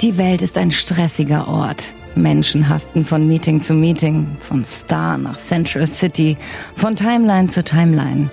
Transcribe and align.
Die 0.00 0.16
Welt 0.16 0.40
ist 0.40 0.56
ein 0.56 0.70
stressiger 0.70 1.46
Ort. 1.46 1.92
Menschen 2.14 2.70
hasten 2.70 3.04
von 3.04 3.28
Meeting 3.28 3.60
zu 3.60 3.74
Meeting, 3.74 4.26
von 4.40 4.64
Star 4.64 5.18
nach 5.18 5.36
Central 5.36 5.86
City, 5.86 6.38
von 6.74 6.96
Timeline 6.96 7.48
zu 7.48 7.62
Timeline. 7.62 8.30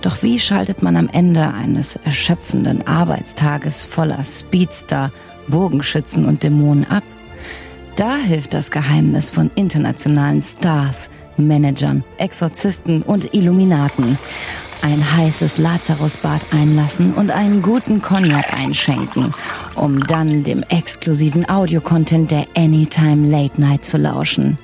Doch 0.00 0.22
wie 0.22 0.38
schaltet 0.38 0.80
man 0.80 0.96
am 0.96 1.08
Ende 1.08 1.52
eines 1.52 1.96
erschöpfenden 2.04 2.86
Arbeitstages 2.86 3.82
voller 3.82 4.22
Speedster, 4.22 5.10
Bogenschützen 5.48 6.24
und 6.24 6.44
Dämonen 6.44 6.88
ab? 6.88 7.02
Da 7.96 8.14
hilft 8.14 8.54
das 8.54 8.70
Geheimnis 8.70 9.28
von 9.28 9.50
internationalen 9.56 10.40
Stars, 10.40 11.10
Managern, 11.36 12.04
Exorzisten 12.18 13.02
und 13.02 13.34
Illuminaten. 13.34 14.18
Ein 14.80 15.16
heißes 15.16 15.58
Lazarusbad 15.58 16.40
einlassen 16.52 17.12
und 17.14 17.30
einen 17.30 17.62
guten 17.62 18.00
Cognac 18.00 18.52
einschenken, 18.52 19.32
um 19.74 20.00
dann 20.06 20.44
dem 20.44 20.62
exklusiven 20.68 21.48
Audiocontent 21.48 22.30
der 22.30 22.46
Anytime 22.56 23.28
Late 23.28 23.60
Night 23.60 23.84
zu 23.84 23.98
lauschen. 23.98 24.56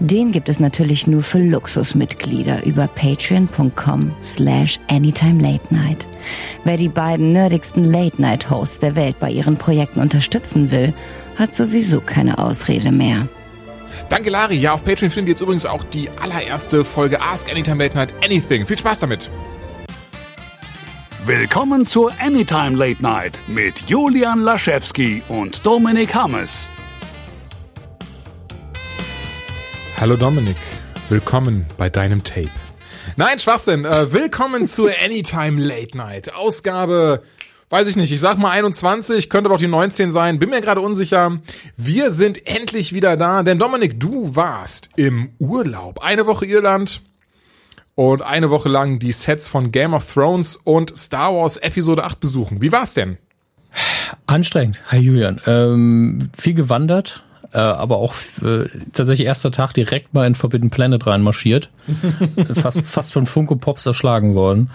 Den 0.00 0.32
gibt 0.32 0.48
es 0.48 0.60
natürlich 0.60 1.06
nur 1.06 1.22
für 1.22 1.38
Luxusmitglieder 1.38 2.64
über 2.66 2.88
patreon.com 2.88 4.12
slash 4.22 4.78
anytime 4.88 5.40
late 5.40 5.72
night. 5.72 6.06
Wer 6.64 6.76
die 6.76 6.88
beiden 6.88 7.32
nerdigsten 7.32 7.84
Late 7.84 8.20
Night 8.20 8.50
Hosts 8.50 8.80
der 8.80 8.96
Welt 8.96 9.18
bei 9.20 9.30
ihren 9.30 9.56
Projekten 9.56 10.00
unterstützen 10.00 10.70
will, 10.70 10.92
hat 11.36 11.54
sowieso 11.54 12.00
keine 12.00 12.38
Ausrede 12.38 12.92
mehr. 12.92 13.28
Danke, 14.08 14.30
Lari. 14.30 14.56
Ja, 14.56 14.74
auf 14.74 14.84
Patreon 14.84 15.10
findet 15.10 15.28
ihr 15.28 15.32
jetzt 15.32 15.40
übrigens 15.40 15.64
auch 15.64 15.84
die 15.84 16.10
allererste 16.20 16.84
Folge 16.84 17.20
Ask 17.20 17.50
Anytime 17.50 17.82
Late 17.82 17.96
Night 17.96 18.12
Anything. 18.24 18.66
Viel 18.66 18.78
Spaß 18.78 19.00
damit. 19.00 19.30
Willkommen 21.26 21.86
zur 21.86 22.12
Anytime 22.20 22.76
Late 22.76 23.02
Night 23.02 23.38
mit 23.46 23.88
Julian 23.88 24.40
Laschewski 24.40 25.22
und 25.30 25.64
Dominik 25.64 26.14
Hammes. 26.14 26.68
Hallo 29.98 30.16
Dominik, 30.16 30.58
willkommen 31.08 31.64
bei 31.78 31.88
deinem 31.88 32.24
Tape. 32.24 32.50
Nein, 33.16 33.38
Schwachsinn. 33.38 33.86
Äh, 33.86 34.12
willkommen 34.12 34.66
zur 34.66 34.90
Anytime 35.02 35.58
Late 35.62 35.96
Night. 35.96 36.34
Ausgabe, 36.34 37.22
weiß 37.70 37.86
ich 37.86 37.96
nicht, 37.96 38.12
ich 38.12 38.20
sag 38.20 38.36
mal 38.36 38.50
21, 38.50 39.30
könnte 39.30 39.48
aber 39.48 39.54
auch 39.54 39.60
die 39.60 39.66
19 39.66 40.10
sein, 40.10 40.38
bin 40.38 40.50
mir 40.50 40.60
gerade 40.60 40.82
unsicher. 40.82 41.40
Wir 41.78 42.10
sind 42.10 42.46
endlich 42.46 42.92
wieder 42.92 43.16
da, 43.16 43.42
denn 43.42 43.58
Dominik, 43.58 43.98
du 43.98 44.36
warst 44.36 44.90
im 44.96 45.30
Urlaub. 45.38 46.02
Eine 46.02 46.26
Woche 46.26 46.44
Irland 46.44 47.00
und 47.94 48.22
eine 48.22 48.50
Woche 48.50 48.68
lang 48.68 48.98
die 48.98 49.12
Sets 49.12 49.48
von 49.48 49.70
Game 49.70 49.94
of 49.94 50.12
Thrones 50.12 50.56
und 50.56 50.96
Star 50.96 51.34
Wars 51.34 51.56
Episode 51.56 52.04
8 52.04 52.20
besuchen. 52.20 52.60
Wie 52.60 52.72
war's 52.72 52.94
denn? 52.94 53.18
Anstrengend. 54.26 54.80
Hi 54.90 54.98
Julian. 54.98 55.40
Ähm, 55.46 56.18
viel 56.36 56.54
gewandert, 56.54 57.24
äh, 57.52 57.58
aber 57.58 57.96
auch 57.96 58.14
äh, 58.42 58.68
tatsächlich 58.92 59.26
erster 59.26 59.50
Tag 59.50 59.72
direkt 59.72 60.14
mal 60.14 60.26
in 60.26 60.34
Forbidden 60.34 60.70
Planet 60.70 61.06
reinmarschiert. 61.06 61.70
fast, 62.54 62.86
fast 62.86 63.12
von 63.12 63.26
Funko 63.26 63.56
Pops 63.56 63.86
erschlagen 63.86 64.34
worden. 64.34 64.70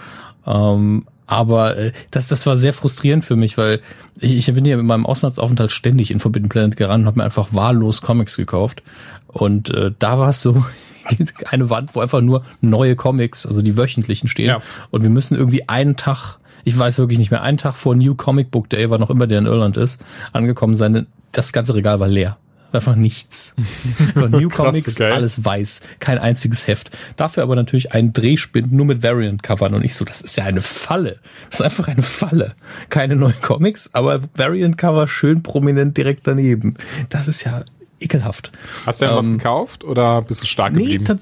Ähm, 0.46 1.06
aber 1.30 1.76
äh, 1.76 1.92
das, 2.10 2.26
das 2.26 2.44
war 2.44 2.56
sehr 2.56 2.72
frustrierend 2.72 3.24
für 3.24 3.36
mich, 3.36 3.56
weil 3.56 3.80
ich, 4.18 4.36
ich 4.36 4.52
bin 4.52 4.64
ja 4.64 4.76
mit 4.76 4.84
meinem 4.84 5.06
Auslandsaufenthalt 5.06 5.70
ständig 5.70 6.10
in 6.10 6.18
Forbidden 6.18 6.48
Planet 6.48 6.76
gerannt 6.76 7.02
und 7.02 7.06
habe 7.06 7.18
mir 7.20 7.24
einfach 7.24 7.50
wahllos 7.52 8.02
Comics 8.02 8.36
gekauft. 8.36 8.82
Und 9.28 9.70
äh, 9.70 9.92
da 9.96 10.18
war 10.18 10.30
es 10.30 10.42
so, 10.42 10.64
eine 11.46 11.70
Wand, 11.70 11.94
wo 11.94 12.00
einfach 12.00 12.20
nur 12.20 12.44
neue 12.60 12.96
Comics, 12.96 13.46
also 13.46 13.62
die 13.62 13.76
wöchentlichen 13.76 14.28
stehen. 14.28 14.48
Ja. 14.48 14.60
Und 14.90 15.04
wir 15.04 15.10
müssen 15.10 15.36
irgendwie 15.36 15.68
einen 15.68 15.94
Tag, 15.94 16.38
ich 16.64 16.76
weiß 16.76 16.98
wirklich 16.98 17.20
nicht 17.20 17.30
mehr, 17.30 17.42
einen 17.42 17.58
Tag 17.58 17.76
vor 17.76 17.94
New 17.94 18.16
Comic 18.16 18.50
Book 18.50 18.68
Day, 18.68 18.90
war 18.90 18.98
noch 18.98 19.10
immer 19.10 19.28
der 19.28 19.38
in 19.38 19.46
Irland 19.46 19.76
ist, 19.76 20.04
angekommen 20.32 20.74
sein. 20.74 21.06
Das 21.30 21.52
ganze 21.52 21.76
Regal 21.76 22.00
war 22.00 22.08
leer. 22.08 22.38
Einfach 22.72 22.94
nichts. 22.94 23.54
Von 24.14 24.30
New 24.30 24.48
Comics, 24.48 24.94
Krass, 24.94 25.12
alles 25.12 25.44
weiß. 25.44 25.80
Kein 25.98 26.18
einziges 26.18 26.68
Heft. 26.68 26.90
Dafür 27.16 27.42
aber 27.42 27.56
natürlich 27.56 27.92
ein 27.92 28.12
Drehspind 28.12 28.72
nur 28.72 28.86
mit 28.86 29.02
Variant-Covern. 29.02 29.74
Und 29.74 29.84
ich 29.84 29.94
so, 29.94 30.04
das 30.04 30.20
ist 30.20 30.36
ja 30.36 30.44
eine 30.44 30.62
Falle. 30.62 31.18
Das 31.50 31.60
ist 31.60 31.64
einfach 31.64 31.88
eine 31.88 32.02
Falle. 32.02 32.54
Keine 32.88 33.16
neuen 33.16 33.40
Comics, 33.40 33.90
aber 33.92 34.20
Variant-Cover 34.34 35.08
schön 35.08 35.42
prominent 35.42 35.96
direkt 35.96 36.26
daneben. 36.26 36.76
Das 37.08 37.28
ist 37.28 37.44
ja 37.44 37.64
ekelhaft. 37.98 38.52
Hast 38.86 39.00
du 39.00 39.06
denn 39.06 39.12
ähm, 39.12 39.18
was 39.18 39.28
gekauft 39.28 39.84
oder 39.84 40.22
bist 40.22 40.42
du 40.42 40.46
stark 40.46 40.72
geblieben? 40.72 41.04
Nee, 41.08 41.16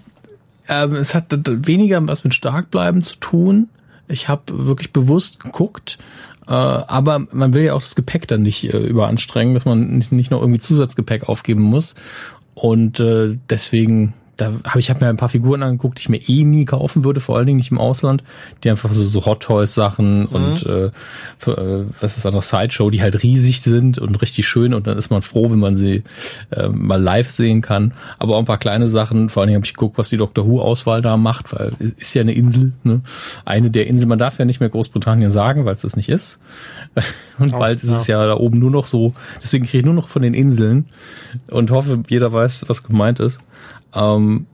ähm, 0.68 0.94
es 0.94 1.14
hat 1.14 1.26
weniger 1.46 2.06
was 2.06 2.24
mit 2.24 2.34
Starkbleiben 2.34 3.02
zu 3.02 3.16
tun. 3.16 3.68
Ich 4.06 4.28
habe 4.28 4.66
wirklich 4.66 4.92
bewusst 4.92 5.40
geguckt, 5.40 5.98
äh, 6.48 6.52
aber 6.52 7.20
man 7.30 7.52
will 7.52 7.62
ja 7.62 7.74
auch 7.74 7.82
das 7.82 7.94
Gepäck 7.94 8.26
dann 8.28 8.42
nicht 8.42 8.72
äh, 8.72 8.78
überanstrengen, 8.78 9.54
dass 9.54 9.64
man 9.64 9.98
nicht, 9.98 10.12
nicht 10.12 10.30
noch 10.30 10.40
irgendwie 10.40 10.60
Zusatzgepäck 10.60 11.28
aufgeben 11.28 11.62
muss. 11.62 11.94
Und 12.54 12.98
äh, 13.00 13.36
deswegen 13.50 14.14
da 14.38 14.52
habe 14.64 14.78
ich 14.78 14.88
hab 14.88 15.00
mir 15.00 15.08
ein 15.08 15.16
paar 15.16 15.28
Figuren 15.28 15.62
angeguckt, 15.62 15.98
die 15.98 16.02
ich 16.02 16.08
mir 16.08 16.20
eh 16.28 16.44
nie 16.44 16.64
kaufen 16.64 17.04
würde, 17.04 17.20
vor 17.20 17.36
allen 17.36 17.46
Dingen 17.46 17.58
nicht 17.58 17.70
im 17.70 17.78
Ausland, 17.78 18.22
die 18.62 18.70
einfach 18.70 18.92
so, 18.92 19.06
so 19.06 19.26
Hot 19.26 19.42
Toys 19.42 19.74
Sachen 19.74 20.20
mhm. 20.20 20.26
und 20.26 20.66
äh, 20.66 20.90
für, 21.38 21.58
äh, 21.58 21.86
was 22.00 22.16
ist 22.16 22.24
das 22.24 22.32
noch 22.32 22.42
Sideshow, 22.42 22.88
die 22.88 23.02
halt 23.02 23.22
riesig 23.22 23.60
sind 23.60 23.98
und 23.98 24.22
richtig 24.22 24.46
schön 24.48 24.74
und 24.74 24.86
dann 24.86 24.96
ist 24.96 25.10
man 25.10 25.22
froh, 25.22 25.50
wenn 25.50 25.58
man 25.58 25.76
sie 25.76 26.04
äh, 26.50 26.68
mal 26.68 27.02
live 27.02 27.30
sehen 27.30 27.60
kann. 27.60 27.92
Aber 28.18 28.36
auch 28.36 28.38
ein 28.38 28.44
paar 28.44 28.58
kleine 28.58 28.88
Sachen, 28.88 29.28
vor 29.28 29.42
allen 29.42 29.48
Dingen 29.48 29.58
habe 29.58 29.66
ich 29.66 29.74
geguckt, 29.74 29.98
was 29.98 30.08
die 30.08 30.16
Doctor 30.16 30.46
Who 30.46 30.62
Auswahl 30.62 31.02
da 31.02 31.16
macht, 31.16 31.52
weil 31.52 31.72
ist 31.98 32.14
ja 32.14 32.22
eine 32.22 32.32
Insel, 32.32 32.72
ne? 32.84 33.02
Eine 33.44 33.70
der 33.70 33.88
Inseln, 33.88 34.08
man 34.08 34.18
darf 34.18 34.38
ja 34.38 34.44
nicht 34.44 34.60
mehr 34.60 34.68
Großbritannien 34.68 35.30
sagen, 35.30 35.64
weil 35.64 35.74
es 35.74 35.82
das 35.82 35.96
nicht 35.96 36.08
ist. 36.08 36.38
Und 37.38 37.54
oh, 37.54 37.58
bald 37.58 37.82
ist 37.82 37.90
ja. 37.90 37.96
es 37.96 38.06
ja 38.06 38.26
da 38.26 38.36
oben 38.36 38.58
nur 38.58 38.70
noch 38.70 38.86
so, 38.86 39.14
deswegen 39.42 39.64
kriege 39.64 39.78
ich 39.78 39.84
nur 39.84 39.94
noch 39.94 40.08
von 40.08 40.22
den 40.22 40.34
Inseln 40.34 40.86
und 41.48 41.70
hoffe, 41.70 42.02
jeder 42.08 42.32
weiß, 42.32 42.64
was 42.68 42.82
gemeint 42.82 43.20
ist. 43.20 43.40
Ähm, 43.94 44.46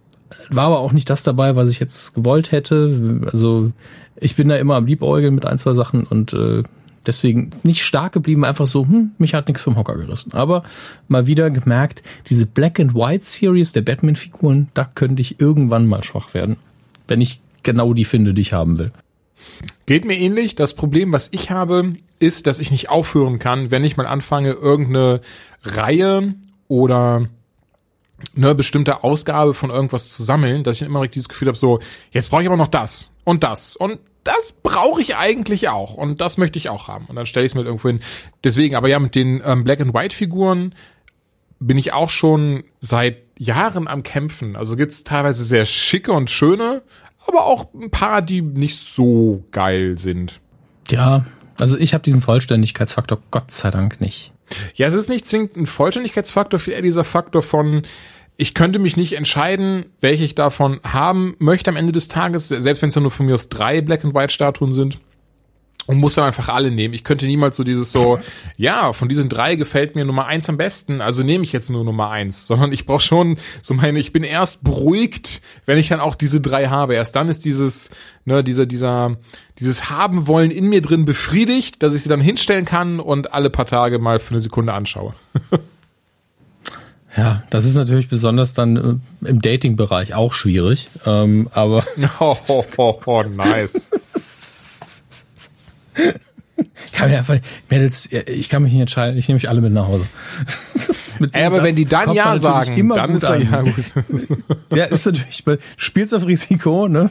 war 0.51 0.67
aber 0.67 0.81
auch 0.81 0.93
nicht 0.93 1.11
das 1.11 1.23
dabei, 1.23 1.57
was 1.57 1.71
ich 1.71 1.81
jetzt 1.81 2.15
gewollt 2.15 2.53
hätte. 2.53 3.21
Also 3.33 3.73
ich 4.17 4.37
bin 4.37 4.49
da 4.49 4.57
immer 4.57 4.77
am 4.77 4.87
Liebäugeln 4.87 5.35
mit 5.35 5.47
ein, 5.47 5.59
zwei 5.59 5.75
Sachen 5.75 6.05
und 6.05 6.33
äh, 6.33 6.63
deswegen 7.07 7.51
nicht 7.63 7.85
stark 7.85 8.13
geblieben, 8.13 8.45
einfach 8.45 8.67
so, 8.67 8.87
hm, 8.87 9.13
mich 9.19 9.35
hat 9.35 9.49
nichts 9.49 9.63
vom 9.63 9.77
Hocker 9.77 9.97
gerissen. 9.97 10.33
Aber 10.33 10.65
mal 11.09 11.27
wieder 11.27 11.51
gemerkt, 11.51 12.03
diese 12.29 12.47
Black 12.47 12.81
and 12.81 12.95
White 12.95 13.25
Series 13.25 13.73
der 13.73 13.83
Batman-Figuren, 13.83 14.69
da 14.75 14.85
könnte 14.85 15.23
ich 15.23 15.41
irgendwann 15.41 15.87
mal 15.87 16.03
schwach 16.03 16.35
werden, 16.35 16.57
wenn 17.09 17.21
ich 17.21 17.41
genau 17.63 17.95
die 17.95 18.05
finde, 18.05 18.35
die 18.35 18.43
ich 18.43 18.53
haben 18.53 18.79
will. 18.79 18.93
Geht 19.87 20.05
mir 20.05 20.19
ähnlich. 20.19 20.55
Das 20.55 20.75
Problem, 20.75 21.13
was 21.13 21.29
ich 21.33 21.51
habe, 21.51 21.97
ist, 22.19 22.47
dass 22.47 22.61
ich 22.61 22.71
nicht 22.71 22.89
aufhören 22.89 23.39
kann, 23.39 23.71
wenn 23.71 23.85
ich 23.85 23.97
mal 23.97 24.07
anfange, 24.07 24.53
irgendeine 24.53 25.21
Reihe 25.63 26.35
oder 26.69 27.29
eine 28.37 28.55
bestimmte 28.55 29.05
Ausgabe 29.05 29.55
von 29.55 29.71
irgendwas 29.71 30.11
zu 30.11 30.23
sammeln, 30.23 30.65
dass 30.65 30.77
ich 30.77 30.83
immer 30.83 31.07
dieses 31.07 31.29
Gefühl 31.29 31.49
habe, 31.49 31.59
so, 31.59 31.81
jetzt 32.11 32.31
brauche 32.31 32.43
ich 32.43 32.49
aber 32.49 32.57
noch 32.57 32.69
das 32.69 33.11
und 33.25 33.43
das 33.43 33.77
und 33.77 33.99
das 34.25 34.53
brauche 34.63 35.03
ich 35.03 35.17
eigentlich 35.17 35.69
auch 35.69 35.95
und 35.95 36.21
das 36.21 36.39
möchte 36.39 36.59
ich 36.59 36.71
auch 36.71 36.89
haben. 36.89 37.05
Und 37.07 37.17
dann 37.17 37.27
stelle 37.27 37.45
ich 37.45 37.53
es 37.53 37.55
mir 37.55 37.63
irgendwo 37.63 37.89
hin. 37.89 38.01
Deswegen, 38.43 38.75
aber 38.75 38.89
ja, 38.89 38.99
mit 38.99 39.15
den 39.15 39.43
ähm, 39.45 39.65
Black 39.65 39.81
and 39.81 39.93
White 39.93 40.17
Figuren 40.17 40.75
bin 41.61 41.79
ich 41.79 41.93
auch 41.93 42.09
schon 42.09 42.65
seit 42.81 43.19
Jahren 43.39 43.89
am 43.89 44.03
Kämpfen. 44.03 44.57
Also 44.57 44.77
gibt's 44.77 45.05
teilweise 45.05 45.45
sehr 45.45 45.67
schicke 45.67 46.13
und 46.13 46.31
schöne, 46.31 46.83
aber 47.27 47.47
auch 47.47 47.73
ein 47.75 47.91
paar, 47.91 48.23
die 48.23 48.43
nicht 48.43 48.79
so 48.79 49.45
geil 49.51 49.99
sind. 49.99 50.41
Ja, 50.91 51.25
also 51.59 51.79
ich 51.79 51.95
habe 51.95 52.03
diesen 52.03 52.21
Vollständigkeitsfaktor 52.21 53.21
Gott 53.31 53.51
sei 53.51 53.71
Dank 53.71 54.01
nicht. 54.01 54.34
Ja, 54.75 54.87
es 54.87 54.95
ist 54.95 55.09
nicht 55.09 55.27
zwingend 55.27 55.57
ein 55.57 55.67
Vollständigkeitsfaktor, 55.67 56.61
viel 56.61 56.75
eher 56.75 56.83
dieser 56.83 57.05
Faktor 57.05 57.43
von, 57.43 57.83
ich 58.37 58.55
könnte 58.55 58.79
mich 58.79 58.97
nicht 58.97 59.15
entscheiden, 59.15 59.87
welche 60.01 60.25
ich 60.25 60.35
davon 60.35 60.81
haben 60.83 61.37
möchte 61.39 61.71
am 61.71 61.77
Ende 61.77 61.93
des 61.93 62.09
Tages, 62.09 62.49
selbst 62.49 62.83
wenn 62.83 62.89
es 62.89 62.95
ja 62.95 63.01
nur 63.01 63.11
von 63.11 63.27
mir 63.27 63.35
aus 63.35 63.49
drei 63.49 63.81
Black 63.81 64.05
and 64.05 64.15
White 64.15 64.33
Statuen 64.33 64.73
sind. 64.73 64.99
Und 65.87 65.99
muss 65.99 66.15
dann 66.15 66.25
einfach 66.25 66.49
alle 66.49 66.71
nehmen. 66.71 66.95
Ich 66.95 67.05
könnte 67.05 67.27
niemals 67.27 67.57
so 67.57 67.65
dieses 67.65 67.93
so, 67.93 68.19
ja, 68.57 68.93
von 68.93 69.09
diesen 69.09 69.29
drei 69.29 69.55
gefällt 69.55 69.95
mir 69.95 70.05
Nummer 70.05 70.27
eins 70.27 70.49
am 70.49 70.57
besten, 70.57 71.01
also 71.01 71.23
nehme 71.23 71.45
ich 71.45 71.53
jetzt 71.53 71.71
nur 71.71 71.85
Nummer 71.85 72.11
eins. 72.11 72.47
Sondern 72.47 72.73
ich 72.73 72.87
brauche 72.87 73.03
schon 73.03 73.37
so 73.61 73.75
meine, 73.75 73.99
ich 73.99 74.13
bin 74.13 74.25
erst 74.25 74.65
beruhigt, 74.65 75.43
wenn 75.67 75.79
ich 75.79 75.89
dann 75.89 76.01
auch 76.01 76.15
diese 76.15 76.41
drei 76.41 76.69
habe. 76.69 76.95
Erst 76.95 77.17
dann 77.17 77.29
ist 77.29 77.45
dieses, 77.45 77.91
ne, 78.25 78.43
dieser, 78.43 78.67
dieser, 78.67 79.17
dieses 79.59 79.91
Haben 79.91 80.27
wollen 80.27 80.51
in 80.51 80.69
mir 80.69 80.83
drin 80.83 81.05
befriedigt, 81.05 81.83
dass 81.83 81.95
ich 81.95 82.03
sie 82.03 82.09
dann 82.09 82.21
hinstellen 82.21 82.65
kann 82.65 83.01
und 83.01 83.33
alle 83.33 83.51
paar 83.51 83.67
Tage 83.67 83.99
mal 83.99 84.19
für 84.19 84.31
eine 84.31 84.41
Sekunde 84.41 84.73
anschaue. 84.73 85.15
Ja, 87.17 87.45
das 87.51 87.65
ist 87.65 87.77
natürlich 87.77 88.09
besonders 88.09 88.55
dann 88.55 89.01
äh, 89.25 89.29
im 89.29 89.41
Dating-Bereich 89.41 90.15
auch 90.15 90.33
schwierig. 90.33 90.91
Ähm, 91.07 91.49
aber. 91.53 91.85
Oh, 92.21 92.37
oh, 92.49 92.65
oh, 92.77 93.01
oh 93.07 93.23
nice. 93.23 93.91
Ich 96.87 96.93
kann 96.93 97.11
mir 97.11 97.19
einfach, 97.19 97.39
Mädels, 97.69 98.09
ich 98.13 98.49
kann 98.49 98.63
mich 98.63 98.73
nicht 98.73 98.83
entscheiden, 98.83 99.19
ich 99.19 99.27
nehme 99.27 99.37
mich 99.37 99.49
alle 99.49 99.61
mit 99.61 99.73
nach 99.73 99.89
Hause. 99.89 100.07
Ey, 101.33 101.45
aber 101.45 101.57
Satz 101.57 101.65
wenn 101.65 101.77
die 101.77 101.85
dann 101.85 102.13
Ja 102.13 102.39
sagen, 102.39 102.77
immer 102.77 102.95
dann 102.95 103.15
ist 103.15 103.25
er 103.25 103.37
ja 103.37 103.63
gut. 103.63 103.75
ja, 104.75 104.85
ist 104.85 105.07
natürlich, 105.07 105.45
spielst 105.77 106.15
auf 106.15 106.27
Risiko, 106.27 106.87
ne? 106.87 107.11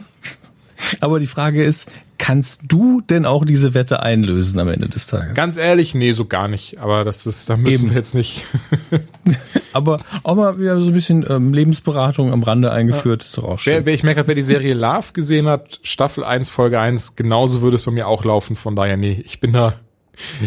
Aber 1.00 1.18
die 1.18 1.26
Frage 1.26 1.62
ist, 1.62 1.90
Kannst 2.18 2.62
du 2.68 3.00
denn 3.00 3.26
auch 3.26 3.44
diese 3.44 3.74
Wette 3.74 4.00
einlösen 4.02 4.58
am 4.60 4.68
Ende 4.68 4.88
des 4.88 5.06
Tages? 5.08 5.34
Ganz 5.34 5.56
ehrlich, 5.58 5.94
nee, 5.94 6.12
so 6.12 6.24
gar 6.26 6.48
nicht. 6.48 6.78
Aber 6.78 7.04
das 7.04 7.26
ist, 7.26 7.50
da 7.50 7.56
müssen 7.56 7.86
Eben. 7.86 7.90
wir 7.90 7.96
jetzt 7.96 8.14
nicht. 8.14 8.44
Aber 9.72 9.98
auch 10.22 10.36
mal 10.36 10.58
wieder 10.58 10.80
so 10.80 10.88
ein 10.88 10.92
bisschen 10.92 11.24
ähm, 11.28 11.52
Lebensberatung 11.52 12.32
am 12.32 12.42
Rande 12.42 12.70
eingeführt, 12.70 13.22
ist 13.24 13.36
doch 13.36 13.44
auch 13.44 13.58
schön. 13.58 13.72
Wer, 13.74 13.86
wer, 13.86 13.94
ich 13.94 14.04
merke 14.04 14.26
wer 14.26 14.34
die 14.34 14.42
Serie 14.42 14.74
Love 14.74 15.12
gesehen 15.12 15.46
hat, 15.48 15.80
Staffel 15.82 16.22
1, 16.24 16.48
Folge 16.48 16.78
1, 16.78 17.16
genauso 17.16 17.62
würde 17.62 17.76
es 17.76 17.82
bei 17.82 17.90
mir 17.90 18.06
auch 18.06 18.24
laufen. 18.24 18.54
Von 18.56 18.76
daher, 18.76 18.96
nee, 18.96 19.20
ich 19.26 19.40
bin 19.40 19.52
da, 19.52 19.74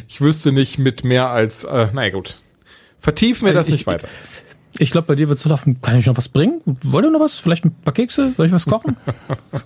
ich 0.07 0.21
wüsste 0.21 0.51
nicht 0.53 0.79
mit 0.79 1.03
mehr 1.03 1.29
als, 1.29 1.65
äh, 1.65 1.87
naja 1.93 2.11
gut. 2.11 2.37
Vertiefen 2.99 3.45
wir 3.45 3.53
das 3.53 3.67
Ich- 3.67 3.73
nicht 3.73 3.87
weiter. 3.87 4.07
Ich 4.46 4.46
glaube, 4.91 5.07
bei 5.07 5.15
dir 5.15 5.29
wird 5.29 5.39
so 5.39 5.49
laufen, 5.49 5.81
kann 5.81 5.97
ich 5.97 6.05
noch 6.05 6.17
was 6.17 6.29
bringen? 6.29 6.61
Wollt 6.83 7.05
ihr 7.05 7.11
noch 7.11 7.19
was? 7.19 7.33
Vielleicht 7.33 7.65
ein 7.65 7.71
paar 7.83 7.93
Kekse? 7.93 8.33
Soll 8.35 8.45
ich 8.45 8.51
was 8.51 8.65
kochen? 8.65 8.97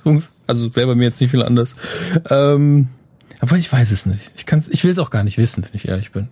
also 0.47 0.75
wäre 0.75 0.87
bei 0.87 0.95
mir 0.95 1.05
jetzt 1.05 1.19
nicht 1.19 1.31
viel 1.31 1.43
anders. 1.43 1.75
Ähm, 2.29 2.87
aber 3.39 3.57
ich 3.57 3.71
weiß 3.71 3.91
es 3.91 4.05
nicht. 4.05 4.31
Ich 4.35 4.45
kann's, 4.45 4.67
ich 4.67 4.83
will 4.83 4.91
es 4.91 4.99
auch 4.99 5.09
gar 5.09 5.23
nicht 5.23 5.37
wissen, 5.37 5.63
wenn 5.63 5.71
ich 5.73 5.87
ehrlich 5.87 6.11
bin. 6.11 6.29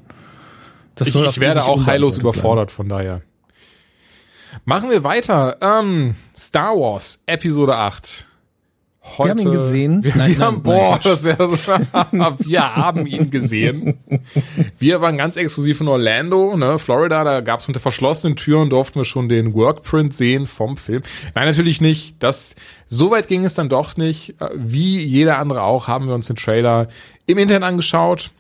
Das 0.95 1.07
Ich, 1.07 1.15
ich 1.15 1.39
werde 1.39 1.63
auch 1.63 1.85
heillos 1.85 2.17
unbeantwortet 2.17 2.21
bleiben. 2.21 2.35
überfordert, 2.37 2.71
von 2.71 2.89
daher. 2.89 3.21
Machen 4.65 4.89
wir 4.89 5.03
weiter. 5.03 5.57
Ähm, 5.61 6.15
Star 6.35 6.75
Wars, 6.75 7.21
Episode 7.25 7.75
8. 7.75 8.27
Heute, 9.17 9.29
haben 9.31 9.39
ihn 9.39 9.51
gesehen. 9.51 10.03
Wir, 10.03 10.15
Nein, 10.15 10.31
wir 10.31 10.38
nein, 10.38 10.47
haben, 10.47 10.53
nein, 10.56 10.63
boah, 10.63 11.00
das 11.01 11.25
ist 11.25 11.39
ja 11.39 11.47
so, 11.47 11.57
wir 12.45 12.75
haben 12.75 13.06
ihn 13.06 13.29
gesehen. 13.29 14.00
Wir 14.77 15.01
waren 15.01 15.17
ganz 15.17 15.38
exklusiv 15.38 15.81
in 15.81 15.88
Orlando, 15.88 16.56
ne, 16.56 16.79
Florida, 16.79 17.23
da 17.23 17.41
gab 17.41 17.59
es 17.59 17.67
unter 17.67 17.79
verschlossenen 17.79 18.35
Türen, 18.35 18.69
durften 18.69 19.00
wir 19.00 19.06
schon 19.06 19.29
den 19.29 19.53
Workprint 19.53 20.13
sehen 20.13 20.47
vom 20.47 20.77
Film. 20.77 21.01
Nein, 21.35 21.45
natürlich 21.45 21.81
nicht. 21.81 22.15
Das, 22.19 22.56
so 22.88 23.11
weit 23.11 23.27
ging 23.27 23.45
es 23.45 23.56
dann 23.56 23.69
doch 23.69 23.97
nicht. 23.97 24.39
Äh, 24.41 24.50
Wie 24.56 25.00
jeder 25.00 25.39
andere 25.39 25.63
auch, 25.63 25.88
haben 25.88 26.07
wir 26.07 26.15
uns 26.15 26.27
den 26.27 26.35
Trailer 26.35 26.88
im 27.25 27.38
Internet 27.38 27.63
angeschaut. 27.63 28.31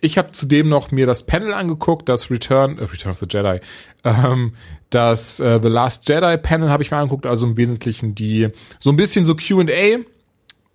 Ich 0.00 0.18
habe 0.18 0.32
zudem 0.32 0.68
noch 0.68 0.90
mir 0.90 1.06
das 1.06 1.24
Panel 1.24 1.54
angeguckt, 1.54 2.08
das 2.08 2.30
Return, 2.30 2.78
äh, 2.78 2.84
Return 2.84 3.12
of 3.12 3.18
the 3.18 3.26
Jedi, 3.28 3.60
ähm, 4.04 4.52
das 4.90 5.40
äh, 5.40 5.58
The 5.62 5.68
Last 5.68 6.08
Jedi 6.08 6.36
Panel 6.36 6.70
habe 6.70 6.82
ich 6.82 6.90
mir 6.90 6.98
angeguckt, 6.98 7.26
also 7.26 7.46
im 7.46 7.56
Wesentlichen 7.56 8.14
die 8.14 8.48
so 8.78 8.90
ein 8.90 8.96
bisschen 8.96 9.24
so 9.24 9.34
Q&A 9.34 9.98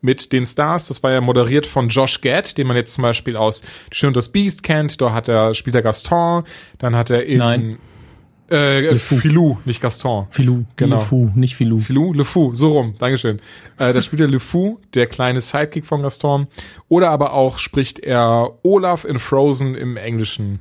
mit 0.01 0.33
den 0.33 0.45
Stars. 0.45 0.87
Das 0.87 1.03
war 1.03 1.11
ja 1.11 1.21
moderiert 1.21 1.67
von 1.67 1.89
Josh 1.89 2.21
Gad, 2.21 2.57
den 2.57 2.67
man 2.67 2.75
jetzt 2.75 2.93
zum 2.93 3.03
Beispiel 3.03 3.37
aus 3.37 3.61
Schön 3.91 4.07
und 4.07 4.17
das 4.17 4.29
Beast 4.29 4.63
kennt. 4.63 4.99
Da 5.01 5.13
hat 5.13 5.27
er, 5.27 5.53
spielt 5.53 5.75
er 5.75 5.81
Gaston. 5.81 6.43
Dann 6.79 6.95
hat 6.95 7.09
er 7.09 7.25
in, 7.25 7.37
Nein. 7.37 7.77
äh. 8.49 8.95
Filou, 8.95 9.57
nicht 9.65 9.81
Gaston. 9.81 10.27
Filou, 10.31 10.65
Genau. 10.75 10.95
Le 10.97 11.01
Fou, 11.01 11.29
nicht 11.35 11.55
Filou. 11.55 11.79
Filou, 11.79 12.13
Le 12.13 12.25
Fou, 12.25 12.53
so 12.53 12.69
rum, 12.69 12.95
Dankeschön. 12.97 13.37
Äh, 13.77 13.93
da 13.93 14.01
spielt 14.01 14.21
er 14.21 14.27
Le 14.27 14.39
Fou, 14.39 14.79
der 14.93 15.07
kleine 15.07 15.39
Sidekick 15.41 15.85
von 15.85 16.01
Gaston. 16.01 16.47
Oder 16.89 17.09
aber 17.11 17.33
auch 17.33 17.57
spricht 17.59 17.99
er 17.99 18.51
Olaf 18.63 19.05
in 19.05 19.19
Frozen 19.19 19.75
im 19.75 19.97
englischen 19.97 20.59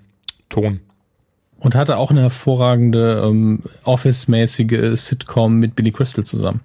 Ton. 0.51 0.81
Und 1.59 1.75
hatte 1.75 1.99
auch 1.99 2.11
eine 2.11 2.23
hervorragende 2.23 3.23
ähm, 3.25 3.65
Office-mäßige 3.85 4.95
Sitcom 4.95 5.59
mit 5.59 5.77
Billy 5.77 5.91
Crystal 5.93 6.25
zusammen. 6.25 6.61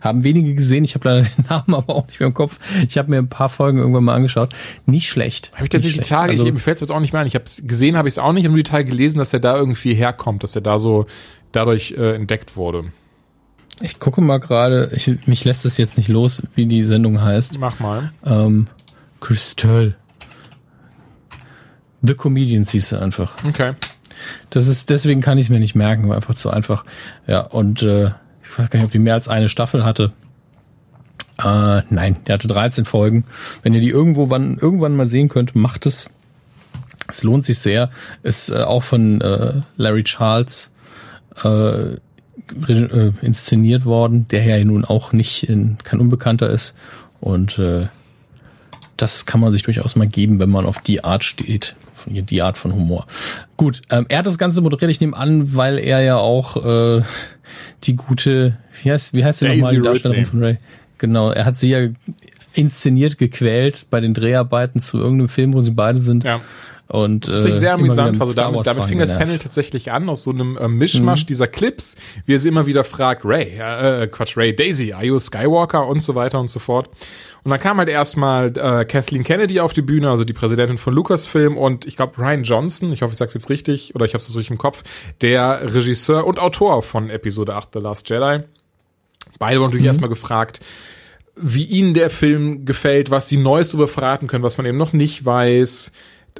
Haben 0.00 0.24
wenige 0.24 0.54
gesehen, 0.54 0.84
ich 0.84 0.94
habe 0.94 1.08
leider 1.08 1.28
den 1.36 1.44
Namen 1.48 1.74
aber 1.74 1.94
auch 1.94 2.06
nicht 2.06 2.20
mehr 2.20 2.28
im 2.28 2.34
Kopf. 2.34 2.58
Ich 2.88 2.98
habe 2.98 3.10
mir 3.10 3.18
ein 3.18 3.28
paar 3.28 3.48
Folgen 3.48 3.78
irgendwann 3.78 4.04
mal 4.04 4.14
angeschaut. 4.14 4.52
Nicht 4.86 5.08
schlecht. 5.08 5.52
Habe 5.54 5.64
ich 5.64 5.70
tatsächlich 5.70 5.94
die 5.94 6.00
Nicht 6.00 6.10
Tage, 6.10 6.34
schlecht. 6.34 6.46
ich, 6.46 6.52
mir 6.52 6.60
fällt 6.60 6.76
es 6.76 6.80
jetzt 6.80 6.90
auch 6.90 7.00
nicht 7.00 7.12
mehr 7.12 7.20
ein. 7.20 7.26
Ich 7.26 7.34
habe 7.34 7.44
gesehen, 7.62 7.96
habe 7.96 8.08
ich 8.08 8.14
es 8.14 8.18
auch 8.18 8.32
nicht, 8.32 8.44
und 8.46 8.52
nur 8.52 8.62
die 8.62 8.70
Tage 8.70 8.84
gelesen, 8.84 9.18
dass 9.18 9.32
er 9.32 9.40
da 9.40 9.56
irgendwie 9.56 9.94
herkommt, 9.94 10.42
dass 10.42 10.54
er 10.54 10.62
da 10.62 10.78
so 10.78 11.06
dadurch 11.52 11.94
äh, 11.96 12.14
entdeckt 12.14 12.56
wurde. 12.56 12.84
Ich 13.80 13.98
gucke 13.98 14.20
mal 14.20 14.38
gerade, 14.38 14.90
ich, 14.94 15.26
mich 15.26 15.44
lässt 15.44 15.64
es 15.64 15.76
jetzt 15.78 15.96
nicht 15.96 16.08
los, 16.08 16.42
wie 16.54 16.66
die 16.66 16.84
Sendung 16.84 17.20
heißt. 17.20 17.58
Mach 17.58 17.80
mal. 17.80 18.12
Ähm, 18.24 18.68
Crystal. 19.20 19.96
The 22.02 22.14
Comedians 22.14 22.70
hieß 22.70 22.92
er 22.92 23.02
einfach. 23.02 23.34
Okay. 23.44 23.72
Das 24.50 24.68
ist, 24.68 24.90
deswegen 24.90 25.20
kann 25.20 25.38
ich 25.38 25.46
es 25.46 25.50
mir 25.50 25.58
nicht 25.58 25.74
merken, 25.74 26.08
war 26.08 26.16
einfach 26.16 26.34
zu 26.34 26.50
einfach. 26.50 26.84
Ja, 27.26 27.40
und 27.40 27.82
äh, 27.82 28.10
ich 28.54 28.58
weiß 28.60 28.70
gar 28.70 28.78
nicht, 28.78 28.86
ob 28.86 28.92
die 28.92 29.00
mehr 29.00 29.14
als 29.14 29.28
eine 29.28 29.48
Staffel 29.48 29.84
hatte. 29.84 30.12
Äh, 31.38 31.82
nein, 31.90 32.16
der 32.26 32.34
hatte 32.34 32.46
13 32.46 32.84
Folgen. 32.84 33.24
Wenn 33.64 33.74
ihr 33.74 33.80
die 33.80 33.88
irgendwo 33.88 34.30
wann, 34.30 34.58
irgendwann 34.58 34.94
mal 34.94 35.08
sehen 35.08 35.28
könnt, 35.28 35.56
macht 35.56 35.86
es. 35.86 36.08
Es 37.08 37.24
lohnt 37.24 37.44
sich 37.44 37.58
sehr. 37.58 37.90
Ist 38.22 38.50
äh, 38.50 38.62
auch 38.62 38.84
von 38.84 39.20
äh, 39.20 39.62
Larry 39.76 40.04
Charles 40.04 40.70
äh, 41.42 41.94
äh, 41.94 43.12
inszeniert 43.22 43.84
worden, 43.84 44.28
der 44.28 44.44
ja 44.44 44.64
nun 44.64 44.84
auch 44.84 45.12
nicht 45.12 45.48
in, 45.48 45.78
kein 45.82 45.98
Unbekannter 45.98 46.48
ist. 46.48 46.76
Und 47.20 47.58
äh, 47.58 47.88
das 48.96 49.26
kann 49.26 49.40
man 49.40 49.52
sich 49.52 49.62
durchaus 49.62 49.96
mal 49.96 50.06
geben, 50.06 50.38
wenn 50.38 50.50
man 50.50 50.66
auf 50.66 50.80
die 50.80 51.02
Art 51.04 51.24
steht, 51.24 51.74
die 52.06 52.42
Art 52.42 52.58
von 52.58 52.72
Humor. 52.72 53.06
Gut, 53.56 53.82
ähm, 53.90 54.06
er 54.08 54.18
hat 54.18 54.26
das 54.26 54.38
Ganze 54.38 54.60
moderiert, 54.60 54.90
ich 54.90 55.00
nehme 55.00 55.16
an, 55.16 55.54
weil 55.54 55.78
er 55.78 56.02
ja 56.02 56.16
auch 56.16 56.64
äh, 56.64 57.02
die 57.84 57.96
gute, 57.96 58.56
wie 58.82 58.92
heißt, 58.92 59.14
wie 59.14 59.24
heißt 59.24 59.40
sie 59.40 59.48
nochmal, 59.48 59.74
die 59.74 59.82
Darstellerin 59.82 60.24
Ridley. 60.24 60.30
von 60.30 60.42
Ray? 60.42 60.58
Genau, 60.98 61.30
er 61.30 61.44
hat 61.44 61.58
sie 61.58 61.70
ja 61.70 61.88
inszeniert, 62.52 63.18
gequält 63.18 63.86
bei 63.90 64.00
den 64.00 64.14
Dreharbeiten 64.14 64.80
zu 64.80 64.98
irgendeinem 64.98 65.28
Film, 65.28 65.54
wo 65.54 65.60
sie 65.60 65.72
beide 65.72 66.00
sind. 66.00 66.24
Ja. 66.24 66.40
Und 66.86 67.26
Das 67.26 67.44
ist 67.44 67.44
äh, 67.46 67.54
sehr 67.54 67.74
amüsant. 67.74 68.20
Also 68.20 68.34
damit, 68.34 68.66
damit 68.66 68.84
fing 68.84 68.98
das 68.98 69.08
genervt. 69.08 69.26
Panel 69.26 69.38
tatsächlich 69.38 69.90
an, 69.90 70.06
aus 70.10 70.22
so 70.24 70.30
einem 70.30 70.58
äh, 70.58 70.68
Mischmasch 70.68 71.22
Mhm. 71.22 71.26
dieser 71.28 71.46
Clips, 71.46 71.96
wie 72.26 72.34
er 72.34 72.38
sie 72.38 72.48
immer 72.48 72.66
wieder 72.66 72.84
fragt, 72.84 73.24
Ray, 73.24 73.58
äh, 73.58 74.06
Quatsch, 74.08 74.36
Ray, 74.36 74.54
Daisy, 74.54 74.92
are 74.92 75.04
you 75.04 75.16
a 75.16 75.18
Skywalker 75.18 75.86
und 75.86 76.02
so 76.02 76.14
weiter 76.14 76.38
und 76.38 76.50
so 76.50 76.58
fort. 76.60 76.90
Und 77.42 77.50
dann 77.50 77.58
kam 77.60 77.78
halt 77.78 77.88
erstmal 77.88 78.48
äh, 78.58 78.84
Kathleen 78.84 79.24
Kennedy 79.24 79.60
auf 79.60 79.72
die 79.72 79.80
Bühne, 79.82 80.10
also 80.10 80.24
die 80.24 80.34
Präsidentin 80.34 80.76
von 80.76 80.92
Lucasfilm 80.94 81.56
und 81.56 81.86
ich 81.86 81.96
glaube 81.96 82.18
Ryan 82.18 82.42
Johnson, 82.42 82.92
ich 82.92 83.00
hoffe, 83.02 83.12
ich 83.12 83.18
sag's 83.18 83.32
jetzt 83.34 83.48
richtig 83.48 83.94
oder 83.94 84.04
ich 84.04 84.12
habe 84.12 84.22
es 84.22 84.28
richtig 84.28 84.50
im 84.50 84.58
Kopf, 84.58 84.82
der 85.22 85.60
Regisseur 85.74 86.26
und 86.26 86.38
Autor 86.38 86.82
von 86.82 87.08
Episode 87.08 87.54
8 87.54 87.70
The 87.72 87.78
Last 87.80 88.10
Jedi. 88.10 88.44
Beide 89.38 89.58
wurden 89.58 89.70
natürlich 89.70 89.86
erstmal 89.86 90.10
gefragt, 90.10 90.60
wie 91.36 91.64
ihnen 91.64 91.94
der 91.94 92.10
Film 92.10 92.64
gefällt, 92.66 93.10
was 93.10 93.28
sie 93.28 93.38
Neues 93.38 93.70
darüber 93.70 93.88
verraten 93.88 94.26
können, 94.26 94.44
was 94.44 94.56
man 94.58 94.66
eben 94.66 94.78
noch 94.78 94.92
nicht 94.92 95.24
weiß. 95.24 95.90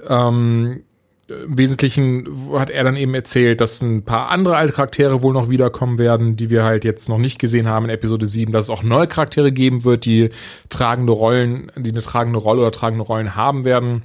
Ähm, 0.08 0.85
Im 1.29 1.58
Wesentlichen 1.58 2.52
hat 2.52 2.70
er 2.70 2.85
dann 2.85 2.96
eben 2.96 3.14
erzählt, 3.14 3.61
dass 3.61 3.81
ein 3.81 4.05
paar 4.05 4.31
andere 4.31 4.56
alte 4.56 4.75
Charaktere 4.75 5.23
wohl 5.23 5.32
noch 5.32 5.49
wiederkommen 5.49 5.99
werden, 5.99 6.37
die 6.37 6.50
wir 6.50 6.64
halt 6.64 6.85
jetzt 6.85 7.08
noch 7.08 7.19
nicht 7.19 7.38
gesehen 7.38 7.67
haben 7.69 7.87
in 7.87 7.91
Episode 7.91 8.26
7, 8.26 8.52
dass 8.52 8.67
es 8.67 8.70
auch 8.70 8.82
neue 8.82 9.06
Charaktere 9.06 9.50
geben 9.50 9.85
wird, 9.85 10.05
die 10.05 10.31
tragende 10.69 11.12
Rollen, 11.12 11.73
die 11.76 11.91
eine 11.91 12.02
tragende 12.02 12.38
Rolle 12.38 12.61
oder 12.61 12.73
tragende 12.73 13.05
Rollen 13.05 13.35
haben 13.35 13.64
werden. 13.64 14.02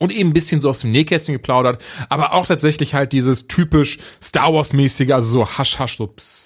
Und 0.00 0.12
eben 0.12 0.30
ein 0.30 0.34
bisschen 0.34 0.60
so 0.60 0.70
aus 0.70 0.80
dem 0.80 0.90
Nähkästchen 0.90 1.34
geplaudert, 1.34 1.82
aber 2.08 2.34
auch 2.34 2.46
tatsächlich 2.46 2.94
halt 2.94 3.12
dieses 3.12 3.46
typisch 3.46 3.98
Star 4.20 4.52
Wars-mäßige, 4.52 5.12
also 5.12 5.38
so 5.38 5.46
hasch, 5.46 5.78
hasch, 5.78 5.96
so 5.96 6.08
psst. 6.08 6.43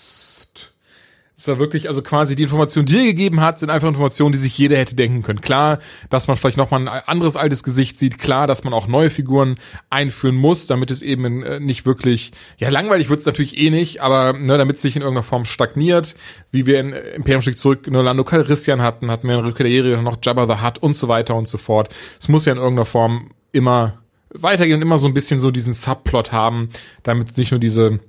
Ist 1.38 1.47
da 1.47 1.57
wirklich, 1.61 1.87
also 1.87 2.02
quasi 2.02 2.35
die 2.35 2.42
Informationen, 2.42 2.87
die 2.87 2.99
er 2.99 3.04
gegeben 3.04 3.40
hat, 3.40 3.61
sind 3.61 3.71
einfach 3.71 3.87
Informationen, 3.87 4.33
die 4.33 4.38
sich 4.38 4.59
jeder 4.59 4.76
hätte 4.76 4.97
denken 4.97 5.23
können. 5.23 5.40
Klar, 5.40 5.78
dass 6.11 6.26
man 6.26 6.37
vielleicht 6.37 6.57
nochmal 6.57 6.80
ein 6.80 6.88
anderes 6.88 7.37
altes 7.37 7.62
Gesicht 7.62 7.97
sieht. 7.97 8.18
Klar, 8.18 8.49
dass 8.49 8.64
man 8.64 8.73
auch 8.73 8.88
neue 8.88 9.09
Figuren 9.09 9.54
einführen 9.88 10.35
muss, 10.35 10.66
damit 10.66 10.90
es 10.90 11.00
eben 11.00 11.45
äh, 11.45 11.61
nicht 11.61 11.87
wirklich, 11.87 12.33
ja, 12.57 12.71
langweilig 12.71 13.09
wird's 13.09 13.25
natürlich 13.25 13.57
eh 13.57 13.71
nicht, 13.71 14.02
aber 14.02 14.33
ne, 14.33 14.59
damit 14.59 14.76
es 14.76 14.83
sich 14.83 14.97
in 14.97 15.02
irgendeiner 15.02 15.23
Form 15.23 15.45
stagniert, 15.45 16.16
wie 16.50 16.66
wir 16.66 16.80
in 16.80 16.92
äh, 16.92 17.11
Imperium 17.11 17.42
Stück 17.42 17.57
zurück 17.57 17.87
in 17.87 17.95
Orlando 17.95 18.25
Calrissian 18.25 18.83
hatten, 18.83 19.09
hatten 19.09 19.28
wir 19.28 19.38
in 19.38 19.45
Rückkehr 19.45 20.02
noch 20.02 20.18
Jabba 20.21 20.49
the 20.49 20.61
Hutt 20.61 20.78
und 20.78 20.97
so 20.97 21.07
weiter 21.07 21.37
und 21.37 21.47
so 21.47 21.57
fort. 21.57 21.95
Es 22.18 22.26
muss 22.26 22.47
ja 22.47 22.52
in 22.52 22.59
irgendeiner 22.59 22.85
Form 22.85 23.30
immer 23.52 24.02
weitergehen 24.30 24.78
und 24.78 24.83
immer 24.83 24.99
so 24.99 25.07
ein 25.07 25.14
bisschen 25.14 25.38
so 25.38 25.52
diesen 25.52 25.73
Subplot 25.73 26.33
haben, 26.33 26.71
damit 27.04 27.28
es 27.28 27.37
nicht 27.37 27.52
nur 27.52 27.61
diese, 27.61 28.00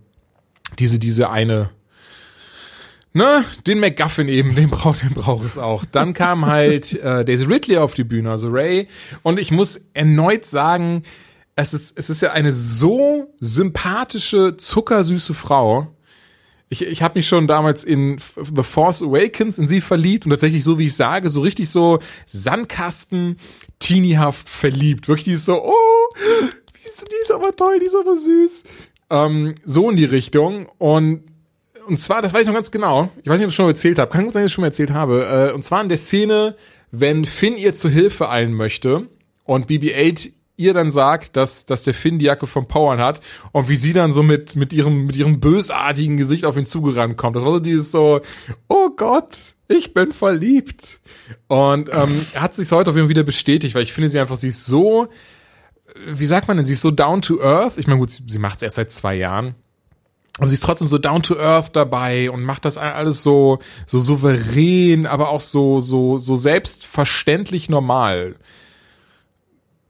diese, 0.79 0.97
diese 0.97 1.29
eine 1.29 1.69
Ne, 3.11 3.43
den 3.65 3.79
MacGuffin 3.79 4.27
eben, 4.27 4.53
den 4.53 4.69
braucht, 4.69 5.01
den 5.01 5.15
braucht 5.15 5.43
es 5.43 5.57
auch. 5.57 5.83
Dann 5.83 6.13
kam 6.13 6.45
halt 6.45 6.93
äh, 6.93 7.25
Daisy 7.25 7.45
Ridley 7.45 7.77
auf 7.77 7.95
die 7.95 8.03
Bühne, 8.03 8.29
also 8.29 8.49
Ray. 8.49 8.87
Und 9.23 9.39
ich 9.39 9.49
muss 9.49 9.89
erneut 9.93 10.45
sagen, 10.45 11.03
es 11.55 11.73
ist, 11.73 11.97
es 11.97 12.09
ist 12.09 12.21
ja 12.21 12.33
eine 12.33 12.53
so 12.53 13.33
sympathische, 13.39 14.57
zuckersüße 14.57 15.33
Frau. 15.33 15.87
Ich, 16.69 16.83
ich 16.83 17.01
habe 17.01 17.17
mich 17.17 17.27
schon 17.27 17.47
damals 17.47 17.83
in 17.83 18.21
The 18.35 18.61
Force 18.61 19.01
Awakens 19.01 19.57
in 19.57 19.67
sie 19.67 19.81
verliebt 19.81 20.25
und 20.25 20.29
tatsächlich 20.29 20.63
so 20.63 20.77
wie 20.77 20.85
ich 20.85 20.95
sage, 20.95 21.31
so 21.31 21.41
richtig 21.41 21.71
so 21.71 21.99
Sandkasten, 22.27 23.37
teenihaft 23.79 24.47
verliebt. 24.47 25.07
Wirklich 25.07 25.25
die 25.25 25.31
ist 25.31 25.45
so, 25.45 25.63
oh, 25.63 26.15
die 26.79 27.21
ist 27.21 27.31
aber 27.31 27.55
toll, 27.55 27.79
die 27.79 27.87
ist 27.87 27.95
aber 27.95 28.15
süß. 28.15 28.63
Ähm, 29.09 29.55
so 29.63 29.89
in 29.89 29.97
die 29.97 30.05
Richtung. 30.05 30.67
Und 30.77 31.23
und 31.89 31.97
zwar, 31.99 32.21
das 32.21 32.33
weiß 32.33 32.41
ich 32.41 32.47
noch 32.47 32.53
ganz 32.53 32.71
genau. 32.71 33.09
Ich 33.23 33.29
weiß 33.29 33.37
nicht, 33.39 33.45
ob 33.45 33.49
ich 33.49 33.53
es 33.53 33.55
schon 33.55 33.65
mal 33.65 33.71
erzählt 33.71 33.99
habe. 33.99 34.11
Kann 34.11 34.25
gut 34.25 34.33
sein, 34.33 34.43
dass 34.43 34.47
ich 34.47 34.51
es 34.51 34.53
schon 34.53 34.61
mal 34.61 34.67
erzählt 34.67 34.91
habe. 34.91 35.49
Äh, 35.49 35.53
Und 35.53 35.63
zwar 35.63 35.81
in 35.81 35.89
der 35.89 35.97
Szene, 35.97 36.55
wenn 36.91 37.25
Finn 37.25 37.57
ihr 37.57 37.73
zu 37.73 37.89
Hilfe 37.89 38.29
eilen 38.29 38.53
möchte 38.53 39.07
und 39.43 39.69
BB-8 39.69 40.31
ihr 40.57 40.73
dann 40.73 40.91
sagt, 40.91 41.37
dass, 41.37 41.65
dass 41.65 41.83
der 41.83 41.93
Finn 41.93 42.19
die 42.19 42.25
Jacke 42.25 42.45
vom 42.45 42.67
Powern 42.67 42.99
hat 42.99 43.21
und 43.53 43.69
wie 43.69 43.77
sie 43.77 43.93
dann 43.93 44.11
so 44.11 44.23
mit, 44.23 44.57
mit 44.57 44.73
ihrem, 44.73 45.05
mit 45.05 45.15
ihrem 45.15 45.39
bösartigen 45.39 46.17
Gesicht 46.17 46.43
auf 46.45 46.57
ihn 46.57 46.65
zugerannt 46.65 47.15
kommt. 47.17 47.37
Das 47.37 47.43
war 47.45 47.53
so 47.53 47.59
dieses 47.59 47.91
so, 47.91 48.19
oh 48.67 48.89
Gott, 48.95 49.37
ich 49.69 49.93
bin 49.93 50.11
verliebt. 50.11 50.99
Und 51.47 51.89
ähm, 51.93 52.09
hat 52.35 52.55
sich 52.55 52.71
heute 52.71 52.89
auf 52.89 52.95
jeden 52.95 53.07
Fall 53.07 53.09
wieder 53.09 53.23
bestätigt, 53.23 53.73
weil 53.73 53.83
ich 53.83 53.93
finde 53.93 54.09
sie 54.09 54.19
einfach, 54.19 54.35
sie 54.35 54.49
ist 54.49 54.65
so, 54.65 55.07
wie 56.05 56.25
sagt 56.25 56.49
man 56.49 56.57
denn, 56.57 56.65
sie 56.65 56.73
ist 56.73 56.81
so 56.81 56.91
down 56.91 57.21
to 57.21 57.41
earth. 57.41 57.77
Ich 57.77 57.87
meine, 57.87 57.99
gut, 57.99 58.11
sie, 58.11 58.23
sie 58.27 58.39
macht 58.39 58.57
es 58.57 58.63
erst 58.63 58.75
seit 58.75 58.91
zwei 58.91 59.15
Jahren. 59.15 59.55
Aber 60.39 60.47
sie 60.47 60.53
ist 60.53 60.63
trotzdem 60.63 60.87
so 60.87 60.97
down 60.97 61.21
to 61.21 61.37
earth 61.37 61.75
dabei 61.75 62.31
und 62.31 62.43
macht 62.43 62.63
das 62.63 62.77
alles 62.77 63.23
so, 63.23 63.59
so 63.85 63.99
souverän, 63.99 65.05
aber 65.05 65.29
auch 65.29 65.41
so, 65.41 65.81
so, 65.81 66.17
so 66.17 66.37
selbstverständlich 66.37 67.67
normal. 67.67 68.35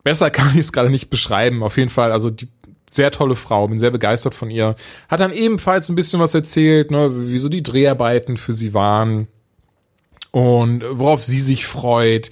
Besser 0.03 0.32
kann 0.32 0.50
ich 0.50 0.62
es 0.62 0.72
gerade 0.74 0.89
nicht 0.89 1.12
beschreiben. 1.12 1.62
Auf 1.62 1.77
jeden 1.77 1.91
Fall, 1.91 2.12
also 2.12 2.32
die 2.32 2.50
sehr 2.89 3.12
tolle 3.12 3.36
Frau, 3.36 3.68
bin 3.68 3.77
sehr 3.77 3.91
begeistert 3.91 4.34
von 4.34 4.50
ihr. 4.50 4.75
Hat 5.08 5.20
dann 5.20 5.32
ebenfalls 5.32 5.88
ein 5.88 5.96
bisschen 5.96 6.20
was 6.20 6.34
erzählt, 6.34 6.89
ne, 6.89 7.32
wie 7.32 7.38
so 7.38 7.48
die 7.48 7.62
Dreharbeiten 7.62 8.36
für 8.36 8.53
sie 8.53 8.74
waren 8.74 9.27
und 10.32 10.84
worauf 10.89 11.24
sie 11.24 11.39
sich 11.39 11.68
freut 11.68 12.32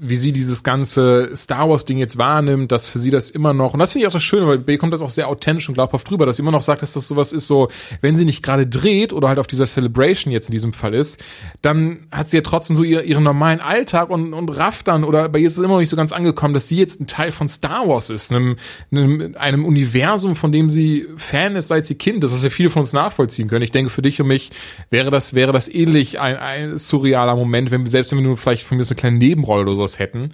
wie 0.00 0.16
sie 0.16 0.32
dieses 0.32 0.62
ganze 0.62 1.30
Star 1.34 1.68
Wars 1.68 1.84
Ding 1.84 1.98
jetzt 1.98 2.18
wahrnimmt, 2.18 2.72
dass 2.72 2.86
für 2.86 2.98
sie 2.98 3.10
das 3.10 3.30
immer 3.30 3.52
noch, 3.52 3.74
und 3.74 3.78
das 3.78 3.92
finde 3.92 4.04
ich 4.04 4.08
auch 4.08 4.12
das 4.12 4.22
Schöne, 4.22 4.46
weil 4.46 4.58
B 4.58 4.76
kommt 4.76 4.92
das 4.92 5.02
auch 5.02 5.08
sehr 5.08 5.28
authentisch 5.28 5.68
und 5.68 5.74
glaubhaft 5.74 6.08
drüber, 6.08 6.26
dass 6.26 6.36
sie 6.36 6.42
immer 6.42 6.50
noch 6.50 6.60
sagt, 6.60 6.82
dass 6.82 6.92
das 6.92 7.08
sowas 7.08 7.32
ist, 7.32 7.46
so, 7.46 7.68
wenn 8.00 8.16
sie 8.16 8.24
nicht 8.24 8.42
gerade 8.42 8.66
dreht 8.66 9.12
oder 9.12 9.28
halt 9.28 9.38
auf 9.38 9.46
dieser 9.46 9.66
Celebration 9.66 10.32
jetzt 10.32 10.48
in 10.48 10.52
diesem 10.52 10.72
Fall 10.72 10.94
ist, 10.94 11.22
dann 11.62 12.00
hat 12.10 12.28
sie 12.28 12.38
ja 12.38 12.42
trotzdem 12.42 12.76
so 12.76 12.82
ihr, 12.82 13.04
ihren 13.04 13.24
normalen 13.24 13.60
Alltag 13.60 14.10
und, 14.10 14.34
und 14.34 14.48
rafft 14.50 14.88
dann, 14.88 15.04
oder 15.04 15.28
bei 15.28 15.38
ihr 15.38 15.46
ist 15.46 15.58
es 15.58 15.64
immer 15.64 15.74
noch 15.74 15.80
nicht 15.80 15.90
so 15.90 15.96
ganz 15.96 16.12
angekommen, 16.12 16.54
dass 16.54 16.68
sie 16.68 16.78
jetzt 16.78 17.00
ein 17.00 17.06
Teil 17.06 17.32
von 17.32 17.48
Star 17.48 17.88
Wars 17.88 18.10
ist, 18.10 18.32
einem, 18.32 18.56
einem, 18.90 19.34
einem 19.38 19.64
Universum, 19.64 20.36
von 20.36 20.52
dem 20.52 20.70
sie 20.70 21.06
Fan 21.16 21.56
ist, 21.56 21.68
seit 21.68 21.86
sie 21.86 21.94
Kind 21.94 22.24
ist, 22.24 22.32
was 22.32 22.44
ja 22.44 22.50
viele 22.50 22.70
von 22.70 22.80
uns 22.80 22.92
nachvollziehen 22.92 23.48
können. 23.48 23.62
Ich 23.62 23.72
denke, 23.72 23.90
für 23.90 24.02
dich 24.02 24.20
und 24.20 24.28
mich 24.28 24.50
wäre 24.90 25.10
das, 25.10 25.34
wäre 25.34 25.52
das 25.52 25.68
ähnlich 25.68 26.20
ein, 26.20 26.36
ein 26.36 26.78
surrealer 26.78 27.36
Moment, 27.36 27.70
wenn, 27.70 27.86
selbst 27.86 28.12
wenn 28.12 28.18
wir 28.18 28.26
nur 28.26 28.36
vielleicht 28.36 28.64
von 28.64 28.78
mir 28.78 28.84
so 28.84 28.92
eine 28.92 29.00
kleine 29.00 29.18
Nebenrolle 29.18 29.64
oder 29.72 29.76
sowas 29.76 29.98
hätten. 29.98 30.32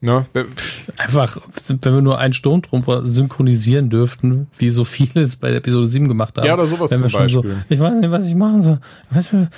Ne? 0.00 0.26
Einfach, 0.98 1.38
wenn 1.68 1.94
wir 1.94 2.02
nur 2.02 2.18
einen 2.18 2.34
Sturmtrooper 2.34 3.06
synchronisieren 3.06 3.88
dürften, 3.88 4.46
wie 4.58 4.68
so 4.68 4.84
viele 4.84 5.22
es 5.22 5.36
bei 5.36 5.52
Episode 5.52 5.86
7 5.86 6.06
gemacht 6.06 6.36
haben. 6.36 6.46
Ja, 6.46 6.54
oder 6.54 6.66
sowas 6.66 6.90
zum 6.90 7.02
Beispiel. 7.02 7.28
So, 7.28 7.44
ich 7.70 7.80
weiß 7.80 7.94
nicht, 7.94 8.10
was 8.10 8.26
ich 8.26 8.34
machen 8.34 8.60
soll. 8.60 8.78
Ich 9.10 9.16
weiß 9.16 9.32
nicht, 9.32 9.50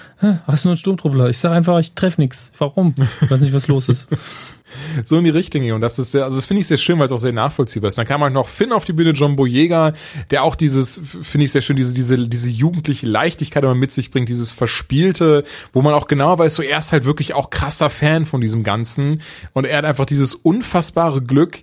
ach, 0.46 0.54
ist 0.54 0.64
nur 0.64 0.74
ein 0.74 0.76
Sturmtruppler. 0.76 1.28
Ich 1.28 1.38
sag 1.38 1.52
einfach, 1.52 1.80
ich 1.80 1.92
treffe 1.92 2.20
nichts. 2.20 2.52
Warum? 2.56 2.94
Ich 3.20 3.30
weiß 3.30 3.40
nicht, 3.40 3.52
was 3.52 3.66
los 3.66 3.88
ist. 3.88 4.08
so 5.04 5.18
in 5.18 5.24
die 5.24 5.30
Richtung. 5.30 5.70
Und 5.72 5.80
das 5.80 5.98
ist 5.98 6.12
sehr, 6.12 6.24
also 6.24 6.36
das 6.36 6.44
finde 6.44 6.60
ich 6.60 6.66
sehr 6.66 6.76
schön, 6.76 6.98
weil 6.98 7.06
es 7.06 7.12
auch 7.12 7.18
sehr 7.18 7.32
nachvollziehbar 7.32 7.88
ist. 7.88 7.98
Dann 7.98 8.06
kam 8.06 8.22
halt 8.22 8.32
noch 8.32 8.48
Finn 8.48 8.72
auf 8.72 8.84
die 8.84 8.92
Bühne, 8.92 9.10
John 9.10 9.36
Boyega, 9.36 9.94
der 10.30 10.42
auch 10.42 10.54
dieses, 10.54 11.00
finde 11.22 11.44
ich 11.44 11.52
sehr 11.52 11.62
schön, 11.62 11.76
diese, 11.76 11.94
diese, 11.94 12.28
diese 12.28 12.50
jugendliche 12.50 13.06
Leichtigkeit 13.06 13.64
immer 13.64 13.74
mit 13.74 13.92
sich 13.92 14.10
bringt, 14.10 14.28
dieses 14.28 14.52
Verspielte, 14.52 15.44
wo 15.72 15.82
man 15.82 15.94
auch 15.94 16.08
genau 16.08 16.38
weiß, 16.38 16.54
so 16.54 16.62
er 16.62 16.78
ist 16.78 16.92
halt 16.92 17.04
wirklich 17.04 17.34
auch 17.34 17.50
krasser 17.50 17.90
Fan 17.90 18.24
von 18.24 18.40
diesem 18.40 18.62
Ganzen. 18.62 19.22
Und 19.52 19.64
er 19.64 19.78
hat 19.78 19.84
einfach 19.84 20.06
dieses 20.06 20.34
unfassbare 20.34 21.22
Glück, 21.22 21.60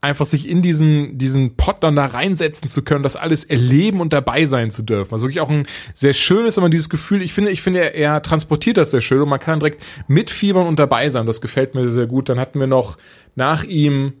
einfach 0.00 0.26
sich 0.26 0.48
in 0.48 0.62
diesen, 0.62 1.18
diesen 1.18 1.56
Pot 1.56 1.76
dann 1.80 1.96
da 1.96 2.06
reinsetzen 2.06 2.68
zu 2.68 2.82
können, 2.82 3.02
das 3.02 3.16
alles 3.16 3.44
erleben 3.44 4.00
und 4.00 4.12
dabei 4.12 4.46
sein 4.46 4.70
zu 4.70 4.82
dürfen. 4.82 5.12
Also 5.12 5.26
wirklich 5.26 5.40
auch 5.40 5.50
ein 5.50 5.66
sehr 5.94 6.12
schönes, 6.12 6.58
aber 6.58 6.68
dieses 6.68 6.88
Gefühl, 6.88 7.22
ich 7.22 7.32
finde, 7.32 7.50
ich 7.50 7.62
finde, 7.62 7.80
er, 7.80 7.94
er 7.94 8.22
transportiert 8.22 8.76
das 8.76 8.90
sehr 8.90 9.00
schön 9.00 9.22
und 9.22 9.28
man 9.28 9.40
kann 9.40 9.58
direkt 9.58 9.82
mitfiebern 10.06 10.66
und 10.66 10.78
dabei 10.78 11.08
sein. 11.08 11.26
Das 11.26 11.40
gefällt 11.40 11.74
mir 11.74 11.88
sehr 11.88 12.06
gut. 12.06 12.28
Dann 12.28 12.38
hatten 12.38 12.60
wir 12.60 12.66
noch 12.66 12.98
nach 13.34 13.64
ihm, 13.64 14.12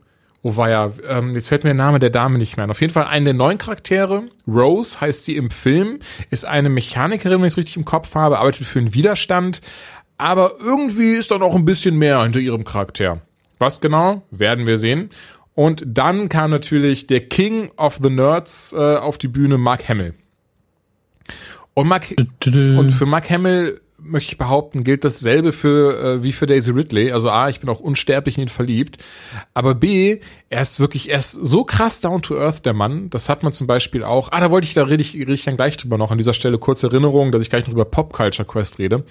oh 0.42 0.56
war 0.56 0.70
ja, 0.70 0.90
ähm, 1.08 1.34
jetzt 1.34 1.48
fällt 1.48 1.64
mir 1.64 1.70
der 1.70 1.74
Name 1.74 1.98
der 1.98 2.10
Dame 2.10 2.38
nicht 2.38 2.56
mehr 2.56 2.64
an. 2.64 2.70
Auf 2.70 2.80
jeden 2.80 2.92
Fall 2.92 3.04
einen 3.04 3.24
der 3.24 3.34
neuen 3.34 3.58
Charaktere. 3.58 4.24
Rose 4.48 5.00
heißt 5.00 5.24
sie 5.24 5.36
im 5.36 5.50
Film, 5.50 6.00
ist 6.30 6.46
eine 6.46 6.68
Mechanikerin, 6.68 7.38
wenn 7.38 7.46
ich 7.46 7.52
es 7.52 7.58
richtig 7.58 7.76
im 7.76 7.84
Kopf 7.84 8.14
habe, 8.14 8.38
arbeitet 8.38 8.66
für 8.66 8.78
einen 8.78 8.94
Widerstand. 8.94 9.60
Aber 10.18 10.54
irgendwie 10.60 11.12
ist 11.12 11.30
da 11.30 11.38
noch 11.38 11.54
ein 11.54 11.66
bisschen 11.66 11.96
mehr 11.96 12.22
hinter 12.22 12.40
ihrem 12.40 12.64
Charakter. 12.64 13.20
Was 13.58 13.80
genau, 13.80 14.22
werden 14.30 14.66
wir 14.66 14.76
sehen. 14.76 15.10
Und 15.56 15.82
dann 15.86 16.28
kam 16.28 16.50
natürlich 16.50 17.08
der 17.08 17.26
King 17.26 17.70
of 17.76 17.98
the 18.02 18.10
Nerds 18.10 18.72
äh, 18.72 18.96
auf 18.96 19.18
die 19.18 19.26
Bühne, 19.26 19.56
Mark 19.58 19.88
Hamill. 19.88 20.14
Und, 21.72 21.88
Mark, 21.88 22.14
und 22.46 22.90
für 22.90 23.06
Mark 23.06 23.28
Hamill 23.30 23.80
möchte 23.98 24.32
ich 24.32 24.38
behaupten, 24.38 24.84
gilt 24.84 25.04
dasselbe 25.04 25.52
für 25.52 25.98
äh, 25.98 26.22
wie 26.22 26.32
für 26.32 26.46
Daisy 26.46 26.70
Ridley. 26.70 27.10
Also 27.10 27.30
A, 27.30 27.48
ich 27.48 27.60
bin 27.60 27.70
auch 27.70 27.80
unsterblich 27.80 28.36
in 28.36 28.42
ihn 28.42 28.48
verliebt. 28.48 28.98
Aber 29.54 29.74
B, 29.74 30.20
er 30.50 30.60
ist 30.60 30.78
wirklich, 30.78 31.10
er 31.10 31.18
ist 31.18 31.32
so 31.32 31.64
krass 31.64 32.02
down 32.02 32.22
to 32.22 32.36
earth, 32.36 32.66
der 32.66 32.74
Mann. 32.74 33.08
Das 33.10 33.28
hat 33.30 33.42
man 33.42 33.52
zum 33.52 33.66
Beispiel 33.66 34.04
auch. 34.04 34.28
Ah, 34.32 34.40
da 34.40 34.50
wollte 34.50 34.66
ich, 34.66 34.74
da 34.74 34.84
rede 34.84 35.00
ich, 35.00 35.14
rede 35.14 35.32
ich 35.32 35.44
dann 35.44 35.56
gleich 35.56 35.78
drüber 35.78 35.98
noch. 35.98 36.10
An 36.10 36.18
dieser 36.18 36.34
Stelle 36.34 36.58
kurze 36.58 36.88
Erinnerung, 36.88 37.32
dass 37.32 37.42
ich 37.42 37.50
gleich 37.50 37.66
noch 37.66 37.72
über 37.72 37.86
Pop 37.86 38.12
Culture 38.12 38.46
Quest 38.46 38.78
rede. 38.78 39.04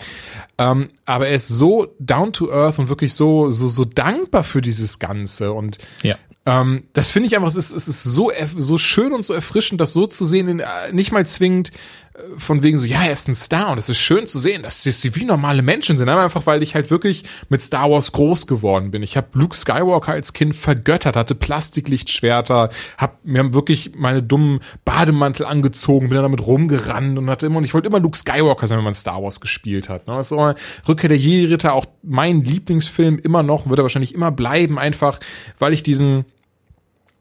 Ähm, 0.60 0.90
aber 1.06 1.28
er 1.28 1.36
ist 1.36 1.48
so 1.48 1.88
down 2.00 2.32
to 2.32 2.52
earth 2.52 2.80
und 2.80 2.90
wirklich 2.90 3.14
so, 3.14 3.50
so, 3.50 3.68
so 3.68 3.84
dankbar 3.84 4.44
für 4.44 4.62
dieses 4.62 5.00
Ganze. 5.00 5.52
Und 5.52 5.80
ja. 6.04 6.16
Ähm, 6.48 6.84
das 6.94 7.10
finde 7.10 7.28
ich 7.28 7.36
einfach, 7.36 7.48
es 7.48 7.56
ist, 7.56 7.74
es 7.74 7.88
ist 7.88 8.04
so, 8.04 8.32
so 8.56 8.78
schön 8.78 9.14
und 9.14 9.26
so 9.26 9.34
erfrischend, 9.34 9.82
das 9.82 9.94
so 9.94 10.06
zu 10.06 10.26
sehen, 10.26 10.60
äh, 10.60 10.66
nicht 10.92 11.12
mal 11.12 11.26
zwingend 11.26 11.72
äh, 12.14 12.20
von 12.38 12.62
wegen 12.62 12.78
so, 12.78 12.86
ja, 12.86 13.04
er 13.04 13.14
ist 13.14 13.28
ein 13.28 13.34
Star 13.34 13.72
und 13.72 13.80
es 13.80 13.90
ist 13.90 13.98
schön 13.98 14.28
zu 14.28 14.38
sehen, 14.38 14.62
dass 14.62 14.84
sie 14.84 15.16
wie 15.16 15.26
normale 15.26 15.64
Menschen 15.64 15.98
sind, 15.98 16.08
einfach, 16.08 16.46
weil 16.46 16.62
ich 16.62 16.76
halt 16.76 16.92
wirklich 16.92 17.24
mit 17.50 17.64
Star 17.64 17.90
Wars 17.90 18.12
groß 18.12 18.46
geworden 18.46 18.92
bin. 18.92 19.02
Ich 19.02 19.18
habe 19.18 19.28
Luke 19.34 19.56
Skywalker 19.56 20.12
als 20.12 20.34
Kind 20.34 20.56
vergöttert, 20.56 21.16
hatte 21.16 21.34
Plastiklichtschwerter, 21.34 22.70
hab 23.00 23.26
mir 23.26 23.40
haben 23.40 23.56
wirklich 23.56 23.94
meine 23.96 24.22
dummen 24.22 24.60
Bademantel 24.86 25.48
angezogen, 25.48 26.10
bin 26.10 26.16
dann 26.16 26.26
damit 26.26 26.46
rumgerannt 26.46 27.18
und 27.18 27.28
hatte 27.28 27.48
immer, 27.48 27.58
und 27.58 27.64
ich 27.64 27.74
wollte 27.74 27.88
immer 27.88 28.00
Luke 28.00 28.18
Skywalker 28.18 28.68
sein, 28.68 28.78
wenn 28.78 28.86
man 28.86 28.94
Star 28.94 29.24
Wars 29.24 29.40
gespielt 29.40 29.90
hat. 29.90 30.06
Ne? 30.06 30.14
Das 30.16 30.32
ist 30.32 30.38
Rückkehr 30.88 31.10
der 31.10 31.18
Jedi-Ritter 31.18 31.74
auch 31.74 31.88
mein 32.04 32.44
Lieblingsfilm 32.44 33.18
immer 33.18 33.42
noch, 33.42 33.68
wird 33.68 33.80
er 33.80 33.84
wahrscheinlich 33.84 34.14
immer 34.14 34.30
bleiben, 34.30 34.78
einfach, 34.78 35.20
weil 35.58 35.74
ich 35.74 35.82
diesen 35.82 36.26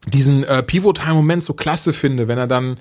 diesen 0.07 0.43
äh, 0.43 0.63
pivotalen 0.63 1.15
Moment 1.15 1.43
so 1.43 1.53
klasse 1.53 1.93
finde, 1.93 2.27
wenn 2.27 2.37
er 2.37 2.47
dann 2.47 2.77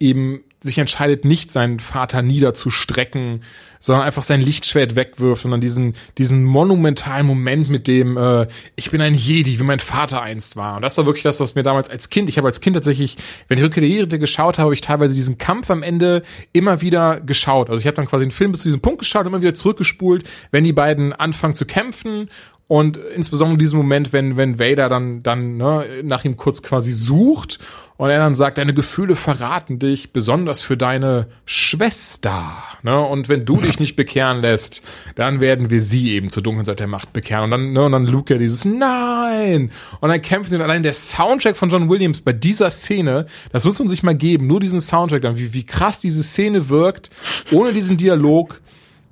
eben 0.00 0.40
sich 0.60 0.78
entscheidet, 0.78 1.24
nicht 1.24 1.52
seinen 1.52 1.78
Vater 1.78 2.22
niederzustrecken, 2.22 3.42
sondern 3.80 4.06
einfach 4.06 4.22
sein 4.22 4.40
Lichtschwert 4.40 4.96
wegwirft 4.96 5.44
und 5.44 5.50
dann 5.50 5.60
diesen, 5.60 5.94
diesen 6.16 6.42
monumentalen 6.42 7.26
Moment 7.26 7.68
mit 7.68 7.86
dem, 7.86 8.16
äh, 8.16 8.46
ich 8.74 8.90
bin 8.90 9.02
ein 9.02 9.14
Jedi, 9.14 9.60
wie 9.60 9.62
mein 9.62 9.78
Vater 9.78 10.22
einst 10.22 10.56
war. 10.56 10.76
Und 10.76 10.82
das 10.82 10.96
war 10.96 11.04
wirklich 11.04 11.22
das, 11.22 11.38
was 11.38 11.54
mir 11.54 11.62
damals 11.62 11.90
als 11.90 12.08
Kind, 12.08 12.30
ich 12.30 12.38
habe 12.38 12.48
als 12.48 12.62
Kind 12.62 12.76
tatsächlich, 12.76 13.18
wenn 13.48 13.58
ich 13.58 13.64
Rückkehr 13.64 13.82
der 13.82 13.90
Jedi 13.90 14.18
geschaut 14.18 14.58
habe, 14.58 14.64
habe 14.64 14.74
ich 14.74 14.80
teilweise 14.80 15.14
diesen 15.14 15.36
Kampf 15.36 15.70
am 15.70 15.82
Ende 15.82 16.22
immer 16.54 16.80
wieder 16.80 17.20
geschaut. 17.20 17.68
Also 17.68 17.80
ich 17.80 17.86
habe 17.86 17.96
dann 17.96 18.06
quasi 18.06 18.24
den 18.24 18.30
Film 18.30 18.52
bis 18.52 18.62
zu 18.62 18.68
diesem 18.68 18.80
Punkt 18.80 19.00
geschaut, 19.00 19.26
immer 19.26 19.42
wieder 19.42 19.54
zurückgespult, 19.54 20.24
wenn 20.50 20.64
die 20.64 20.72
beiden 20.72 21.12
anfangen 21.12 21.54
zu 21.54 21.66
kämpfen 21.66 22.30
und 22.66 22.96
insbesondere 22.96 23.58
diesen 23.58 23.76
Moment, 23.76 24.12
wenn, 24.12 24.36
wenn 24.36 24.58
Vader 24.58 24.88
dann, 24.88 25.22
dann 25.22 25.58
ne, 25.58 25.86
nach 26.02 26.24
ihm 26.24 26.36
kurz 26.36 26.62
quasi 26.62 26.92
sucht 26.92 27.58
und 27.96 28.10
er 28.10 28.18
dann 28.18 28.34
sagt, 28.34 28.58
deine 28.58 28.74
Gefühle 28.74 29.16
verraten 29.16 29.78
dich, 29.78 30.12
besonders 30.12 30.62
für 30.62 30.76
deine 30.76 31.28
Schwester. 31.44 32.54
Ne? 32.82 32.98
Und 32.98 33.28
wenn 33.28 33.44
du 33.44 33.58
dich 33.58 33.78
nicht 33.78 33.96
bekehren 33.96 34.40
lässt, 34.40 34.82
dann 35.14 35.40
werden 35.40 35.70
wir 35.70 35.80
sie 35.80 36.12
eben 36.12 36.30
zur 36.30 36.42
dunklen 36.42 36.64
Seite 36.64 36.78
der 36.78 36.86
Macht 36.86 37.12
bekehren. 37.12 37.44
Und 37.44 37.50
dann, 37.50 37.72
ne, 37.72 37.84
und 37.84 37.92
dann 37.92 38.06
Luke 38.06 38.34
ja 38.34 38.38
dieses 38.38 38.64
Nein! 38.64 39.70
Und 40.00 40.08
dann 40.08 40.22
kämpft 40.22 40.52
und 40.52 40.60
allein 40.60 40.82
der 40.82 40.94
Soundtrack 40.94 41.56
von 41.56 41.68
John 41.68 41.88
Williams 41.88 42.22
bei 42.22 42.32
dieser 42.32 42.70
Szene, 42.70 43.26
das 43.52 43.64
muss 43.64 43.78
man 43.78 43.88
sich 43.88 44.02
mal 44.02 44.16
geben, 44.16 44.46
nur 44.46 44.58
diesen 44.58 44.80
Soundtrack 44.80 45.22
dann, 45.22 45.36
wie, 45.36 45.52
wie 45.52 45.64
krass 45.64 46.00
diese 46.00 46.22
Szene 46.22 46.70
wirkt, 46.70 47.10
ohne 47.52 47.72
diesen 47.72 47.96
Dialog 47.96 48.60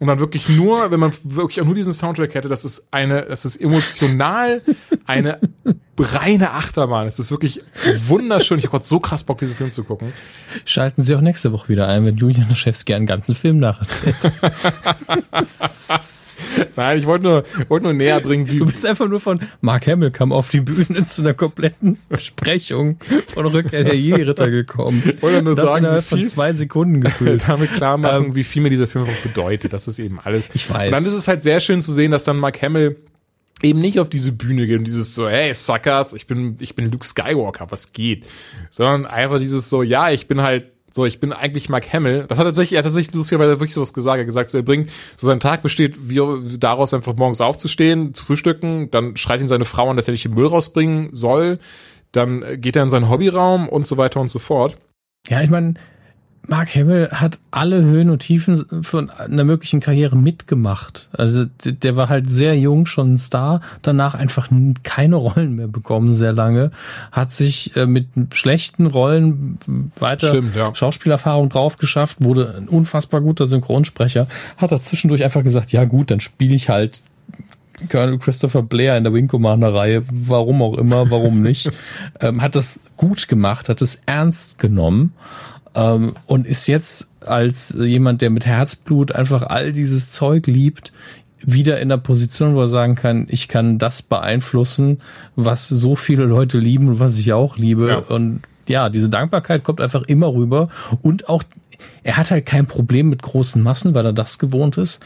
und 0.02 0.08
dann 0.08 0.18
wirklich 0.18 0.48
nur, 0.48 0.90
wenn 0.90 0.98
man 0.98 1.12
wirklich 1.22 1.60
auch 1.60 1.64
nur 1.64 1.76
diesen 1.76 1.92
Soundtrack 1.92 2.34
hätte, 2.34 2.48
das 2.48 2.64
ist 2.64 2.88
eine, 2.90 3.22
das 3.22 3.44
ist 3.44 3.54
emotional 3.54 4.60
eine 5.06 5.38
reine 5.96 6.50
Achterbahn. 6.50 7.06
Es 7.06 7.20
ist 7.20 7.30
wirklich 7.30 7.60
wunderschön. 8.08 8.58
Ich 8.58 8.64
habe 8.64 8.72
gerade 8.72 8.84
so 8.84 8.98
krass 8.98 9.22
Bock, 9.22 9.38
diesen 9.38 9.54
Film 9.54 9.70
zu 9.70 9.84
gucken. 9.84 10.12
Schalten 10.64 11.02
Sie 11.02 11.14
auch 11.14 11.20
nächste 11.20 11.52
Woche 11.52 11.68
wieder 11.68 11.86
ein, 11.86 12.04
wenn 12.04 12.16
Julian 12.16 12.56
Chefs 12.56 12.84
einen 12.90 13.06
ganzen 13.06 13.36
Film 13.36 13.60
nacherzählt. 13.60 14.16
Nein, 16.76 16.98
ich 16.98 17.06
wollte 17.06 17.24
nur, 17.24 17.44
wollte 17.68 17.84
nur 17.84 17.92
näher 17.92 18.20
bringen, 18.20 18.50
wie. 18.50 18.58
Du 18.58 18.66
bist 18.66 18.84
einfach 18.84 19.06
nur 19.06 19.20
von 19.20 19.40
Mark 19.60 19.86
Hamill 19.86 20.10
kam 20.10 20.32
auf 20.32 20.50
die 20.50 20.60
Bühne 20.60 21.04
zu 21.04 21.22
einer 21.22 21.34
kompletten 21.34 21.98
Besprechung 22.08 22.98
von 23.28 23.46
Rückkehr 23.46 23.84
der 23.84 23.96
Jedi-Ritter 23.96 24.50
gekommen. 24.50 25.02
Ich 25.04 25.22
wollte 25.22 25.42
nur 25.42 25.54
das 25.54 25.64
sagen, 25.64 25.84
innerhalb 25.84 26.04
von 26.04 26.26
zwei 26.26 26.52
Sekunden 26.52 27.02
gefühlt. 27.02 27.44
damit 27.46 27.74
klar 27.74 27.98
machen, 27.98 28.26
ähm, 28.26 28.34
wie 28.34 28.44
viel 28.44 28.62
mir 28.62 28.70
dieser 28.70 28.86
Film 28.86 29.04
auch 29.04 29.22
bedeutet. 29.22 29.72
Das 29.72 29.88
ist 29.88 29.91
eben 29.98 30.20
alles. 30.20 30.50
Ich 30.54 30.70
weiß. 30.70 30.88
Und 30.88 30.92
dann 30.92 31.04
ist 31.04 31.12
es 31.12 31.28
halt 31.28 31.42
sehr 31.42 31.60
schön 31.60 31.82
zu 31.82 31.92
sehen, 31.92 32.10
dass 32.10 32.24
dann 32.24 32.38
Mark 32.38 32.60
Hamill 32.62 32.96
eben 33.62 33.80
nicht 33.80 34.00
auf 34.00 34.08
diese 34.08 34.32
Bühne 34.32 34.66
geht 34.66 34.78
und 34.78 34.84
dieses 34.84 35.14
so, 35.14 35.28
hey, 35.28 35.54
Suckers, 35.54 36.12
ich 36.12 36.26
bin, 36.26 36.56
ich 36.60 36.74
bin 36.74 36.90
Luke 36.90 37.06
Skywalker, 37.06 37.70
was 37.70 37.92
geht? 37.92 38.26
Sondern 38.70 39.06
einfach 39.06 39.38
dieses 39.38 39.68
so, 39.68 39.82
ja, 39.82 40.10
ich 40.10 40.26
bin 40.26 40.42
halt 40.42 40.72
so, 40.94 41.06
ich 41.06 41.20
bin 41.20 41.32
eigentlich 41.32 41.70
Mark 41.70 41.90
Hamill. 41.92 42.26
Das 42.28 42.38
hat 42.38 42.44
tatsächlich, 42.44 42.74
er 42.74 42.78
hat 42.78 42.84
tatsächlich 42.84 43.14
lustigerweise 43.14 43.52
wirklich 43.52 43.72
sowas 43.72 43.94
gesagt. 43.94 44.18
Er 44.18 44.20
hat 44.20 44.26
gesagt, 44.26 44.50
so, 44.50 44.58
er 44.58 44.62
bringt, 44.62 44.90
so 45.16 45.26
sein 45.26 45.40
Tag 45.40 45.62
besteht 45.62 46.10
wie 46.10 46.20
daraus 46.58 46.92
einfach 46.92 47.16
morgens 47.16 47.40
aufzustehen, 47.40 48.12
zu 48.12 48.24
frühstücken, 48.24 48.90
dann 48.90 49.16
schreit 49.16 49.40
ihn 49.40 49.48
seine 49.48 49.64
Frau 49.64 49.88
an, 49.88 49.96
dass 49.96 50.08
er 50.08 50.12
nicht 50.12 50.24
den 50.24 50.34
Müll 50.34 50.46
rausbringen 50.46 51.08
soll, 51.12 51.58
dann 52.12 52.60
geht 52.60 52.76
er 52.76 52.82
in 52.82 52.90
seinen 52.90 53.08
Hobbyraum 53.08 53.70
und 53.70 53.86
so 53.86 53.96
weiter 53.96 54.20
und 54.20 54.28
so 54.28 54.38
fort. 54.38 54.76
Ja, 55.28 55.40
ich 55.40 55.48
meine, 55.48 55.74
Mark 56.46 56.74
Hamill 56.74 57.08
hat 57.12 57.38
alle 57.52 57.82
Höhen 57.82 58.10
und 58.10 58.18
Tiefen 58.18 58.82
von 58.82 59.10
einer 59.10 59.44
möglichen 59.44 59.78
Karriere 59.78 60.16
mitgemacht. 60.16 61.08
Also 61.12 61.44
der 61.64 61.96
war 61.96 62.08
halt 62.08 62.28
sehr 62.28 62.58
jung 62.58 62.86
schon 62.86 63.12
ein 63.12 63.16
Star, 63.16 63.60
danach 63.82 64.14
einfach 64.14 64.48
keine 64.82 65.16
Rollen 65.16 65.54
mehr 65.54 65.68
bekommen, 65.68 66.12
sehr 66.12 66.32
lange. 66.32 66.72
Hat 67.12 67.30
sich 67.30 67.76
äh, 67.76 67.86
mit 67.86 68.08
schlechten 68.32 68.86
Rollen 68.86 69.58
weiter 69.98 70.28
Stimmt, 70.28 70.56
ja. 70.56 70.74
Schauspielerfahrung 70.74 71.48
drauf 71.48 71.76
geschafft, 71.76 72.16
wurde 72.20 72.54
ein 72.56 72.68
unfassbar 72.68 73.20
guter 73.20 73.46
Synchronsprecher. 73.46 74.26
Hat 74.56 74.72
er 74.72 74.82
zwischendurch 74.82 75.22
einfach 75.22 75.44
gesagt, 75.44 75.70
ja 75.70 75.84
gut, 75.84 76.10
dann 76.10 76.18
spiele 76.18 76.56
ich 76.56 76.68
halt 76.68 77.02
Colonel 77.88 78.18
Christopher 78.18 78.62
Blair 78.62 78.96
in 78.96 79.04
der 79.04 79.12
Wing 79.12 79.28
Commander 79.28 79.74
Reihe, 79.74 80.02
warum 80.10 80.62
auch 80.62 80.76
immer, 80.76 81.10
warum 81.10 81.40
nicht, 81.40 81.70
ähm, 82.20 82.42
hat 82.42 82.56
das 82.56 82.80
gut 82.96 83.28
gemacht, 83.28 83.68
hat 83.68 83.80
es 83.80 84.00
ernst 84.06 84.58
genommen 84.58 85.12
ähm, 85.74 86.14
und 86.26 86.46
ist 86.46 86.66
jetzt 86.66 87.08
als 87.20 87.76
jemand, 87.78 88.20
der 88.20 88.30
mit 88.30 88.46
Herzblut 88.46 89.12
einfach 89.12 89.42
all 89.42 89.72
dieses 89.72 90.10
Zeug 90.10 90.46
liebt, 90.46 90.92
wieder 91.44 91.80
in 91.80 91.88
der 91.88 91.96
Position, 91.96 92.54
wo 92.54 92.60
er 92.60 92.68
sagen 92.68 92.94
kann, 92.94 93.26
ich 93.28 93.48
kann 93.48 93.78
das 93.78 94.02
beeinflussen, 94.02 94.98
was 95.34 95.68
so 95.68 95.96
viele 95.96 96.24
Leute 96.24 96.58
lieben 96.58 96.88
und 96.88 97.00
was 97.00 97.18
ich 97.18 97.32
auch 97.32 97.56
liebe. 97.56 97.88
Ja. 97.88 97.98
Und 97.98 98.42
ja, 98.68 98.88
diese 98.88 99.08
Dankbarkeit 99.08 99.64
kommt 99.64 99.80
einfach 99.80 100.02
immer 100.02 100.32
rüber. 100.32 100.68
Und 101.02 101.28
auch, 101.28 101.42
er 102.04 102.16
hat 102.16 102.30
halt 102.30 102.46
kein 102.46 102.66
Problem 102.66 103.08
mit 103.08 103.22
großen 103.22 103.62
Massen, 103.62 103.94
weil 103.94 104.06
er 104.06 104.12
das 104.12 104.38
gewohnt 104.38 104.78
ist. 104.78 105.00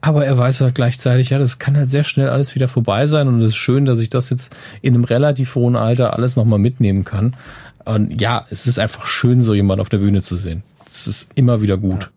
Aber 0.00 0.24
er 0.24 0.36
weiß 0.36 0.62
halt 0.62 0.74
gleichzeitig, 0.74 1.30
ja, 1.30 1.38
das 1.38 1.60
kann 1.60 1.76
halt 1.76 1.88
sehr 1.88 2.02
schnell 2.02 2.28
alles 2.28 2.56
wieder 2.56 2.66
vorbei 2.66 3.06
sein. 3.06 3.28
Und 3.28 3.40
es 3.40 3.50
ist 3.50 3.56
schön, 3.56 3.84
dass 3.84 4.00
ich 4.00 4.10
das 4.10 4.30
jetzt 4.30 4.54
in 4.80 4.94
einem 4.94 5.04
relativ 5.04 5.54
hohen 5.54 5.76
Alter 5.76 6.14
alles 6.14 6.36
nochmal 6.36 6.58
mitnehmen 6.58 7.04
kann. 7.04 7.36
Und 7.84 8.20
ja, 8.20 8.46
es 8.50 8.66
ist 8.66 8.78
einfach 8.78 9.04
schön, 9.06 9.42
so 9.42 9.54
jemand 9.54 9.80
auf 9.80 9.88
der 9.88 9.98
Bühne 9.98 10.22
zu 10.22 10.36
sehen. 10.36 10.62
Es 10.86 11.06
ist 11.06 11.30
immer 11.34 11.62
wieder 11.62 11.76
gut. 11.78 12.04
Ja, 12.04 12.08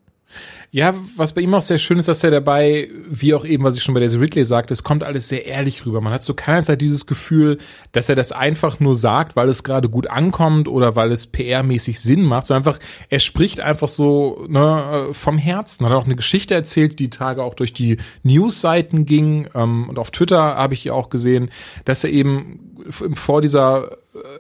was 1.16 1.34
bei 1.34 1.42
ihm 1.42 1.54
auch 1.54 1.62
sehr 1.62 1.78
schön 1.78 2.00
ist, 2.00 2.08
dass 2.08 2.24
er 2.24 2.32
dabei, 2.32 2.90
wie 3.10 3.34
auch 3.34 3.46
eben, 3.46 3.64
was 3.64 3.76
ich 3.78 3.84
schon 3.84 3.94
bei 3.94 4.00
Daisy 4.00 4.18
Ridley 4.18 4.46
sagte, 4.46 4.74
es 4.74 4.84
kommt 4.84 5.04
alles 5.04 5.28
sehr 5.28 5.46
ehrlich 5.46 5.86
rüber. 5.86 6.02
Man 6.02 6.14
hat 6.14 6.24
so 6.24 6.34
keinerzeit 6.34 6.82
dieses 6.82 7.06
Gefühl, 7.06 7.60
dass 7.92 8.10
er 8.10 8.16
das 8.16 8.32
einfach 8.32 8.80
nur 8.80 8.96
sagt, 8.96 9.36
weil 9.36 9.50
es 9.50 9.64
gerade 9.64 9.90
gut 9.90 10.08
ankommt 10.08 10.68
oder 10.68 10.96
weil 10.96 11.12
es 11.12 11.32
PR-mäßig 11.32 12.00
Sinn 12.00 12.24
macht, 12.24 12.48
sondern 12.48 12.68
einfach, 12.68 12.80
er 13.10 13.20
spricht 13.20 13.60
einfach 13.60 13.88
so 13.88 14.46
ne, 14.50 15.10
vom 15.14 15.38
Herzen. 15.38 15.86
Hat 15.86 15.94
auch 15.94 16.06
eine 16.06 16.16
Geschichte 16.16 16.54
erzählt, 16.54 17.00
die 17.00 17.10
Tage 17.10 17.44
auch 17.44 17.54
durch 17.54 17.74
die 17.74 17.98
News-Seiten 18.24 19.06
ging 19.06 19.48
ähm, 19.56 19.90
und 19.90 20.00
auf 20.00 20.12
Twitter 20.12 20.56
habe 20.56 20.74
ich 20.74 20.92
auch 20.92 21.10
gesehen, 21.10 21.50
dass 21.86 22.04
er 22.04 22.10
eben 22.10 22.76
vor 23.16 23.42
dieser 23.42 23.98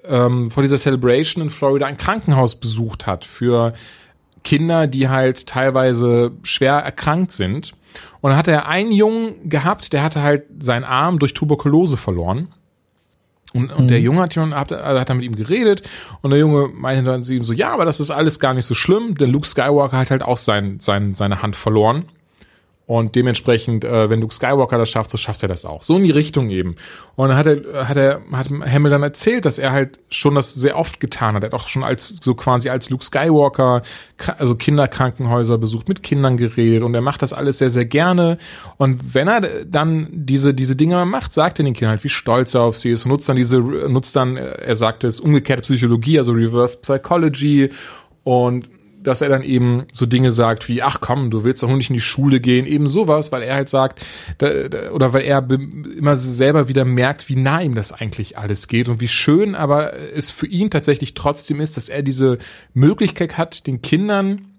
ähm, 0.07 0.49
vor 0.49 0.63
dieser 0.63 0.77
Celebration 0.77 1.43
in 1.43 1.49
Florida 1.49 1.85
ein 1.85 1.97
Krankenhaus 1.97 2.55
besucht 2.59 3.07
hat 3.07 3.25
für 3.25 3.73
Kinder, 4.45 4.87
die 4.87 5.09
halt 5.09 5.47
teilweise 5.47 6.31
schwer 6.43 6.75
erkrankt 6.75 7.33
sind. 7.33 7.73
Und 8.21 8.29
dann 8.29 8.37
hat 8.37 8.47
er 8.47 8.67
einen 8.67 8.93
Jungen 8.93 9.49
gehabt, 9.49 9.91
der 9.91 10.03
hatte 10.03 10.21
halt 10.21 10.43
seinen 10.59 10.85
Arm 10.85 11.19
durch 11.19 11.33
Tuberkulose 11.33 11.97
verloren. 11.97 12.47
Und, 13.53 13.71
und 13.71 13.87
der 13.87 14.01
Junge 14.01 14.21
hat, 14.21 14.35
hat, 14.35 14.71
hat 14.71 15.09
dann 15.09 15.17
mit 15.17 15.25
ihm 15.25 15.35
geredet 15.35 15.83
und 16.21 16.31
der 16.31 16.39
Junge 16.39 16.69
meinte 16.73 17.09
dann 17.09 17.23
zu 17.23 17.33
ihm 17.33 17.45
so, 17.45 17.53
ja, 17.53 17.71
aber 17.71 17.85
das 17.85 18.01
ist 18.01 18.11
alles 18.11 18.41
gar 18.41 18.53
nicht 18.53 18.65
so 18.65 18.73
schlimm, 18.73 19.15
denn 19.15 19.31
Luke 19.31 19.47
Skywalker 19.47 19.97
hat 19.97 20.11
halt 20.11 20.23
auch 20.23 20.37
sein, 20.37 20.79
sein, 20.81 21.13
seine 21.13 21.41
Hand 21.41 21.55
verloren. 21.55 22.05
Und 22.87 23.15
dementsprechend, 23.15 23.83
äh, 23.83 24.11
wenn 24.11 24.21
Luke 24.21 24.33
Skywalker 24.33 24.77
das 24.77 24.89
schafft, 24.89 25.09
so 25.09 25.17
schafft 25.17 25.41
er 25.41 25.49
das 25.49 25.65
auch. 25.65 25.81
So 25.81 25.97
in 25.97 26.03
die 26.03 26.11
Richtung 26.11 26.51
eben. 26.51 26.75
Und 27.15 27.29
dann 27.29 27.37
hat 27.37 27.47
er, 27.47 27.87
hat 27.87 27.97
er, 27.97 28.21
hat 28.31 28.49
Hamill 28.49 28.91
dann 28.91 29.01
erzählt, 29.01 29.45
dass 29.45 29.57
er 29.57 29.71
halt 29.71 29.99
schon 30.09 30.35
das 30.35 30.53
sehr 30.53 30.77
oft 30.77 30.99
getan 30.99 31.33
hat. 31.33 31.43
Er 31.43 31.47
hat 31.47 31.53
auch 31.55 31.67
schon 31.67 31.83
als, 31.83 32.19
so 32.21 32.35
quasi 32.35 32.69
als 32.69 32.91
Luke 32.91 33.03
Skywalker, 33.03 33.81
also 34.37 34.55
Kinderkrankenhäuser 34.55 35.57
besucht, 35.57 35.89
mit 35.89 36.03
Kindern 36.03 36.37
geredet 36.37 36.83
und 36.83 36.93
er 36.93 37.01
macht 37.01 37.23
das 37.23 37.33
alles 37.33 37.57
sehr, 37.57 37.71
sehr 37.71 37.85
gerne. 37.85 38.37
Und 38.77 39.15
wenn 39.15 39.27
er 39.27 39.41
dann 39.65 40.07
diese, 40.11 40.53
diese 40.53 40.75
Dinge 40.75 41.03
macht, 41.05 41.33
sagt 41.33 41.59
er 41.59 41.65
den 41.65 41.73
Kindern 41.73 41.91
halt, 41.91 42.03
wie 42.03 42.09
stolz 42.09 42.53
er 42.53 42.61
auf 42.61 42.77
sie 42.77 42.91
ist, 42.91 43.07
nutzt 43.07 43.27
dann 43.27 43.35
diese, 43.35 43.59
nutzt 43.59 44.15
dann, 44.15 44.37
er 44.37 44.75
sagte 44.75 45.07
es, 45.07 45.19
umgekehrte 45.19 45.63
Psychologie, 45.63 46.19
also 46.19 46.33
Reverse 46.33 46.77
Psychology 46.77 47.71
und 48.23 48.69
dass 49.07 49.21
er 49.21 49.29
dann 49.29 49.43
eben 49.43 49.85
so 49.93 50.05
Dinge 50.05 50.31
sagt 50.31 50.67
wie, 50.67 50.81
ach 50.81 50.99
komm, 50.99 51.31
du 51.31 51.43
willst 51.43 51.63
doch 51.63 51.69
nicht 51.69 51.89
in 51.89 51.93
die 51.93 52.01
Schule 52.01 52.39
gehen, 52.39 52.65
eben 52.65 52.89
sowas, 52.89 53.31
weil 53.31 53.41
er 53.41 53.55
halt 53.55 53.69
sagt, 53.69 54.05
da, 54.37 54.67
da, 54.67 54.91
oder 54.91 55.13
weil 55.13 55.23
er 55.23 55.47
immer 55.97 56.15
selber 56.15 56.67
wieder 56.67 56.85
merkt, 56.85 57.29
wie 57.29 57.35
nah 57.35 57.61
ihm 57.61 57.75
das 57.75 57.91
eigentlich 57.91 58.37
alles 58.37 58.67
geht 58.67 58.89
und 58.89 59.01
wie 59.01 59.07
schön 59.07 59.55
aber 59.55 59.93
es 59.93 60.29
für 60.29 60.47
ihn 60.47 60.69
tatsächlich 60.69 61.13
trotzdem 61.13 61.59
ist, 61.61 61.77
dass 61.77 61.89
er 61.89 62.03
diese 62.03 62.37
Möglichkeit 62.73 63.37
hat, 63.37 63.67
den 63.67 63.81
Kindern 63.81 64.54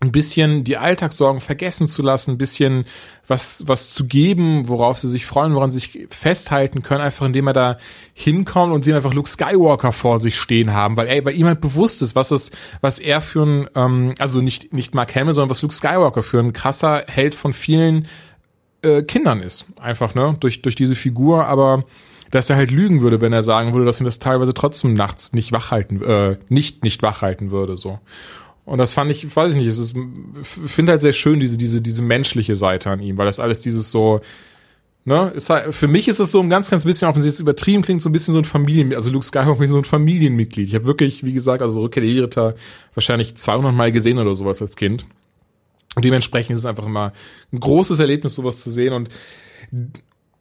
ein 0.00 0.12
bisschen 0.12 0.62
die 0.62 0.76
Alltagssorgen 0.76 1.40
vergessen 1.40 1.88
zu 1.88 2.02
lassen, 2.02 2.32
ein 2.32 2.38
bisschen 2.38 2.84
was, 3.26 3.64
was 3.66 3.92
zu 3.92 4.06
geben, 4.06 4.68
worauf 4.68 4.98
sie 4.98 5.08
sich 5.08 5.26
freuen, 5.26 5.54
woran 5.54 5.70
sie 5.70 5.80
sich 5.80 6.06
festhalten 6.10 6.82
können, 6.82 7.00
einfach 7.00 7.26
indem 7.26 7.48
er 7.48 7.52
da 7.52 7.78
hinkommt 8.14 8.72
und 8.72 8.84
sie 8.84 8.94
einfach 8.94 9.12
Luke 9.12 9.28
Skywalker 9.28 9.92
vor 9.92 10.18
sich 10.18 10.38
stehen 10.38 10.72
haben, 10.72 10.96
weil 10.96 11.08
er, 11.08 11.24
weil 11.24 11.34
ihm 11.34 11.46
halt 11.46 11.60
bewusst 11.60 12.00
ist, 12.02 12.14
was 12.14 12.30
es, 12.30 12.52
was 12.80 13.00
er 13.00 13.20
für 13.20 13.44
ein, 13.44 13.68
ähm, 13.74 14.14
also 14.18 14.40
nicht, 14.40 14.72
nicht 14.72 14.94
Mark 14.94 15.14
Hamill, 15.16 15.34
sondern 15.34 15.50
was 15.50 15.62
Luke 15.62 15.74
Skywalker 15.74 16.22
für 16.22 16.38
ein 16.38 16.52
krasser 16.52 17.04
Held 17.08 17.34
von 17.34 17.52
vielen 17.52 18.06
äh, 18.82 19.02
Kindern 19.02 19.40
ist. 19.40 19.66
Einfach, 19.80 20.14
ne, 20.14 20.36
durch, 20.38 20.62
durch 20.62 20.76
diese 20.76 20.94
Figur, 20.94 21.46
aber 21.46 21.84
dass 22.30 22.50
er 22.50 22.56
halt 22.56 22.70
lügen 22.70 23.00
würde, 23.00 23.20
wenn 23.20 23.32
er 23.32 23.42
sagen 23.42 23.72
würde, 23.72 23.86
dass 23.86 24.00
ihn 24.00 24.04
das 24.04 24.18
teilweise 24.18 24.54
trotzdem 24.54 24.92
nachts 24.92 25.32
nicht 25.32 25.50
wachhalten, 25.50 26.02
äh, 26.02 26.36
nicht, 26.48 26.84
nicht 26.84 27.02
wachhalten 27.02 27.50
würde, 27.50 27.76
so. 27.76 27.98
Und 28.68 28.78
das 28.78 28.92
fand 28.92 29.10
ich, 29.10 29.34
weiß 29.34 29.52
ich 29.52 29.56
nicht, 29.56 29.66
es 29.66 29.78
ist, 29.78 29.94
finde 30.42 30.92
halt 30.92 31.00
sehr 31.00 31.14
schön, 31.14 31.40
diese, 31.40 31.56
diese, 31.56 31.80
diese 31.80 32.02
menschliche 32.02 32.54
Seite 32.54 32.90
an 32.90 33.00
ihm, 33.00 33.16
weil 33.16 33.24
das 33.24 33.40
alles 33.40 33.60
dieses 33.60 33.90
so, 33.90 34.20
ne, 35.06 35.32
ist 35.34 35.48
halt, 35.48 35.74
für 35.74 35.88
mich 35.88 36.06
ist 36.06 36.20
es 36.20 36.30
so 36.30 36.40
ein 36.40 36.50
ganz, 36.50 36.68
ganz 36.68 36.84
bisschen, 36.84 37.08
auch 37.08 37.14
wenn 37.14 37.20
es 37.20 37.26
jetzt 37.26 37.40
übertrieben 37.40 37.82
klingt, 37.82 38.02
so 38.02 38.10
ein 38.10 38.12
bisschen 38.12 38.34
so 38.34 38.40
ein 38.40 38.44
Familien, 38.44 38.94
also 38.94 39.08
Luke 39.08 39.24
Skywalker 39.24 39.64
ist 39.64 39.70
so 39.70 39.78
ein 39.78 39.84
Familienmitglied. 39.84 40.68
Ich 40.68 40.74
habe 40.74 40.84
wirklich, 40.84 41.24
wie 41.24 41.32
gesagt, 41.32 41.62
also 41.62 41.80
Rückkehr 41.80 42.02
der 42.02 42.12
Irrita 42.12 42.54
wahrscheinlich 42.94 43.34
200 43.34 43.72
Mal 43.72 43.90
gesehen 43.90 44.18
oder 44.18 44.34
sowas 44.34 44.60
als 44.60 44.76
Kind. 44.76 45.06
Und 45.94 46.04
dementsprechend 46.04 46.54
ist 46.54 46.60
es 46.60 46.66
einfach 46.66 46.84
immer 46.84 47.14
ein 47.52 47.60
großes 47.60 47.98
Erlebnis, 47.98 48.34
sowas 48.34 48.58
zu 48.58 48.70
sehen 48.70 48.92
und 48.92 49.08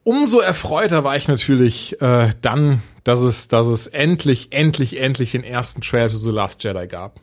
umso 0.03 0.39
erfreuter 0.39 1.03
war 1.03 1.15
ich 1.15 1.27
natürlich 1.27 2.01
äh, 2.01 2.29
dann, 2.41 2.81
dass 3.03 3.21
es, 3.21 3.47
dass 3.47 3.67
es 3.67 3.87
endlich, 3.87 4.51
endlich, 4.51 4.99
endlich 4.99 5.31
den 5.31 5.43
ersten 5.43 5.81
Trailer 5.81 6.09
zu 6.09 6.17
The 6.17 6.29
Last 6.29 6.63
Jedi 6.63 6.87
gab. 6.87 7.19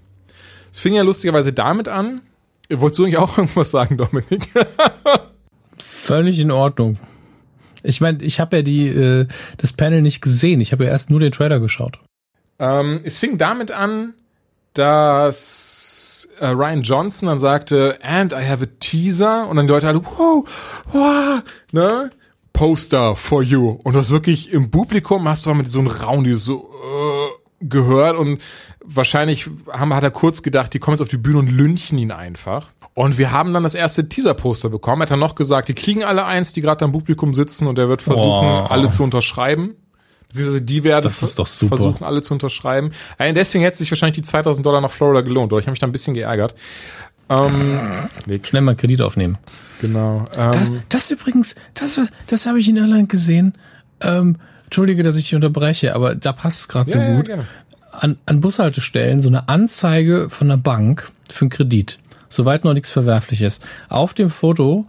Es 0.74 0.80
fing 0.80 0.94
ja 0.94 1.02
lustigerweise 1.02 1.52
damit 1.52 1.86
an. 1.86 2.20
Wolltest 2.68 2.98
du 2.98 3.04
eigentlich 3.04 3.18
auch 3.18 3.38
irgendwas 3.38 3.70
sagen, 3.70 3.96
Dominik? 3.96 4.52
Völlig 5.78 6.40
in 6.40 6.50
Ordnung. 6.50 6.98
Ich 7.84 8.00
meine, 8.00 8.20
ich 8.24 8.40
habe 8.40 8.56
ja 8.56 8.62
die 8.62 8.88
äh, 8.88 9.28
das 9.56 9.72
Panel 9.72 10.02
nicht 10.02 10.20
gesehen. 10.20 10.60
Ich 10.60 10.72
habe 10.72 10.84
ja 10.84 10.90
erst 10.90 11.10
nur 11.10 11.20
den 11.20 11.30
Trailer 11.30 11.60
geschaut. 11.60 12.00
Ähm, 12.58 13.00
es 13.04 13.18
fing 13.18 13.38
damit 13.38 13.70
an, 13.70 14.14
dass 14.72 16.28
äh, 16.40 16.48
Ryan 16.48 16.82
Johnson 16.82 17.28
dann 17.28 17.38
sagte, 17.38 18.00
and 18.02 18.32
I 18.32 18.44
have 18.44 18.64
a 18.64 18.68
teaser 18.80 19.46
und 19.46 19.56
dann 19.56 19.68
die 19.68 19.72
Leute 19.72 19.86
alle, 19.86 20.04
wow, 20.04 20.44
wow, 20.90 21.42
ne? 21.70 22.10
Poster 22.52 23.14
for 23.14 23.44
you. 23.44 23.78
Und 23.84 23.92
du 23.92 23.98
hast 24.00 24.10
wirklich 24.10 24.52
im 24.52 24.72
Publikum 24.72 25.28
hast 25.28 25.46
du 25.46 25.50
mal 25.50 25.56
mit 25.56 25.68
so 25.68 25.78
einem 25.78 25.88
Raum, 25.88 26.24
die 26.24 26.34
so 26.34 26.68
äh, 26.72 27.23
gehört 27.68 28.16
und 28.16 28.40
wahrscheinlich 28.84 29.48
haben, 29.72 29.94
hat 29.94 30.02
er 30.04 30.10
kurz 30.10 30.42
gedacht, 30.42 30.72
die 30.74 30.78
kommen 30.78 30.94
jetzt 30.96 31.02
auf 31.02 31.08
die 31.08 31.16
Bühne 31.16 31.38
und 31.38 31.48
lynchen 31.48 31.98
ihn 31.98 32.12
einfach. 32.12 32.68
Und 32.94 33.18
wir 33.18 33.32
haben 33.32 33.52
dann 33.52 33.62
das 33.64 33.74
erste 33.74 34.08
Teaser-Poster 34.08 34.68
bekommen. 34.70 35.02
Er 35.02 35.04
hat 35.04 35.10
dann 35.10 35.18
noch 35.18 35.34
gesagt, 35.34 35.68
die 35.68 35.74
kriegen 35.74 36.04
alle 36.04 36.24
eins, 36.26 36.52
die 36.52 36.60
gerade 36.60 36.84
am 36.84 36.92
Publikum 36.92 37.34
sitzen 37.34 37.66
und 37.66 37.78
er 37.78 37.88
wird 37.88 38.02
versuchen, 38.02 38.46
Oh. 38.46 38.66
alle 38.68 38.88
zu 38.90 39.02
unterschreiben. 39.02 39.74
Beziehungsweise 40.28 40.62
die 40.62 40.84
werden 40.84 41.04
Das 41.04 41.22
ist 41.22 41.38
doch 41.38 41.46
super. 41.46 41.76
versuchen, 41.76 42.04
alle 42.04 42.22
zu 42.22 42.34
unterschreiben. 42.34 42.90
Äh, 43.18 43.32
deswegen 43.34 43.62
hätte 43.64 43.78
sich 43.78 43.90
wahrscheinlich 43.90 44.16
die 44.16 44.22
2000 44.22 44.64
Dollar 44.66 44.80
nach 44.80 44.90
Florida 44.90 45.20
gelohnt. 45.22 45.52
Oder 45.52 45.60
ich 45.60 45.66
habe 45.66 45.72
mich 45.72 45.80
da 45.80 45.86
ein 45.86 45.92
bisschen 45.92 46.14
geärgert. 46.14 46.54
Ähm, 47.28 47.78
Schnell 48.42 48.62
mal 48.62 48.76
Kredit 48.76 49.00
aufnehmen. 49.02 49.38
genau. 49.80 50.24
Das, 50.34 50.68
Ähm, 50.68 50.82
das 50.88 51.10
übrigens, 51.10 51.54
das, 51.74 52.00
das 52.26 52.46
habe 52.46 52.58
ich 52.58 52.68
in 52.68 52.76
Irland 52.76 53.08
gesehen. 53.08 53.54
Ähm, 54.00 54.36
Entschuldige, 54.74 55.04
dass 55.04 55.14
ich 55.14 55.26
dich 55.26 55.36
unterbreche, 55.36 55.94
aber 55.94 56.16
da 56.16 56.32
passt 56.32 56.58
es 56.58 56.68
gerade 56.68 56.90
so 56.90 56.98
ja, 56.98 57.04
ja, 57.04 57.14
gut. 57.14 57.26
gerne. 57.26 57.46
an, 57.92 58.16
an 58.26 58.40
Bushaltestellen 58.40 59.20
so 59.20 59.28
eine 59.28 59.48
Anzeige 59.48 60.28
von 60.30 60.50
einer 60.50 60.58
Bank 60.60 61.12
für 61.30 61.42
einen 61.42 61.50
Kredit, 61.50 62.00
soweit 62.28 62.64
noch 62.64 62.74
nichts 62.74 62.90
Verwerfliches. 62.90 63.60
Auf 63.88 64.14
dem 64.14 64.30
Foto 64.30 64.86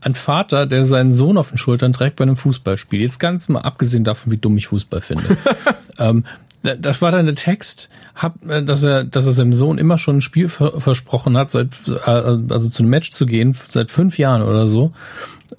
ein 0.00 0.14
Vater, 0.14 0.66
der 0.66 0.84
seinen 0.84 1.12
Sohn 1.12 1.36
auf 1.36 1.48
den 1.48 1.58
Schultern 1.58 1.92
trägt 1.92 2.14
bei 2.14 2.22
einem 2.22 2.36
Fußballspiel. 2.36 3.00
Jetzt 3.00 3.18
ganz 3.18 3.48
mal 3.48 3.62
abgesehen 3.62 4.04
davon, 4.04 4.30
wie 4.30 4.36
dumm 4.36 4.56
ich 4.56 4.68
Fußball 4.68 5.00
finde. 5.00 5.24
ähm, 5.98 6.22
das 6.62 7.02
war 7.02 7.12
dann 7.12 7.26
der 7.26 7.34
Text, 7.34 7.88
hab, 8.14 8.44
äh, 8.48 8.62
dass 8.62 8.82
er, 8.82 9.04
dass 9.04 9.26
er 9.26 9.32
seinem 9.32 9.52
Sohn 9.52 9.78
immer 9.78 9.98
schon 9.98 10.18
ein 10.18 10.20
Spiel 10.20 10.48
ver 10.48 10.80
versprochen 10.80 11.36
hat, 11.36 11.50
seit, 11.50 11.68
äh, 11.88 12.10
also 12.10 12.68
zu 12.68 12.82
einem 12.82 12.90
Match 12.90 13.12
zu 13.12 13.26
gehen, 13.26 13.56
seit 13.68 13.90
fünf 13.90 14.18
Jahren 14.18 14.42
oder 14.42 14.66
so. 14.66 14.92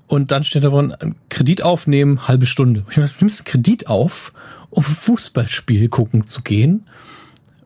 Und 0.07 0.31
dann 0.31 0.43
steht 0.43 0.63
da 0.63 0.69
drin, 0.69 0.95
Kredit 1.29 1.61
aufnehmen, 1.61 2.27
halbe 2.27 2.45
Stunde. 2.45 2.83
Ich 2.89 2.97
meine, 2.97 3.09
du 3.09 3.15
nimmst 3.25 3.45
Kredit 3.45 3.87
auf, 3.87 4.33
um 4.69 4.83
Fußballspiel 4.83 5.89
gucken 5.89 6.27
zu 6.27 6.41
gehen. 6.41 6.85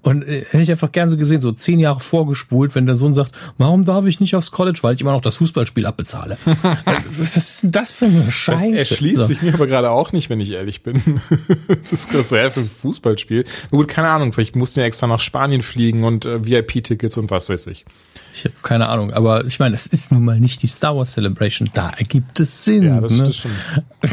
Und 0.04 0.24
äh, 0.24 0.44
hätte 0.50 0.62
ich 0.62 0.70
einfach 0.70 0.92
gerne 0.92 1.10
so 1.10 1.18
gesehen, 1.18 1.40
so 1.40 1.54
zehn 1.54 1.80
Jahre 1.80 2.02
vorgespult, 2.02 2.76
wenn 2.76 2.86
der 2.86 2.96
Sohn 2.96 3.14
sagt, 3.14 3.32
warum 3.58 3.86
darf 3.86 4.06
ich 4.06 4.20
nicht 4.20 4.36
aufs 4.36 4.52
College, 4.52 4.80
weil 4.82 4.94
ich 4.96 5.02
immer 5.02 5.14
noch 5.14 5.22
das 5.22 5.38
Fußballspiel 5.38 5.86
abbezahle. 5.86 6.38
Was 7.18 7.38
ist 7.38 7.64
denn 7.64 7.72
das 7.72 7.94
für 7.94 8.06
eine 8.06 8.30
Scheiße? 8.30 8.72
Das 8.72 8.92
erschließt 8.92 9.16
so. 9.16 9.26
sich 9.26 9.42
mir 9.42 9.54
aber 9.54 9.66
gerade 9.66 9.92
auch 9.92 10.12
nicht, 10.12 10.30
wenn 10.30 10.42
ich 10.42 10.52
ehrlich 10.52 10.84
bin. 10.84 11.02
das 11.70 11.94
ist 11.94 12.10
gerade 12.10 12.24
so 12.26 12.36
für 12.36 12.60
ein 12.60 12.70
Fußballspiel. 12.82 13.46
Na 13.72 13.78
gut, 13.78 13.88
keine 13.88 14.10
Ahnung, 14.10 14.34
vielleicht 14.34 14.58
mussten 14.58 14.82
ja 14.82 14.86
extra 14.86 15.08
nach 15.08 15.22
Spanien 15.22 15.62
fliegen 15.62 16.04
und 16.04 16.26
äh, 16.26 16.46
VIP-Tickets 16.46 17.16
und 17.16 17.32
was 17.32 17.48
weiß 17.48 17.68
ich. 17.68 17.86
Ich 18.34 18.44
habe 18.44 18.56
keine 18.62 18.90
Ahnung, 18.90 19.14
aber 19.14 19.46
ich 19.46 19.60
meine, 19.60 19.72
das 19.72 19.88
ist 19.88 20.12
nun 20.12 20.26
mal 20.26 20.38
nicht 20.38 20.62
die 20.64 20.68
Star 20.68 20.98
Wars 20.98 21.14
Celebration. 21.14 21.70
Da 21.74 21.92
ergibt 21.92 22.42
es 22.42 22.66
Sinn. 22.66 22.84
Ja, 22.84 23.00
das, 23.00 23.14
ne? 23.14 23.24
das 23.24 23.38
stimmt. 23.38 23.56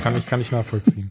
Kann 0.03 0.17
ich, 0.17 0.27
kann 0.27 0.41
ich 0.41 0.53
nachvollziehen. 0.53 1.11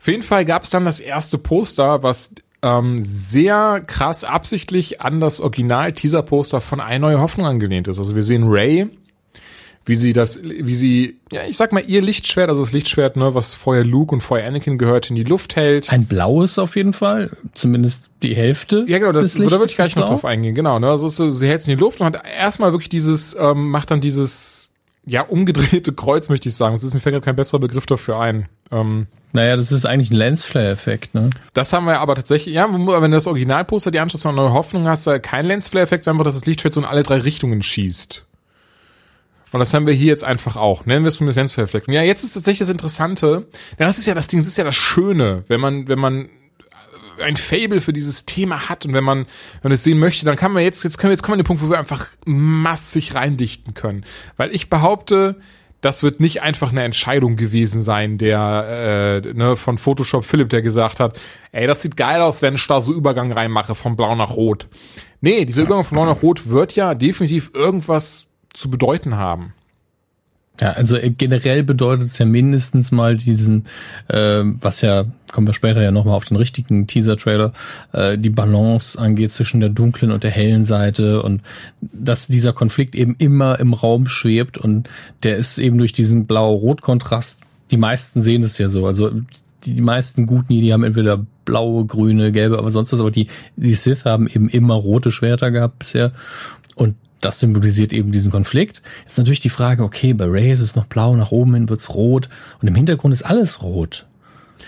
Auf 0.00 0.08
jeden 0.08 0.22
Fall 0.22 0.46
gab 0.46 0.62
es 0.62 0.70
dann 0.70 0.86
das 0.86 1.00
erste 1.00 1.36
Poster, 1.36 2.02
was 2.02 2.34
ähm, 2.62 3.02
sehr 3.02 3.82
krass 3.86 4.24
absichtlich 4.24 5.00
an 5.00 5.20
das 5.20 5.40
Original-Teaser-Poster 5.40 6.60
von 6.60 6.80
Eine 6.80 7.00
neue 7.00 7.20
Hoffnung 7.20 7.46
angelehnt 7.46 7.88
ist. 7.88 7.98
Also 7.98 8.14
wir 8.14 8.22
sehen 8.22 8.44
Ray, 8.46 8.88
wie 9.86 9.94
sie 9.94 10.12
das, 10.12 10.40
wie 10.42 10.74
sie, 10.74 11.16
ja, 11.32 11.40
ich 11.48 11.56
sag 11.56 11.72
mal, 11.72 11.82
ihr 11.86 12.02
Lichtschwert, 12.02 12.50
also 12.50 12.62
das 12.62 12.72
Lichtschwert, 12.72 13.16
ne, 13.16 13.34
was 13.34 13.54
vorher 13.54 13.84
Luke 13.84 14.14
und 14.14 14.20
vorher 14.20 14.46
Anakin 14.46 14.76
gehört, 14.76 15.08
in 15.08 15.16
die 15.16 15.24
Luft 15.24 15.56
hält. 15.56 15.90
Ein 15.90 16.06
blaues 16.06 16.58
auf 16.58 16.76
jeden 16.76 16.92
Fall, 16.92 17.30
zumindest 17.54 18.10
die 18.22 18.36
Hälfte. 18.36 18.84
Ja, 18.86 18.98
genau, 18.98 19.12
das, 19.12 19.34
da 19.34 19.40
würde 19.40 19.64
ich 19.64 19.74
gleich 19.74 19.96
noch 19.96 20.02
blau. 20.02 20.12
drauf 20.12 20.24
eingehen, 20.26 20.54
genau. 20.54 20.78
Ne? 20.78 20.90
Also 20.90 21.08
so, 21.08 21.30
sie 21.30 21.48
hält 21.48 21.62
es 21.62 21.68
in 21.68 21.76
die 21.76 21.80
Luft 21.80 22.00
und 22.00 22.06
hat 22.06 22.22
erstmal 22.38 22.72
wirklich 22.72 22.90
dieses, 22.90 23.34
ähm, 23.40 23.70
macht 23.70 23.90
dann 23.90 24.00
dieses, 24.00 24.69
ja, 25.06 25.22
umgedrehte 25.22 25.92
Kreuz, 25.92 26.28
möchte 26.28 26.48
ich 26.48 26.56
sagen. 26.56 26.74
Das 26.74 26.82
ist 26.82 26.94
mir 26.94 27.00
fällt 27.00 27.14
gerade 27.14 27.24
kein 27.24 27.36
besserer 27.36 27.60
Begriff 27.60 27.86
dafür 27.86 28.20
ein. 28.20 28.48
Ähm, 28.70 29.06
Naja, 29.32 29.56
das 29.56 29.72
ist 29.72 29.86
eigentlich 29.86 30.10
ein 30.10 30.16
Lensflare-Effekt, 30.16 31.14
ne? 31.14 31.30
das 31.54 31.72
haben 31.72 31.86
wir 31.86 32.00
aber 32.00 32.14
tatsächlich, 32.14 32.54
ja, 32.54 32.68
wenn 32.72 32.86
du 32.86 33.10
das 33.10 33.26
Originalposter 33.26 33.90
dir 33.90 34.02
anschaust 34.02 34.22
von 34.22 34.34
Neue 34.34 34.52
Hoffnung, 34.52 34.86
hast 34.86 35.06
du 35.06 35.18
keinen 35.20 35.46
Lensflare-Effekt, 35.46 36.04
sondern 36.04 36.20
einfach, 36.20 36.28
dass 36.28 36.40
das 36.40 36.46
Lichtschwert 36.46 36.74
so 36.74 36.80
in 36.80 36.86
alle 36.86 37.02
drei 37.02 37.18
Richtungen 37.18 37.62
schießt. 37.62 38.24
Und 39.52 39.58
das 39.58 39.74
haben 39.74 39.86
wir 39.86 39.94
hier 39.94 40.06
jetzt 40.06 40.22
einfach 40.22 40.56
auch. 40.56 40.86
Nennen 40.86 41.04
wir 41.04 41.08
es 41.08 41.16
zumindest 41.16 41.36
Lensflare-Effekt. 41.38 41.88
Und 41.88 41.94
ja, 41.94 42.02
jetzt 42.02 42.22
ist 42.22 42.34
tatsächlich 42.34 42.60
das 42.60 42.68
Interessante, 42.68 43.46
denn 43.78 43.86
das 43.86 43.98
ist 43.98 44.06
ja 44.06 44.14
das 44.14 44.28
Ding, 44.28 44.38
das 44.38 44.46
ist 44.46 44.58
ja 44.58 44.64
das 44.64 44.76
Schöne, 44.76 45.44
wenn 45.48 45.60
man, 45.60 45.88
wenn 45.88 45.98
man 45.98 46.28
ein 47.20 47.36
Fable 47.36 47.80
für 47.80 47.92
dieses 47.92 48.26
Thema 48.26 48.68
hat 48.68 48.84
und 48.84 48.94
wenn 48.94 49.04
man, 49.04 49.26
wenn 49.62 49.72
es 49.72 49.84
sehen 49.84 49.98
möchte, 49.98 50.24
dann 50.26 50.36
kann 50.36 50.52
man 50.52 50.62
jetzt, 50.62 50.82
jetzt 50.84 50.98
können 50.98 51.10
wir, 51.10 51.14
jetzt 51.14 51.22
kommen 51.22 51.38
wir 51.38 51.40
an 51.40 51.44
den 51.44 51.46
Punkt, 51.46 51.62
wo 51.62 51.70
wir 51.70 51.78
einfach 51.78 52.08
massig 52.24 53.14
reindichten 53.14 53.74
können. 53.74 54.04
Weil 54.36 54.54
ich 54.54 54.70
behaupte, 54.70 55.36
das 55.80 56.02
wird 56.02 56.20
nicht 56.20 56.42
einfach 56.42 56.72
eine 56.72 56.82
Entscheidung 56.82 57.36
gewesen 57.36 57.80
sein, 57.80 58.18
der 58.18 59.22
äh, 59.24 59.32
ne, 59.32 59.56
von 59.56 59.78
Photoshop 59.78 60.24
Philipp, 60.24 60.50
der 60.50 60.62
gesagt 60.62 61.00
hat, 61.00 61.18
ey, 61.52 61.66
das 61.66 61.82
sieht 61.82 61.96
geil 61.96 62.20
aus, 62.20 62.42
wenn 62.42 62.54
ich 62.54 62.66
da 62.66 62.80
so 62.80 62.92
Übergang 62.92 63.32
reinmache 63.32 63.74
von 63.74 63.96
blau 63.96 64.14
nach 64.14 64.30
rot. 64.30 64.68
Nee, 65.20 65.44
dieser 65.44 65.62
Übergang 65.62 65.84
von 65.84 65.96
blau 65.96 66.06
nach 66.06 66.22
rot 66.22 66.48
wird 66.48 66.74
ja 66.74 66.94
definitiv 66.94 67.50
irgendwas 67.54 68.26
zu 68.52 68.70
bedeuten 68.70 69.16
haben. 69.16 69.54
Ja, 70.60 70.72
also 70.72 70.96
äh, 70.96 71.10
generell 71.10 71.62
bedeutet 71.62 72.08
es 72.08 72.18
ja 72.18 72.26
mindestens 72.26 72.92
mal 72.92 73.16
diesen, 73.16 73.66
äh, 74.08 74.42
was 74.44 74.82
ja, 74.82 75.06
kommen 75.32 75.46
wir 75.46 75.54
später 75.54 75.82
ja 75.82 75.90
nochmal 75.90 76.16
auf 76.16 76.26
den 76.26 76.36
richtigen 76.36 76.86
Teaser-Trailer, 76.86 77.52
äh, 77.92 78.18
die 78.18 78.30
Balance 78.30 78.98
angeht 79.00 79.32
zwischen 79.32 79.60
der 79.60 79.70
dunklen 79.70 80.10
und 80.10 80.22
der 80.22 80.30
hellen 80.30 80.64
Seite 80.64 81.22
und 81.22 81.42
dass 81.80 82.26
dieser 82.26 82.52
Konflikt 82.52 82.94
eben 82.94 83.14
immer 83.18 83.58
im 83.58 83.72
Raum 83.72 84.06
schwebt 84.06 84.58
und 84.58 84.88
der 85.22 85.36
ist 85.38 85.58
eben 85.58 85.78
durch 85.78 85.92
diesen 85.92 86.26
blau-rot-Kontrast, 86.26 87.40
die 87.70 87.78
meisten 87.78 88.20
sehen 88.20 88.42
das 88.42 88.58
ja 88.58 88.68
so, 88.68 88.86
also 88.86 89.10
die, 89.64 89.74
die 89.74 89.82
meisten 89.82 90.26
guten 90.26 90.52
die 90.52 90.72
haben 90.72 90.84
entweder 90.84 91.24
blaue, 91.44 91.86
grüne, 91.86 92.32
gelbe, 92.32 92.58
aber 92.58 92.70
sonst 92.70 92.92
was, 92.92 93.00
aber 93.00 93.10
die, 93.10 93.28
die 93.56 93.74
Sith 93.74 94.04
haben 94.04 94.28
eben 94.28 94.48
immer 94.48 94.74
rote 94.74 95.10
Schwerter 95.10 95.50
gehabt 95.50 95.78
bisher 95.78 96.12
und 96.74 96.96
das 97.20 97.40
symbolisiert 97.40 97.92
eben 97.92 98.12
diesen 98.12 98.30
Konflikt. 98.30 98.82
Jetzt 99.04 99.18
natürlich 99.18 99.40
die 99.40 99.48
Frage, 99.48 99.82
okay, 99.82 100.12
bei 100.12 100.26
Ray 100.26 100.50
ist 100.50 100.60
es 100.60 100.76
noch 100.76 100.86
blau, 100.86 101.16
nach 101.16 101.30
oben 101.30 101.54
hin 101.54 101.68
wird's 101.68 101.94
rot 101.94 102.28
und 102.60 102.68
im 102.68 102.74
Hintergrund 102.74 103.14
ist 103.14 103.22
alles 103.22 103.62
rot. 103.62 104.06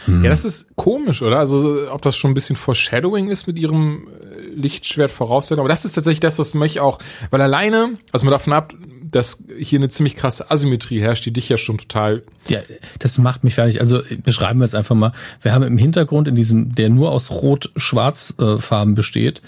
Ja, 0.07 0.31
das 0.31 0.45
ist 0.45 0.75
komisch, 0.75 1.23
oder? 1.23 1.39
Also, 1.39 1.91
ob 1.91 2.03
das 2.03 2.17
schon 2.17 2.33
ein 2.33 2.35
bisschen 2.35 2.57
Foreshadowing 2.57 3.29
ist 3.29 3.47
mit 3.47 3.59
ihrem 3.59 4.09
äh, 4.09 4.41
Lichtschwert 4.55 5.11
voraussetzen. 5.11 5.61
Aber 5.61 5.69
das 5.69 5.85
ist 5.85 5.93
tatsächlich 5.93 6.21
das, 6.21 6.39
was 6.39 6.55
mich 6.55 6.81
auch, 6.81 6.99
weil 7.31 7.41
alleine, 7.41 7.99
also 8.11 8.25
man 8.25 8.33
davon 8.33 8.53
ab, 8.53 8.75
dass 9.11 9.45
hier 9.59 9.79
eine 9.79 9.91
ziemlich 9.91 10.17
krasse 10.17 10.51
Asymmetrie 10.51 11.01
herrscht, 11.01 11.27
die 11.27 11.33
dich 11.33 11.49
ja 11.49 11.59
schon 11.59 11.79
total, 11.79 12.23
Ja, 12.49 12.61
das 12.99 13.19
macht 13.19 13.45
mich 13.45 13.55
fertig. 13.55 13.81
Also 13.81 14.01
beschreiben 14.25 14.61
wir 14.61 14.65
es 14.65 14.75
einfach 14.75 14.97
mal. 14.97 15.13
Wir 15.43 15.53
haben 15.53 15.63
im 15.63 15.79
Hintergrund 15.79 16.29
in 16.29 16.35
diesem, 16.35 16.75
der 16.75 16.89
nur 16.89 17.13
aus 17.13 17.31
Rot-Schwarz-Farben 17.31 18.95
besteht, 18.95 19.43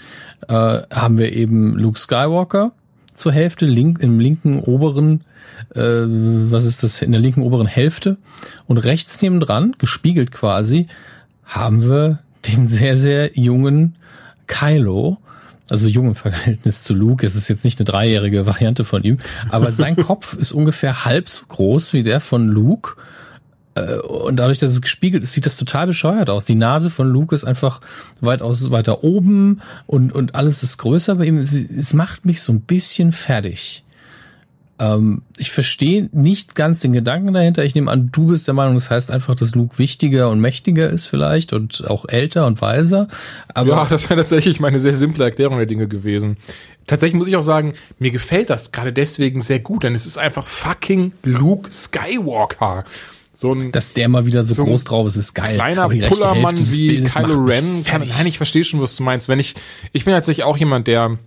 äh, 0.47 0.53
haben 0.53 1.17
wir 1.17 1.33
eben 1.33 1.75
Luke 1.77 1.99
Skywalker 1.99 2.73
zur 3.15 3.31
Hälfte, 3.31 3.65
link, 3.65 3.99
im 3.99 4.19
linken 4.19 4.59
oberen, 4.59 5.21
äh, 5.73 5.81
was 5.81 6.65
ist 6.65 6.83
das, 6.83 7.01
in 7.01 7.11
der 7.11 7.21
linken 7.21 7.41
oberen 7.41 7.67
Hälfte. 7.67 8.17
Und 8.67 8.77
rechts 8.77 9.21
nebendran, 9.21 9.75
gespiegelt 9.77 10.31
quasi, 10.31 10.87
haben 11.43 11.83
wir 11.89 12.19
den 12.47 12.67
sehr, 12.67 12.97
sehr 12.97 13.37
jungen 13.37 13.95
Kylo, 14.47 15.17
also 15.69 15.87
jung 15.87 16.09
im 16.09 16.15
Verhältnis 16.15 16.83
zu 16.83 16.93
Luke, 16.93 17.25
es 17.25 17.35
ist 17.35 17.47
jetzt 17.47 17.65
nicht 17.65 17.79
eine 17.79 17.85
dreijährige 17.85 18.45
Variante 18.45 18.83
von 18.83 19.03
ihm, 19.03 19.17
aber 19.49 19.71
sein 19.71 19.95
Kopf 19.97 20.33
ist 20.35 20.51
ungefähr 20.51 21.05
halb 21.05 21.27
so 21.27 21.45
groß 21.47 21.93
wie 21.93 22.03
der 22.03 22.19
von 22.19 22.47
Luke. 22.47 22.95
Äh, 23.75 23.97
Und 23.97 24.37
dadurch, 24.37 24.59
dass 24.59 24.71
es 24.71 24.81
gespiegelt 24.81 25.23
ist, 25.23 25.33
sieht 25.33 25.45
das 25.45 25.57
total 25.57 25.87
bescheuert 25.87 26.29
aus. 26.29 26.45
Die 26.45 26.55
Nase 26.55 26.89
von 26.89 27.07
Luke 27.09 27.35
ist 27.35 27.43
einfach 27.43 27.81
weitaus 28.21 28.71
weiter 28.71 29.03
oben 29.03 29.61
und, 29.85 30.11
und 30.13 30.33
alles 30.35 30.63
ist 30.63 30.77
größer 30.77 31.15
bei 31.15 31.25
ihm. 31.25 31.37
Es- 31.37 31.93
macht 31.93 32.25
mich 32.25 32.41
so 32.41 32.53
ein 32.53 32.61
bisschen 32.61 33.11
fertig. 33.11 33.83
Ähm, 34.77 35.21
ich 35.37 35.51
verstehe 35.51 36.09
nicht 36.11 36.53
ganz 36.55 36.81
den 36.81 36.91
Gedanken 36.91 37.33
dahinter. 37.33 37.63
Ich 37.63 37.75
nehme 37.75 37.89
an, 37.89 38.09
du 38.11 38.27
bist 38.27 38.47
der 38.47 38.53
Meinung, 38.53 38.73
das 38.73 38.89
heißt 38.89 39.09
einfach, 39.09 39.33
dass 39.35 39.55
Luke 39.55 39.77
wichtiger 39.79 40.29
und 40.29 40.41
mächtiger 40.41 40.89
ist 40.89 41.05
vielleicht 41.05 41.53
und 41.53 41.89
auch 41.89 42.05
älter 42.09 42.45
und 42.45 42.61
weiser. 42.61 43.07
Aber 43.53 43.69
ja, 43.69 43.85
das 43.85 44.09
wäre 44.09 44.19
tatsächlich 44.19 44.59
meine 44.59 44.81
sehr 44.81 44.93
simple 44.95 45.23
Erklärung 45.23 45.57
der 45.57 45.65
Dinge 45.65 45.87
gewesen. 45.87 46.35
Tatsächlich 46.87 47.17
muss 47.17 47.27
ich 47.29 47.37
auch 47.37 47.41
sagen, 47.41 47.73
mir 47.99 48.11
gefällt 48.11 48.49
das 48.49 48.71
gerade 48.73 48.91
deswegen 48.91 49.39
sehr 49.41 49.59
gut, 49.59 49.83
denn 49.85 49.95
es 49.95 50.05
ist 50.05 50.17
einfach 50.17 50.45
fucking 50.45 51.13
Luke 51.23 51.71
Skywalker. 51.73 52.83
So 53.35 53.53
ein 53.53 53.73
dass 53.73 53.93
der 53.93 54.07
mal 54.07 54.25
wieder 54.25 54.45
so, 54.45 54.53
So 54.53 54.63
groß 54.63 54.85
drauf 54.85 55.05
ist, 55.07 55.17
ist 55.17 55.33
geil. 55.33 55.55
kleiner 55.55 55.89
Pullermann 55.89 56.57
wie 56.57 57.01
Kylo 57.01 57.43
Ren. 57.43 57.83
Kann, 57.83 58.01
nein, 58.07 58.27
ich 58.27 58.37
verstehe 58.37 58.63
schon, 58.63 58.81
was 58.81 58.95
du 58.95 59.03
meinst. 59.03 59.27
Wenn 59.27 59.39
ich, 59.39 59.55
ich 59.91 60.05
bin 60.05 60.13
tatsächlich 60.13 60.45
auch 60.45 60.55
jemand, 60.55 60.87
der 60.87 61.17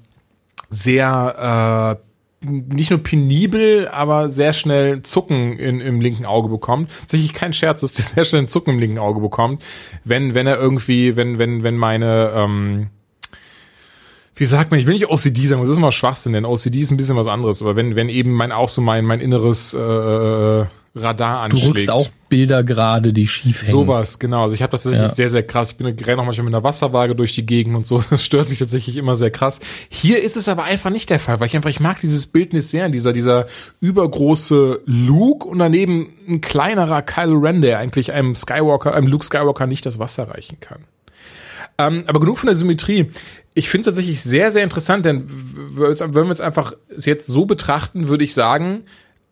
sehr, 0.70 2.00
äh, 2.40 2.46
nicht 2.46 2.90
nur 2.90 3.02
penibel, 3.02 3.88
aber 3.88 4.30
sehr 4.30 4.54
schnell 4.54 5.02
Zucken 5.02 5.58
in, 5.58 5.80
im 5.80 6.00
linken 6.00 6.24
Auge 6.24 6.48
bekommt. 6.48 6.90
Tatsächlich 7.00 7.34
kein 7.34 7.52
Scherz, 7.52 7.82
dass 7.82 7.92
der 7.92 8.04
sehr 8.14 8.24
schnell 8.24 8.40
einen 8.40 8.48
Zucken 8.48 8.74
im 8.74 8.78
linken 8.78 8.98
Auge 8.98 9.20
bekommt, 9.20 9.62
wenn, 10.04 10.34
wenn 10.34 10.46
er 10.46 10.58
irgendwie, 10.58 11.14
wenn, 11.16 11.38
wenn, 11.38 11.62
wenn 11.62 11.76
meine, 11.76 12.32
ähm, 12.34 12.86
wie 14.34 14.46
sagt 14.46 14.70
man, 14.70 14.80
ich 14.80 14.86
will 14.86 14.94
nicht 14.94 15.10
OCD 15.10 15.46
sagen, 15.46 15.60
das 15.60 15.70
ist 15.70 15.76
immer 15.76 15.92
Schwachsinn, 15.92 16.32
denn 16.32 16.46
OCD 16.46 16.80
ist 16.80 16.90
ein 16.90 16.96
bisschen 16.96 17.16
was 17.16 17.26
anderes, 17.26 17.60
aber 17.60 17.76
wenn, 17.76 17.96
wenn 17.96 18.08
eben 18.08 18.32
mein 18.32 18.52
auch 18.52 18.70
so 18.70 18.80
mein, 18.80 19.04
mein 19.04 19.20
inneres 19.20 19.74
äh, 19.74 20.64
Radar 20.98 21.48
Du 21.48 21.54
anschlägt. 21.54 21.74
rückst 21.74 21.90
auch 21.90 22.08
Bilder 22.28 22.62
gerade, 22.62 23.12
die 23.14 23.26
schief 23.26 23.62
hängen. 23.62 23.70
Sowas, 23.70 24.18
genau. 24.18 24.42
Also 24.42 24.54
ich 24.54 24.62
habe 24.62 24.70
das 24.72 24.82
tatsächlich 24.82 25.08
Ja. 25.08 25.14
sehr, 25.14 25.28
sehr 25.30 25.42
krass. 25.42 25.70
Ich 25.70 25.76
bin 25.78 25.86
renn 25.86 26.20
auch 26.20 26.24
manchmal 26.24 26.44
mit 26.44 26.54
einer 26.54 26.62
Wasserwaage 26.64 27.14
durch 27.14 27.32
die 27.34 27.46
Gegend 27.46 27.74
und 27.76 27.86
so. 27.86 28.02
Das 28.10 28.24
stört 28.24 28.50
mich 28.50 28.58
tatsächlich 28.58 28.96
immer 28.98 29.16
sehr 29.16 29.30
krass. 29.30 29.60
Hier 29.88 30.22
ist 30.22 30.36
es 30.36 30.48
aber 30.48 30.64
einfach 30.64 30.90
nicht 30.90 31.08
der 31.10 31.18
Fall, 31.20 31.40
weil 31.40 31.46
ich 31.46 31.56
einfach, 31.56 31.70
ich 31.70 31.80
mag 31.80 32.00
dieses 32.00 32.26
Bildnis 32.26 32.70
sehr, 32.70 32.88
dieser, 32.90 33.12
dieser 33.12 33.46
übergroße 33.80 34.80
Luke 34.86 35.46
und 35.48 35.58
daneben 35.58 36.12
ein 36.28 36.40
kleinerer 36.40 37.02
Kylo 37.02 37.38
Ren, 37.38 37.62
der 37.62 37.78
eigentlich 37.78 38.12
einem 38.12 38.34
Skywalker, 38.34 38.94
einem 38.94 39.06
Luke 39.06 39.24
Skywalker 39.24 39.66
nicht 39.66 39.84
das 39.86 39.98
Wasser 39.98 40.28
reichen 40.28 40.60
kann. 40.60 40.84
Ähm, 41.78 42.04
aber 42.06 42.20
genug 42.20 42.38
von 42.38 42.46
der 42.48 42.56
Symmetrie. 42.56 43.10
Ich 43.54 43.68
finde 43.68 43.88
es 43.88 43.94
tatsächlich 43.94 44.20
sehr, 44.22 44.52
sehr 44.52 44.62
interessant, 44.64 45.04
denn 45.04 45.28
wenn 45.28 46.26
wir 46.26 46.30
es 46.30 46.40
einfach 46.40 46.74
jetzt 46.96 47.26
so 47.26 47.44
betrachten, 47.46 48.08
würde 48.08 48.24
ich 48.24 48.34
sagen, 48.34 48.82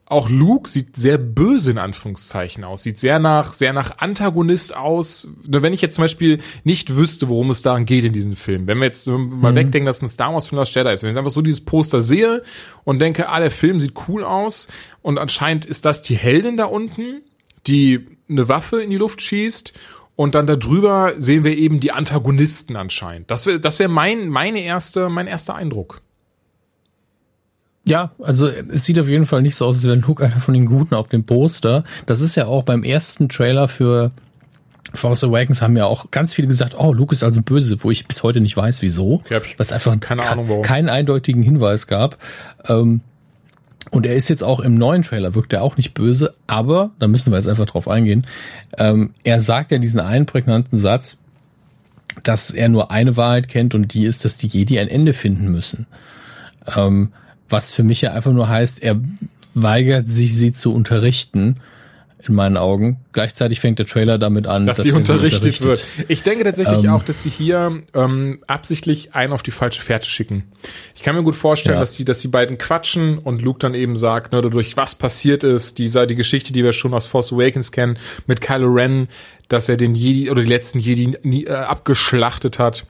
auch 0.09 0.29
Luke 0.31 0.71
sieht 0.71 0.97
sehr 0.97 1.19
böse 1.19 1.73
in 1.73 1.79
Anführungszeichen 1.79 2.63
aus, 2.63 2.85
sieht 2.85 2.99
sehr 2.99 3.19
nach, 3.19 3.55
sehr 3.55 3.73
nach 3.73 3.99
Antagonist 3.99 4.77
aus. 4.77 5.29
Nur 5.49 5.63
wenn 5.63 5.73
ich 5.73 5.83
jetzt 5.83 5.97
zum 5.97 6.05
Beispiel 6.05 6.39
nicht 6.63 6.95
wüsste, 6.95 7.29
worum 7.29 7.51
es 7.51 7.63
daran 7.63 7.87
geht 7.87 8.05
in 8.05 8.13
diesem 8.13 8.37
Film, 8.37 8.69
wenn 8.69 8.79
wir 8.79 8.85
jetzt 8.85 9.09
mal 9.09 9.55
wegdenken, 9.57 9.87
dass 9.87 9.97
es 9.97 10.03
ein 10.03 10.09
Star 10.09 10.33
Wars 10.33 10.49
Film 10.49 10.61
aus 10.61 10.73
Jedi 10.73 10.93
ist, 10.93 11.03
wenn 11.03 11.11
ich 11.11 11.19
einfach 11.19 11.33
so 11.33 11.43
dieses 11.43 11.65
Poster 11.65 12.03
sehe 12.03 12.43
und 12.85 13.01
denke, 13.01 13.29
ah, 13.29 13.41
der 13.41 13.51
Film 13.51 13.81
sieht 13.81 13.95
cool 14.07 14.23
aus 14.23 14.69
und 15.03 15.19
anscheinend 15.19 15.65
ist 15.65 15.85
das 15.85 16.03
die 16.03 16.17
Heldin 16.17 16.57
da 16.57 16.67
unten, 16.67 17.23
die 17.67 18.07
eine 18.29 18.49
Waffe 18.49 18.81
in 18.81 18.91
die 18.91 18.97
Luft 18.97 19.23
schießt 19.23 19.73
und 20.15 20.37
dann 20.37 20.47
darüber 20.47 21.15
sehen 21.19 21.43
wir 21.43 21.59
eben 21.59 21.81
die 21.81 21.91
Antagonisten 21.91 22.77
anscheinend. 22.77 23.31
Das 23.31 23.45
wäre 23.47 23.59
das 23.59 23.81
wäre 23.81 23.91
mein 23.91 24.29
meine 24.29 24.61
erste 24.61 25.09
mein 25.09 25.27
erster 25.27 25.57
Eindruck. 25.57 26.01
Ja, 27.89 28.11
also 28.21 28.49
es 28.49 28.85
sieht 28.85 28.99
auf 28.99 29.09
jeden 29.09 29.25
Fall 29.27 29.43
nicht 29.43 29.55
so 29.55 29.67
aus, 29.67 29.77
als 29.77 29.85
wäre 29.85 29.95
Luke 29.97 30.25
einer 30.25 30.41
von 30.41 30.55
den 30.55 30.67
Guten 30.67 30.95
auf 30.95 31.09
dem 31.09 31.25
Poster. 31.25 31.85
Das 32.07 32.21
ist 32.21 32.35
ja 32.35 32.47
auch 32.47 32.65
beim 32.65 32.83
ersten 32.83 33.29
Trailer 33.29 33.69
für 33.69 34.11
Force 34.95 35.25
Awakens 35.25 35.63
haben 35.63 35.77
ja 35.77 35.85
auch 35.87 36.11
ganz 36.11 36.33
viele 36.33 36.49
gesagt, 36.49 36.75
oh, 36.79 36.93
Luke 36.93 37.15
ist 37.15 37.23
also 37.23 37.43
böse, 37.43 37.77
wo 37.81 37.91
ich 37.91 38.07
bis 38.07 38.23
heute 38.23 38.41
nicht 38.41 38.57
weiß, 38.57 38.83
wieso. 38.83 39.15
Okay, 39.25 39.41
was 39.57 39.73
einfach 39.73 39.99
keine 40.01 40.23
ke- 40.23 40.31
Ahnung, 40.31 40.49
warum. 40.49 40.63
keinen 40.63 40.89
eindeutigen 40.89 41.43
Hinweis 41.43 41.87
gab. 41.87 42.17
Ähm, 42.69 43.01
und 43.91 44.07
er 44.07 44.15
ist 44.17 44.29
jetzt 44.29 44.43
auch 44.43 44.59
im 44.61 44.75
neuen 44.75 45.03
Trailer, 45.03 45.35
wirkt 45.35 45.53
er 45.53 45.63
auch 45.63 45.77
nicht 45.77 45.95
böse, 45.95 46.35
aber, 46.47 46.91
da 46.99 47.07
müssen 47.09 47.31
wir 47.33 47.37
jetzt 47.37 47.49
einfach 47.49 47.67
drauf 47.67 47.89
eingehen, 47.89 48.27
ähm, 48.79 49.11
er 49.23 49.41
sagt 49.41 49.71
ja 49.71 49.79
diesen 49.79 50.01
einen 50.01 50.27
prägnanten 50.27 50.77
Satz, 50.79 51.19
dass 52.23 52.51
er 52.51 52.69
nur 52.69 52.91
eine 52.91 53.17
Wahrheit 53.17 53.49
kennt 53.49 53.75
und 53.75 53.93
die 53.93 54.07
ist, 54.07 54.25
dass 54.25 54.39
die 54.39 54.47
Jedi 54.49 54.79
ein 54.81 54.89
Ende 54.89 55.13
finden 55.13 55.53
müssen. 55.53 55.87
Ähm, 56.75 57.13
was 57.49 57.73
für 57.73 57.83
mich 57.83 58.01
ja 58.01 58.13
einfach 58.13 58.33
nur 58.33 58.49
heißt, 58.49 58.83
er 58.83 59.01
weigert 59.55 60.09
sich, 60.09 60.35
sie 60.35 60.53
zu 60.53 60.75
unterrichten, 60.75 61.57
in 62.29 62.35
meinen 62.35 62.57
Augen. 62.57 62.99
Gleichzeitig 63.13 63.61
fängt 63.61 63.79
der 63.79 63.87
Trailer 63.87 64.19
damit 64.19 64.47
an, 64.47 64.65
dass, 64.65 64.79
sie 64.79 64.89
er 64.91 64.97
unterrichtet, 64.97 65.63
wird. 65.63 65.85
Ich 66.09 66.23
denke 66.23 66.45
tatsächlich 66.45 66.85
Ähm. 66.85 66.91
auch, 66.91 67.03
dass 67.05 67.23
sie 67.23 67.31
hier 67.31 67.83
ähm, 67.95 68.41
absichtlich 68.47 69.15
einen 69.15 69.33
auf 69.33 69.43
die 69.43 69.51
falsche 69.53 69.81
Fährte 69.81 70.09
schicken. 70.09 70.43
Ich 70.95 71.03
kann 71.03 71.15
mir 71.15 71.23
gut 71.23 71.37
vorstellen, 71.37 71.77
Ja. 71.77 71.81
dass 71.81 71.93
die, 71.95 72.05
dass 72.05 72.19
die 72.19 72.29
beiden 72.29 72.59
quatschen 72.59 73.19
und 73.19 73.43
Luke 73.43 73.61
dann 73.61 73.75
eben 73.75 73.97
sagt, 73.97 74.33
ne, 74.33 74.43
dadurch 74.43 74.77
was 74.77 74.97
passiert 74.97 75.45
ist, 75.45 75.79
dieser 75.79 76.07
die 76.07 76.17
Geschichte, 76.17 76.53
die 76.53 76.65
wir 76.65 76.73
schon 76.73 76.95
aus 76.95 77.07
Force 77.07 77.33
Awakens 77.33 77.71
kennen, 77.71 77.97
mit 78.27 78.41
Kylo 78.41 78.73
Ren, 78.73 79.09
dass 79.49 79.69
er 79.69 79.77
den 79.77 79.95
Jedi 79.95 80.29
oder 80.31 80.43
die 80.43 80.49
letzten 80.49 80.81
Jedi 80.81 81.17
nie, 81.23 81.45
äh, 81.45 81.53
abgeschlachtet 81.53 82.59
hat 82.59 82.85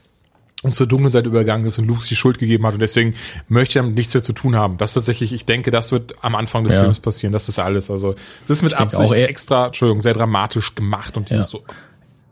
und 0.66 0.74
zur 0.74 0.86
dunklen 0.86 1.10
Seite 1.12 1.28
übergegangen 1.28 1.66
ist 1.66 1.78
und 1.78 1.86
Luke 1.86 2.02
die 2.08 2.16
Schuld 2.16 2.38
gegeben 2.38 2.66
hat 2.66 2.74
und 2.74 2.80
deswegen 2.80 3.14
möchte 3.48 3.78
er 3.78 3.82
damit 3.82 3.96
nichts 3.96 4.12
mehr 4.12 4.22
zu 4.22 4.32
tun 4.32 4.56
haben. 4.56 4.76
Das 4.78 4.90
ist 4.90 4.94
tatsächlich, 4.94 5.32
ich 5.32 5.46
denke, 5.46 5.70
das 5.70 5.92
wird 5.92 6.14
am 6.22 6.34
Anfang 6.34 6.64
des 6.64 6.74
Ja. 6.74 6.80
Films 6.80 7.00
passieren. 7.00 7.32
Das 7.32 7.48
ist 7.48 7.58
alles. 7.58 7.90
Also 7.90 8.14
das 8.46 8.58
ist 8.58 8.62
mit 8.62 8.72
denke 8.72 8.84
Absicht 8.84 9.02
auch, 9.02 9.14
extra, 9.14 9.66
Entschuldigung, 9.66 10.00
sehr 10.00 10.14
dramatisch 10.14 10.74
gemacht 10.74 11.16
und 11.16 11.30
dieses 11.30 11.52
Ja. 11.52 11.60
so 11.60 11.64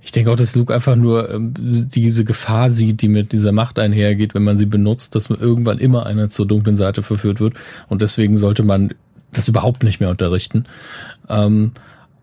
Ich 0.03 0.12
denke 0.12 0.31
auch, 0.31 0.37
dass 0.37 0.55
Luke 0.55 0.75
einfach 0.75 0.97
nur 0.97 1.31
ähm, 1.31 1.55
diese 1.57 2.25
Gefahr 2.27 2.70
sieht, 2.70 3.01
die 3.01 3.09
mit 3.09 3.33
dieser 3.33 3.53
Macht 3.53 3.79
einhergeht, 3.79 4.35
wenn 4.35 4.44
man 4.44 4.59
sie 4.59 4.66
benutzt, 4.66 5.14
dass 5.14 5.31
man 5.31 5.40
irgendwann 5.40 5.79
immer 5.79 6.05
einer 6.05 6.29
zur 6.29 6.47
dunklen 6.47 6.77
Seite 6.77 7.03
verführt 7.03 7.40
wird. 7.40 7.55
Und 7.88 8.03
deswegen 8.03 8.37
sollte 8.37 8.62
man 8.64 8.92
das 9.33 9.49
überhaupt 9.49 9.83
nicht 9.83 10.01
mehr 10.01 10.11
unterrichten. 10.11 10.66
Ähm, 11.29 11.73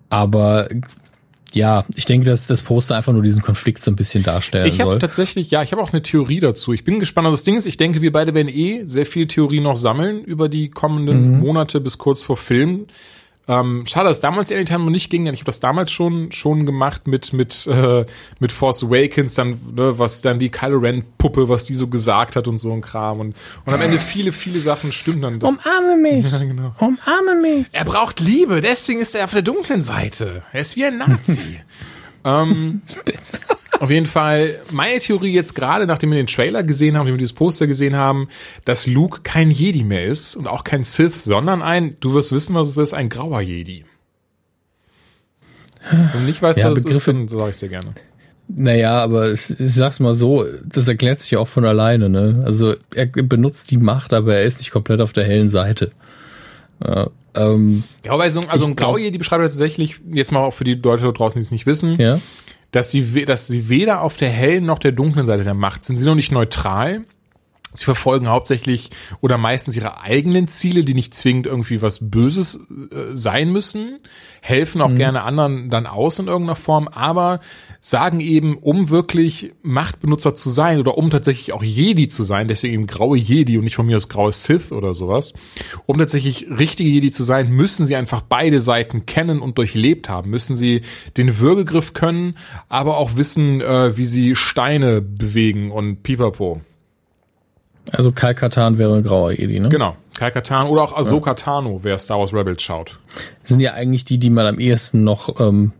aber 0.09 0.67
ja, 1.53 1.85
ich 1.95 2.05
denke, 2.05 2.25
dass 2.25 2.47
das 2.47 2.61
Poster 2.61 2.95
einfach 2.95 3.13
nur 3.13 3.23
diesen 3.23 3.41
Konflikt 3.41 3.83
so 3.83 3.91
ein 3.91 3.95
bisschen 3.95 4.23
darstellen 4.23 4.65
Ich 4.67 4.79
habe 4.79 4.91
soll. 4.91 4.99
tatsächlich, 4.99 5.51
ja, 5.51 5.61
ich 5.63 5.71
habe 5.71 5.81
auch 5.81 5.91
eine 5.91 6.01
Theorie 6.01 6.39
dazu. 6.39 6.73
Ich 6.73 6.83
bin 6.83 6.99
gespannt. 6.99 7.25
Also 7.25 7.35
das 7.35 7.43
Ding 7.43 7.55
ist, 7.57 7.65
ich 7.65 7.77
denke, 7.77 8.01
wir 8.01 8.11
beide 8.11 8.33
werden 8.33 8.47
eh 8.47 8.83
sehr 8.85 9.05
viel 9.05 9.27
Theorie 9.27 9.59
noch 9.59 9.75
sammeln 9.75 10.23
über 10.23 10.49
die 10.49 10.69
kommenden 10.69 11.33
Mhm. 11.35 11.39
Monate 11.39 11.81
bis 11.81 11.97
kurz 11.97 12.23
vor 12.23 12.37
Film. 12.37 12.87
Ähm, 13.47 13.85
schade, 13.87 14.07
dass 14.07 14.21
damals 14.21 14.51
Anytime 14.51 14.83
noch 14.83 14.91
nicht 14.91 15.09
ging, 15.09 15.25
denn 15.25 15.33
ich 15.33 15.39
habe 15.39 15.47
das 15.47 15.59
damals 15.59 15.91
schon 15.91 16.31
schon 16.31 16.65
gemacht 16.65 17.07
mit 17.07 17.33
mit 17.33 17.65
äh, 17.65 18.05
mit 18.39 18.51
Force 18.51 18.83
Awakens, 18.83 19.33
dann 19.33 19.59
ne, 19.73 19.97
was 19.97 20.21
dann 20.21 20.37
die 20.37 20.49
Kylo 20.49 20.77
Ren 20.77 21.03
Puppe, 21.17 21.49
was 21.49 21.63
die 21.65 21.73
so 21.73 21.87
gesagt 21.87 22.35
hat 22.35 22.47
und 22.47 22.57
so 22.57 22.71
ein 22.71 22.81
Kram 22.81 23.19
und 23.19 23.35
und 23.65 23.73
am 23.73 23.81
Ende 23.81 23.99
viele 23.99 24.31
viele 24.31 24.59
Sachen 24.59 24.91
stimmen 24.91 25.21
dann. 25.21 25.39
doch. 25.39 25.49
Umarme 25.49 25.97
mich! 25.97 26.31
Ja, 26.31 26.37
genau. 26.37 26.75
Umarme 26.77 27.35
mich! 27.41 27.65
Er 27.71 27.83
braucht 27.83 28.19
Liebe, 28.19 28.61
deswegen 28.61 29.01
ist 29.01 29.15
er 29.15 29.25
auf 29.25 29.31
der 29.31 29.41
dunklen 29.41 29.81
Seite. 29.81 30.43
Er 30.51 30.61
ist 30.61 30.75
wie 30.75 30.85
ein 30.85 30.99
Nazi. 30.99 31.59
ähm, 32.23 32.83
auf 33.81 33.89
jeden 33.89 34.05
Fall, 34.05 34.55
meine 34.71 34.99
Theorie 34.99 35.31
jetzt 35.33 35.55
gerade, 35.55 35.85
nachdem 35.87 36.11
wir 36.11 36.17
den 36.17 36.27
Trailer 36.27 36.63
gesehen 36.63 36.95
haben, 36.95 37.03
nachdem 37.03 37.15
wir 37.15 37.19
dieses 37.19 37.33
Poster 37.33 37.67
gesehen 37.67 37.95
haben, 37.95 38.27
dass 38.63 38.85
Luke 38.87 39.21
kein 39.23 39.51
Jedi 39.51 39.83
mehr 39.83 40.05
ist 40.05 40.35
und 40.35 40.47
auch 40.47 40.63
kein 40.63 40.83
Sith, 40.83 41.23
sondern 41.23 41.61
ein, 41.61 41.97
du 41.99 42.13
wirst 42.13 42.31
wissen, 42.31 42.55
was 42.55 42.69
es 42.69 42.77
ist, 42.77 42.93
ein 42.93 43.09
grauer 43.09 43.41
Jedi. 43.41 43.85
Wenn 45.89 46.09
du 46.13 46.19
nicht 46.19 46.41
weißt, 46.41 46.59
Ja, 46.59 46.69
was 46.71 46.79
es 46.79 46.85
ist, 46.85 47.05
Begriffe- 47.05 47.13
dann 47.13 47.27
sag 47.27 47.49
ich 47.49 47.57
dir 47.57 47.69
gerne. 47.69 47.93
Naja, 48.47 48.99
aber 49.01 49.31
ich, 49.31 49.49
ich 49.49 49.73
sag's 49.73 49.99
mal 49.99 50.13
so, 50.13 50.45
das 50.65 50.87
erklärt 50.87 51.19
sich 51.21 51.31
ja 51.31 51.39
auch 51.39 51.47
von 51.47 51.63
alleine, 51.65 52.09
ne? 52.09 52.43
Also 52.45 52.75
er 52.93 53.05
benutzt 53.05 53.71
die 53.71 53.77
Macht, 53.77 54.13
aber 54.13 54.35
er 54.35 54.43
ist 54.43 54.59
nicht 54.59 54.71
komplett 54.71 54.99
auf 55.01 55.13
der 55.13 55.23
hellen 55.23 55.47
Seite. 55.47 55.91
Ja, 56.85 57.09
ähm, 57.33 57.83
Ja, 58.03 58.11
aber 58.11 58.29
so, 58.29 58.41
also 58.47 58.67
ein 58.67 58.75
grauer 58.75 58.99
Jedi 58.99 59.17
beschreibt 59.17 59.41
tatsächlich, 59.43 60.01
jetzt 60.11 60.31
mal 60.33 60.41
auch 60.41 60.53
für 60.53 60.65
die 60.65 60.75
Leute 60.75 61.03
da 61.03 61.11
draußen, 61.11 61.39
die 61.39 61.45
es 61.45 61.51
nicht 61.51 61.65
wissen, 61.65 61.97
ja. 61.99 62.19
Dass 62.71 62.91
sie, 62.91 63.25
dass 63.25 63.47
sie 63.47 63.69
weder 63.69 64.01
auf 64.01 64.17
der 64.17 64.29
hellen 64.29 64.65
noch 64.65 64.79
der 64.79 64.91
dunklen 64.91 65.25
Seite 65.25 65.43
der 65.43 65.53
Macht 65.53 65.83
sind. 65.83 65.97
Sie 65.97 66.03
sind 66.03 66.09
noch 66.09 66.15
nicht 66.15 66.31
neutral. 66.31 67.05
Sie 67.73 67.85
verfolgen 67.85 68.27
hauptsächlich 68.27 68.89
oder 69.21 69.37
meistens 69.37 69.75
ihre 69.75 70.01
eigenen 70.01 70.47
Ziele, 70.47 70.83
die 70.83 70.93
nicht 70.93 71.13
zwingend 71.13 71.45
irgendwie 71.45 71.81
was 71.81 72.09
Böses 72.09 72.67
äh, 72.91 73.13
sein 73.13 73.51
müssen, 73.51 73.99
helfen 74.41 74.81
auch 74.81 74.93
gerne 74.93 75.21
anderen 75.21 75.69
dann 75.69 75.85
aus 75.85 76.19
in 76.19 76.27
irgendeiner 76.27 76.55
Form, 76.55 76.87
aber 76.87 77.39
sagen 77.79 78.19
eben, 78.19 78.57
um 78.57 78.89
wirklich 78.89 79.53
Machtbenutzer 79.61 80.33
zu 80.33 80.49
sein 80.49 80.79
oder 80.79 80.97
um 80.97 81.09
tatsächlich 81.09 81.53
auch 81.53 81.63
Jedi 81.63 82.07
zu 82.07 82.23
sein, 82.23 82.47
deswegen 82.47 82.73
eben 82.73 82.87
graue 82.87 83.17
Jedi 83.17 83.57
und 83.57 83.63
nicht 83.63 83.75
von 83.75 83.85
mir 83.85 83.95
aus 83.95 84.09
graue 84.09 84.31
Sith 84.31 84.71
oder 84.71 84.93
sowas, 84.93 85.33
um 85.85 85.97
tatsächlich 85.97 86.47
richtige 86.49 86.89
Jedi 86.89 87.11
zu 87.11 87.23
sein, 87.23 87.51
müssen 87.51 87.85
sie 87.85 87.95
einfach 87.95 88.21
beide 88.21 88.59
Seiten 88.59 89.05
kennen 89.05 89.39
und 89.39 89.57
durchlebt 89.57 90.09
haben, 90.09 90.29
müssen 90.29 90.55
sie 90.55 90.81
den 91.17 91.39
Würgegriff 91.39 91.93
können, 91.93 92.35
aber 92.67 92.97
auch 92.97 93.15
wissen, 93.15 93.61
äh, 93.61 93.95
wie 93.97 94.05
sie 94.05 94.35
Steine 94.35 95.01
bewegen 95.01 95.71
und 95.71 96.03
pipapo. 96.03 96.61
Also 97.91 98.11
Kai 98.11 98.33
Katan 98.33 98.77
wäre 98.77 98.95
ein 98.95 99.03
grauer 99.03 99.31
Jedi, 99.31 99.59
ne? 99.59 99.69
Genau. 99.69 99.95
Kai 100.15 100.31
Katan 100.31 100.67
oder 100.67 100.83
auch 100.83 100.95
Ahsoka 100.97 101.33
Tano, 101.33 101.79
wer 101.83 101.97
Star 101.97 102.19
Wars 102.19 102.33
Rebels 102.33 102.61
schaut. 102.61 102.99
Sind 103.43 103.59
ja 103.59 103.73
eigentlich 103.73 104.05
die, 104.05 104.17
die 104.17 104.29
man 104.29 104.45
am 104.47 104.59
ehesten 104.59 105.03
noch 105.03 105.39
ähm, 105.39 105.73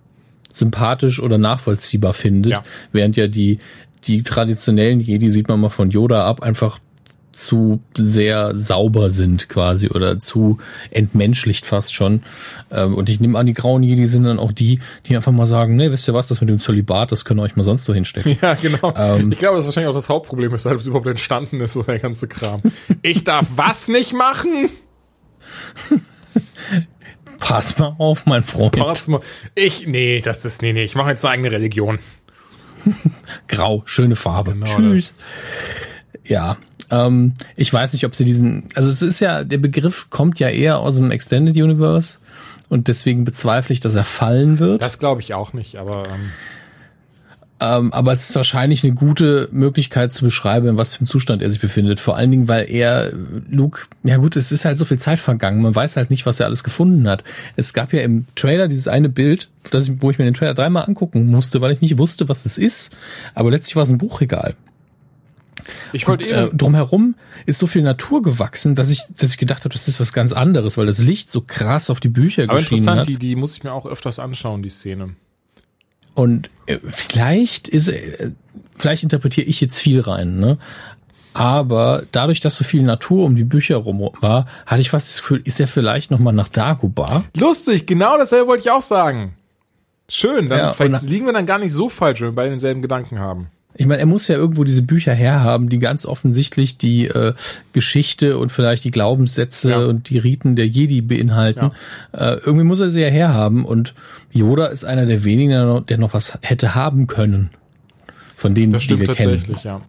sympathisch 0.53 1.21
oder 1.21 1.37
nachvollziehbar 1.37 2.13
findet, 2.13 2.51
Ja. 2.53 2.63
während 2.91 3.17
ja 3.17 3.27
die 3.27 3.59
die 4.05 4.23
traditionellen 4.23 4.99
Jedi 4.99 5.29
sieht 5.29 5.47
man 5.47 5.59
mal 5.59 5.69
von 5.69 5.91
Yoda 5.91 6.25
ab 6.25 6.41
einfach 6.41 6.79
zu 7.31 7.81
sehr 7.95 8.55
sauber 8.55 9.09
sind 9.09 9.49
quasi 9.49 9.89
oder 9.89 10.19
zu 10.19 10.57
entmenschlicht 10.89 11.65
fast 11.65 11.93
schon. 11.93 12.23
Ähm, 12.71 12.95
und 12.95 13.09
ich 13.09 13.19
nehme 13.19 13.37
an, 13.39 13.45
die 13.45 13.53
grauen 13.53 13.83
Jedi 13.83 14.07
sind 14.07 14.23
dann 14.23 14.39
auch 14.39 14.51
die, 14.51 14.79
die 15.05 15.15
einfach 15.15 15.31
mal 15.31 15.45
sagen, 15.45 15.75
ne, 15.75 15.91
wisst 15.91 16.07
ihr 16.07 16.13
was, 16.13 16.27
das 16.27 16.41
mit 16.41 16.49
dem 16.49 16.59
Zölibat, 16.59 17.11
das 17.11 17.25
können 17.25 17.39
wir 17.39 17.43
euch 17.43 17.55
mal 17.55 17.63
sonst 17.63 17.85
so 17.85 17.93
hinstecken. 17.93 18.31
Ja, 18.41 18.55
genau. 18.55 18.93
Ähm. 18.95 19.31
ich 19.31 19.37
glaube, 19.37 19.57
das 19.57 19.65
ist 19.65 19.67
wahrscheinlich 19.67 19.89
auch 19.89 19.95
das 19.95 20.09
Hauptproblem, 20.09 20.51
weshalb 20.51 20.79
es 20.79 20.87
überhaupt 20.87 21.07
entstanden 21.07 21.61
ist, 21.61 21.73
so 21.73 21.83
der 21.83 21.99
ganze 21.99 22.27
Kram. 22.27 22.61
Ich 23.01 23.23
darf 23.23 23.45
was 23.55 23.87
nicht 23.87 24.13
machen? 24.13 24.69
Pass 27.39 27.77
mal 27.77 27.95
auf, 27.97 28.25
mein 28.25 28.43
Freund. 28.43 28.77
Pass 28.77 29.07
mal. 29.07 29.19
Ich, 29.53 29.85
nee, 29.85 30.21
das 30.21 30.45
ist, 30.45 30.61
nee, 30.61 30.73
nee, 30.73 30.83
ich 30.83 30.95
mache 30.95 31.09
jetzt 31.09 31.25
eine 31.25 31.33
eigene 31.33 31.51
Religion. 31.51 31.99
Grau, 33.47 33.83
schöne 33.85 34.15
Farbe. 34.15 34.53
Genau 34.53 34.65
Tschüss. 34.65 35.13
Ja, 36.23 36.57
ähm, 36.91 37.33
ich 37.55 37.73
weiß 37.73 37.93
nicht, 37.93 38.05
ob 38.05 38.15
sie 38.15 38.25
diesen, 38.25 38.65
also 38.75 38.89
es 38.91 39.01
ist 39.01 39.19
ja, 39.19 39.43
der 39.43 39.57
Begriff 39.57 40.09
kommt 40.09 40.39
ja 40.39 40.49
eher 40.49 40.79
aus 40.79 40.97
dem 40.97 41.09
Extended 41.09 41.55
Universe 41.55 42.19
und 42.69 42.87
deswegen 42.87 43.25
bezweifle 43.25 43.73
ich, 43.73 43.79
dass 43.79 43.95
er 43.95 44.03
fallen 44.03 44.59
wird. 44.59 44.83
Das 44.83 44.99
glaube 44.99 45.21
ich 45.21 45.33
auch 45.33 45.53
nicht, 45.53 45.77
aber 45.77 46.03
ähm, 46.07 46.29
Ähm, 47.63 47.93
aber 47.93 48.11
es 48.11 48.29
ist 48.29 48.35
wahrscheinlich 48.35 48.83
eine 48.83 48.95
gute 48.95 49.47
Möglichkeit 49.51 50.13
zu 50.13 50.25
beschreiben, 50.25 50.67
in 50.67 50.77
was 50.79 50.93
für 50.93 51.01
einem 51.01 51.07
Zustand 51.07 51.43
er 51.43 51.51
sich 51.51 51.61
befindet. 51.61 51.99
Vor 51.99 52.17
allen 52.17 52.31
Dingen, 52.31 52.47
weil 52.47 52.67
er, 52.71 53.11
Luke, 53.51 53.81
ja 54.03 54.17
gut, 54.17 54.35
es 54.35 54.51
ist 54.51 54.65
halt 54.65 54.79
so 54.79 54.85
viel 54.85 54.97
Zeit 54.97 55.19
vergangen. 55.19 55.61
Man 55.61 55.75
weiß 55.75 55.95
halt 55.95 56.09
nicht, 56.09 56.25
was 56.25 56.39
er 56.39 56.47
alles 56.47 56.63
gefunden 56.63 57.07
hat. 57.07 57.23
Es 57.55 57.73
gab 57.73 57.93
ja 57.93 58.01
im 58.01 58.25
Trailer 58.35 58.67
dieses 58.67 58.87
eine 58.87 59.09
Bild, 59.09 59.49
das 59.69 59.87
ich, 59.87 60.01
wo 60.01 60.09
ich 60.09 60.17
mir 60.17 60.25
den 60.25 60.33
Trailer 60.33 60.55
dreimal 60.55 60.85
angucken 60.85 61.27
musste, 61.27 61.61
weil 61.61 61.71
ich 61.71 61.81
nicht 61.81 61.99
wusste, 61.99 62.27
was 62.27 62.47
es 62.47 62.57
ist. 62.57 62.95
Aber 63.35 63.51
letztlich 63.51 63.75
war 63.75 63.83
es 63.83 63.91
ein 63.91 63.99
Buchregal. 63.99 64.55
Ich 65.93 66.07
wollte 66.07 66.29
Äh, 66.29 66.49
drumherum 66.53 67.15
ist 67.45 67.59
so 67.59 67.67
viel 67.67 67.81
Natur 67.81 68.21
gewachsen, 68.21 68.75
dass 68.75 68.89
ich, 68.89 69.01
dass 69.17 69.31
ich 69.31 69.37
gedacht 69.37 69.63
habe, 69.63 69.73
das 69.73 69.87
ist 69.87 69.99
was 69.99 70.13
ganz 70.13 70.33
anderes, 70.33 70.77
weil 70.77 70.85
das 70.85 70.99
Licht 70.99 71.31
so 71.31 71.41
krass 71.41 71.89
auf 71.89 71.99
die 71.99 72.09
Bücher 72.09 72.43
aber 72.43 72.55
geschienen 72.55 72.79
interessant, 72.79 72.99
hat. 73.01 73.07
die, 73.07 73.17
die 73.17 73.35
muss 73.35 73.57
ich 73.57 73.63
mir 73.63 73.73
auch 73.73 73.85
öfters 73.85 74.19
anschauen, 74.19 74.63
die 74.63 74.69
Szene. 74.69 75.15
Und 76.13 76.49
äh, 76.65 76.77
vielleicht 76.83 77.67
ist, 77.67 77.87
äh, 77.87 78.31
vielleicht 78.77 79.03
interpretiere 79.03 79.47
ich 79.47 79.61
jetzt 79.61 79.79
viel 79.79 80.01
rein, 80.01 80.39
ne? 80.39 80.57
Aber 81.33 82.03
dadurch, 82.11 82.41
dass 82.41 82.57
so 82.57 82.65
viel 82.65 82.83
Natur 82.83 83.25
um 83.25 83.35
die 83.37 83.45
Bücher 83.45 83.77
rum 83.77 84.09
war, 84.19 84.47
hatte 84.65 84.81
ich 84.81 84.89
fast 84.89 85.09
das 85.09 85.21
Gefühl, 85.21 85.41
ist 85.45 85.61
er 85.61 85.67
vielleicht 85.67 86.11
noch 86.11 86.19
mal 86.19 86.33
nach 86.33 86.49
Dagobah? 86.49 87.23
Lustig, 87.37 87.85
genau 87.85 88.17
dasselbe 88.17 88.47
wollte 88.47 88.63
ich 88.63 88.71
auch 88.71 88.81
sagen. 88.81 89.35
Schön, 90.09 90.49
dann 90.49 90.59
Ja, 90.59 90.73
vielleicht 90.73 91.03
liegen 91.03 91.25
wir 91.25 91.31
dann 91.31 91.45
gar 91.45 91.57
nicht 91.57 91.71
so 91.71 91.87
falsch, 91.87 92.19
wenn 92.19 92.29
wir 92.29 92.35
beide 92.35 92.49
denselben 92.49 92.81
Gedanken 92.81 93.19
haben. 93.19 93.47
Ich 93.75 93.85
meine, 93.87 94.01
er 94.01 94.05
muss 94.05 94.27
ja 94.27 94.35
irgendwo 94.35 94.63
diese 94.63 94.81
Bücher 94.81 95.13
herhaben, 95.13 95.69
die 95.69 95.79
ganz 95.79 96.05
offensichtlich 96.05 96.77
die 96.77 97.07
äh, 97.07 97.33
Geschichte 97.73 98.37
und 98.37 98.51
vielleicht 98.51 98.83
die 98.83 98.91
Glaubenssätze 98.91 99.71
Ja. 99.71 99.77
und 99.85 100.09
die 100.09 100.17
Riten 100.17 100.55
der 100.55 100.67
Jedi 100.67 101.01
beinhalten. 101.01 101.69
Äh, 102.11 102.35
irgendwie 102.45 102.65
muss 102.65 102.79
er 102.81 102.89
sie 102.89 103.01
ja 103.01 103.07
herhaben 103.07 103.63
und 103.65 103.93
Yoda 104.31 104.65
ist 104.67 104.83
einer 104.83 105.05
der 105.05 105.23
wenigen, 105.23 105.49
der 105.51 105.65
noch, 105.65 105.81
der 105.85 105.97
noch 105.97 106.13
was 106.13 106.37
hätte 106.41 106.75
haben 106.75 107.07
können. 107.07 107.49
Von 108.35 108.55
denen, 108.55 108.73
Das 108.73 108.81
die 108.81 108.85
stimmt 108.85 109.01
wir 109.01 109.07
tatsächlich, 109.07 109.43
kennen. 109.43 109.59
ja. 109.63 109.81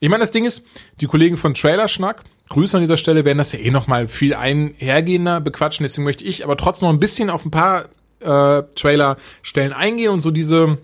Ich 0.00 0.08
meine, 0.08 0.22
das 0.22 0.30
Ding 0.32 0.44
ist, 0.44 0.64
die 1.00 1.06
Kollegen 1.06 1.36
von 1.36 1.54
Trailerschnack, 1.54 2.24
Grüße 2.48 2.76
an 2.76 2.82
dieser 2.82 2.96
Stelle, 2.96 3.24
werden 3.24 3.38
das 3.38 3.52
ja 3.52 3.60
eh 3.60 3.70
noch 3.70 3.86
mal 3.86 4.08
viel 4.08 4.34
einhergehender 4.34 5.40
bequatschen. 5.40 5.84
Deswegen 5.84 6.04
möchte 6.04 6.24
ich 6.24 6.44
aber 6.44 6.56
trotzdem 6.56 6.86
noch 6.88 6.92
ein 6.92 6.98
bisschen 7.00 7.30
auf 7.30 7.44
ein 7.46 7.50
paar 7.52 7.84
äh, 8.20 8.62
Trailer-Stellen 8.74 9.72
eingehen 9.72 10.10
und 10.10 10.20
so 10.20 10.30
diese 10.32 10.76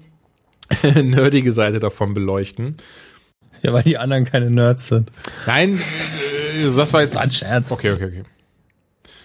nerdige 1.03 1.53
Seite 1.53 1.81
davon 1.81 2.15
beleuchten. 2.15 2.77
Ja, 3.63 3.73
weil 3.73 3.83
die 3.83 3.99
anderen 3.99 4.25
keine 4.25 4.51
Nerds 4.51 4.89
sind. 4.89 5.11
Nein, 5.47 5.81
das 6.77 6.93
war 6.93 7.03
jetzt. 7.03 7.17
War 7.17 7.23
ein 7.23 7.33
Scherz. 7.33 7.73
Okay, 7.73 7.93
okay, 7.93 8.05
okay. 8.05 8.25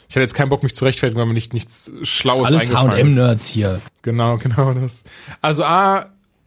Ich 0.09 0.15
hatte 0.15 0.21
jetzt 0.21 0.33
keinen 0.35 0.49
Bock, 0.49 0.63
mich 0.63 0.75
zu 0.75 0.85
rechtfertigen, 0.85 1.19
weil 1.19 1.25
mir 1.25 1.33
nicht 1.33 1.53
nichts 1.53 1.91
Schlaues 2.03 2.49
Alles 2.49 2.63
eingefallen 2.63 3.07
ist. 3.09 3.17
H&M-Nerds 3.17 3.47
hier. 3.47 3.81
Genau, 4.03 4.37
genau 4.41 4.73
das. 4.73 5.03
Also 5.41 5.63
A, 5.63 6.05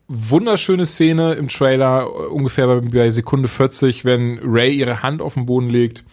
wunderschöne 0.08 0.86
Szene 0.86 1.34
im 1.34 1.48
Trailer, 1.48 2.02
äh, 2.02 2.26
ungefähr 2.26 2.66
bei, 2.66 2.80
bei 2.80 3.10
Sekunde 3.10 3.48
40, 3.48 4.04
wenn 4.04 4.38
Ray 4.42 4.72
ihre 4.74 5.02
Hand 5.02 5.20
auf 5.20 5.34
den 5.34 5.46
Boden 5.46 5.68
legt 5.68 6.04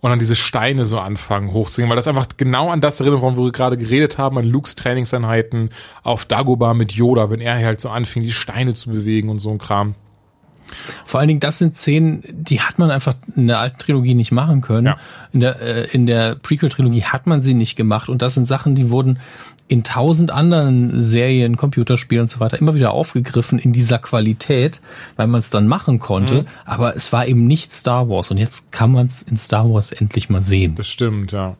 und 0.00 0.10
dann 0.10 0.18
diese 0.18 0.34
Steine 0.34 0.84
so 0.84 0.98
anfangen 0.98 1.52
hochzugehen, 1.52 1.88
weil 1.88 1.96
das 1.96 2.08
einfach 2.08 2.28
genau 2.36 2.70
an 2.70 2.80
das 2.80 3.00
erinnert, 3.00 3.20
worüber 3.20 3.44
wir 3.44 3.52
gerade 3.52 3.76
geredet 3.76 4.18
haben, 4.18 4.38
an 4.38 4.44
Lukes 4.44 4.76
Trainingseinheiten 4.76 5.70
auf 6.02 6.24
Dagobah 6.24 6.74
mit 6.74 6.92
Yoda, 6.92 7.30
wenn 7.30 7.40
er 7.40 7.56
halt 7.64 7.80
so 7.80 7.88
anfing, 7.88 8.22
die 8.22 8.32
Steine 8.32 8.74
zu 8.74 8.90
bewegen 8.90 9.28
und 9.28 9.38
so 9.38 9.50
ein 9.50 9.58
Kram. 9.58 9.94
Vor 11.04 11.20
allen 11.20 11.28
Dingen, 11.28 11.40
das 11.40 11.58
sind 11.58 11.76
Szenen, 11.76 12.22
die 12.30 12.60
hat 12.60 12.78
man 12.78 12.90
einfach 12.90 13.14
in 13.34 13.46
der 13.46 13.58
alten 13.58 13.78
Trilogie 13.78 14.14
nicht 14.14 14.32
machen 14.32 14.60
können. 14.60 14.86
Ja. 14.86 14.96
In 15.32 15.40
der, 15.40 15.60
äh, 15.60 15.88
in 15.90 16.06
der 16.06 16.34
Prequel-Trilogie 16.36 17.04
hat 17.04 17.26
man 17.26 17.42
sie 17.42 17.54
nicht 17.54 17.76
gemacht. 17.76 18.08
Und 18.08 18.22
das 18.22 18.34
sind 18.34 18.46
Sachen, 18.46 18.74
die 18.74 18.90
wurden 18.90 19.18
in 19.68 19.82
tausend 19.82 20.30
anderen 20.30 21.00
Serien, 21.00 21.56
Computerspielen 21.56 22.22
und 22.22 22.28
so 22.28 22.38
weiter 22.38 22.58
immer 22.58 22.74
wieder 22.74 22.92
aufgegriffen 22.92 23.58
in 23.58 23.72
dieser 23.72 23.98
Qualität, 23.98 24.80
weil 25.16 25.26
man 25.26 25.40
es 25.40 25.50
dann 25.50 25.66
machen 25.66 25.98
konnte. 25.98 26.42
Mhm. 26.42 26.46
Aber 26.64 26.94
es 26.96 27.12
war 27.12 27.26
eben 27.26 27.46
nicht 27.46 27.72
Star 27.72 28.08
Wars. 28.08 28.30
Und 28.30 28.36
jetzt 28.36 28.70
kann 28.70 28.92
man 28.92 29.06
es 29.06 29.22
in 29.22 29.36
Star 29.36 29.68
Wars 29.68 29.92
endlich 29.92 30.30
mal 30.30 30.42
sehen. 30.42 30.74
Das 30.76 30.88
stimmt, 30.88 31.32
ja. 31.32 31.56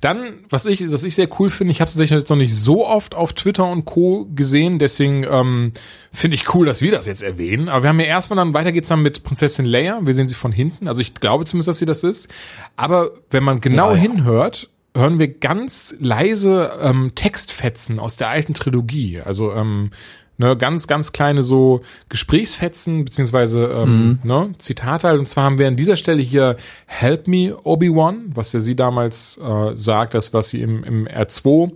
Dann, 0.00 0.34
was 0.48 0.66
ich, 0.66 0.90
was 0.90 1.04
ich 1.04 1.14
sehr 1.14 1.28
cool 1.38 1.50
finde, 1.50 1.72
ich 1.72 1.80
habe 1.80 1.90
es 1.90 2.10
jetzt 2.10 2.30
noch 2.30 2.36
nicht 2.36 2.54
so 2.54 2.86
oft 2.86 3.14
auf 3.14 3.32
Twitter 3.32 3.70
und 3.70 3.84
Co. 3.84 4.26
gesehen, 4.34 4.78
deswegen 4.78 5.24
ähm, 5.24 5.72
finde 6.12 6.34
ich 6.36 6.54
cool, 6.54 6.66
dass 6.66 6.82
wir 6.82 6.90
das 6.90 7.06
jetzt 7.06 7.22
erwähnen. 7.22 7.68
Aber 7.68 7.82
wir 7.84 7.90
haben 7.90 8.00
ja 8.00 8.06
erstmal 8.06 8.36
dann, 8.36 8.54
weiter 8.54 8.72
geht's 8.72 8.88
dann 8.88 9.02
mit 9.02 9.22
Prinzessin 9.22 9.64
Leia. 9.64 10.00
Wir 10.02 10.14
sehen 10.14 10.28
sie 10.28 10.34
von 10.34 10.52
hinten. 10.52 10.88
Also 10.88 11.00
ich 11.00 11.14
glaube 11.14 11.44
zumindest, 11.44 11.68
dass 11.68 11.78
sie 11.78 11.86
das 11.86 12.04
ist. 12.04 12.32
Aber 12.76 13.10
wenn 13.30 13.44
man 13.44 13.60
genau 13.60 13.90
Ja, 13.90 13.96
ja. 13.96 14.02
hinhört, 14.02 14.70
hören 14.96 15.18
wir 15.18 15.28
ganz 15.28 15.96
leise 15.98 16.72
ähm, 16.80 17.12
Textfetzen 17.14 17.98
aus 17.98 18.16
der 18.16 18.28
alten 18.28 18.54
Trilogie. 18.54 19.20
Also 19.20 19.52
ähm, 19.52 19.90
ne, 20.38 20.56
ganz, 20.56 20.86
ganz 20.86 21.12
kleine 21.12 21.42
so 21.42 21.82
Gesprächsfetzen, 22.08 23.04
beziehungsweise 23.04 23.64
ähm, 23.66 24.18
ne, 24.22 24.50
Zitate 24.58 25.08
halt. 25.08 25.18
Und 25.18 25.28
zwar 25.28 25.44
haben 25.44 25.58
wir 25.58 25.68
an 25.68 25.76
dieser 25.76 25.96
Stelle 25.96 26.22
hier 26.22 26.56
Help 26.86 27.28
me, 27.28 27.56
Obi-Wan, 27.62 28.32
was 28.34 28.52
ja 28.52 28.60
sie 28.60 28.76
damals 28.76 29.38
äh, 29.38 29.74
sagt, 29.74 30.14
das, 30.14 30.32
was 30.32 30.50
sie 30.50 30.62
im, 30.62 30.84
im 30.84 31.08
R2 31.08 31.72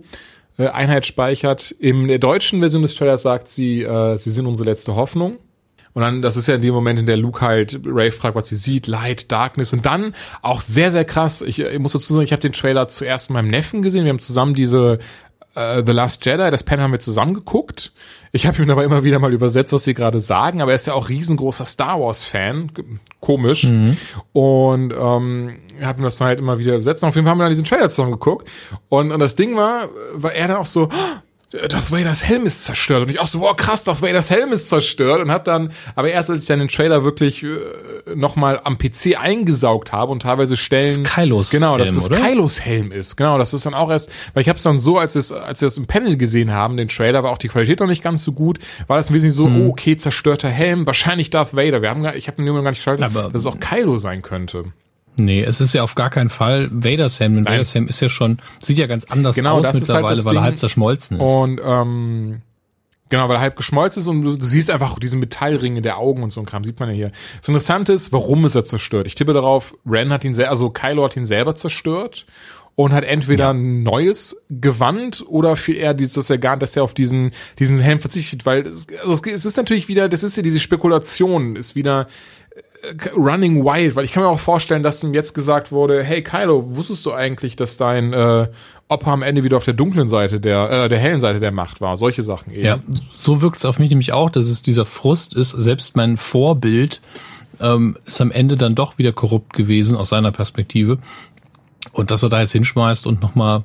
äh, 0.57 0.67
Einheit 0.67 1.05
speichert. 1.05 1.71
In 1.71 2.07
der 2.07 2.19
deutschen 2.19 2.59
Version 2.59 2.81
des 2.81 2.95
Trailers 2.95 3.21
sagt 3.21 3.47
sie, 3.47 3.83
äh, 3.83 4.17
sie 4.17 4.31
sind 4.31 4.45
unsere 4.45 4.69
letzte 4.69 4.95
Hoffnung. 4.95 5.37
Und 5.93 6.03
dann, 6.03 6.21
das 6.21 6.37
ist 6.37 6.47
ja 6.47 6.55
in 6.55 6.61
dem 6.61 6.73
Moment, 6.73 6.99
in 6.99 7.07
der 7.07 7.17
Luke 7.17 7.41
halt 7.41 7.79
Ray 7.85 8.11
fragt, 8.11 8.35
was 8.35 8.47
sie 8.47 8.55
sieht, 8.55 8.85
Light, 8.85 9.31
Darkness. 9.31 9.73
Und 9.73 9.85
dann 9.85 10.13
auch 10.41 10.61
sehr, 10.61 10.91
sehr 10.91 11.03
krass. 11.03 11.41
Ich, 11.41 11.59
ich 11.59 11.79
muss 11.79 11.93
dazu 11.93 12.13
sagen, 12.13 12.23
ich 12.23 12.31
habe 12.31 12.41
den 12.41 12.53
Trailer 12.53 12.87
zuerst 12.87 13.29
mit 13.29 13.35
meinem 13.35 13.49
Neffen 13.49 13.81
gesehen. 13.81 14.05
Wir 14.05 14.11
haben 14.11 14.19
zusammen 14.19 14.53
diese 14.53 14.99
äh, 15.55 15.83
The 15.85 15.91
Last 15.91 16.25
Jedi, 16.25 16.49
das 16.51 16.63
Pen 16.63 16.79
haben 16.79 16.91
wir 16.91 16.99
zusammen 16.99 17.33
geguckt. 17.33 17.91
Ich 18.31 18.45
habe 18.45 18.61
ihm 18.61 18.69
aber 18.69 18.83
immer 18.83 19.03
wieder 19.03 19.19
mal 19.19 19.33
übersetzt, 19.33 19.73
was 19.73 19.83
sie 19.83 19.93
gerade 19.93 20.19
sagen. 20.19 20.61
Aber 20.61 20.71
er 20.71 20.75
ist 20.75 20.87
ja 20.87 20.93
auch 20.93 21.09
riesengroßer 21.09 21.65
Star 21.65 21.99
Wars-Fan. 21.99 22.71
Komisch. 23.19 23.65
Und 24.33 24.93
ähm, 24.93 25.59
hat 25.81 25.97
mir 25.97 26.03
das 26.03 26.17
dann 26.17 26.27
halt 26.27 26.39
immer 26.39 26.59
wieder 26.59 26.73
übersetzt. 26.73 27.03
Und 27.03 27.09
auf 27.09 27.15
jeden 27.15 27.25
Fall 27.25 27.31
haben 27.31 27.39
wir 27.39 27.45
dann 27.45 27.51
diesen 27.51 27.65
Trailer 27.65 27.89
zusammen 27.89 28.11
geguckt. 28.11 28.47
Und, 28.89 29.11
und 29.11 29.19
das 29.19 29.35
Ding 29.35 29.55
war, 29.55 29.89
war 30.13 30.33
er 30.33 30.47
dann 30.47 30.57
auch 30.57 30.65
so, 30.65 30.89
Darth 31.51 31.91
Vaders 31.91 32.23
Helm 32.23 32.45
ist 32.45 32.63
zerstört 32.65 33.01
und 33.03 33.09
ich 33.09 33.19
auch 33.19 33.25
so, 33.25 33.39
wow, 33.41 33.55
krass, 33.55 33.83
Darth 33.83 34.03
Vaders 34.03 34.29
Helm 34.29 34.51
ist 34.51 34.69
zerstört 34.69 35.19
und 35.21 35.31
hab 35.31 35.45
dann, 35.45 35.71
aber 35.95 36.11
erst 36.11 36.29
als 36.29 36.43
ich 36.43 36.47
dann 36.47 36.59
den 36.59 36.67
Trailer 36.67 37.03
wirklich 37.03 37.43
äh, 37.43 37.47
nochmal 38.15 38.61
am 38.63 38.77
PC 38.77 39.17
eingesaugt 39.19 39.91
habe 39.91 40.11
und 40.11 40.21
teilweise 40.21 40.55
Stellen, 40.55 40.85
Das 40.85 40.97
ist 40.97 41.13
Kylos 41.15 41.49
genau, 41.49 41.75
dass 41.77 41.87
Helm, 41.89 41.95
das 41.97 42.05
oder? 42.11 42.19
Kylos 42.19 42.59
Helm 42.61 42.91
ist, 42.91 43.15
genau, 43.15 43.39
das 43.39 43.55
ist 43.55 43.65
dann 43.65 43.73
auch 43.73 43.89
erst, 43.89 44.11
weil 44.35 44.41
ich 44.41 44.49
habe 44.49 44.57
es 44.57 44.63
dann 44.63 44.77
so, 44.77 44.99
als 44.99 45.15
es, 45.15 45.31
als 45.31 45.61
wir 45.61 45.65
das 45.65 45.77
im 45.77 45.87
Panel 45.87 46.17
gesehen 46.17 46.51
haben, 46.51 46.77
den 46.77 46.87
Trailer, 46.87 47.23
war 47.23 47.31
auch 47.31 47.39
die 47.39 47.47
Qualität 47.47 47.79
noch 47.79 47.87
nicht 47.87 48.03
ganz 48.03 48.21
so 48.21 48.31
gut, 48.33 48.59
war 48.85 48.97
das 48.97 49.09
ein 49.09 49.13
bisschen 49.13 49.31
so, 49.31 49.47
Mhm. 49.47 49.61
oh, 49.65 49.69
okay, 49.71 49.97
zerstörter 49.97 50.49
Helm, 50.49 50.85
wahrscheinlich 50.85 51.31
Darth 51.31 51.55
Vader, 51.55 51.81
wir 51.81 51.89
haben, 51.89 52.05
ich 52.15 52.27
habe 52.27 52.43
den 52.43 52.45
gar 52.53 52.61
nicht 52.69 52.77
geschaltet, 52.77 53.05
Aber- 53.07 53.29
dass 53.31 53.41
es 53.41 53.45
auch 53.47 53.59
Kylo 53.59 53.97
sein 53.97 54.21
könnte. 54.21 54.65
Nee, 55.19 55.43
es 55.43 55.61
ist 55.61 55.73
ja 55.73 55.83
auf 55.83 55.95
gar 55.95 56.09
keinen 56.09 56.29
Fall 56.29 56.69
Vaders 56.71 57.19
Helm. 57.19 57.33
Denn 57.33 57.43
Nein. 57.43 57.53
Vaders 57.53 57.73
Helm 57.73 57.87
ist 57.87 57.99
ja 57.99 58.09
schon, 58.09 58.39
sieht 58.61 58.77
ja 58.77 58.87
ganz 58.87 59.05
anders 59.05 59.35
Genau, 59.35 59.59
aus 59.59 59.65
halt 59.65 59.75
mittlerweile, 59.75 60.15
das 60.15 60.25
weil 60.25 60.35
er 60.35 60.41
halb 60.41 60.57
zerschmolzen 60.57 61.17
ist. 61.17 61.23
Und 61.23 61.61
ähm, 61.63 62.41
genau, 63.09 63.29
weil 63.29 63.35
er 63.35 63.41
halb 63.41 63.55
geschmolzen 63.55 64.01
ist 64.01 64.07
und 64.07 64.21
du, 64.23 64.37
siehst 64.39 64.69
einfach 64.71 64.97
diese 64.99 65.17
Metallringe 65.17 65.81
der 65.81 65.97
Augen 65.97 66.23
und 66.23 66.31
so 66.31 66.39
ein 66.39 66.45
Kram, 66.45 66.63
sieht 66.63 66.79
man 66.79 66.89
ja 66.89 66.95
hier. 66.95 67.11
Das 67.39 67.47
Interessante 67.47 67.93
ist, 67.93 68.11
warum 68.11 68.45
ist 68.45 68.55
er 68.55 68.63
zerstört? 68.63 69.07
Ich 69.07 69.15
tippe 69.15 69.33
darauf, 69.33 69.75
Ren 69.85 70.11
hat 70.11 70.23
ihn 70.23 70.33
selber, 70.33 70.51
also 70.51 70.69
Kylo 70.69 71.03
hat 71.03 71.15
ihn 71.15 71.25
selber 71.25 71.55
zerstört 71.55 72.25
und 72.79 72.93
hat 72.93 73.03
entweder 73.03 73.49
ein 73.49 73.83
neues 73.83 74.41
Gewand 74.49 75.25
oder 75.27 75.57
viel 75.57 75.75
eher 75.75 75.93
dieses, 75.93 76.13
dass 76.13 76.29
er 76.29 76.37
gar, 76.37 76.55
dass 76.55 76.77
er 76.77 76.83
auf 76.83 76.93
diesen, 76.93 77.31
diesen 77.59 77.81
Helm 77.81 77.99
verzichtet, 77.99 78.45
weil 78.45 78.65
es, 78.65 78.87
also 79.03 79.21
es, 79.25 79.43
ist 79.43 79.57
natürlich 79.57 79.89
wieder, 79.89 80.07
das 80.07 80.23
ist 80.23 80.37
ja 80.37 80.43
diese 80.43 80.59
Spekulation, 80.59 81.57
ist 81.57 81.75
wieder 81.75 82.07
Running 83.15 83.63
Wild, 83.63 83.95
weil 83.95 84.05
ich 84.05 84.11
kann 84.11 84.23
mir 84.23 84.29
auch 84.29 84.39
vorstellen, 84.39 84.83
dass 84.83 85.03
ihm 85.03 85.13
jetzt 85.13 85.33
gesagt 85.33 85.71
wurde, 85.71 86.03
hey 86.03 86.23
Kylo, 86.23 86.75
wusstest 86.75 87.05
du 87.05 87.11
eigentlich, 87.11 87.55
dass 87.55 87.77
dein 87.77 88.13
äh, 88.13 88.47
Opa 88.87 89.11
am 89.11 89.21
Ende 89.21 89.43
wieder 89.43 89.57
auf 89.57 89.65
der 89.65 89.73
dunklen 89.73 90.07
Seite 90.07 90.39
der, 90.39 90.69
äh, 90.69 90.89
der 90.89 90.97
hellen 90.97 91.19
Seite 91.19 91.39
der 91.39 91.51
Macht 91.51 91.81
war? 91.81 91.97
Solche 91.97 92.23
Sachen 92.23 92.53
eben. 92.53 92.63
Ja, 92.63 92.79
so 93.11 93.41
wirkt 93.41 93.57
es 93.57 93.65
auf 93.65 93.79
mich 93.79 93.89
nämlich 93.89 94.13
auch, 94.13 94.29
dass 94.29 94.45
es 94.45 94.63
dieser 94.63 94.85
Frust 94.85 95.33
ist. 95.33 95.51
Selbst 95.51 95.95
mein 95.97 96.15
Vorbild 96.15 97.01
ähm, 97.59 97.97
ist 98.05 98.21
am 98.21 98.31
Ende 98.31 98.55
dann 98.55 98.75
doch 98.75 98.97
wieder 98.97 99.11
korrupt 99.11 99.53
gewesen 99.53 99.97
aus 99.97 100.09
seiner 100.09 100.31
Perspektive. 100.31 100.99
Und 101.91 102.11
dass 102.11 102.23
er 102.23 102.29
da 102.29 102.39
jetzt 102.39 102.53
hinschmeißt 102.53 103.07
und 103.07 103.21
nochmal 103.21 103.63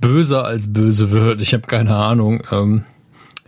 böser 0.00 0.44
als 0.44 0.72
böse 0.72 1.10
wird, 1.10 1.40
ich 1.40 1.52
habe 1.52 1.66
keine 1.66 1.96
Ahnung, 1.96 2.42
ähm, 2.52 2.84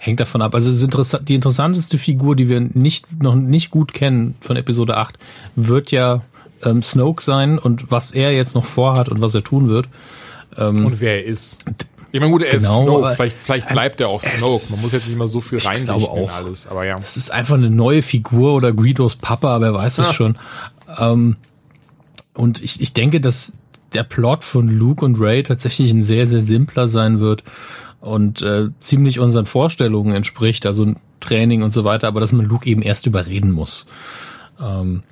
hängt 0.05 0.21
davon 0.21 0.43
ab. 0.43 0.55
Also 0.55 0.71
es 0.71 0.79
ist 0.79 0.85
interessant, 0.85 1.29
die 1.29 1.35
interessanteste 1.35 1.99
Figur, 1.99 2.37
die 2.37 2.49
wir 2.49 2.61
nicht 2.61 3.23
noch 3.23 3.35
nicht 3.35 3.71
gut 3.71 3.93
kennen 3.95 4.35
von 4.41 4.57
Episode 4.57 4.97
8, 4.97 5.19
wird 5.57 5.91
ja 5.91 6.23
ähm, 6.63 6.83
Snoke 6.83 7.23
sein 7.23 7.59
und 7.59 7.91
was 7.91 8.13
er 8.13 8.33
jetzt 8.33 8.55
noch 8.55 8.65
vorhat 8.65 9.09
und 9.09 9.21
was 9.21 9.35
er 9.35 9.43
tun 9.43 9.69
wird. 9.69 9.89
Und 10.57 11.01
wer 11.01 11.17
er 11.17 11.25
ist. 11.25 11.65
Ich 12.13 12.21
meine, 12.21 12.31
gut, 12.31 12.43
er 12.43 12.57
Genau, 12.57 12.63
ist 12.81 12.85
Snoke, 12.85 13.07
aber- 13.07 13.15
vielleicht, 13.17 13.37
vielleicht 13.37 13.69
bleibt 13.71 14.01
er 14.01 14.09
auch 14.09 14.21
Snoke. 14.21 14.71
Man 14.71 14.83
muss 14.83 14.93
jetzt 14.93 15.09
nicht 15.09 15.17
mal 15.19 15.27
so 15.27 15.41
viel 15.41 15.59
glaube 15.59 15.83
in 15.83 16.29
alles, 16.31 16.67
aber 16.69 16.87
ja. 16.87 16.95
Das 16.97 17.17
ist 17.17 17.33
einfach 17.33 17.57
eine 17.57 17.71
neue 17.71 18.03
Figur 18.03 18.53
oder 18.55 18.73
Greedos 18.73 19.17
Papa, 19.17 19.61
wer 19.61 19.75
weiß 19.75 19.99
es 19.99 20.07
Ja. 20.07 20.13
schon. 20.13 20.39
Ähm, 20.99 21.37
und 22.35 22.63
ich, 22.63 22.81
ich 22.81 22.93
denke, 22.93 23.21
dass 23.21 23.55
der 23.95 24.05
Plot 24.05 24.45
von 24.45 24.69
Luke 24.69 25.05
und 25.05 25.19
Ray 25.21 25.43
tatsächlich 25.43 25.91
ein 25.93 26.03
sehr, 26.05 26.27
sehr 26.29 26.43
simpler 26.43 26.87
sein 26.89 27.19
wird 27.21 27.43
und 28.05 28.43
äh, 28.43 28.69
ziemlich 28.81 29.19
unseren 29.19 29.47
Vorstellungen 29.47 30.15
entspricht, 30.15 30.67
also 30.67 30.95
Training 31.21 31.63
und 31.63 31.73
so 31.73 31.85
weiter, 31.85 32.09
aber 32.09 32.21
dass 32.21 32.33
man 32.33 32.47
Luke 32.47 32.69
eben 32.69 32.83
erst 32.83 33.07
überreden 33.07 33.51
muss. 33.51 33.87
Ähm, 34.61 35.03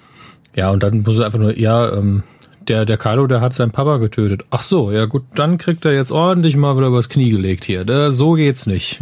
ja, 0.55 0.71
und 0.71 0.83
dann 0.83 1.03
muss 1.03 1.19
er 1.19 1.27
einfach 1.27 1.39
nur, 1.39 1.59
ja, 1.59 1.91
ähm, 1.93 2.23
der, 2.69 2.85
der 2.85 2.97
Kylo, 2.97 3.27
der 3.27 3.41
hat 3.41 3.55
seinen 3.55 3.73
Papa 3.73 3.97
getötet. 3.97 4.45
Ach 4.51 4.63
so, 4.63 4.93
ja 4.93 5.07
gut, 5.07 5.25
dann 5.35 5.59
kriegt 5.59 5.85
er 5.85 5.93
jetzt 5.93 6.13
ordentlich 6.13 6.57
mal 6.57 6.77
wieder 6.77 6.89
übers 6.89 7.09
Knie 7.09 7.31
gelegt 7.31 7.65
hier. 7.65 7.85
Da, 7.85 8.13
so 8.13 8.33
geht's 8.33 8.67
nicht. 8.67 9.01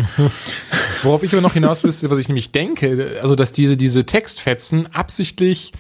Worauf 1.03 1.23
ich 1.23 1.33
aber 1.33 1.43
noch 1.43 1.55
hinaus 1.55 1.83
will, 1.83 1.91
was 2.11 2.19
ich 2.19 2.29
nämlich 2.29 2.53
denke, 2.53 3.19
also 3.23 3.35
dass 3.35 3.53
diese, 3.53 3.77
diese 3.77 4.07
Textfetzen 4.07 4.95
absichtlich 4.95 5.73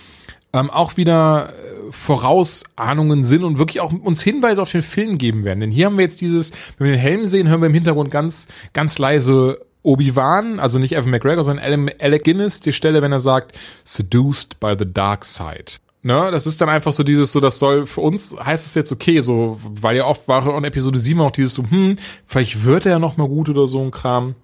ähm, 0.52 0.70
auch 0.70 0.96
wieder 0.96 1.50
äh, 1.50 1.92
Vorausahnungen 1.92 3.24
sind 3.24 3.44
und 3.44 3.58
wirklich 3.58 3.80
auch 3.80 3.92
uns 3.92 4.22
Hinweise 4.22 4.62
auf 4.62 4.70
den 4.70 4.82
Film 4.82 5.18
geben 5.18 5.44
werden. 5.44 5.60
Denn 5.60 5.70
hier 5.70 5.86
haben 5.86 5.96
wir 5.96 6.04
jetzt 6.04 6.20
dieses, 6.20 6.52
wenn 6.78 6.86
wir 6.86 6.96
den 6.96 7.00
Helm 7.00 7.26
sehen, 7.26 7.48
hören 7.48 7.60
wir 7.60 7.68
im 7.68 7.74
Hintergrund 7.74 8.10
ganz, 8.10 8.48
ganz 8.72 8.98
leise 8.98 9.64
Obi-Wan, 9.82 10.60
also 10.60 10.78
nicht 10.78 10.92
Evan 10.92 11.10
McGregor, 11.10 11.42
sondern 11.42 11.64
Alec- 11.64 12.24
Guinness, 12.24 12.60
die 12.60 12.72
Stelle, 12.72 13.02
wenn 13.02 13.12
er 13.12 13.20
sagt, 13.20 13.56
seduced 13.84 14.60
by 14.60 14.74
the 14.78 14.90
dark 14.90 15.24
side. 15.24 15.78
Ne, 16.02 16.30
das 16.30 16.46
ist 16.46 16.60
dann 16.60 16.70
einfach 16.70 16.92
so 16.92 17.02
dieses, 17.02 17.30
so, 17.32 17.40
das 17.40 17.58
soll, 17.58 17.86
für 17.86 18.00
uns 18.00 18.34
heißt 18.34 18.64
es 18.64 18.74
jetzt 18.74 18.90
okay, 18.90 19.20
so, 19.20 19.58
weil 19.62 19.98
ja 19.98 20.06
oft 20.06 20.28
war 20.28 20.56
in 20.56 20.64
Episode 20.64 20.98
7 20.98 21.20
auch 21.20 21.30
dieses 21.30 21.52
so, 21.52 21.62
hm, 21.68 21.96
vielleicht 22.24 22.64
wird 22.64 22.86
er 22.86 22.92
ja 22.92 22.98
noch 22.98 23.18
mal 23.18 23.28
gut 23.28 23.50
oder 23.50 23.66
so 23.66 23.82
ein 23.82 23.90
Kram. 23.90 24.34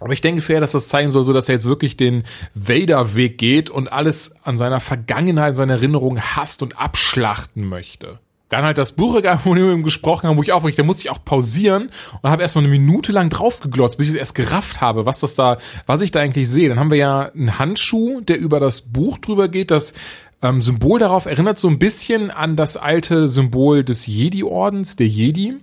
Aber 0.00 0.12
ich 0.12 0.20
denke 0.20 0.42
fair, 0.42 0.60
dass 0.60 0.72
das 0.72 0.88
zeigen 0.88 1.10
soll, 1.10 1.24
so 1.24 1.32
dass 1.32 1.48
er 1.48 1.54
jetzt 1.54 1.68
wirklich 1.68 1.96
den 1.96 2.24
Vader-Weg 2.54 3.38
geht 3.38 3.70
und 3.70 3.90
alles 3.90 4.34
an 4.42 4.56
seiner 4.56 4.80
Vergangenheit, 4.80 5.56
seiner 5.56 5.74
Erinnerung 5.74 6.20
hasst 6.20 6.62
und 6.62 6.78
abschlachten 6.78 7.66
möchte. 7.66 8.18
Dann 8.48 8.64
halt 8.64 8.78
das 8.78 8.92
Buchregal, 8.92 9.40
wo 9.44 9.56
wir 9.56 9.76
gesprochen 9.82 10.28
haben, 10.28 10.36
wo 10.36 10.42
ich 10.42 10.52
auch, 10.52 10.70
da 10.70 10.82
musste 10.84 11.02
ich 11.02 11.10
auch 11.10 11.24
pausieren 11.24 11.90
und 12.22 12.30
habe 12.30 12.42
erstmal 12.42 12.64
eine 12.64 12.70
Minute 12.70 13.10
lang 13.10 13.28
draufgeglotzt, 13.28 13.98
bis 13.98 14.06
ich 14.06 14.14
es 14.14 14.18
erst 14.18 14.34
gerafft 14.36 14.80
habe, 14.80 15.04
was 15.04 15.20
das 15.20 15.34
da, 15.34 15.58
was 15.86 16.00
ich 16.00 16.12
da 16.12 16.20
eigentlich 16.20 16.48
sehe. 16.48 16.68
Dann 16.68 16.78
haben 16.78 16.90
wir 16.90 16.98
ja 16.98 17.22
einen 17.22 17.58
Handschuh, 17.58 18.20
der 18.20 18.38
über 18.38 18.60
das 18.60 18.82
Buch 18.82 19.18
drüber 19.18 19.48
geht, 19.48 19.72
das 19.72 19.94
ähm, 20.42 20.62
Symbol 20.62 21.00
darauf 21.00 21.26
erinnert 21.26 21.58
so 21.58 21.68
ein 21.68 21.78
bisschen 21.78 22.30
an 22.30 22.54
das 22.54 22.76
alte 22.76 23.28
Symbol 23.28 23.82
des 23.82 24.06
Jedi-Ordens, 24.06 24.94
der 24.94 25.08
Jedi. 25.08 25.56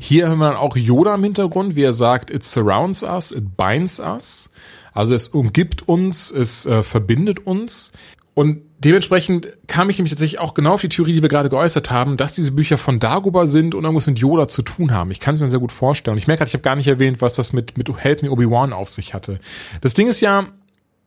Hier 0.00 0.28
hören 0.28 0.38
wir 0.38 0.46
dann 0.46 0.56
auch 0.56 0.76
Yoda 0.76 1.14
im 1.14 1.24
Hintergrund, 1.24 1.76
wie 1.76 1.82
er 1.82 1.92
sagt, 1.92 2.30
it 2.30 2.44
surrounds 2.44 3.02
us, 3.02 3.32
it 3.32 3.56
binds 3.56 4.00
us. 4.00 4.50
Also 4.92 5.14
es 5.14 5.28
umgibt 5.28 5.88
uns, 5.88 6.30
es 6.30 6.66
äh, 6.66 6.82
verbindet 6.82 7.46
uns. 7.46 7.92
Und 8.34 8.62
dementsprechend 8.78 9.56
kam 9.68 9.90
ich 9.90 9.98
nämlich 9.98 10.12
tatsächlich 10.12 10.40
auch 10.40 10.54
genau 10.54 10.74
auf 10.74 10.80
die 10.80 10.88
Theorie, 10.88 11.12
die 11.12 11.22
wir 11.22 11.28
gerade 11.28 11.48
geäußert 11.48 11.90
haben, 11.90 12.16
dass 12.16 12.34
diese 12.34 12.52
Bücher 12.52 12.78
von 12.78 12.98
Dagobah 12.98 13.46
sind 13.46 13.74
und 13.74 13.84
irgendwas 13.84 14.06
mit 14.06 14.18
Yoda 14.18 14.48
zu 14.48 14.62
tun 14.62 14.92
haben. 14.92 15.10
Ich 15.10 15.20
kann 15.20 15.34
es 15.34 15.40
mir 15.40 15.46
sehr 15.46 15.60
gut 15.60 15.72
vorstellen. 15.72 16.14
Und 16.14 16.18
ich 16.18 16.26
merke 16.26 16.38
gerade, 16.38 16.48
ich 16.48 16.54
habe 16.54 16.62
gar 16.62 16.76
nicht 16.76 16.88
erwähnt, 16.88 17.20
was 17.20 17.36
das 17.36 17.52
mit, 17.52 17.78
mit 17.78 17.88
Help 17.96 18.22
Me 18.22 18.30
Obi-Wan 18.30 18.72
auf 18.72 18.90
sich 18.90 19.14
hatte. 19.14 19.38
Das 19.80 19.94
Ding 19.94 20.08
ist 20.08 20.20
ja, 20.20 20.48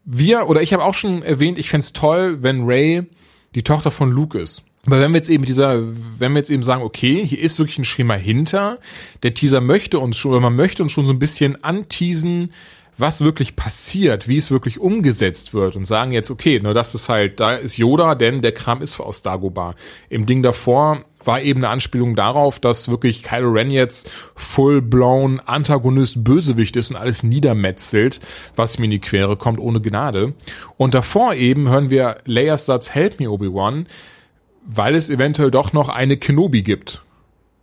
wir, 0.06 0.48
oder 0.48 0.62
ich 0.62 0.72
habe 0.74 0.86
auch 0.86 0.94
schon 0.94 1.22
erwähnt, 1.22 1.60
ich 1.60 1.70
fände 1.70 1.86
toll, 1.94 2.42
wenn 2.42 2.64
Ray 2.64 3.04
die 3.56 3.64
Tochter 3.64 3.92
von 3.92 4.10
Luke 4.10 4.40
ist. 4.40 4.64
Aber 4.88 5.02
wenn 5.02 5.12
wir 5.12 5.18
jetzt 5.18 5.30
eben 5.30 5.44
dieser, 5.44 5.84
wenn 6.18 6.32
wir 6.32 6.40
jetzt 6.40 6.50
eben 6.50 6.64
sagen, 6.64 6.82
okay, 6.82 7.24
hier 7.26 7.40
ist 7.40 7.60
wirklich 7.60 7.78
ein 7.78 7.86
Schema 7.86 8.16
hinter, 8.16 8.80
der 9.22 9.34
Teaser 9.34 9.60
möchte 9.60 10.00
uns 10.00 10.18
schon, 10.18 10.32
oder 10.32 10.40
man 10.40 10.56
möchte 10.56 10.82
uns 10.82 10.94
schon 10.94 11.06
so 11.06 11.12
ein 11.12 11.20
bisschen 11.20 11.62
anteasen, 11.62 12.54
was 12.98 13.22
wirklich 13.22 13.56
passiert, 13.58 14.28
wie 14.28 14.38
es 14.38 14.50
wirklich 14.50 14.80
umgesetzt 14.80 15.54
wird 15.54 15.76
und 15.76 15.86
sagen 15.86 16.14
jetzt, 16.14 16.32
okay, 16.32 16.60
nur 16.62 16.74
das 16.74 16.96
ist 16.96 17.10
halt, 17.10 17.40
da 17.40 17.54
ist 17.56 17.78
Yoda, 17.78 18.16
denn 18.16 18.42
der 18.42 18.54
Kram 18.54 18.82
ist 18.82 19.00
aus 19.00 19.22
Dagobah. 19.22 19.76
Im 20.10 20.26
Ding 20.26 20.42
davor 20.42 21.04
war 21.24 21.42
eben 21.42 21.60
eine 21.60 21.70
Anspielung 21.70 22.16
darauf, 22.16 22.58
dass 22.60 22.88
wirklich 22.88 23.22
Kylo 23.22 23.52
Ren 23.52 23.70
jetzt 23.70 24.10
full-blown 24.36 25.42
Antagonist 25.42 26.24
Bösewicht 26.24 26.78
ist 26.78 26.92
und 26.92 26.96
alles 26.96 27.24
niedermetzelt, 27.24 28.22
was 28.56 28.80
mir 28.80 28.86
in 28.86 28.92
die 28.92 29.00
Quere 29.00 29.36
kommt, 29.36 29.60
ohne 29.60 29.82
Gnade. 29.82 30.34
Und 30.78 30.94
davor 30.94 31.36
eben 31.36 31.70
hören 31.70 31.90
wir 31.90 32.20
Leias 32.24 32.66
Satz 32.66 32.92
Help 32.92 33.20
me, 33.20 33.30
Obi-Wan, 33.30 33.88
weil 34.68 34.96
es 34.96 35.10
eventuell 35.10 35.50
doch 35.50 35.74
noch 35.74 35.90
eine 35.90 36.18
Kenobi 36.18 36.62
gibt. 36.62 37.02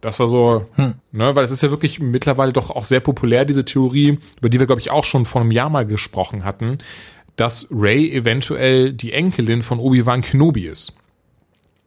Das 0.00 0.18
war 0.20 0.28
so, 0.28 0.66
hm. 0.74 0.94
ne, 1.12 1.36
weil 1.36 1.44
es 1.44 1.50
ist 1.50 1.62
ja 1.62 1.70
wirklich 1.70 2.00
mittlerweile 2.00 2.52
doch 2.52 2.70
auch 2.70 2.84
sehr 2.84 3.00
populär, 3.00 3.44
diese 3.44 3.64
Theorie, 3.64 4.18
über 4.38 4.48
die 4.48 4.58
wir, 4.58 4.66
glaube 4.66 4.80
ich, 4.80 4.90
auch 4.90 5.04
schon 5.04 5.24
vor 5.24 5.40
einem 5.40 5.50
Jahr 5.50 5.70
mal 5.70 5.86
gesprochen 5.86 6.44
hatten, 6.44 6.78
dass 7.36 7.68
Ray 7.70 8.10
eventuell 8.12 8.92
die 8.92 9.12
Enkelin 9.12 9.62
von 9.62 9.78
Obi-Wan 9.78 10.22
Kenobi 10.22 10.66
ist. 10.66 10.94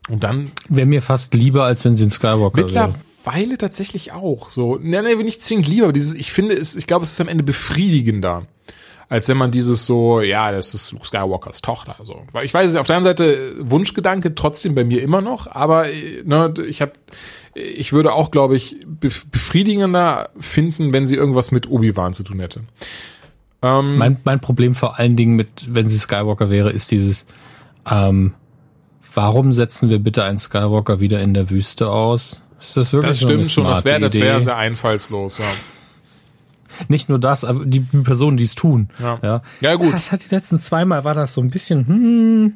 Und 0.10 0.24
dann. 0.24 0.52
Wäre 0.70 0.88
mir 0.88 1.02
fast 1.02 1.34
lieber, 1.34 1.66
als 1.66 1.84
wenn 1.84 1.96
sie 1.96 2.06
ein 2.06 2.10
Skywalker 2.10 2.62
Mittlerweile 2.62 3.50
wäre. 3.50 3.58
tatsächlich 3.58 4.14
auch. 4.14 4.50
So, 4.50 4.78
ne, 4.78 5.04
ne, 5.04 5.16
nicht 5.18 5.42
zwingend 5.42 5.68
lieber, 5.68 5.86
aber 5.86 5.94
dieses, 5.94 6.14
ich 6.14 6.32
finde 6.32 6.56
es, 6.56 6.76
ich 6.76 6.88
glaube, 6.88 7.04
es 7.04 7.12
ist 7.12 7.22
am 7.22 7.28
Ende 7.28 7.44
befriedigender 7.44 8.48
als 9.10 9.30
wenn 9.30 9.38
man 9.38 9.52
dieses 9.52 9.86
so, 9.86 10.22
ja, 10.22 10.52
das 10.52 10.74
ist 10.74 10.92
Luke 10.92 11.06
Skywalkers 11.06 11.62
Tochter. 11.62 11.96
So. 12.04 12.24
Weil 12.34 12.46
ich 12.46 12.54
weiß, 12.54 12.76
auf 12.76 12.88
der 12.88 12.98
anderen 12.98 13.18
Seite 13.18 13.56
Wunschgedanke 13.60 14.36
trotzdem 14.36 14.76
bei 14.76 14.84
mir 14.84 15.02
immer 15.02 15.22
noch, 15.22 15.48
aber 15.48 15.86
ne, 16.26 16.54
ich 16.68 16.82
habe, 16.82 16.94
ich 17.54 17.94
würde 17.94 18.14
auch, 18.14 18.32
glaube 18.32 18.58
ich, 18.58 18.78
befriedigender 18.86 20.30
finden, 20.40 20.92
wenn 20.92 21.08
sie 21.08 21.16
irgendwas 21.16 21.52
mit 21.52 21.70
Obi-Wan 21.70 22.14
zu 22.14 22.24
tun 22.24 22.40
hätte. 22.40 22.62
Ähm, 23.62 23.98
mein, 23.98 24.18
mein 24.24 24.40
Problem 24.42 24.76
vor 24.76 25.00
allen 25.00 25.16
Dingen 25.16 25.36
mit, 25.36 25.74
wenn 25.74 25.88
sie 25.88 25.98
Skywalker 25.98 26.50
wäre, 26.50 26.72
ist 26.72 26.92
dieses, 26.92 27.26
ähm, 27.90 28.34
warum 29.14 29.54
setzen 29.54 29.90
wir 29.90 30.00
bitte 30.00 30.26
einen 30.26 30.38
Skywalker 30.38 31.00
wieder 31.00 31.22
in 31.22 31.34
der 31.34 31.50
Wüste 31.50 31.90
aus? 31.90 32.44
Ist 32.60 32.76
das 32.76 32.92
wirklich 32.92 33.12
Das 33.12 33.22
stimmt 33.22 33.46
so 33.46 33.52
schon, 33.52 33.64
das 33.66 33.86
wäre 33.86 34.00
das 34.00 34.16
wäre 34.16 34.42
sehr 34.42 34.58
einfallslos, 34.58 35.38
ja. 35.38 35.46
Nicht 36.88 37.10
nur 37.10 37.20
das, 37.20 37.44
aber 37.44 37.66
die 37.66 37.80
Personen, 37.80 38.38
die 38.38 38.44
es 38.44 38.56
tun. 38.56 38.90
Ja. 39.00 39.20
ja. 39.22 39.42
Ja, 39.62 39.76
gut. 39.76 39.94
Das 39.94 40.12
hat 40.12 40.24
die 40.30 40.34
letzten 40.34 40.60
zweimal 40.60 41.04
war 41.04 41.14
das 41.14 41.34
so 41.34 41.42
ein 41.42 41.50
bisschen, 41.50 41.88
hm, 41.88 42.54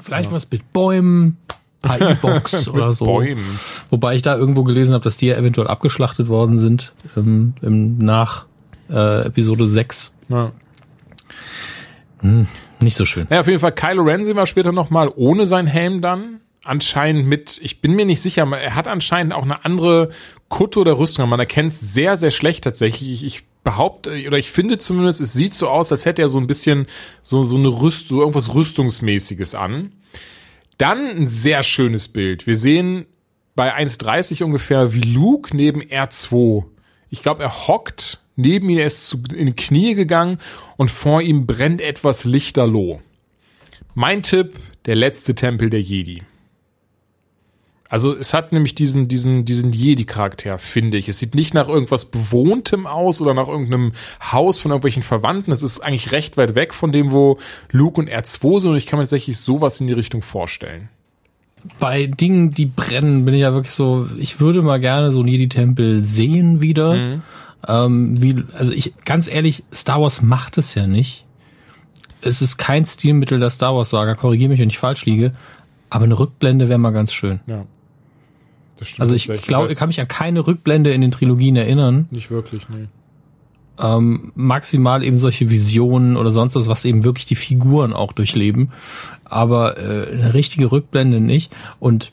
vielleicht 0.00 0.30
ja. 0.30 0.34
was 0.34 0.50
mit 0.50 0.72
Bäumen, 0.72 1.36
paar 1.82 2.00
E-Box 2.10 2.68
oder 2.68 2.92
so. 2.92 3.04
Bäumen. 3.04 3.44
Wobei 3.90 4.14
ich 4.14 4.22
da 4.22 4.36
irgendwo 4.36 4.64
gelesen 4.64 4.94
habe, 4.94 5.04
dass 5.04 5.16
die 5.16 5.26
ja 5.26 5.36
eventuell 5.36 5.68
abgeschlachtet 5.68 6.28
worden 6.28 6.58
sind 6.58 6.92
ähm, 7.16 7.54
im, 7.62 7.98
nach 7.98 8.46
äh, 8.90 9.26
Episode 9.26 9.66
6. 9.66 10.14
Ja. 10.28 10.52
Hm, 12.20 12.46
nicht 12.80 12.96
so 12.96 13.04
schön. 13.04 13.26
Ja, 13.30 13.40
auf 13.40 13.46
jeden 13.46 13.60
Fall 13.60 13.72
Kylo 13.72 14.02
Ren 14.02 14.24
sehen 14.24 14.36
wir 14.36 14.46
später 14.46 14.72
nochmal 14.72 15.10
ohne 15.14 15.46
sein 15.46 15.66
Helm 15.66 16.02
dann 16.02 16.40
anscheinend 16.64 17.26
mit, 17.26 17.58
ich 17.62 17.80
bin 17.80 17.94
mir 17.94 18.04
nicht 18.04 18.20
sicher, 18.20 18.46
er 18.50 18.74
hat 18.74 18.88
anscheinend 18.88 19.32
auch 19.32 19.42
eine 19.42 19.64
andere 19.64 20.10
Kutte 20.48 20.80
oder 20.80 20.98
Rüstung. 20.98 21.28
Man 21.28 21.40
erkennt 21.40 21.72
es 21.72 21.80
sehr, 21.80 22.16
sehr 22.16 22.30
schlecht 22.30 22.64
tatsächlich. 22.64 23.24
Ich 23.24 23.44
behaupte, 23.64 24.10
oder 24.26 24.38
ich 24.38 24.50
finde 24.50 24.78
zumindest, 24.78 25.20
es 25.20 25.32
sieht 25.32 25.54
so 25.54 25.68
aus, 25.68 25.92
als 25.92 26.04
hätte 26.04 26.22
er 26.22 26.28
so 26.28 26.38
ein 26.38 26.46
bisschen 26.46 26.86
so, 27.22 27.44
so 27.44 27.56
eine 27.56 27.68
Rüst, 27.68 28.08
so 28.08 28.20
irgendwas 28.20 28.54
Rüstungsmäßiges 28.54 29.54
an. 29.54 29.92
Dann 30.78 31.06
ein 31.06 31.28
sehr 31.28 31.62
schönes 31.62 32.08
Bild. 32.08 32.46
Wir 32.46 32.56
sehen 32.56 33.06
bei 33.54 33.76
1,30 33.76 34.42
ungefähr, 34.44 34.94
wie 34.94 35.00
Luke 35.00 35.54
neben 35.54 35.82
R2. 35.82 36.64
Ich 37.10 37.22
glaube, 37.22 37.42
er 37.42 37.68
hockt, 37.68 38.20
neben 38.36 38.70
ihm, 38.70 38.78
er 38.78 38.86
ist 38.86 39.16
in 39.34 39.46
die 39.46 39.52
Knie 39.52 39.94
gegangen 39.94 40.38
und 40.76 40.90
vor 40.90 41.20
ihm 41.20 41.46
brennt 41.46 41.80
etwas 41.82 42.24
lichterloh. 42.24 43.00
Mein 43.94 44.22
Tipp, 44.22 44.54
der 44.86 44.96
letzte 44.96 45.34
Tempel 45.34 45.68
der 45.68 45.82
Jedi. 45.82 46.22
Also 47.90 48.16
es 48.16 48.32
hat 48.34 48.52
nämlich 48.52 48.76
diesen, 48.76 49.08
diesen, 49.08 49.44
diesen 49.44 49.72
Jedi-Charakter, 49.72 50.58
finde 50.58 50.96
ich. 50.96 51.08
Es 51.08 51.18
sieht 51.18 51.34
nicht 51.34 51.54
nach 51.54 51.68
irgendwas 51.68 52.04
Bewohntem 52.04 52.86
aus 52.86 53.20
oder 53.20 53.34
nach 53.34 53.48
irgendeinem 53.48 53.92
Haus 54.30 54.58
von 54.58 54.70
irgendwelchen 54.70 55.02
Verwandten. 55.02 55.50
Es 55.50 55.64
ist 55.64 55.80
eigentlich 55.80 56.12
recht 56.12 56.36
weit 56.36 56.54
weg 56.54 56.72
von 56.72 56.92
dem, 56.92 57.10
wo 57.10 57.38
Luke 57.72 58.00
und 58.00 58.08
R2 58.08 58.60
sind 58.60 58.70
und 58.70 58.76
ich 58.76 58.86
kann 58.86 59.00
mir 59.00 59.04
tatsächlich 59.04 59.38
sowas 59.38 59.80
in 59.80 59.88
die 59.88 59.92
Richtung 59.92 60.22
vorstellen. 60.22 60.88
Bei 61.80 62.06
Dingen, 62.06 62.52
die 62.52 62.66
brennen, 62.66 63.24
bin 63.24 63.34
ich 63.34 63.40
ja 63.40 63.52
wirklich 63.52 63.74
so, 63.74 64.06
ich 64.18 64.38
würde 64.38 64.62
mal 64.62 64.78
gerne 64.78 65.10
so 65.10 65.18
einen 65.18 65.28
Jedi-Tempel 65.28 66.00
sehen 66.04 66.60
wieder. 66.60 66.94
Mhm. 66.94 67.22
Ähm, 67.66 68.22
wie, 68.22 68.44
also 68.52 68.72
ich, 68.72 68.94
ganz 69.04 69.28
ehrlich, 69.28 69.64
Star 69.74 70.00
Wars 70.00 70.22
macht 70.22 70.58
es 70.58 70.76
ja 70.76 70.86
nicht. 70.86 71.26
Es 72.22 72.40
ist 72.40 72.56
kein 72.56 72.84
Stilmittel 72.84 73.40
der 73.40 73.50
Star 73.50 73.74
Wars-Saga, 73.74 74.14
korrigiere 74.14 74.50
mich, 74.50 74.60
wenn 74.60 74.70
ich 74.70 74.78
falsch 74.78 75.06
liege. 75.06 75.32
Aber 75.90 76.04
eine 76.04 76.16
Rückblende 76.16 76.68
wäre 76.68 76.78
mal 76.78 76.92
ganz 76.92 77.12
schön. 77.12 77.40
Ja 77.48 77.66
also 78.98 79.14
ich 79.14 79.26
glaube, 79.42 79.70
ich 79.70 79.78
kann 79.78 79.88
mich 79.88 80.00
an 80.00 80.08
keine 80.08 80.46
Rückblende 80.46 80.92
in 80.92 81.00
den 81.00 81.10
Trilogien 81.10 81.56
erinnern. 81.56 82.06
Nicht 82.10 82.30
wirklich, 82.30 82.68
nee. 82.68 82.86
Ähm, 83.78 84.32
maximal 84.34 85.02
eben 85.02 85.16
solche 85.16 85.48
Visionen 85.48 86.16
oder 86.16 86.30
sonst 86.30 86.54
was, 86.54 86.68
was 86.68 86.84
eben 86.84 87.04
wirklich 87.04 87.26
die 87.26 87.36
Figuren 87.36 87.92
auch 87.92 88.12
durchleben. 88.12 88.72
Aber 89.24 89.78
äh, 89.78 90.12
eine 90.12 90.34
richtige 90.34 90.70
Rückblende 90.70 91.20
nicht. 91.20 91.54
Und 91.78 92.12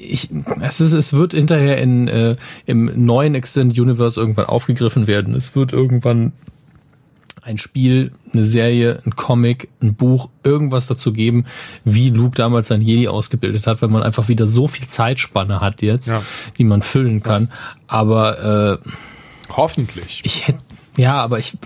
ich, 0.00 0.28
es, 0.60 0.80
ist, 0.80 0.92
es 0.92 1.12
wird 1.12 1.34
hinterher 1.34 1.78
in, 1.78 2.08
äh, 2.08 2.36
im 2.66 3.04
neuen 3.04 3.34
Extended 3.34 3.78
Universe 3.78 4.20
irgendwann 4.20 4.46
aufgegriffen 4.46 5.06
werden. 5.06 5.34
Es 5.34 5.56
wird 5.56 5.72
irgendwann 5.72 6.32
ein 7.42 7.58
Spiel, 7.58 8.12
eine 8.32 8.44
Serie, 8.44 9.02
ein 9.04 9.16
Comic, 9.16 9.68
ein 9.82 9.94
Buch, 9.94 10.28
irgendwas 10.42 10.86
dazu 10.86 11.12
geben, 11.12 11.46
wie 11.84 12.10
Luke 12.10 12.36
damals 12.36 12.68
sein 12.68 12.80
Jedi 12.80 13.08
ausgebildet 13.08 13.66
hat, 13.66 13.82
weil 13.82 13.88
man 13.88 14.02
einfach 14.02 14.28
wieder 14.28 14.46
so 14.46 14.68
viel 14.68 14.86
Zeitspanne 14.86 15.60
hat 15.60 15.82
jetzt, 15.82 16.08
ja. 16.08 16.22
die 16.58 16.64
man 16.64 16.82
füllen 16.82 17.22
kann. 17.22 17.50
Aber 17.86 18.80
äh, 18.82 18.90
hoffentlich. 19.50 20.20
Ich 20.24 20.46
hätte 20.46 20.60
ja, 20.96 21.14
aber 21.14 21.38
ich, 21.38 21.56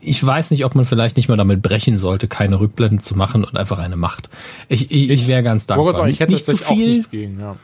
ich 0.00 0.24
weiß 0.24 0.50
nicht, 0.50 0.64
ob 0.64 0.74
man 0.74 0.84
vielleicht 0.84 1.16
nicht 1.16 1.28
mal 1.28 1.36
damit 1.36 1.62
brechen 1.62 1.96
sollte, 1.96 2.28
keine 2.28 2.60
Rückblenden 2.60 3.00
zu 3.00 3.16
machen 3.16 3.42
und 3.42 3.56
einfach 3.56 3.78
eine 3.78 3.96
macht. 3.96 4.28
Ich, 4.68 4.90
ich, 4.90 5.10
ich 5.10 5.28
wäre 5.28 5.42
ganz 5.42 5.66
dankbar. 5.66 5.94
Sagen, 5.94 6.10
ich 6.10 6.20
hätte 6.20 6.32
nicht 6.32 6.44
zu 6.44 6.56
viel, 6.56 7.02
gegen, 7.10 7.40
ja. 7.40 7.56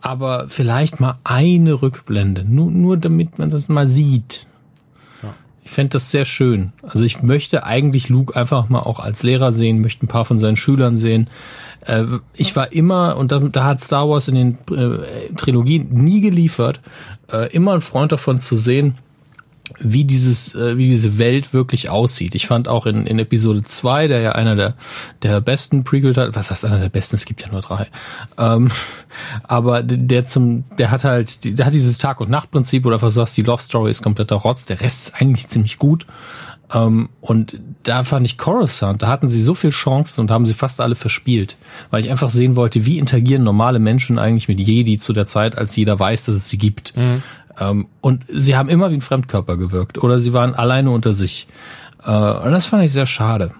aber 0.00 0.46
vielleicht 0.48 0.98
mal 0.98 1.18
eine 1.24 1.82
Rückblende, 1.82 2.44
nur, 2.44 2.70
nur 2.70 2.96
damit 2.96 3.38
man 3.38 3.50
das 3.50 3.68
mal 3.68 3.86
sieht. 3.86 4.46
Ich 5.64 5.70
fände 5.70 5.90
das 5.90 6.10
sehr 6.10 6.26
schön. 6.26 6.72
Also 6.82 7.04
ich 7.04 7.22
möchte 7.22 7.64
eigentlich 7.64 8.10
Luke 8.10 8.36
einfach 8.36 8.68
mal 8.68 8.80
auch 8.80 9.00
als 9.00 9.22
Lehrer 9.22 9.52
sehen, 9.52 9.80
möchte 9.80 10.04
ein 10.04 10.08
paar 10.08 10.26
von 10.26 10.38
seinen 10.38 10.56
Schülern 10.56 10.98
sehen. 10.98 11.30
Äh, 11.86 12.04
ich 12.34 12.54
war 12.54 12.70
immer, 12.72 13.16
und 13.16 13.32
da, 13.32 13.38
da 13.38 13.64
hat 13.64 13.80
Star 13.80 14.08
Wars 14.08 14.28
in 14.28 14.34
den 14.34 14.58
äh, 14.70 15.32
Trilogien 15.36 15.88
nie 15.90 16.20
geliefert, 16.20 16.80
äh, 17.32 17.50
immer 17.52 17.72
ein 17.72 17.80
Freund 17.80 18.12
davon 18.12 18.40
zu 18.40 18.56
sehen, 18.56 18.98
wie 19.78 20.04
dieses, 20.04 20.54
äh, 20.54 20.76
wie 20.76 20.86
diese 20.86 21.18
Welt 21.18 21.54
wirklich 21.54 21.88
aussieht. 21.88 22.34
Ich 22.34 22.46
fand 22.46 22.68
auch 22.68 22.84
in, 22.86 23.06
in 23.06 23.18
Episode 23.18 23.62
2, 23.62 24.08
der 24.08 24.20
ja 24.20 24.32
einer 24.32 24.56
der, 24.56 24.74
der 25.22 25.40
besten 25.40 25.84
Prequel, 25.84 26.14
was 26.34 26.50
heißt 26.50 26.64
einer 26.64 26.80
der 26.80 26.90
besten? 26.90 27.16
Es 27.16 27.24
gibt 27.24 27.42
ja 27.42 27.48
nur 27.48 27.62
drei. 27.62 27.86
Ähm, 28.36 28.70
aber 29.42 29.82
der 29.82 30.26
zum, 30.26 30.64
der 30.78 30.90
hat 30.90 31.04
halt, 31.04 31.58
der 31.58 31.66
hat 31.66 31.72
dieses 31.72 31.98
Tag- 31.98 32.20
und 32.20 32.30
Nacht-Prinzip, 32.30 32.84
oder 32.84 33.00
was 33.00 33.14
sagst, 33.14 33.36
die 33.36 33.42
Love 33.42 33.62
Story 33.62 33.90
ist 33.90 34.02
kompletter 34.02 34.36
Rotz, 34.36 34.66
der 34.66 34.80
Rest 34.80 35.08
ist 35.08 35.20
eigentlich 35.20 35.46
ziemlich 35.46 35.78
gut. 35.78 36.06
Ähm, 36.72 37.08
und 37.20 37.58
da 37.82 38.04
fand 38.04 38.26
ich 38.26 38.38
Coruscant, 38.38 39.02
da 39.02 39.08
hatten 39.08 39.28
sie 39.28 39.42
so 39.42 39.54
viel 39.54 39.70
Chancen 39.70 40.20
und 40.20 40.30
haben 40.30 40.46
sie 40.46 40.54
fast 40.54 40.80
alle 40.80 40.94
verspielt, 40.94 41.56
weil 41.90 42.02
ich 42.02 42.10
einfach 42.10 42.30
sehen 42.30 42.56
wollte, 42.56 42.86
wie 42.86 42.98
interagieren 42.98 43.44
normale 43.44 43.78
Menschen 43.78 44.18
eigentlich 44.18 44.48
mit 44.48 44.60
Jedi 44.60 44.98
zu 44.98 45.12
der 45.12 45.26
Zeit, 45.26 45.58
als 45.58 45.76
jeder 45.76 45.98
weiß, 45.98 46.24
dass 46.24 46.36
es 46.36 46.48
sie 46.48 46.58
gibt. 46.58 46.96
Mhm. 46.96 47.22
Ähm, 47.58 47.86
und 48.00 48.24
sie 48.28 48.56
haben 48.56 48.68
immer 48.68 48.90
wie 48.90 48.94
ein 48.94 49.00
Fremdkörper 49.00 49.56
gewirkt 49.56 49.98
oder 49.98 50.18
sie 50.18 50.32
waren 50.32 50.54
alleine 50.54 50.90
unter 50.90 51.14
sich. 51.14 51.46
Äh, 52.04 52.10
und 52.10 52.52
das 52.52 52.66
fand 52.66 52.84
ich 52.84 52.92
sehr 52.92 53.06
schade. 53.06 53.52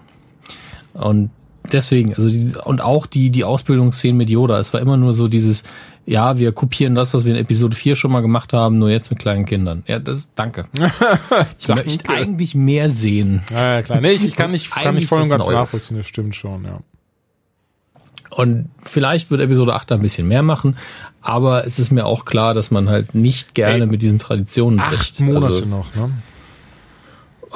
Und 0.93 1.29
deswegen, 1.71 2.13
also 2.13 2.29
die, 2.29 2.53
und 2.63 2.81
auch 2.81 3.05
die, 3.05 3.29
die 3.29 3.43
Ausbildungsszenen 3.43 4.17
mit 4.17 4.29
Yoda, 4.29 4.59
es 4.59 4.73
war 4.73 4.81
immer 4.81 4.97
nur 4.97 5.13
so 5.13 5.27
dieses, 5.27 5.63
ja, 6.05 6.37
wir 6.37 6.51
kopieren 6.51 6.95
das, 6.95 7.13
was 7.13 7.25
wir 7.25 7.33
in 7.33 7.41
Episode 7.41 7.75
4 7.75 7.95
schon 7.95 8.11
mal 8.11 8.21
gemacht 8.21 8.53
haben, 8.53 8.77
nur 8.77 8.89
jetzt 8.89 9.09
mit 9.09 9.19
kleinen 9.19 9.45
Kindern. 9.45 9.83
Ja, 9.87 9.99
das 9.99 10.19
ist, 10.19 10.31
danke. 10.35 10.65
ich 11.59 11.65
Danke. 11.67 11.85
möchte 11.85 12.09
eigentlich 12.09 12.55
mehr 12.55 12.89
sehen. 12.89 13.41
Ja, 13.51 13.75
ja 13.75 13.81
klar. 13.81 14.01
Nee, 14.01 14.11
ich, 14.11 14.23
ich 14.23 14.35
kann 14.35 14.51
nicht, 14.51 14.71
kann 14.71 14.95
nicht 14.95 15.07
voll 15.07 15.21
und 15.21 15.29
ganz 15.29 15.47
nachvollziehen, 15.47 15.97
das 15.97 16.07
stimmt 16.07 16.35
schon, 16.35 16.63
ja. 16.65 16.79
Und 18.35 18.67
vielleicht 18.81 19.31
wird 19.31 19.39
Episode 19.39 19.73
8 19.75 19.91
da 19.91 19.95
ein 19.95 20.01
bisschen 20.01 20.27
mehr 20.27 20.43
machen, 20.43 20.75
aber 21.21 21.65
es 21.65 21.79
ist 21.79 21.91
mir 21.91 22.05
auch 22.05 22.25
klar, 22.25 22.53
dass 22.53 22.69
man 22.69 22.89
halt 22.89 23.15
nicht 23.15 23.55
gerne 23.55 23.85
Ey, 23.85 23.89
mit 23.89 24.01
diesen 24.01 24.19
Traditionen 24.19 24.81
Acht 24.81 24.89
bricht. 24.89 25.19
Monate 25.21 25.45
Also, 25.45 25.65
noch, 25.65 25.95
ne? 25.95 26.11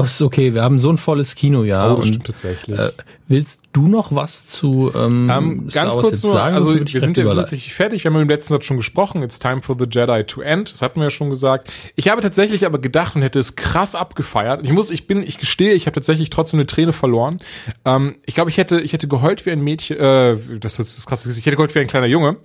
Ist 0.08 0.22
okay, 0.22 0.54
wir 0.54 0.64
haben 0.64 0.80
so 0.80 0.89
ein 0.89 0.97
volles 0.97 1.36
Kinojahr. 1.36 1.93
Oh, 1.93 1.95
das 1.97 2.06
und, 2.06 2.08
stimmt 2.08 2.28
tatsächlich. 2.28 2.80
Äh, 2.80 2.91
willst 3.28 3.62
du 3.74 3.88
noch 3.88 4.14
was 4.14 4.45
zu 4.45 4.91
ähm, 4.95 5.30
Ähm, 5.30 5.72
Star 5.72 5.84
ganz 5.84 5.93
kurz 5.95 6.24
nur, 6.24 6.34
sagen? 6.34 6.56
also 6.56 6.74
wir 6.74 7.02
sind 7.02 7.18
ja 7.18 7.26
tatsächlich 7.26 7.74
fertig, 7.74 8.04
wir 8.04 8.12
haben 8.12 8.22
im 8.22 8.30
letzten 8.30 8.54
Satz 8.54 8.66
schon 8.66 8.78
gesprochen, 8.78 9.24
it's 9.24 9.39
time 9.39 9.62
for 9.62 9.76
the 9.78 9.86
Jedi 9.89 10.24
to 10.24 10.41
end, 10.41 10.72
das 10.72 10.82
hatten 10.82 11.00
wir 11.00 11.06
ja 11.06 11.10
schon 11.10 11.30
gesagt. 11.30 11.70
Ich 11.95 12.10
habe 12.10 12.22
tatsächlich 12.22 12.66
aber 12.66 12.80
gedacht 12.80 13.16
und 13.16 13.22
hätte 13.22 13.39
es 13.39 13.56
krass 13.56 13.95
abgefeiert. 13.95 14.62
Ich 14.64 14.72
muss, 14.72 14.91
ich 14.91 15.08
bin, 15.08 15.22
ich 15.22 15.38
gestehe, 15.38 15.74
ich 15.74 15.86
habe 15.86 15.95
tatsächlich 15.95 16.30
trotzdem 16.30 16.60
eine 16.60 16.68
Träne 16.68 16.93
verloren. 16.93 17.39
Ähm, 17.86 18.16
ich 18.26 18.36
glaube, 18.36 18.50
ich 18.50 18.58
hätte, 18.58 18.80
ich 18.82 18.93
hätte 18.93 19.08
geheult 19.08 19.45
wie 19.45 19.52
ein 19.52 19.62
Mädchen, 19.62 19.97
äh, 19.97 20.38
das 20.60 20.80
ist 20.80 20.97
das 20.97 21.06
krasse, 21.06 21.30
ich 21.30 21.45
hätte 21.45 21.56
geheult 21.56 21.74
wie 21.76 21.80
ein 21.80 21.88
kleiner 21.88 22.08
Junge, 22.08 22.38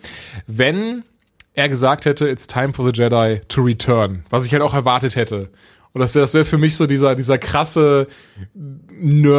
wenn 0.46 1.02
er 1.54 1.68
gesagt 1.68 2.04
hätte, 2.04 2.28
it's 2.28 2.46
time 2.46 2.72
for 2.72 2.84
the 2.84 2.92
Jedi 2.92 3.40
to 3.48 3.62
return, 3.62 4.24
was 4.28 4.44
ich 4.44 4.52
halt 4.52 4.62
auch 4.62 4.74
erwartet 4.74 5.16
hätte. 5.16 5.50
Und 5.94 6.00
das 6.00 6.14
wäre 6.14 6.24
das 6.24 6.34
wär 6.34 6.44
für 6.44 6.58
mich 6.58 6.76
so 6.76 6.86
dieser, 6.86 7.14
dieser 7.14 7.38
krasse 7.38 8.08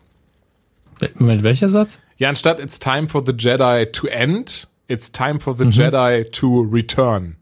Moment, 1.16 1.42
welcher 1.42 1.68
Satz? 1.68 2.00
Ja, 2.16 2.28
anstatt 2.28 2.60
it's 2.60 2.78
time 2.78 3.08
for 3.08 3.22
the 3.24 3.32
Jedi 3.32 3.86
to 3.92 4.06
end, 4.06 4.68
it's 4.88 5.10
time 5.10 5.40
for 5.40 5.54
Mhm. 5.54 5.58
the 5.72 5.82
Jedi 5.82 6.24
to 6.32 6.60
return. 6.70 7.36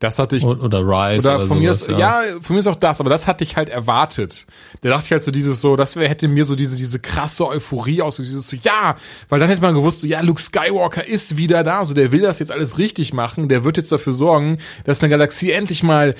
Das 0.00 0.18
hatte 0.18 0.36
ich, 0.36 0.44
Oder 0.44 0.80
Rise 0.80 1.28
oder 1.28 1.38
oder, 1.38 1.46
von 1.46 1.58
mir 1.60 1.72
sowas, 1.72 1.94
ist, 1.94 1.98
ja. 1.98 2.22
von 2.40 2.54
mir 2.54 2.60
ist 2.60 2.66
auch 2.66 2.74
das, 2.74 3.00
aber 3.00 3.10
das 3.10 3.28
hatte 3.28 3.44
ich 3.44 3.56
halt 3.56 3.68
erwartet. 3.68 4.44
Da 4.80 4.90
dachte 4.90 5.04
ich 5.06 5.12
halt 5.12 5.22
so 5.22 5.30
dieses 5.30 5.60
so, 5.60 5.76
das 5.76 5.94
hätte 5.94 6.26
mir 6.26 6.44
so 6.44 6.56
diese, 6.56 6.76
diese 6.76 6.98
krasse 6.98 7.46
Euphorie 7.46 8.02
aus, 8.02 8.16
so 8.16 8.22
dieses 8.22 8.48
so, 8.48 8.56
ja, 8.60 8.96
weil 9.28 9.38
dann 9.38 9.48
hätte 9.48 9.62
man 9.62 9.72
gewusst, 9.72 10.00
so, 10.00 10.08
ja, 10.08 10.20
Luke 10.20 10.42
Skywalker 10.42 11.06
ist 11.06 11.36
wieder 11.36 11.62
da, 11.62 11.84
so, 11.84 11.94
der 11.94 12.10
will 12.10 12.22
das 12.22 12.40
jetzt 12.40 12.50
alles 12.50 12.76
richtig 12.76 13.14
machen, 13.14 13.48
der 13.48 13.62
wird 13.62 13.76
jetzt 13.76 13.92
dafür 13.92 14.12
sorgen, 14.12 14.58
dass 14.84 15.00
in 15.00 15.08
der 15.08 15.16
Galaxie 15.16 15.52
endlich 15.52 15.84
mal 15.84 16.16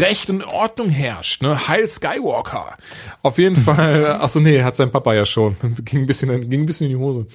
Recht 0.00 0.30
und 0.30 0.42
Ordnung 0.42 0.88
herrscht, 0.88 1.42
ne, 1.42 1.68
Heil 1.68 1.88
Skywalker. 1.88 2.76
Auf 3.22 3.36
jeden 3.36 3.56
Fall, 3.62 4.18
ach 4.20 4.30
so, 4.30 4.40
nee, 4.40 4.62
hat 4.62 4.74
sein 4.74 4.90
Papa 4.90 5.12
ja 5.12 5.26
schon, 5.26 5.54
ging 5.84 6.00
ein 6.00 6.06
bisschen, 6.06 6.48
ging 6.48 6.62
ein 6.62 6.66
bisschen 6.66 6.86
in 6.86 6.92
die 6.94 6.98
Hose. 6.98 7.26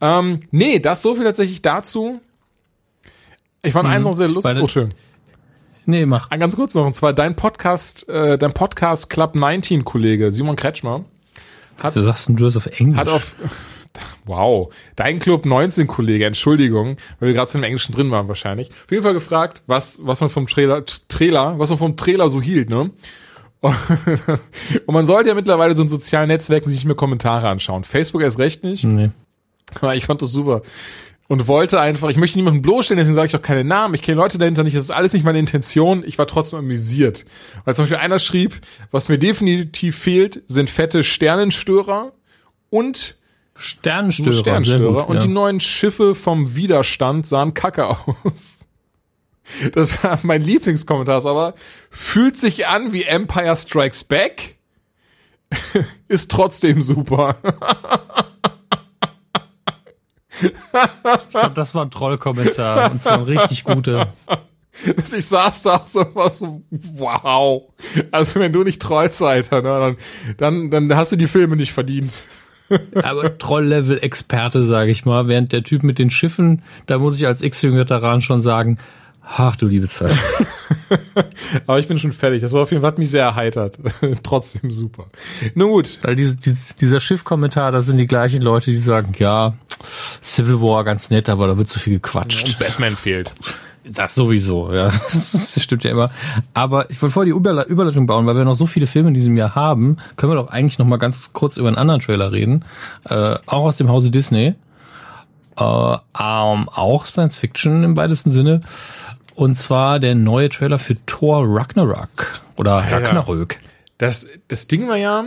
Ähm, 0.00 0.40
nee, 0.50 0.78
das 0.78 1.02
so 1.02 1.14
viel 1.14 1.24
tatsächlich 1.24 1.60
dazu. 1.60 2.20
Ich 3.62 3.72
fand 3.72 3.88
eins 3.88 4.04
noch 4.04 4.12
sehr 4.12 4.28
lustig, 4.28 4.56
oh 4.60 4.66
schön. 4.66 4.94
Nee, 5.86 6.06
mach. 6.06 6.28
Ah, 6.30 6.36
Ganz 6.36 6.56
kurz 6.56 6.74
noch, 6.74 6.86
und 6.86 6.94
zwar 6.96 7.12
dein 7.12 7.36
Podcast, 7.36 8.08
äh, 8.08 8.38
dein 8.38 8.52
Podcast 8.52 9.10
Club 9.10 9.34
19 9.34 9.84
Kollege 9.84 10.32
Simon 10.32 10.56
Kretschmer 10.56 11.04
Du 11.82 12.02
sagst 12.02 12.28
du 12.28 12.34
das 12.34 12.56
auf 12.56 12.66
Englisch. 12.66 12.96
hat 12.98 13.08
auf 13.08 13.34
Wow, 14.24 14.72
dein 14.96 15.18
Club 15.20 15.44
19 15.46 15.86
Kollege, 15.86 16.24
Entschuldigung, 16.26 16.96
weil 17.20 17.28
wir 17.28 17.34
gerade 17.34 17.48
zu 17.50 17.58
dem 17.58 17.64
Englischen 17.64 17.94
drin 17.94 18.10
waren 18.10 18.26
wahrscheinlich. 18.28 18.70
Auf 18.70 18.90
jeden 18.90 19.02
Fall 19.04 19.12
gefragt, 19.14 19.62
was 19.66 19.98
was 20.02 20.20
man 20.20 20.30
vom 20.30 20.46
Trailer 20.46 20.84
Trailer, 21.08 21.58
was 21.58 21.70
man 21.70 21.78
vom 21.78 21.96
Trailer 21.96 22.28
so 22.30 22.40
hielt, 22.42 22.70
ne? 22.70 22.90
Und 23.64 24.94
man 24.94 25.06
sollte 25.06 25.30
ja 25.30 25.34
mittlerweile 25.34 25.74
so 25.74 25.82
in 25.82 25.88
sozialen 25.88 26.28
Netzwerken 26.28 26.68
sich 26.68 26.78
nicht 26.78 26.84
mehr 26.86 26.96
Kommentare 26.96 27.48
anschauen. 27.48 27.84
Facebook 27.84 28.22
erst 28.22 28.38
recht 28.38 28.62
nicht. 28.64 28.84
nee. 28.84 29.10
Aber 29.80 29.96
ich 29.96 30.04
fand 30.06 30.20
das 30.22 30.30
super. 30.32 30.62
Und 31.26 31.48
wollte 31.48 31.80
einfach, 31.80 32.10
ich 32.10 32.18
möchte 32.18 32.38
niemanden 32.38 32.60
bloßstellen, 32.60 32.98
deswegen 32.98 33.14
sage 33.14 33.28
ich 33.28 33.36
auch 33.36 33.42
keine 33.42 33.64
Namen, 33.64 33.94
ich 33.94 34.02
kenne 34.02 34.18
Leute 34.18 34.36
dahinter 34.36 34.62
nicht, 34.62 34.76
das 34.76 34.84
ist 34.84 34.90
alles 34.90 35.14
nicht 35.14 35.24
meine 35.24 35.38
Intention, 35.38 36.04
ich 36.06 36.18
war 36.18 36.26
trotzdem 36.26 36.58
amüsiert. 36.58 37.24
Weil 37.64 37.74
zum 37.74 37.84
Beispiel 37.84 37.96
einer 37.96 38.18
schrieb, 38.18 38.60
was 38.90 39.08
mir 39.08 39.18
definitiv 39.18 39.98
fehlt, 39.98 40.42
sind 40.48 40.68
fette 40.68 41.02
Sternenstörer 41.02 42.12
und 42.68 43.16
Sternenstörer. 43.56 44.32
Sternenstörer 44.32 44.92
gut, 44.92 45.08
und 45.08 45.16
ja. 45.16 45.22
die 45.22 45.28
neuen 45.28 45.60
Schiffe 45.60 46.14
vom 46.14 46.56
Widerstand 46.56 47.26
sahen 47.26 47.54
kacke 47.54 47.86
aus. 47.88 48.58
Das 49.72 50.02
war 50.02 50.18
mein 50.22 50.42
Lieblingskommentar, 50.42 51.24
aber 51.26 51.54
fühlt 51.90 52.36
sich 52.36 52.66
an 52.66 52.92
wie 52.92 53.04
Empire 53.04 53.54
Strikes 53.54 54.04
Back, 54.04 54.56
ist 56.08 56.30
trotzdem 56.30 56.82
super. 56.82 57.36
Ich 60.42 61.28
glaube, 61.30 61.54
das 61.54 61.74
war 61.74 61.84
ein 61.84 61.90
Trollkommentar. 61.90 62.90
und 62.90 63.02
zwar 63.02 63.14
ein 63.14 63.24
richtig 63.24 63.64
guter. 63.64 64.12
Ich 65.16 65.26
saß 65.26 65.62
da 65.62 65.76
auch 65.76 65.86
so, 65.86 66.04
was 66.14 66.40
so, 66.40 66.60
wow. 66.96 67.62
Also 68.10 68.40
wenn 68.40 68.52
du 68.52 68.64
nicht 68.64 68.82
trollst, 68.82 69.22
Alter, 69.22 69.62
ne, 69.62 69.96
dann, 70.36 70.68
dann, 70.70 70.88
dann 70.88 70.98
hast 70.98 71.12
du 71.12 71.16
die 71.16 71.28
Filme 71.28 71.54
nicht 71.54 71.72
verdient. 71.72 72.12
Aber 73.02 73.38
Troll-Level-Experte, 73.38 74.62
sage 74.62 74.90
ich 74.90 75.04
mal. 75.04 75.28
Während 75.28 75.52
der 75.52 75.62
Typ 75.62 75.82
mit 75.82 75.98
den 75.98 76.10
Schiffen, 76.10 76.62
da 76.86 76.98
muss 76.98 77.18
ich 77.18 77.26
als 77.26 77.42
X-Wing-Veteran 77.42 78.20
schon 78.20 78.40
sagen, 78.40 78.78
ach 79.26 79.56
du 79.56 79.66
liebe 79.66 79.88
Zeit. 79.88 80.16
Aber 81.66 81.78
ich 81.78 81.88
bin 81.88 81.98
schon 81.98 82.12
fertig. 82.12 82.42
Das 82.42 82.52
war 82.52 82.62
auf 82.62 82.70
jeden 82.70 82.82
Fall, 82.82 82.88
hat 82.88 82.98
mich 82.98 83.10
sehr 83.10 83.24
erheitert. 83.24 83.78
Trotzdem 84.22 84.70
super. 84.70 85.06
Nun 85.54 85.70
gut. 85.70 85.98
Weil 86.02 86.16
diese, 86.16 86.36
diese, 86.36 86.74
dieser 86.74 87.00
Schiff-Kommentar, 87.00 87.72
das 87.72 87.86
sind 87.86 87.98
die 87.98 88.06
gleichen 88.06 88.42
Leute, 88.42 88.70
die 88.70 88.78
sagen, 88.78 89.12
ja, 89.18 89.54
Civil 90.22 90.60
War 90.60 90.84
ganz 90.84 91.10
nett, 91.10 91.28
aber 91.28 91.46
da 91.46 91.58
wird 91.58 91.68
zu 91.68 91.78
viel 91.78 91.94
gequatscht. 91.94 92.58
Batman 92.58 92.96
fehlt. 92.96 93.32
Das 93.86 94.14
sowieso, 94.14 94.72
ja. 94.72 94.86
Das 95.12 95.60
stimmt 95.62 95.84
ja 95.84 95.90
immer. 95.90 96.10
Aber 96.54 96.90
ich 96.90 97.00
wollte 97.02 97.12
vorher 97.12 97.32
die 97.32 97.36
Überle 97.36 97.64
Überleitung 97.64 98.06
bauen, 98.06 98.26
weil 98.26 98.36
wir 98.36 98.44
noch 98.44 98.54
so 98.54 98.66
viele 98.66 98.86
Filme 98.86 99.08
in 99.08 99.14
diesem 99.14 99.36
Jahr 99.36 99.54
haben, 99.54 99.98
können 100.16 100.32
wir 100.32 100.36
doch 100.36 100.48
eigentlich 100.48 100.78
noch 100.78 100.86
mal 100.86 100.96
ganz 100.96 101.32
kurz 101.32 101.56
über 101.58 101.68
einen 101.68 101.76
anderen 101.76 102.00
Trailer 102.00 102.32
reden. 102.32 102.64
Äh, 103.04 103.36
auch 103.46 103.64
aus 103.64 103.76
dem 103.76 103.88
Hause 103.90 104.10
Disney. 104.10 104.54
Äh, 105.56 105.62
ähm, 105.62 106.68
auch 106.68 107.04
Science 107.04 107.38
Fiction 107.38 107.84
im 107.84 107.96
weitesten 107.96 108.30
Sinne. 108.30 108.62
Und 109.34 109.56
zwar 109.56 109.98
der 109.98 110.14
neue 110.14 110.48
Trailer 110.48 110.78
für 110.78 110.94
Thor 111.06 111.44
Ragnarok. 111.46 112.42
Oder 112.56 112.86
ja. 112.88 112.98
Ragnarök. 112.98 113.58
Das, 113.98 114.26
das 114.48 114.66
Ding 114.66 114.88
war 114.88 114.96
ja, 114.96 115.24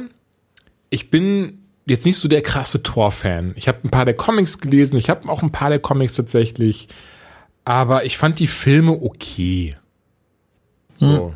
ich 0.89 1.09
bin 1.09 1.59
jetzt 1.85 2.05
nicht 2.05 2.17
so 2.17 2.27
der 2.27 2.41
krasse 2.41 2.83
Thor-Fan. 2.83 3.53
Ich 3.55 3.67
habe 3.67 3.79
ein 3.83 3.89
paar 3.89 4.05
der 4.05 4.13
Comics 4.13 4.59
gelesen, 4.59 4.97
ich 4.97 5.09
habe 5.09 5.29
auch 5.29 5.41
ein 5.41 5.51
paar 5.51 5.69
der 5.69 5.79
Comics 5.79 6.15
tatsächlich, 6.15 6.87
aber 7.65 8.05
ich 8.05 8.17
fand 8.17 8.39
die 8.39 8.47
Filme 8.47 8.91
okay. 8.91 9.75
So, 10.99 11.33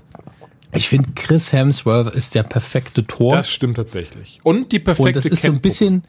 Ich 0.73 0.89
finde, 0.89 1.11
Chris 1.15 1.53
Hemsworth 1.53 2.13
ist 2.15 2.35
der 2.35 2.43
perfekte 2.43 3.05
Thor. 3.05 3.35
das 3.35 3.51
stimmt 3.51 3.75
tatsächlich. 3.75 4.39
Und 4.43 4.71
die 4.71 4.79
perfekte 4.79 5.09
Und 5.09 5.15
das 5.15 5.25
ist 5.25 5.43
so 5.43 5.51
ein 5.51 5.61
bisschen, 5.61 6.03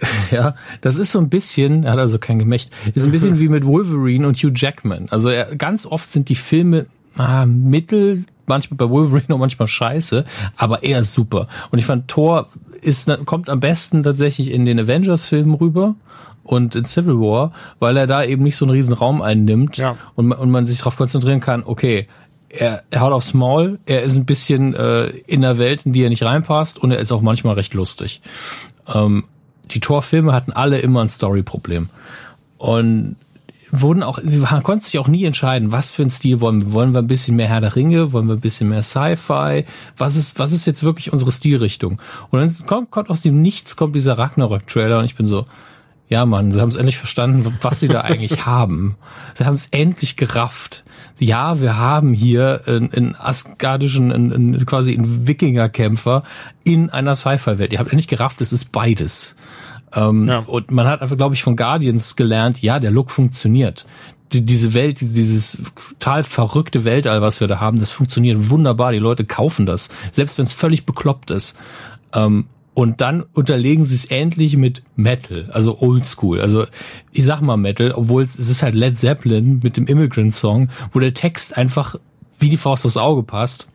ja, 0.30 0.54
das 0.80 0.98
ist 0.98 1.12
so 1.12 1.18
ein 1.18 1.28
bisschen, 1.28 1.84
er 1.84 1.92
hat 1.92 1.98
also 1.98 2.18
kein 2.18 2.38
Gemächt, 2.38 2.70
ist 2.94 3.04
ein 3.04 3.10
bisschen 3.10 3.38
wie 3.40 3.48
mit 3.48 3.64
Wolverine 3.64 4.26
und 4.26 4.36
Hugh 4.36 4.52
Jackman. 4.54 5.06
Also 5.10 5.28
er, 5.28 5.54
ganz 5.56 5.86
oft 5.86 6.10
sind 6.10 6.28
die 6.28 6.34
Filme 6.34 6.86
ah, 7.18 7.46
mittel, 7.46 8.24
manchmal 8.46 8.76
bei 8.78 8.88
Wolverine 8.90 9.34
und 9.34 9.40
manchmal 9.40 9.68
scheiße, 9.68 10.24
aber 10.56 10.82
er 10.82 11.00
ist 11.00 11.12
super. 11.12 11.48
Und 11.70 11.78
ich 11.78 11.86
fand 11.86 12.08
Thor 12.08 12.48
ist, 12.80 13.10
kommt 13.26 13.50
am 13.50 13.60
besten 13.60 14.02
tatsächlich 14.02 14.50
in 14.50 14.64
den 14.64 14.80
Avengers-Filmen 14.80 15.54
rüber 15.54 15.96
und 16.44 16.74
in 16.74 16.84
Civil 16.86 17.20
War, 17.20 17.52
weil 17.78 17.96
er 17.96 18.06
da 18.06 18.24
eben 18.24 18.42
nicht 18.42 18.56
so 18.56 18.64
einen 18.64 18.72
riesen 18.72 18.94
Raum 18.94 19.20
einnimmt 19.20 19.76
Ja. 19.76 19.96
und, 20.14 20.28
man- 20.28 20.38
und 20.38 20.50
man 20.50 20.64
sich 20.66 20.78
darauf 20.78 20.96
konzentrieren 20.96 21.40
kann, 21.40 21.62
okay, 21.64 22.06
er, 22.48 22.82
er 22.90 23.02
haut 23.02 23.12
aufs 23.12 23.34
Maul, 23.34 23.78
er 23.86 24.02
ist 24.02 24.16
ein 24.16 24.24
bisschen 24.26 24.74
äh, 24.74 25.04
in 25.26 25.42
der 25.42 25.58
Welt, 25.58 25.84
in 25.86 25.92
die 25.92 26.02
er 26.02 26.08
nicht 26.08 26.22
reinpasst 26.24 26.78
und 26.82 26.90
er 26.90 26.98
ist 26.98 27.12
auch 27.12 27.20
manchmal 27.20 27.54
recht 27.54 27.74
lustig. 27.74 28.22
Ähm, 28.92 29.24
die 29.70 29.80
Torfilme 29.80 30.32
hatten 30.32 30.52
alle 30.52 30.78
immer 30.80 31.00
ein 31.00 31.08
Story-Problem. 31.08 31.88
Und 32.58 33.16
wurden 33.72 34.02
auch, 34.02 34.20
man 34.22 34.62
konnte 34.62 34.84
sich 34.84 34.98
auch 34.98 35.08
nie 35.08 35.24
entscheiden, 35.24 35.72
was 35.72 35.92
für 35.92 36.02
ein 36.02 36.10
Stil 36.10 36.40
wollen 36.40 36.60
wir. 36.60 36.72
Wollen 36.72 36.92
wir 36.92 36.98
ein 37.00 37.06
bisschen 37.06 37.36
mehr 37.36 37.48
Herr 37.48 37.60
der 37.60 37.76
Ringe? 37.76 38.12
Wollen 38.12 38.26
wir 38.26 38.34
ein 38.34 38.40
bisschen 38.40 38.68
mehr 38.68 38.82
Sci-Fi? 38.82 39.64
Was 39.96 40.16
ist, 40.16 40.38
was 40.38 40.52
ist 40.52 40.66
jetzt 40.66 40.82
wirklich 40.82 41.12
unsere 41.12 41.32
Stilrichtung? 41.32 42.00
Und 42.30 42.40
dann 42.40 42.66
kommt, 42.66 42.90
kommt 42.90 43.10
aus 43.10 43.22
dem 43.22 43.40
Nichts 43.42 43.76
kommt 43.76 43.94
dieser 43.94 44.18
Ragnarok-Trailer 44.18 44.98
und 44.98 45.04
ich 45.04 45.14
bin 45.14 45.26
so, 45.26 45.46
ja, 46.08 46.26
Mann, 46.26 46.50
sie 46.50 46.60
haben 46.60 46.70
es 46.70 46.76
endlich 46.76 46.98
verstanden, 46.98 47.56
was 47.62 47.80
sie 47.80 47.88
da 47.88 48.00
eigentlich 48.02 48.44
haben. 48.44 48.96
Sie 49.34 49.44
haben 49.44 49.54
es 49.54 49.68
endlich 49.70 50.16
gerafft. 50.16 50.84
Ja, 51.20 51.60
wir 51.60 51.76
haben 51.76 52.12
hier 52.14 52.62
einen, 52.66 53.14
asgardischen, 53.14 54.10
einen, 54.10 54.32
einen, 54.32 54.66
quasi 54.66 54.94
einen 54.94 55.26
Wikingerkämpfer 55.26 56.22
in 56.64 56.90
einer 56.90 57.14
Sci-Fi-Welt. 57.14 57.72
Ihr 57.72 57.78
habt 57.78 57.90
endlich 57.90 58.08
gerafft, 58.08 58.40
es 58.40 58.52
ist 58.52 58.72
beides. 58.72 59.36
Ähm, 59.94 60.28
Ja. 60.28 60.38
Und 60.38 60.70
man 60.70 60.88
hat 60.88 61.02
einfach, 61.02 61.16
glaube 61.16 61.34
ich, 61.34 61.42
von 61.42 61.56
Guardians 61.56 62.16
gelernt, 62.16 62.62
ja, 62.62 62.80
der 62.80 62.90
Look 62.90 63.10
funktioniert. 63.10 63.86
Die, 64.32 64.46
diese 64.46 64.74
Welt, 64.74 65.00
dieses 65.00 65.62
total 65.98 66.22
verrückte 66.22 66.84
Weltall, 66.84 67.20
was 67.20 67.40
wir 67.40 67.48
da 67.48 67.60
haben, 67.60 67.80
das 67.80 67.90
funktioniert 67.90 68.50
wunderbar. 68.50 68.92
Die 68.92 68.98
Leute 68.98 69.24
kaufen 69.24 69.66
das, 69.66 69.88
selbst 70.12 70.38
wenn 70.38 70.44
es 70.44 70.52
völlig 70.52 70.86
bekloppt 70.86 71.30
ist. 71.32 71.58
Ähm, 72.14 72.46
Und 72.80 73.02
dann 73.02 73.24
unterlegen 73.34 73.84
sie 73.84 73.94
es 73.94 74.06
endlich 74.06 74.56
mit 74.56 74.82
Metal, 74.96 75.50
also 75.52 75.82
Oldschool. 75.82 76.40
Also 76.40 76.64
ich 77.12 77.26
sag 77.26 77.42
mal 77.42 77.58
Metal, 77.58 77.92
obwohl 77.92 78.22
es, 78.22 78.36
ist 78.36 78.62
halt 78.62 78.74
Led 78.74 78.98
Zeppelin 78.98 79.60
mit 79.62 79.76
dem 79.76 79.84
Immigrant 79.84 80.34
Song, 80.34 80.70
wo 80.90 80.98
der 80.98 81.12
Text 81.12 81.58
einfach 81.58 81.96
wie 82.38 82.48
die 82.48 82.56
Faust 82.56 82.86
aufs 82.86 82.96
Auge 82.96 83.22
passt 83.22 83.68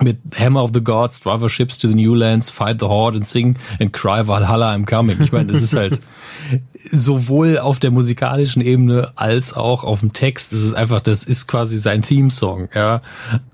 mit 0.00 0.18
Hammer 0.38 0.62
of 0.62 0.70
the 0.72 0.80
Gods, 0.80 1.18
Driver 1.18 1.48
Ships 1.48 1.80
to 1.80 1.88
the 1.88 1.96
New 1.96 2.14
Lands, 2.14 2.48
Fight 2.48 2.78
the 2.78 2.86
Horde 2.86 3.16
and 3.16 3.26
Sing 3.26 3.58
and 3.80 3.92
Cry 3.92 4.28
Valhalla 4.28 4.72
I'm 4.72 4.86
Coming. 4.86 5.20
Ich 5.20 5.32
meine, 5.32 5.50
es 5.50 5.60
ist 5.60 5.74
halt 5.74 6.00
sowohl 6.92 7.58
auf 7.58 7.80
der 7.80 7.90
musikalischen 7.90 8.62
Ebene 8.62 9.10
als 9.16 9.52
auch 9.52 9.82
auf 9.82 9.98
dem 9.98 10.12
Text. 10.12 10.52
Es 10.52 10.62
ist 10.62 10.74
einfach, 10.74 11.00
das 11.00 11.24
ist 11.24 11.48
quasi 11.48 11.76
sein 11.76 12.02
Theme-Song, 12.02 12.68
ja. 12.72 13.02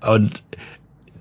Und 0.07 0.43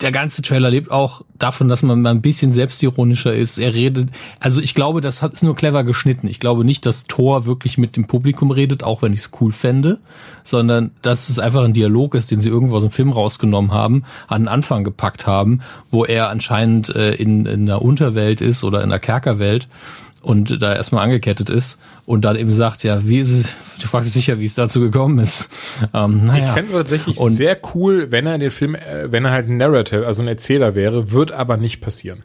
der 0.00 0.10
ganze 0.10 0.42
Trailer 0.42 0.70
lebt 0.70 0.90
auch 0.90 1.22
davon, 1.38 1.68
dass 1.68 1.82
man 1.82 2.02
mal 2.02 2.10
ein 2.10 2.20
bisschen 2.20 2.52
selbstironischer 2.52 3.34
ist. 3.34 3.58
Er 3.58 3.74
redet, 3.74 4.08
also 4.40 4.60
ich 4.60 4.74
glaube, 4.74 5.00
das 5.00 5.22
hat 5.22 5.34
ist 5.34 5.42
nur 5.42 5.54
clever 5.54 5.84
geschnitten. 5.84 6.26
Ich 6.26 6.40
glaube 6.40 6.64
nicht, 6.64 6.84
dass 6.86 7.04
Thor 7.04 7.46
wirklich 7.46 7.78
mit 7.78 7.96
dem 7.96 8.06
Publikum 8.06 8.50
redet, 8.50 8.82
auch 8.82 9.02
wenn 9.02 9.12
ich 9.12 9.20
es 9.20 9.30
cool 9.40 9.52
fände, 9.52 9.98
sondern 10.42 10.90
dass 11.02 11.28
es 11.28 11.38
einfach 11.38 11.64
ein 11.64 11.72
Dialog 11.72 12.14
ist, 12.14 12.30
den 12.30 12.40
sie 12.40 12.50
irgendwo 12.50 12.76
aus 12.76 12.82
dem 12.82 12.90
Film 12.90 13.12
rausgenommen 13.12 13.72
haben, 13.72 14.04
an 14.26 14.42
den 14.42 14.48
Anfang 14.48 14.84
gepackt 14.84 15.26
haben, 15.26 15.60
wo 15.90 16.04
er 16.04 16.28
anscheinend 16.28 16.94
äh, 16.94 17.14
in, 17.14 17.46
in 17.46 17.66
der 17.66 17.82
Unterwelt 17.82 18.40
ist 18.40 18.64
oder 18.64 18.82
in 18.82 18.90
der 18.90 19.00
Kerkerwelt 19.00 19.68
und 20.24 20.62
da 20.62 20.74
erstmal 20.74 21.04
angekettet 21.04 21.50
ist 21.50 21.80
und 22.06 22.24
dann 22.24 22.36
eben 22.36 22.50
sagt, 22.50 22.82
ja, 22.82 23.06
wie 23.06 23.18
ist 23.18 23.32
es, 23.32 23.54
du 23.80 23.86
fragst 23.86 24.06
dich 24.06 24.14
sicher, 24.14 24.40
wie 24.40 24.46
es 24.46 24.54
dazu 24.54 24.80
gekommen 24.80 25.18
ist. 25.18 25.50
Ähm, 25.92 26.26
naja. 26.26 26.46
Ich 26.46 26.52
fände 26.52 26.72
es 26.72 26.78
tatsächlich 26.78 27.18
und, 27.18 27.32
sehr 27.32 27.58
cool, 27.74 28.10
wenn 28.10 28.26
er 28.26 28.38
den 28.38 28.50
Film, 28.50 28.74
äh, 28.74 29.12
wenn 29.12 29.24
er 29.24 29.30
halt 29.30 29.48
ein 29.48 29.58
Narrative, 29.58 30.06
also 30.06 30.22
ein 30.22 30.28
Erzähler 30.28 30.74
wäre, 30.74 31.12
wird 31.12 31.32
aber 31.32 31.56
nicht 31.56 31.80
passieren. 31.80 32.22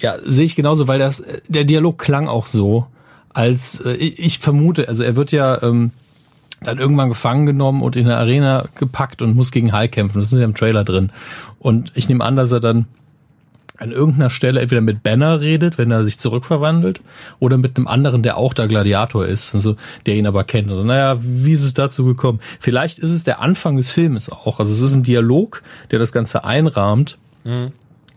Ja, 0.00 0.16
sehe 0.24 0.44
ich 0.44 0.56
genauso, 0.56 0.88
weil 0.88 0.98
das, 0.98 1.24
der 1.48 1.64
Dialog 1.64 1.98
klang 1.98 2.28
auch 2.28 2.46
so, 2.46 2.86
als 3.32 3.80
äh, 3.80 3.92
ich 3.92 4.38
vermute, 4.38 4.88
also 4.88 5.02
er 5.02 5.16
wird 5.16 5.32
ja 5.32 5.62
ähm, 5.62 5.92
dann 6.62 6.78
irgendwann 6.78 7.08
gefangen 7.08 7.46
genommen 7.46 7.82
und 7.82 7.96
in 7.96 8.06
der 8.06 8.18
Arena 8.18 8.66
gepackt 8.74 9.22
und 9.22 9.36
muss 9.36 9.52
gegen 9.52 9.76
Hulk 9.76 9.92
kämpfen. 9.92 10.20
Das 10.20 10.32
ist 10.32 10.38
ja 10.38 10.44
im 10.44 10.54
Trailer 10.54 10.84
drin. 10.84 11.12
Und 11.58 11.92
ich 11.94 12.08
nehme 12.08 12.24
an, 12.24 12.36
dass 12.36 12.52
er 12.52 12.60
dann 12.60 12.86
an 13.76 13.90
irgendeiner 13.90 14.30
Stelle 14.30 14.60
entweder 14.60 14.80
mit 14.80 15.02
Banner 15.02 15.40
redet, 15.40 15.78
wenn 15.78 15.90
er 15.90 16.04
sich 16.04 16.18
zurückverwandelt, 16.18 17.00
oder 17.40 17.58
mit 17.58 17.76
einem 17.76 17.88
anderen, 17.88 18.22
der 18.22 18.36
auch 18.36 18.54
der 18.54 18.68
Gladiator 18.68 19.26
ist, 19.26 19.54
also 19.54 19.76
der 20.06 20.14
ihn 20.14 20.26
aber 20.26 20.44
kennt. 20.44 20.70
Also, 20.70 20.84
naja, 20.84 21.16
wie 21.20 21.52
ist 21.52 21.64
es 21.64 21.74
dazu 21.74 22.04
gekommen? 22.04 22.40
Vielleicht 22.60 22.98
ist 22.98 23.10
es 23.10 23.24
der 23.24 23.40
Anfang 23.40 23.76
des 23.76 23.90
Filmes 23.90 24.30
auch. 24.30 24.60
Also 24.60 24.72
es 24.72 24.80
ist 24.80 24.94
ein 24.94 25.02
Dialog, 25.02 25.62
der 25.90 25.98
das 25.98 26.12
Ganze 26.12 26.44
einrahmt. 26.44 27.18
Mhm. 27.44 27.72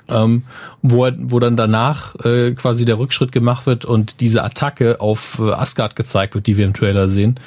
Ähm, 0.10 0.44
wo, 0.82 1.10
wo 1.18 1.40
dann 1.42 1.58
danach 1.58 2.16
äh, 2.24 2.54
quasi 2.54 2.86
der 2.86 2.98
Rückschritt 2.98 3.34
gemacht 3.34 3.66
wird 3.66 3.84
und 3.84 4.22
diese 4.22 4.42
Attacke 4.42 5.02
auf 5.02 5.38
äh, 5.40 5.52
Asgard 5.52 5.98
gezeigt 5.98 6.34
wird, 6.34 6.48
die 6.48 6.56
wir 6.56 6.66
im 6.66 6.74
Trailer 6.74 7.10
sehen, 7.10 7.38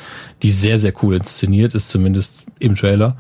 die 0.42 0.50
sehr, 0.50 0.78
sehr 0.78 0.92
cool 1.02 1.14
inszeniert 1.14 1.74
ist, 1.74 1.88
zumindest 1.88 2.44
im 2.58 2.76
Trailer. 2.76 3.16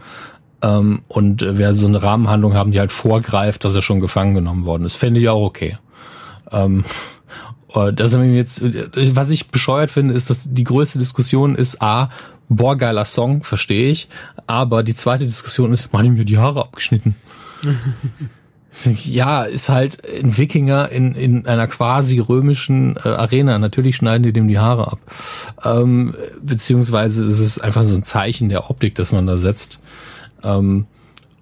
Ähm, 0.62 1.02
und 1.08 1.44
wer 1.46 1.72
so 1.74 1.86
eine 1.86 2.02
Rahmenhandlung 2.02 2.54
haben, 2.54 2.70
die 2.70 2.80
halt 2.80 2.92
vorgreift, 2.92 3.64
dass 3.64 3.74
er 3.74 3.82
schon 3.82 4.00
gefangen 4.00 4.34
genommen 4.34 4.64
worden 4.64 4.84
ist, 4.84 4.96
fände 4.96 5.20
ich 5.20 5.28
auch 5.28 5.44
okay. 5.44 5.78
Ähm, 6.50 6.84
äh, 7.74 7.92
das 7.92 8.12
jetzt, 8.14 8.62
was 9.16 9.30
ich 9.30 9.48
bescheuert 9.48 9.90
finde, 9.90 10.14
ist, 10.14 10.30
dass 10.30 10.52
die 10.52 10.64
größte 10.64 10.98
Diskussion 10.98 11.54
ist, 11.54 11.80
a, 11.80 12.10
boah, 12.48 12.76
geiler 12.76 13.04
Song, 13.04 13.42
verstehe 13.42 13.90
ich, 13.90 14.08
aber 14.46 14.82
die 14.82 14.94
zweite 14.94 15.24
Diskussion 15.24 15.72
ist, 15.72 15.92
man 15.92 16.12
mir 16.14 16.24
die 16.24 16.38
Haare 16.38 16.60
abgeschnitten. 16.60 17.14
ja, 19.04 19.44
ist 19.44 19.68
halt 19.68 20.02
ein 20.04 20.36
Wikinger 20.36 20.90
in, 20.90 21.14
in 21.14 21.46
einer 21.46 21.66
quasi 21.66 22.18
römischen 22.18 22.96
äh, 22.96 23.08
Arena. 23.08 23.58
Natürlich 23.58 23.96
schneiden 23.96 24.22
die 24.22 24.32
dem 24.32 24.48
die 24.48 24.58
Haare 24.58 24.92
ab. 24.92 24.98
Ähm, 25.64 26.14
beziehungsweise 26.42 27.24
es 27.24 27.40
ist 27.40 27.58
einfach 27.58 27.84
so 27.84 27.94
ein 27.94 28.02
Zeichen 28.02 28.48
der 28.48 28.70
Optik, 28.70 28.94
das 28.94 29.12
man 29.12 29.26
da 29.26 29.36
setzt. 29.36 29.80
Ähm, 30.42 30.86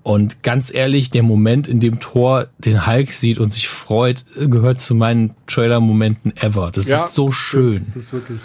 und 0.03 0.42
ganz 0.42 0.72
ehrlich, 0.72 1.11
der 1.11 1.22
Moment, 1.22 1.68
in 1.68 1.80
dem 1.80 2.01
Thor 2.01 2.46
den 2.59 2.86
Hulk 2.86 3.12
sieht 3.12 3.38
und 3.38 3.53
sich 3.53 3.68
freut, 3.68 4.24
gehört 4.36 4.80
zu 4.80 4.94
meinen 4.94 5.34
Trailer-Momenten 5.46 6.34
ever. 6.36 6.70
Das 6.72 6.88
ja, 6.88 7.05
ist 7.05 7.14
so 7.14 7.30
schön. 7.30 7.80
Das 7.84 7.94
ist 7.94 8.12
wirklich 8.12 8.40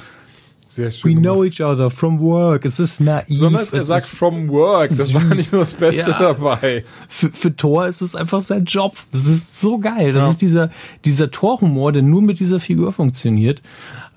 sehr 0.73 0.91
schön. 0.91 1.11
We 1.11 1.15
gemacht. 1.15 1.23
know 1.23 1.43
each 1.43 1.61
other 1.61 1.89
from 1.89 2.19
work. 2.19 2.65
Es 2.65 2.79
ist 2.79 2.99
naiv. 2.99 3.25
Sondern 3.29 3.65
er 3.71 3.81
sagt 3.81 4.05
from 4.05 4.49
work. 4.49 4.89
Das 4.89 5.07
süß. 5.07 5.13
war 5.13 5.23
nicht 5.23 5.53
nur 5.53 5.61
das 5.61 5.73
Beste 5.73 6.11
ja. 6.11 6.19
dabei. 6.19 6.83
Für, 7.07 7.29
für 7.29 7.55
Thor 7.55 7.87
ist 7.87 8.01
es 8.01 8.15
einfach 8.15 8.41
sein 8.41 8.65
Job. 8.65 8.97
Das 9.11 9.25
ist 9.25 9.59
so 9.59 9.77
geil. 9.77 10.11
Das 10.11 10.23
ja. 10.23 10.29
ist 10.31 10.41
dieser, 10.41 10.69
dieser 11.05 11.31
Thor-Humor, 11.31 11.91
der 11.91 12.01
nur 12.01 12.21
mit 12.21 12.39
dieser 12.39 12.59
Figur 12.59 12.91
funktioniert. 12.91 13.61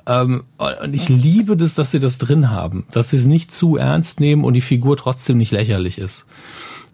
Ähm, 0.06 0.44
und 0.58 0.94
ich 0.94 1.08
liebe 1.08 1.56
das, 1.56 1.74
dass 1.74 1.90
sie 1.90 2.00
das 2.00 2.18
drin 2.18 2.50
haben, 2.50 2.86
dass 2.92 3.10
sie 3.10 3.16
es 3.16 3.26
nicht 3.26 3.52
zu 3.52 3.76
ernst 3.76 4.20
nehmen 4.20 4.44
und 4.44 4.54
die 4.54 4.60
Figur 4.60 4.96
trotzdem 4.96 5.38
nicht 5.38 5.52
lächerlich 5.52 5.98
ist. 5.98 6.26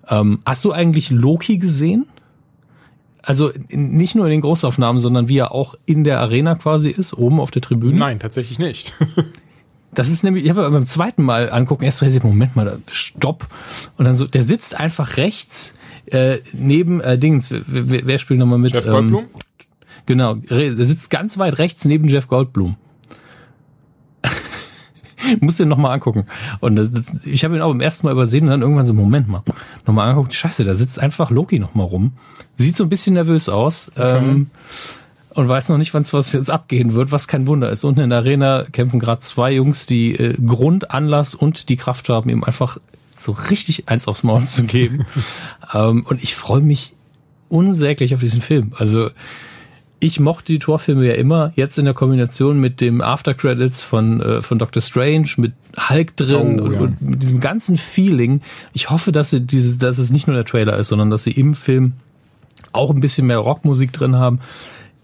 Ähm, 0.08 0.40
hast 0.46 0.64
du 0.64 0.72
eigentlich 0.72 1.10
Loki 1.10 1.58
gesehen? 1.58 2.06
Also 3.22 3.52
nicht 3.68 4.16
nur 4.16 4.24
in 4.26 4.32
den 4.32 4.40
Großaufnahmen, 4.40 5.00
sondern 5.00 5.28
wie 5.28 5.38
er 5.38 5.52
auch 5.52 5.76
in 5.86 6.02
der 6.02 6.20
Arena 6.20 6.56
quasi 6.56 6.90
ist, 6.90 7.14
oben 7.14 7.38
auf 7.38 7.52
der 7.52 7.62
Tribüne? 7.62 7.98
Nein, 7.98 8.18
tatsächlich 8.18 8.58
nicht. 8.58 8.96
Das 9.94 10.08
ist 10.08 10.24
nämlich, 10.24 10.44
ich 10.44 10.50
habe 10.50 10.68
beim 10.70 10.86
zweiten 10.86 11.22
Mal 11.22 11.50
angucken, 11.50 11.84
erst 11.84 12.00
realisiert, 12.00 12.24
Moment 12.24 12.56
mal, 12.56 12.78
stopp. 12.90 13.46
Und 13.98 14.06
dann 14.06 14.14
so, 14.14 14.26
der 14.26 14.42
sitzt 14.42 14.74
einfach 14.74 15.18
rechts 15.18 15.74
äh, 16.06 16.38
neben 16.54 17.00
äh, 17.02 17.18
Dings. 17.18 17.50
Wer, 17.50 18.06
wer 18.06 18.18
spielt 18.18 18.40
nochmal 18.40 18.58
mit? 18.58 18.72
Jeff 18.72 18.86
Goldblum? 18.86 19.24
Ähm, 19.24 19.28
genau, 20.06 20.34
der 20.34 20.86
sitzt 20.86 21.10
ganz 21.10 21.36
weit 21.36 21.58
rechts 21.58 21.84
neben 21.84 22.08
Jeff 22.08 22.26
Goldblum. 22.26 22.76
Muss 25.40 25.56
den 25.56 25.68
nochmal 25.68 25.92
angucken. 25.92 26.26
Und 26.60 26.76
das, 26.76 26.92
das, 26.92 27.24
ich 27.24 27.44
habe 27.44 27.56
ihn 27.56 27.62
auch 27.62 27.70
beim 27.70 27.80
ersten 27.80 28.06
Mal 28.06 28.12
übersehen 28.12 28.44
und 28.44 28.50
dann 28.50 28.62
irgendwann 28.62 28.86
so, 28.86 28.94
Moment 28.94 29.28
mal, 29.28 29.42
nochmal 29.86 30.10
angucken, 30.10 30.30
scheiße, 30.30 30.64
da 30.64 30.74
sitzt 30.74 30.98
einfach 30.98 31.30
Loki 31.30 31.58
nochmal 31.58 31.86
rum. 31.86 32.12
Sieht 32.56 32.76
so 32.76 32.84
ein 32.84 32.90
bisschen 32.90 33.14
nervös 33.14 33.48
aus. 33.48 33.90
Okay. 33.94 34.18
Ähm, 34.18 34.50
und 35.34 35.48
weiß 35.48 35.70
noch 35.70 35.78
nicht, 35.78 35.94
wann 35.94 36.02
es 36.02 36.12
was 36.12 36.32
jetzt 36.32 36.50
abgehen 36.50 36.94
wird, 36.94 37.10
was 37.10 37.26
kein 37.26 37.46
Wunder 37.46 37.70
ist. 37.70 37.84
Unten 37.84 38.00
in 38.00 38.10
der 38.10 38.18
Arena 38.18 38.64
kämpfen 38.70 39.00
gerade 39.00 39.22
zwei 39.22 39.52
Jungs, 39.52 39.86
die 39.86 40.14
äh, 40.14 40.34
Grund, 40.34 40.90
Anlass 40.90 41.34
und 41.34 41.70
die 41.70 41.76
Kraft 41.76 42.08
haben, 42.10 42.28
ihm 42.28 42.44
einfach 42.44 42.78
so 43.16 43.32
richtig 43.32 43.88
eins 43.88 44.08
aufs 44.08 44.22
Maul 44.24 44.44
zu 44.44 44.64
geben. 44.64 45.06
ähm, 45.74 46.04
und 46.06 46.22
ich 46.22 46.34
freue 46.34 46.60
mich 46.60 46.92
unsäglich 47.48 48.14
auf 48.14 48.20
diesen 48.20 48.40
Film. 48.40 48.72
Also 48.76 49.10
ich 50.02 50.18
mochte 50.18 50.52
die 50.52 50.58
Torfilme 50.58 51.06
ja 51.06 51.14
immer, 51.14 51.52
jetzt 51.54 51.78
in 51.78 51.84
der 51.84 51.94
Kombination 51.94 52.58
mit 52.60 52.80
dem 52.80 53.00
After 53.00 53.34
Credits 53.34 53.84
von, 53.84 54.20
äh, 54.20 54.42
von 54.42 54.58
Doctor 54.58 54.82
Strange, 54.82 55.28
mit 55.36 55.52
Hulk 55.88 56.16
drin 56.16 56.60
oh, 56.60 56.64
und, 56.64 56.72
ja. 56.72 56.80
und, 56.80 57.00
mit 57.00 57.22
diesem 57.22 57.38
ganzen 57.38 57.76
Feeling. 57.76 58.40
Ich 58.72 58.90
hoffe, 58.90 59.12
dass, 59.12 59.30
sie 59.30 59.40
dieses, 59.40 59.78
dass 59.78 59.98
es 59.98 60.10
nicht 60.10 60.26
nur 60.26 60.34
der 60.34 60.44
Trailer 60.44 60.76
ist, 60.76 60.88
sondern 60.88 61.10
dass 61.10 61.22
sie 61.22 61.30
im 61.30 61.54
Film 61.54 61.92
auch 62.72 62.90
ein 62.90 62.98
bisschen 62.98 63.28
mehr 63.28 63.38
Rockmusik 63.38 63.92
drin 63.92 64.16
haben. 64.16 64.40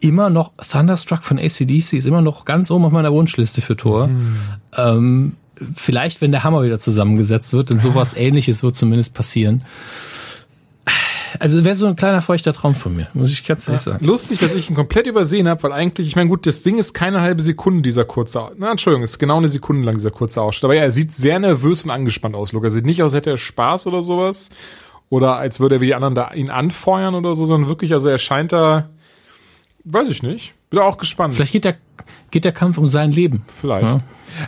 Immer 0.00 0.30
noch 0.30 0.50
Thunderstruck 0.68 1.22
von 1.22 1.38
ACDC 1.38 1.92
ist 1.92 2.06
immer 2.06 2.20
noch 2.20 2.44
ganz 2.44 2.68
oben 2.68 2.84
auf 2.84 2.92
meiner 2.92 3.12
Wunschliste 3.12 3.60
für 3.60 3.76
Tor. 3.76 4.08
Mhm. 4.08 4.36
Ähm, 4.76 5.32
vielleicht, 5.76 6.20
wenn 6.20 6.32
der 6.32 6.42
Hammer 6.42 6.64
wieder 6.64 6.80
zusammengesetzt 6.80 7.52
wird, 7.52 7.70
denn 7.70 7.78
sowas 7.78 8.14
ähnliches 8.16 8.64
wird 8.64 8.74
zumindest 8.74 9.14
passieren. 9.14 9.62
Also 11.40 11.64
wäre 11.64 11.74
so 11.74 11.86
ein 11.86 11.96
kleiner 11.96 12.22
feuchter 12.22 12.52
Traum 12.52 12.74
von 12.74 12.94
mir, 12.94 13.08
muss 13.14 13.32
ich 13.32 13.44
ganz 13.46 13.68
ehrlich 13.68 13.84
ja. 13.84 13.92
sagen. 13.92 14.04
Lustig, 14.04 14.38
dass 14.38 14.54
ich 14.54 14.68
ihn 14.70 14.76
komplett 14.76 15.06
übersehen 15.06 15.48
habe, 15.48 15.62
weil 15.64 15.72
eigentlich, 15.72 16.06
ich 16.06 16.16
meine, 16.16 16.28
gut, 16.28 16.46
das 16.46 16.62
Ding 16.62 16.78
ist 16.78 16.94
keine 16.94 17.20
halbe 17.20 17.42
Sekunde, 17.42 17.82
dieser 17.82 18.04
kurze, 18.04 18.52
na, 18.56 18.70
Entschuldigung, 18.70 19.04
ist 19.04 19.18
genau 19.18 19.38
eine 19.38 19.48
Sekunde 19.48 19.84
lang, 19.84 19.96
dieser 19.96 20.10
kurze 20.10 20.42
Ausschnitt. 20.42 20.64
Aber 20.64 20.74
ja, 20.74 20.82
er 20.82 20.90
sieht 20.90 21.12
sehr 21.12 21.38
nervös 21.38 21.84
und 21.84 21.90
angespannt 21.90 22.34
aus, 22.34 22.52
Luke. 22.52 22.66
Er 22.66 22.70
sieht 22.70 22.86
nicht 22.86 23.02
aus, 23.02 23.12
als 23.12 23.20
hätte 23.20 23.30
er 23.30 23.38
Spaß 23.38 23.86
oder 23.86 24.02
sowas. 24.02 24.50
Oder 25.10 25.36
als 25.36 25.60
würde 25.60 25.76
er 25.76 25.80
wie 25.80 25.86
die 25.86 25.94
anderen 25.94 26.14
da 26.14 26.32
ihn 26.32 26.50
anfeuern 26.50 27.14
oder 27.14 27.34
so, 27.34 27.46
sondern 27.46 27.68
wirklich, 27.68 27.92
also 27.92 28.08
er 28.08 28.18
scheint 28.18 28.52
da, 28.52 28.90
weiß 29.84 30.08
ich 30.08 30.22
nicht. 30.22 30.54
Bin 30.70 30.80
auch 30.80 30.98
gespannt. 30.98 31.34
Vielleicht 31.34 31.52
geht 31.52 31.64
der, 31.64 31.76
geht 32.30 32.44
der 32.44 32.52
Kampf 32.52 32.78
um 32.78 32.86
sein 32.86 33.12
Leben. 33.12 33.42
Vielleicht. 33.60 33.86
Ja. 33.86 34.00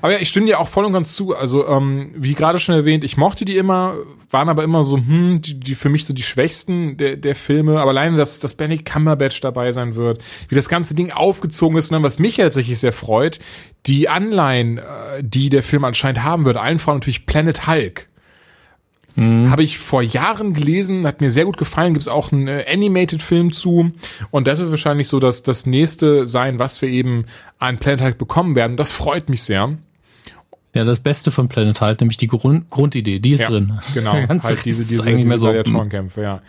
Aber 0.02 0.12
ja, 0.12 0.18
ich 0.18 0.28
stimme 0.28 0.46
dir 0.46 0.60
auch 0.60 0.68
voll 0.68 0.84
und 0.84 0.92
ganz 0.92 1.14
zu. 1.14 1.36
Also, 1.36 1.66
ähm, 1.66 2.10
wie 2.14 2.34
gerade 2.34 2.58
schon 2.58 2.74
erwähnt, 2.74 3.04
ich 3.04 3.16
mochte 3.16 3.44
die 3.44 3.56
immer, 3.56 3.94
waren 4.30 4.48
aber 4.48 4.62
immer 4.62 4.84
so, 4.84 4.96
hm, 4.96 5.40
die, 5.40 5.58
die 5.58 5.74
für 5.74 5.88
mich 5.88 6.04
so 6.04 6.12
die 6.12 6.22
schwächsten 6.22 6.96
der, 6.96 7.16
der 7.16 7.34
Filme. 7.34 7.80
Aber 7.80 7.90
alleine, 7.90 8.16
dass, 8.16 8.38
dass 8.38 8.54
Benny 8.54 8.78
Cumberbatch 8.78 9.40
dabei 9.40 9.72
sein 9.72 9.96
wird, 9.96 10.22
wie 10.48 10.54
das 10.54 10.68
ganze 10.68 10.94
Ding 10.94 11.10
aufgezogen 11.10 11.76
ist 11.76 11.90
und 11.90 11.94
dann, 11.94 12.02
was 12.02 12.18
mich 12.18 12.36
tatsächlich 12.36 12.78
sehr 12.78 12.92
freut, 12.92 13.38
die 13.86 14.08
Anleihen, 14.08 14.78
äh, 14.78 14.82
die 15.22 15.48
der 15.48 15.62
Film 15.62 15.84
anscheinend 15.84 16.22
haben 16.22 16.44
wird, 16.44 16.56
allen 16.56 16.78
voran 16.78 16.98
natürlich 16.98 17.26
Planet 17.26 17.66
Hulk. 17.66 18.08
Mhm. 19.16 19.50
Habe 19.50 19.62
ich 19.62 19.78
vor 19.78 20.02
Jahren 20.02 20.54
gelesen, 20.54 21.06
hat 21.06 21.20
mir 21.20 21.30
sehr 21.30 21.44
gut 21.44 21.56
gefallen. 21.56 21.94
Gibt 21.94 22.02
es 22.02 22.08
auch 22.08 22.32
einen 22.32 22.48
äh, 22.48 22.64
Animated-Film 22.70 23.52
zu. 23.52 23.92
Und 24.30 24.46
das 24.46 24.58
wird 24.58 24.70
wahrscheinlich 24.70 25.08
so 25.08 25.20
das, 25.20 25.42
das 25.42 25.66
nächste 25.66 26.26
sein, 26.26 26.58
was 26.58 26.82
wir 26.82 26.88
eben 26.88 27.24
an 27.58 27.78
Planet 27.78 28.02
Hulk 28.02 28.18
bekommen 28.18 28.54
werden. 28.54 28.76
Das 28.76 28.90
freut 28.90 29.28
mich 29.28 29.42
sehr. 29.42 29.76
Ja, 30.74 30.84
das 30.84 31.00
Beste 31.00 31.30
von 31.32 31.48
Planet 31.48 31.80
Hulk, 31.80 32.00
nämlich 32.00 32.16
die 32.16 32.28
Grund 32.28 32.70
Grundidee, 32.70 33.18
die 33.18 33.32
ist 33.32 33.40
ja, 33.40 33.48
drin. 33.48 33.80
Genau, 33.92 34.14
ganz 34.26 34.44
halt 34.48 34.64
diese, 34.64 34.86
diese, 34.86 35.16
diese 35.16 35.38
so, 35.38 35.46
Gladiatorenkämpfe, 35.46 36.22
ja. 36.22 36.42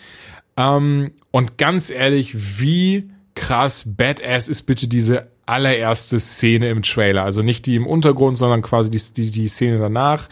Ähm, 0.57 1.11
und 1.31 1.57
ganz 1.57 1.89
ehrlich, 1.89 2.59
wie 2.59 3.09
krass 3.33 3.85
badass 3.97 4.47
ist 4.47 4.63
bitte 4.63 4.87
diese 4.87 5.27
allererste 5.45 6.19
Szene 6.19 6.69
im 6.69 6.83
Trailer. 6.83 7.23
Also 7.23 7.41
nicht 7.41 7.65
die 7.65 7.75
im 7.75 7.87
Untergrund, 7.87 8.37
sondern 8.37 8.61
quasi 8.61 8.91
die, 8.91 9.01
die, 9.15 9.31
die 9.31 9.47
Szene 9.47 9.79
danach. 9.79 10.29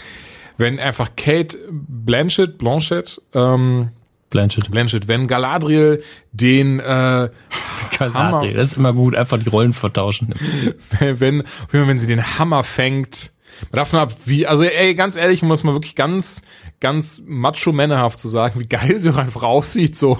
Wenn 0.60 0.80
einfach 0.80 1.12
Kate 1.16 1.57
Blanchett, 1.72 2.57
Blanchett, 2.57 3.22
ähm, 3.34 3.89
Blanchett. 4.30 4.70
Blanchett, 4.70 5.07
wenn 5.07 5.28
Galadriel 5.28 6.03
den 6.32 6.80
äh, 6.80 7.30
Galadriel, 7.97 8.53
das 8.53 8.70
ist 8.70 8.78
immer 8.78 8.93
gut, 8.93 9.16
einfach 9.16 9.39
die 9.39 9.49
Rollen 9.49 9.74
vertauschen. 9.74 10.36
wenn, 10.99 11.43
wenn, 11.72 11.88
wenn 11.88 11.97
sie 11.97 12.07
den 12.07 12.38
Hammer 12.38 12.64
fängt, 12.64 13.32
man 13.72 13.86
nur 13.91 14.01
ab, 14.01 14.14
wie, 14.26 14.47
also 14.47 14.64
ey, 14.64 14.95
ganz 14.95 15.16
ehrlich, 15.16 15.41
muss 15.41 15.64
man 15.64 15.76
wirklich 15.76 15.95
ganz, 15.95 16.41
ganz 16.80 17.22
macho-männerhaft 17.26 18.20
zu 18.20 18.28
sagen, 18.28 18.60
wie 18.60 18.68
geil 18.68 18.99
sie 18.99 19.10
auch 19.10 19.18
einfach 19.18 19.43
aussieht, 19.43 19.97
so 19.97 20.20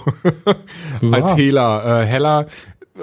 als 1.12 1.36
Hela. 1.36 2.02
Äh, 2.02 2.06
Hella, 2.06 2.48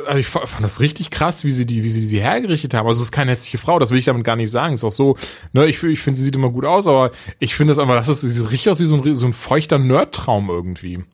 also 0.06 0.18
ich 0.18 0.26
fand 0.26 0.62
das 0.62 0.80
richtig 0.80 1.10
krass, 1.10 1.44
wie 1.44 1.50
sie 1.50 1.66
die, 1.66 1.82
wie 1.84 1.88
sie 1.88 2.00
sie 2.00 2.20
hergerichtet 2.20 2.74
haben. 2.74 2.86
Also 2.86 3.00
es 3.00 3.06
ist 3.06 3.12
keine 3.12 3.32
hässliche 3.32 3.58
Frau, 3.58 3.78
das 3.78 3.90
will 3.90 3.98
ich 3.98 4.04
damit 4.04 4.24
gar 4.24 4.36
nicht 4.36 4.50
sagen. 4.50 4.74
Ist 4.74 4.84
auch 4.84 4.90
so, 4.90 5.16
ne, 5.52 5.66
ich, 5.66 5.82
ich 5.82 6.00
finde, 6.00 6.18
sie 6.18 6.24
sieht 6.24 6.36
immer 6.36 6.50
gut 6.50 6.64
aus, 6.64 6.86
aber 6.86 7.10
ich 7.38 7.54
finde 7.54 7.72
das 7.72 7.78
einfach, 7.78 7.96
das 7.96 8.08
ist, 8.08 8.20
sie 8.20 8.28
sieht 8.28 8.50
richtig 8.50 8.70
aus 8.70 8.80
wie 8.80 8.86
so 8.86 9.00
ein, 9.00 9.14
so 9.14 9.26
ein 9.26 9.32
feuchter 9.32 9.78
Nerdtraum 9.78 10.48
irgendwie. 10.48 11.04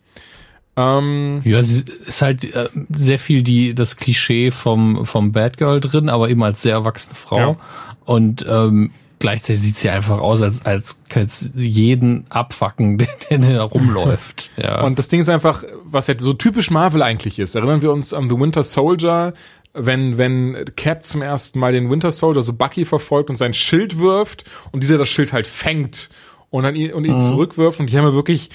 Ähm, 0.74 1.42
ja, 1.44 1.62
sie 1.62 1.84
ist 2.06 2.22
halt 2.22 2.44
äh, 2.54 2.70
sehr 2.96 3.18
viel 3.18 3.42
die 3.42 3.74
das 3.74 3.98
Klischee 3.98 4.50
vom 4.50 5.04
vom 5.04 5.30
Bad 5.30 5.58
Girl 5.58 5.80
drin, 5.80 6.08
aber 6.08 6.30
eben 6.30 6.42
als 6.42 6.62
sehr 6.62 6.72
erwachsene 6.72 7.14
Frau. 7.14 7.38
Ja. 7.38 7.56
Und 8.06 8.46
ähm, 8.48 8.90
gleichzeitig 9.22 9.62
sieht 9.62 9.78
sie 9.78 9.88
einfach 9.88 10.18
aus, 10.18 10.42
als, 10.42 10.60
als 10.64 11.40
sie 11.54 11.68
jeden 11.68 12.26
abfacken, 12.28 12.98
der, 12.98 13.08
der 13.30 13.38
da 13.38 13.62
rumläuft. 13.62 14.50
Ja. 14.62 14.82
Und 14.82 14.98
das 14.98 15.08
Ding 15.08 15.20
ist 15.20 15.30
einfach, 15.30 15.64
was 15.84 16.08
ja 16.08 16.14
so 16.18 16.34
typisch 16.34 16.70
Marvel 16.70 17.02
eigentlich 17.02 17.38
ist. 17.38 17.54
Erinnern 17.54 17.80
wir 17.80 17.90
uns 17.90 18.12
an 18.12 18.28
The 18.28 18.38
Winter 18.38 18.62
Soldier, 18.62 19.32
wenn, 19.72 20.18
wenn 20.18 20.64
Cap 20.76 21.06
zum 21.06 21.22
ersten 21.22 21.58
Mal 21.58 21.72
den 21.72 21.90
Winter 21.90 22.12
Soldier, 22.12 22.42
so 22.42 22.52
Bucky 22.52 22.84
verfolgt 22.84 23.30
und 23.30 23.36
sein 23.36 23.54
Schild 23.54 23.98
wirft 23.98 24.44
und 24.72 24.82
dieser 24.82 24.98
das 24.98 25.08
Schild 25.08 25.32
halt 25.32 25.46
fängt 25.46 26.10
und 26.50 26.64
dann 26.64 26.76
ihn, 26.76 26.92
und 26.92 27.04
ihn 27.04 27.14
mhm. 27.14 27.20
zurückwirft. 27.20 27.80
Und 27.80 27.90
die 27.90 27.96
haben 27.96 28.04
ja 28.04 28.12
wirklich 28.12 28.50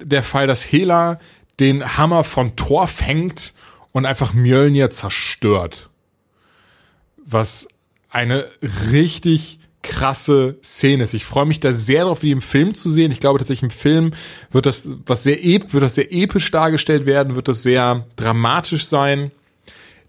der 0.00 0.22
Fall, 0.22 0.46
dass 0.46 0.62
Hela 0.62 1.18
den 1.58 1.98
Hammer 1.98 2.22
von 2.22 2.54
Thor 2.54 2.86
fängt 2.86 3.54
und 3.92 4.06
einfach 4.06 4.32
Mjölnir 4.32 4.90
zerstört. 4.90 5.90
Was 7.16 7.66
eine 8.08 8.46
richtig 8.92 9.59
krasse 9.82 10.56
Szene 10.62 11.04
ist. 11.04 11.14
Ich 11.14 11.24
freue 11.24 11.46
mich 11.46 11.60
da 11.60 11.72
sehr 11.72 12.02
darauf, 12.02 12.22
wie 12.22 12.30
im 12.30 12.42
Film 12.42 12.74
zu 12.74 12.90
sehen. 12.90 13.12
Ich 13.12 13.20
glaube 13.20 13.38
tatsächlich 13.38 13.70
im 13.72 13.76
Film 13.76 14.12
wird 14.50 14.66
das 14.66 14.96
was 15.06 15.22
sehr 15.22 15.44
ep 15.44 15.72
wird 15.72 15.82
das 15.82 15.94
sehr 15.94 16.12
episch 16.12 16.50
dargestellt 16.50 17.06
werden, 17.06 17.36
wird 17.36 17.48
das 17.48 17.62
sehr 17.62 18.06
dramatisch 18.16 18.86
sein. 18.86 19.30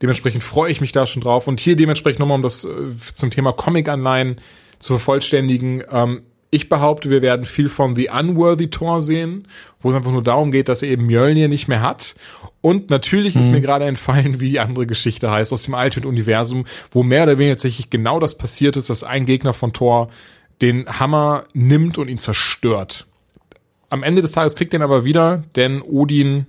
Dementsprechend 0.02 0.44
freue 0.44 0.72
ich 0.72 0.82
mich 0.82 0.92
da 0.92 1.06
schon 1.06 1.22
drauf. 1.22 1.48
Und 1.48 1.60
hier 1.60 1.76
dementsprechend 1.76 2.20
nochmal, 2.20 2.36
um 2.36 2.42
das 2.42 2.64
äh, 2.64 2.70
zum 3.14 3.30
Thema 3.30 3.54
Comic-Anleihen 3.54 4.38
zu 4.80 4.94
vervollständigen. 4.94 5.84
Ähm, 5.92 6.24
ich 6.54 6.68
behaupte, 6.68 7.10
wir 7.10 7.22
werden 7.22 7.46
viel 7.46 7.70
von 7.70 7.96
The 7.96 8.10
Unworthy 8.10 8.70
Tor 8.70 9.00
sehen, 9.00 9.48
wo 9.80 9.90
es 9.90 9.96
einfach 9.96 10.12
nur 10.12 10.22
darum 10.22 10.52
geht, 10.52 10.68
dass 10.68 10.84
er 10.84 10.90
eben 10.90 11.06
Mjölnir 11.06 11.48
nicht 11.48 11.70
mehr 11.70 11.82
hat. 11.82 12.16
Und 12.60 12.90
natürlich 12.90 13.34
hm. 13.34 13.40
ist 13.40 13.52
mir 13.52 13.62
gerade 13.62 13.86
entfallen, 13.86 14.42
wie 14.42 14.50
die 14.50 14.60
andere 14.60 14.86
Geschichte 14.86 15.32
heißt 15.32 15.54
aus 15.54 15.64
dem 15.64 15.76
alten 15.76 16.06
Universum, 16.06 16.66
wo 16.92 17.04
mehr 17.04 17.24
oder 17.24 17.38
weniger 17.38 17.56
tatsächlich 17.56 17.90
genau 17.90 18.20
das 18.20 18.38
passiert 18.38 18.76
ist, 18.76 18.90
dass 18.90 19.06
ein 19.06 19.26
Gegner 19.26 19.54
von 19.54 19.72
Thor 19.72 20.10
den 20.62 20.88
Hammer 21.00 21.46
nimmt 21.54 21.98
und 21.98 22.10
ihn 22.10 22.18
zerstört. 22.18 23.08
Am 23.90 24.04
Ende 24.04 24.22
des 24.22 24.34
Tages 24.34 24.56
kriegt 24.56 24.74
er 24.74 24.80
ihn 24.80 24.84
aber 24.84 25.06
wieder, 25.06 25.44
denn 25.56 25.82
Odin 25.82 26.48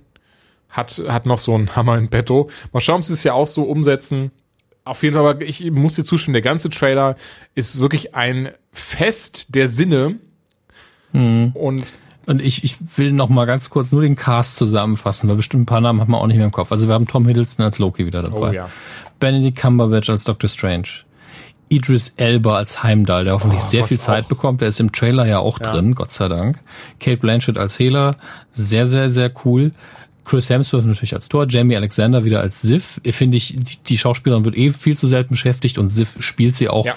hat, 0.69 1.01
hat 1.07 1.25
noch 1.25 1.37
so 1.37 1.55
einen 1.55 1.75
Hammer 1.77 1.97
in 1.97 2.09
petto. 2.09 2.49
Mal 2.73 2.81
schauen, 2.81 2.97
ob 2.97 3.03
sie 3.03 3.13
es 3.13 3.23
ja 3.23 3.33
auch 3.33 3.47
so 3.47 3.63
umsetzen. 3.63 4.31
Auf 4.85 5.03
jeden 5.03 5.15
Fall, 5.15 5.25
aber 5.25 5.41
ich 5.41 5.71
muss 5.71 5.95
dir 5.95 6.03
zustimmen, 6.03 6.33
der 6.33 6.41
ganze 6.41 6.69
Trailer 6.69 7.15
ist 7.55 7.79
wirklich 7.79 8.15
ein 8.15 8.49
Fest 8.71 9.55
der 9.55 9.67
Sinne. 9.67 10.19
Mhm. 11.13 11.51
Und 11.53 11.83
und 12.25 12.41
ich, 12.41 12.63
ich 12.63 12.77
will 12.95 13.11
noch 13.11 13.27
mal 13.27 13.45
ganz 13.45 13.69
kurz 13.69 13.91
nur 13.91 14.01
den 14.01 14.15
Cast 14.15 14.55
zusammenfassen, 14.55 15.27
weil 15.29 15.35
bestimmt 15.35 15.63
ein 15.63 15.65
paar 15.65 15.81
Namen 15.81 15.99
hat 15.99 16.07
man 16.07 16.21
auch 16.21 16.27
nicht 16.27 16.37
mehr 16.37 16.45
im 16.45 16.53
Kopf. 16.53 16.71
Also 16.71 16.87
wir 16.87 16.93
haben 16.95 17.07
Tom 17.07 17.27
Hiddleston 17.27 17.65
als 17.65 17.79
Loki 17.79 18.05
wieder 18.05 18.23
dabei. 18.23 18.49
Oh, 18.49 18.53
ja. 18.53 18.69
Benedict 19.19 19.57
Cumberbatch 19.57 20.09
als 20.09 20.23
Doctor 20.23 20.49
Strange. 20.49 20.87
Idris 21.69 22.13
Elba 22.17 22.55
als 22.55 22.83
Heimdall, 22.83 23.25
der 23.25 23.33
hoffentlich 23.33 23.61
oh, 23.61 23.67
sehr 23.67 23.83
viel 23.85 23.99
Zeit 23.99 24.25
auch. 24.25 24.29
bekommt. 24.29 24.61
Der 24.61 24.69
ist 24.69 24.79
im 24.79 24.91
Trailer 24.91 25.25
ja 25.25 25.39
auch 25.39 25.59
ja. 25.59 25.71
drin, 25.71 25.95
Gott 25.95 26.11
sei 26.11 26.27
Dank. 26.27 26.59
Kate 26.99 27.17
Blanchett 27.17 27.57
als 27.57 27.77
Hela, 27.77 28.11
sehr, 28.51 28.85
sehr, 28.87 29.09
sehr 29.09 29.31
cool. 29.43 29.71
Chris 30.25 30.49
Hemsworth 30.49 30.85
natürlich 30.85 31.13
als 31.13 31.27
Tor, 31.29 31.45
Jamie 31.49 31.75
Alexander 31.75 32.23
wieder 32.23 32.39
als 32.39 32.61
Sif. 32.61 33.01
Finde 33.03 33.37
ich, 33.37 33.55
die, 33.57 33.77
die 33.85 33.97
Schauspielerin 33.97 34.45
wird 34.45 34.57
eh 34.57 34.69
viel 34.69 34.97
zu 34.97 35.07
selten 35.07 35.31
beschäftigt 35.31 35.77
und 35.77 35.89
Sif 35.89 36.15
spielt 36.19 36.55
sie 36.55 36.69
auch. 36.69 36.85
Ja. 36.85 36.95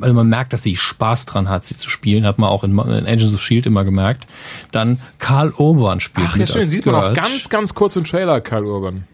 Also 0.00 0.14
man 0.14 0.28
merkt, 0.28 0.52
dass 0.52 0.62
sie 0.62 0.76
Spaß 0.76 1.26
dran 1.26 1.48
hat, 1.48 1.64
sie 1.64 1.76
zu 1.76 1.88
spielen. 1.88 2.26
Hat 2.26 2.38
man 2.38 2.50
auch 2.50 2.64
in, 2.64 2.72
in 2.72 3.06
Agents 3.06 3.34
of 3.34 3.40
Shield 3.40 3.66
immer 3.66 3.84
gemerkt. 3.84 4.26
Dann 4.72 5.00
Karl 5.18 5.52
Urban 5.56 6.00
spielt 6.00 6.28
Ach, 6.30 6.36
ja, 6.36 6.46
schön. 6.46 6.68
Sieht 6.68 6.86
man 6.86 6.94
auch 6.94 7.14
ganz, 7.14 7.48
ganz 7.48 7.74
kurz 7.74 7.96
im 7.96 8.04
Trailer, 8.04 8.40
Karl 8.40 8.64
Urban. 8.64 9.04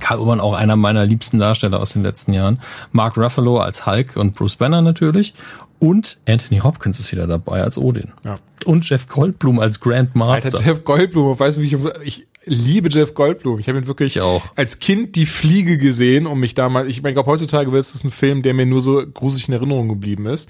Karl 0.00 0.18
Urban 0.18 0.40
auch 0.40 0.54
einer 0.54 0.76
meiner 0.76 1.04
liebsten 1.06 1.38
Darsteller 1.38 1.80
aus 1.80 1.92
den 1.92 2.02
letzten 2.02 2.32
Jahren. 2.32 2.60
Mark 2.92 3.16
Ruffalo 3.16 3.58
als 3.58 3.86
Hulk 3.86 4.16
und 4.16 4.34
Bruce 4.34 4.56
Banner 4.56 4.82
natürlich. 4.82 5.34
Und 5.78 6.18
Anthony 6.26 6.60
Hopkins 6.60 6.98
ist 7.00 7.12
wieder 7.12 7.26
dabei 7.26 7.62
als 7.62 7.76
Odin. 7.76 8.12
Ja. 8.24 8.38
Und 8.64 8.88
Jeff 8.88 9.06
Goldblum 9.08 9.58
als 9.58 9.80
Grand 9.80 10.14
Master. 10.14 10.56
Alter, 10.56 10.66
Jeff 10.66 10.84
Goldblum, 10.84 11.38
weißt 11.38 11.58
du, 11.58 11.60
wie 11.60 11.66
ich, 11.66 11.76
ich 12.04 12.26
liebe 12.46 12.88
Jeff 12.88 13.14
Goldblum. 13.14 13.58
Ich 13.58 13.68
habe 13.68 13.78
ihn 13.78 13.86
wirklich 13.86 14.20
als 14.54 14.78
Kind 14.78 15.16
die 15.16 15.26
Fliege 15.26 15.78
gesehen, 15.78 16.26
um 16.26 16.40
mich 16.40 16.54
damals, 16.54 16.88
ich 16.88 17.02
meine, 17.02 17.14
glaube 17.14 17.30
heutzutage 17.30 17.70
wäre 17.72 17.80
es 17.80 18.02
ein 18.02 18.10
Film, 18.10 18.42
der 18.42 18.54
mir 18.54 18.66
nur 18.66 18.80
so 18.80 19.04
gruselig 19.06 19.48
in 19.48 19.54
Erinnerung 19.54 19.88
geblieben 19.88 20.26
ist. 20.26 20.48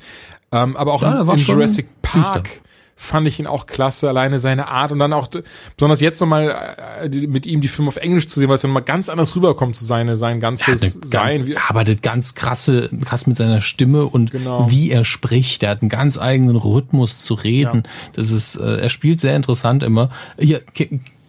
Ähm, 0.52 0.76
aber 0.76 0.92
auch 0.92 1.02
ja, 1.02 1.20
in, 1.20 1.28
in 1.28 1.36
Jurassic 1.36 1.86
Park 2.02 2.60
fand 2.98 3.28
ich 3.28 3.38
ihn 3.38 3.46
auch 3.46 3.66
klasse, 3.66 4.08
alleine 4.08 4.38
seine 4.38 4.68
Art 4.68 4.90
und 4.90 4.98
dann 4.98 5.12
auch 5.12 5.28
besonders 5.76 6.00
jetzt 6.00 6.18
nochmal 6.18 6.76
äh, 7.02 7.26
mit 7.26 7.46
ihm 7.46 7.60
die 7.60 7.68
Filme 7.68 7.88
auf 7.88 7.98
Englisch 7.98 8.26
zu 8.26 8.40
sehen, 8.40 8.48
weil 8.48 8.56
es 8.56 8.62
dann 8.62 8.70
mal 8.70 8.80
ganz 8.80 9.10
anders 9.10 9.36
rüberkommt 9.36 9.76
zu 9.76 9.84
seine 9.84 10.16
sein 10.16 10.40
ganzes 10.40 10.94
ja, 10.94 11.00
Sein. 11.04 11.46
Ganz, 11.46 11.60
arbeitet 11.68 12.02
ganz 12.02 12.34
krasse, 12.34 12.88
krass 13.04 13.26
mit 13.26 13.36
seiner 13.36 13.60
Stimme 13.60 14.06
und 14.06 14.30
genau. 14.30 14.70
wie 14.70 14.90
er 14.90 15.04
spricht. 15.04 15.62
Er 15.62 15.70
hat 15.70 15.82
einen 15.82 15.90
ganz 15.90 16.18
eigenen 16.18 16.56
Rhythmus 16.56 17.20
zu 17.20 17.34
reden. 17.34 17.82
Ja. 17.84 18.10
Das 18.14 18.30
ist, 18.30 18.56
äh, 18.56 18.78
er 18.78 18.88
spielt 18.88 19.20
sehr 19.20 19.36
interessant 19.36 19.82
immer. 19.82 20.08
Hier, 20.38 20.62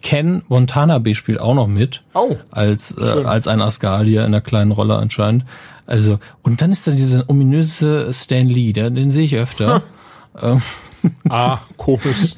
Ken 0.02 0.42
Montana 0.48 1.02
spielt 1.14 1.40
auch 1.40 1.54
noch 1.54 1.66
mit. 1.66 2.02
Oh, 2.14 2.36
als, 2.50 2.96
äh, 2.96 3.24
als 3.24 3.48
ein 3.48 3.60
Asgardier 3.60 4.20
in 4.20 4.26
einer 4.26 4.40
kleinen 4.40 4.70
Rolle 4.70 4.96
anscheinend. 4.96 5.44
Also, 5.86 6.18
und 6.42 6.60
dann 6.60 6.70
ist 6.70 6.86
da 6.86 6.90
dieser 6.90 7.28
ominöse 7.28 8.12
Stan 8.12 8.46
Lee, 8.46 8.72
der, 8.72 8.90
den 8.90 9.10
sehe 9.10 9.24
ich 9.24 9.36
öfter. 9.36 9.82
ähm, 10.42 10.60
ah, 11.28 11.58
komisch. 11.76 12.34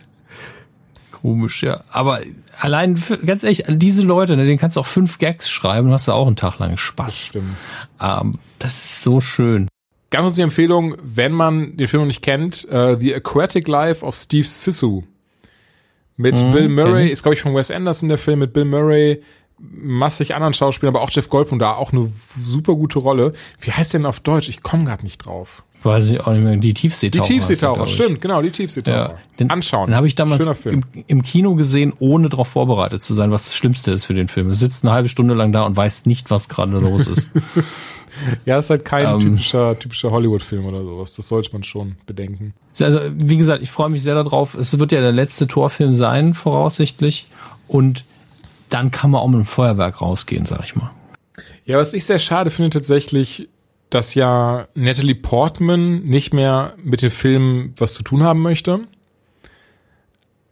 Komisch, 1.10 1.62
ja. 1.62 1.82
Aber 1.90 2.20
allein, 2.58 3.00
ganz 3.26 3.42
ehrlich, 3.42 3.64
diese 3.68 4.02
Leute, 4.02 4.36
ne, 4.36 4.44
denen 4.44 4.58
kannst 4.58 4.76
du 4.76 4.80
auch 4.80 4.86
fünf 4.86 5.18
Gags 5.18 5.50
schreiben 5.50 5.88
und 5.88 5.92
hast 5.92 6.08
du 6.08 6.12
auch 6.12 6.26
einen 6.26 6.36
Tag 6.36 6.58
lang 6.58 6.76
Spaß. 6.76 7.06
Das 7.06 7.26
stimmt. 7.26 7.56
Ähm, 8.00 8.38
das 8.58 8.72
ist 8.78 9.02
so 9.02 9.20
schön. 9.20 9.68
Ganz 10.10 10.24
kurz 10.24 10.36
die 10.36 10.42
Empfehlung, 10.42 10.96
wenn 11.02 11.32
man 11.32 11.76
den 11.76 11.86
Film 11.86 12.02
noch 12.02 12.08
nicht 12.08 12.22
kennt, 12.22 12.66
uh, 12.72 12.96
The 12.98 13.14
Aquatic 13.14 13.68
Life 13.68 14.04
of 14.04 14.16
Steve 14.16 14.46
Sissou. 14.46 15.04
Mit 16.20 16.42
mhm, 16.42 16.52
Bill 16.52 16.68
Murray, 16.68 17.08
ist 17.08 17.22
glaube 17.22 17.34
ich 17.34 17.40
von 17.40 17.54
Wes 17.54 17.70
Anderson 17.70 18.10
der 18.10 18.18
Film, 18.18 18.40
mit 18.40 18.52
Bill 18.52 18.66
Murray, 18.66 19.22
massig 19.58 20.34
anderen 20.34 20.52
Schauspielern, 20.52 20.94
aber 20.94 21.02
auch 21.02 21.10
Jeff 21.10 21.30
Goldblum 21.30 21.58
da, 21.58 21.74
auch 21.74 21.92
eine 21.92 22.12
super 22.46 22.74
gute 22.74 22.98
Rolle. 22.98 23.32
Wie 23.60 23.72
heißt 23.72 23.94
der 23.94 24.00
denn 24.00 24.06
auf 24.06 24.20
Deutsch? 24.20 24.48
Ich 24.50 24.62
komme 24.62 24.84
gerade 24.84 25.02
nicht 25.02 25.24
drauf. 25.24 25.62
Weiß 25.82 26.10
ich 26.10 26.20
auch 26.20 26.32
nicht 26.32 26.42
mehr. 26.42 26.56
Die 26.58 26.74
Tiefseetaucher. 26.74 27.26
Die 27.26 27.34
Tiefseetaucher, 27.34 27.86
stimmt, 27.86 28.20
genau, 28.20 28.42
die 28.42 28.50
Tiefseetaucher. 28.50 29.12
Ja, 29.12 29.18
den, 29.38 29.48
Anschauen. 29.48 29.86
Den 29.86 29.96
habe 29.96 30.06
ich 30.06 30.14
damals 30.14 30.44
im, 30.66 30.82
im, 31.06 31.22
Kino 31.22 31.54
gesehen, 31.54 31.94
ohne 31.98 32.28
darauf 32.28 32.48
vorbereitet 32.48 33.02
zu 33.02 33.14
sein, 33.14 33.30
was 33.30 33.44
das 33.44 33.56
Schlimmste 33.56 33.92
ist 33.92 34.04
für 34.04 34.12
den 34.12 34.28
Film. 34.28 34.48
Du 34.48 34.54
sitzt 34.54 34.84
eine 34.84 34.92
halbe 34.92 35.08
Stunde 35.08 35.32
lang 35.32 35.52
da 35.52 35.62
und 35.62 35.74
weißt 35.74 36.06
nicht, 36.06 36.30
was 36.30 36.50
gerade 36.50 36.78
los 36.78 37.06
ist. 37.06 37.30
ja, 38.44 38.58
ist 38.58 38.70
halt 38.70 38.84
kein 38.84 39.06
ähm, 39.06 39.20
typischer, 39.20 39.78
typischer 39.78 40.10
Hollywood-Film 40.10 40.64
oder 40.64 40.82
sowas. 40.84 41.14
Das 41.14 41.28
sollte 41.28 41.52
man 41.52 41.62
schon 41.62 41.96
bedenken. 42.06 42.54
Also, 42.78 43.00
wie 43.12 43.36
gesagt, 43.36 43.62
ich 43.62 43.70
freue 43.70 43.90
mich 43.90 44.02
sehr 44.02 44.14
darauf. 44.14 44.54
Es 44.54 44.78
wird 44.78 44.92
ja 44.92 45.00
der 45.00 45.12
letzte 45.12 45.46
Torfilm 45.46 45.94
sein, 45.94 46.34
voraussichtlich. 46.34 47.26
Und 47.66 48.04
dann 48.68 48.90
kann 48.90 49.10
man 49.10 49.20
auch 49.20 49.28
mit 49.28 49.36
einem 49.36 49.44
Feuerwerk 49.46 50.00
rausgehen, 50.00 50.46
sag 50.46 50.64
ich 50.64 50.76
mal. 50.76 50.90
Ja, 51.64 51.78
was 51.78 51.92
ich 51.92 52.04
sehr 52.04 52.18
schade 52.18 52.50
finde 52.50 52.70
tatsächlich, 52.70 53.48
dass 53.90 54.14
ja 54.14 54.68
Natalie 54.74 55.14
Portman 55.14 56.02
nicht 56.02 56.32
mehr 56.32 56.74
mit 56.82 57.02
dem 57.02 57.10
Film 57.10 57.74
was 57.76 57.94
zu 57.94 58.02
tun 58.02 58.22
haben 58.22 58.40
möchte. 58.40 58.80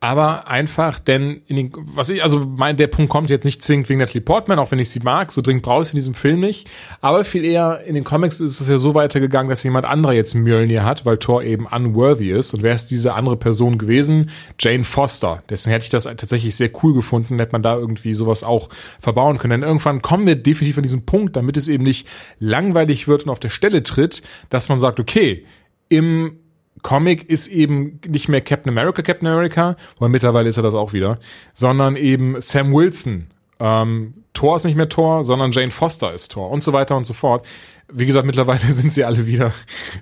Aber 0.00 0.46
einfach, 0.46 1.00
denn 1.00 1.42
in 1.48 1.56
den, 1.56 1.72
was 1.74 2.08
ich, 2.08 2.22
also 2.22 2.40
mein, 2.40 2.76
der 2.76 2.86
Punkt 2.86 3.10
kommt 3.10 3.30
jetzt 3.30 3.44
nicht 3.44 3.62
zwingend 3.62 3.88
wegen 3.88 3.98
Natalie 3.98 4.20
Portman, 4.20 4.58
auch 4.60 4.70
wenn 4.70 4.78
ich 4.78 4.90
sie 4.90 5.00
mag, 5.00 5.32
so 5.32 5.42
dringend 5.42 5.64
brauche 5.64 5.82
ich 5.82 5.88
sie 5.88 5.92
in 5.94 5.98
diesem 5.98 6.14
Film 6.14 6.38
nicht, 6.38 6.68
aber 7.00 7.24
viel 7.24 7.44
eher 7.44 7.80
in 7.84 7.94
den 7.94 8.04
Comics 8.04 8.38
ist 8.38 8.60
es 8.60 8.68
ja 8.68 8.78
so 8.78 8.94
weitergegangen, 8.94 9.50
dass 9.50 9.64
jemand 9.64 9.86
anderer 9.86 10.12
jetzt 10.12 10.34
Mjölnir 10.34 10.84
hat, 10.84 11.04
weil 11.04 11.18
Thor 11.18 11.42
eben 11.42 11.66
unworthy 11.66 12.30
ist 12.30 12.54
und 12.54 12.62
wer 12.62 12.74
ist 12.74 12.92
diese 12.92 13.14
andere 13.14 13.36
Person 13.36 13.76
gewesen? 13.76 14.30
Jane 14.60 14.84
Foster. 14.84 15.42
Deswegen 15.50 15.72
hätte 15.72 15.84
ich 15.84 15.90
das 15.90 16.04
tatsächlich 16.04 16.54
sehr 16.54 16.70
cool 16.82 16.94
gefunden, 16.94 17.38
hätte 17.40 17.52
man 17.52 17.62
da 17.62 17.76
irgendwie 17.76 18.14
sowas 18.14 18.44
auch 18.44 18.68
verbauen 19.00 19.38
können, 19.38 19.60
denn 19.60 19.68
irgendwann 19.68 20.00
kommen 20.00 20.26
wir 20.26 20.36
definitiv 20.36 20.76
an 20.76 20.84
diesen 20.84 21.06
Punkt, 21.06 21.34
damit 21.34 21.56
es 21.56 21.66
eben 21.66 21.82
nicht 21.82 22.06
langweilig 22.38 23.08
wird 23.08 23.24
und 23.24 23.30
auf 23.30 23.40
der 23.40 23.48
Stelle 23.48 23.82
tritt, 23.82 24.22
dass 24.48 24.68
man 24.68 24.78
sagt, 24.78 25.00
okay, 25.00 25.44
im 25.88 26.38
Comic 26.82 27.28
ist 27.28 27.48
eben 27.48 28.00
nicht 28.06 28.28
mehr 28.28 28.40
Captain 28.40 28.70
America, 28.70 29.02
Captain 29.02 29.28
America, 29.28 29.76
weil 29.98 30.08
mittlerweile 30.08 30.48
ist 30.48 30.56
er 30.56 30.62
das 30.62 30.74
auch 30.74 30.92
wieder, 30.92 31.18
sondern 31.52 31.96
eben 31.96 32.40
Sam 32.40 32.72
Wilson. 32.72 33.28
Ähm, 33.60 34.14
Thor 34.34 34.54
ist 34.54 34.64
nicht 34.64 34.76
mehr 34.76 34.88
Thor, 34.88 35.24
sondern 35.24 35.50
Jane 35.50 35.72
Foster 35.72 36.12
ist 36.12 36.30
Thor 36.30 36.50
und 36.50 36.62
so 36.62 36.72
weiter 36.72 36.96
und 36.96 37.04
so 37.04 37.12
fort. 37.12 37.44
Wie 37.90 38.06
gesagt, 38.06 38.26
mittlerweile 38.26 38.60
sind 38.72 38.92
sie 38.92 39.04
alle 39.04 39.26
wieder 39.26 39.52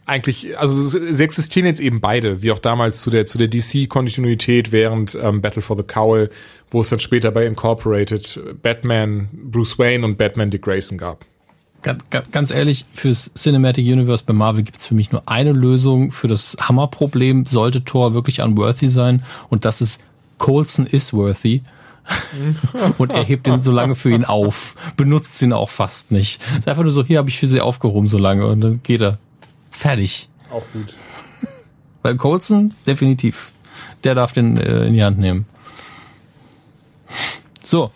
eigentlich, 0.04 0.58
also 0.58 0.98
sie 0.98 1.24
existieren 1.24 1.66
jetzt 1.66 1.80
eben 1.80 2.00
beide, 2.00 2.42
wie 2.42 2.52
auch 2.52 2.58
damals 2.58 3.00
zu 3.00 3.10
der 3.10 3.24
zu 3.24 3.38
der 3.38 3.48
DC-Kontinuität 3.48 4.72
während 4.72 5.16
ähm, 5.20 5.40
Battle 5.40 5.62
for 5.62 5.76
the 5.76 5.82
Cowl, 5.82 6.28
wo 6.70 6.82
es 6.82 6.90
dann 6.90 7.00
später 7.00 7.30
bei 7.30 7.46
Incorporated 7.46 8.60
Batman 8.60 9.28
Bruce 9.32 9.78
Wayne 9.78 10.04
und 10.04 10.18
Batman 10.18 10.50
Dick 10.50 10.62
Grayson 10.62 10.98
gab 10.98 11.24
ganz 12.30 12.50
ehrlich, 12.50 12.84
fürs 12.92 13.32
Cinematic 13.34 13.86
Universe 13.86 14.24
bei 14.24 14.32
Marvel 14.32 14.62
gibt 14.62 14.78
es 14.78 14.86
für 14.86 14.94
mich 14.94 15.12
nur 15.12 15.22
eine 15.26 15.52
Lösung 15.52 16.12
für 16.12 16.28
das 16.28 16.56
Hammerproblem, 16.60 17.44
sollte 17.44 17.84
Thor 17.84 18.14
wirklich 18.14 18.40
unworthy 18.40 18.88
sein. 18.88 19.24
Und 19.48 19.64
das 19.64 19.80
ist, 19.80 20.02
Colson 20.38 20.86
is 20.86 21.12
worthy. 21.12 21.62
und 22.98 23.10
er 23.10 23.24
hebt 23.24 23.48
ihn 23.48 23.60
so 23.60 23.72
lange 23.72 23.96
für 23.96 24.10
ihn 24.10 24.24
auf, 24.24 24.76
benutzt 24.96 25.42
ihn 25.42 25.52
auch 25.52 25.70
fast 25.70 26.12
nicht. 26.12 26.40
ist 26.56 26.68
einfach 26.68 26.84
nur 26.84 26.92
so, 26.92 27.04
hier 27.04 27.18
habe 27.18 27.28
ich 27.28 27.38
für 27.38 27.48
sie 27.48 27.60
aufgehoben 27.60 28.06
so 28.06 28.18
lange 28.18 28.46
und 28.46 28.60
dann 28.60 28.80
geht 28.82 29.02
er. 29.02 29.18
Fertig. 29.70 30.28
Auch 30.50 30.62
gut. 30.72 30.94
Weil 32.02 32.16
Colson, 32.16 32.74
definitiv. 32.86 33.52
Der 34.04 34.14
darf 34.14 34.32
den 34.32 34.56
äh, 34.56 34.86
in 34.86 34.94
die 34.94 35.02
Hand 35.02 35.18
nehmen. 35.18 35.46
So, 37.62 37.90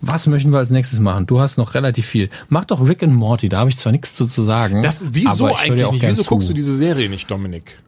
was 0.00 0.26
möchten 0.26 0.52
wir 0.52 0.58
als 0.58 0.70
nächstes 0.70 1.00
machen? 1.00 1.26
Du 1.26 1.40
hast 1.40 1.56
noch 1.58 1.74
relativ 1.74 2.06
viel. 2.06 2.30
Mach 2.48 2.64
doch 2.64 2.86
Rick 2.86 3.02
and 3.02 3.14
Morty, 3.14 3.48
da 3.48 3.58
habe 3.58 3.70
ich 3.70 3.78
zwar 3.78 3.92
nichts 3.92 4.14
zu, 4.14 4.26
zu 4.26 4.42
sagen. 4.42 4.82
Das, 4.82 5.06
wieso 5.10 5.46
eigentlich 5.54 5.90
nicht? 5.90 6.02
Wieso 6.02 6.22
zu. 6.22 6.28
guckst 6.28 6.48
du 6.48 6.52
diese 6.52 6.76
Serie 6.76 7.08
nicht, 7.08 7.30
Dominik? 7.30 7.78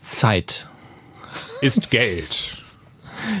Zeit. 0.00 0.68
Ist 1.60 1.90
Geld. 1.90 2.62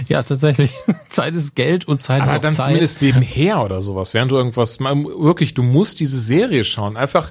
Ja, 0.08 0.22
tatsächlich. 0.22 0.74
Zeit 1.08 1.34
ist 1.34 1.54
Geld 1.54 1.86
und 1.86 2.00
Zeit 2.00 2.22
Aber 2.22 2.30
ist 2.30 2.36
auch 2.36 2.40
dann 2.40 2.54
Zeit. 2.54 2.66
zumindest 2.66 3.02
nebenher 3.02 3.62
oder 3.62 3.82
sowas, 3.82 4.14
während 4.14 4.32
du 4.32 4.36
irgendwas, 4.36 4.80
wirklich, 4.80 5.54
du 5.54 5.62
musst 5.62 6.00
diese 6.00 6.18
Serie 6.18 6.64
schauen. 6.64 6.96
Einfach, 6.96 7.30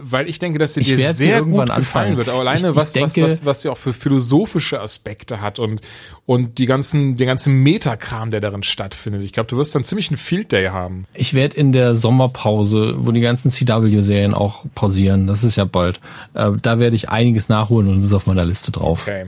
weil 0.00 0.28
ich 0.28 0.38
denke, 0.38 0.58
dass 0.58 0.74
sie 0.74 0.82
dir 0.82 1.12
sehr 1.12 1.42
gut 1.42 1.52
gefallen 1.52 1.70
anfangen. 1.70 2.16
wird. 2.16 2.28
Aber 2.28 2.40
alleine 2.40 2.70
ich, 2.70 2.76
was, 2.76 2.92
denke, 2.92 3.22
was, 3.22 3.30
was, 3.30 3.44
was 3.44 3.62
sie 3.62 3.68
auch 3.68 3.76
für 3.76 3.92
philosophische 3.92 4.80
Aspekte 4.80 5.40
hat 5.40 5.58
und, 5.58 5.80
und 6.26 6.58
die 6.58 6.66
ganzen, 6.66 7.16
den 7.16 7.26
ganzen 7.26 7.62
Metakram, 7.62 8.30
der 8.30 8.40
darin 8.40 8.62
stattfindet. 8.62 9.22
Ich 9.22 9.32
glaube, 9.32 9.48
du 9.48 9.56
wirst 9.56 9.74
dann 9.74 9.84
ziemlich 9.84 10.08
einen 10.08 10.16
Field 10.16 10.52
Day 10.52 10.66
haben. 10.66 11.06
Ich 11.14 11.34
werde 11.34 11.56
in 11.56 11.72
der 11.72 11.94
Sommerpause, 11.94 12.94
wo 12.98 13.12
die 13.12 13.20
ganzen 13.20 13.50
CW-Serien 13.50 14.34
auch 14.34 14.64
pausieren, 14.74 15.26
das 15.26 15.44
ist 15.44 15.56
ja 15.56 15.64
bald, 15.64 16.00
äh, 16.34 16.50
da 16.60 16.78
werde 16.78 16.96
ich 16.96 17.10
einiges 17.10 17.48
nachholen 17.48 17.88
und 17.88 17.98
es 17.98 18.06
ist 18.06 18.12
auf 18.12 18.26
meiner 18.26 18.44
Liste 18.44 18.72
drauf. 18.72 19.02
Okay. 19.02 19.26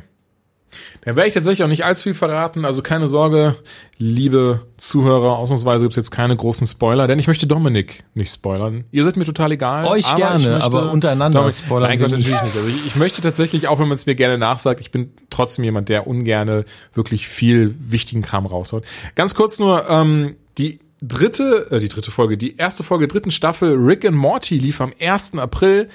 Dann 1.03 1.17
werde 1.17 1.29
ich 1.29 1.35
tatsächlich 1.35 1.63
auch 1.63 1.69
nicht 1.69 1.85
allzu 1.85 2.05
viel 2.05 2.15
verraten. 2.15 2.65
Also 2.65 2.83
keine 2.83 3.09
Sorge, 3.09 3.57
liebe 3.99 4.67
Zuhörer, 4.77 5.39
ausnahmsweise 5.39 5.85
gibt 5.85 5.93
es 5.93 5.97
jetzt 5.97 6.11
keine 6.11 6.37
großen 6.37 6.67
Spoiler, 6.67 7.07
denn 7.07 7.19
ich 7.19 7.27
möchte 7.27 7.47
Dominik 7.47 8.05
nicht 8.15 8.33
spoilern. 8.33 8.85
Ihr 8.91 9.05
seid 9.05 9.17
mir 9.17 9.25
total 9.25 9.53
egal. 9.53 9.87
Euch 9.87 10.07
aber 10.07 10.17
gerne, 10.17 10.63
aber 10.63 10.93
untereinander 10.93 11.41
Dominik, 11.41 11.57
spoilern. 11.57 11.89
Nein, 11.91 11.99
Gott, 11.99 12.11
natürlich 12.11 12.29
nicht. 12.29 12.41
Also 12.41 12.69
ich, 12.69 12.87
ich 12.87 12.97
möchte 12.97 13.23
tatsächlich, 13.23 13.69
auch 13.69 13.79
wenn 13.79 13.89
man 13.89 13.97
es 13.97 14.07
mir 14.07 14.15
gerne 14.15 14.39
nachsagt, 14.39 14.81
ich 14.81 14.91
bin 14.91 15.13
trotzdem 15.31 15.65
jemand, 15.65 15.89
der 15.89 16.07
ungerne 16.07 16.65
wirklich 16.95 17.29
viel 17.29 17.75
wichtigen 17.79 18.23
Kram 18.23 18.47
raushaut. 18.47 18.85
Ganz 19.15 19.35
kurz 19.35 19.59
nur, 19.59 19.89
ähm, 19.89 20.37
die 20.59 20.81
dritte, 21.03 21.69
äh, 21.71 21.79
die 21.79 21.89
dritte 21.89 22.11
Folge, 22.11 22.37
die 22.37 22.57
erste 22.57 22.83
Folge 22.83 23.09
dritten 23.09 23.31
Staffel 23.31 23.75
Rick 23.75 24.05
and 24.05 24.17
Morty 24.17 24.59
lief 24.59 24.81
am 24.81 24.93
1. 25.01 25.35
April. 25.39 25.89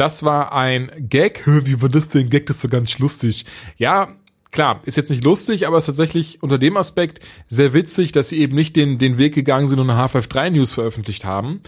Das 0.00 0.24
war 0.24 0.54
ein 0.54 0.90
Gag. 0.96 1.42
Wie 1.44 1.82
war 1.82 1.90
das 1.90 2.08
denn? 2.08 2.30
Gag, 2.30 2.46
das 2.46 2.56
ist 2.56 2.62
so 2.62 2.68
ganz 2.70 2.98
lustig. 2.98 3.44
Ja, 3.76 4.08
klar, 4.50 4.80
ist 4.86 4.96
jetzt 4.96 5.10
nicht 5.10 5.24
lustig, 5.24 5.66
aber 5.66 5.76
ist 5.76 5.84
tatsächlich 5.84 6.42
unter 6.42 6.56
dem 6.56 6.78
Aspekt 6.78 7.20
sehr 7.48 7.74
witzig, 7.74 8.10
dass 8.10 8.30
sie 8.30 8.38
eben 8.38 8.54
nicht 8.54 8.76
den, 8.76 8.96
den 8.96 9.18
Weg 9.18 9.34
gegangen 9.34 9.66
sind 9.66 9.78
und 9.78 9.90
eine 9.90 9.98
Half-Life 9.98 10.28
3 10.28 10.48
News 10.48 10.72
veröffentlicht 10.72 11.26
haben, 11.26 11.60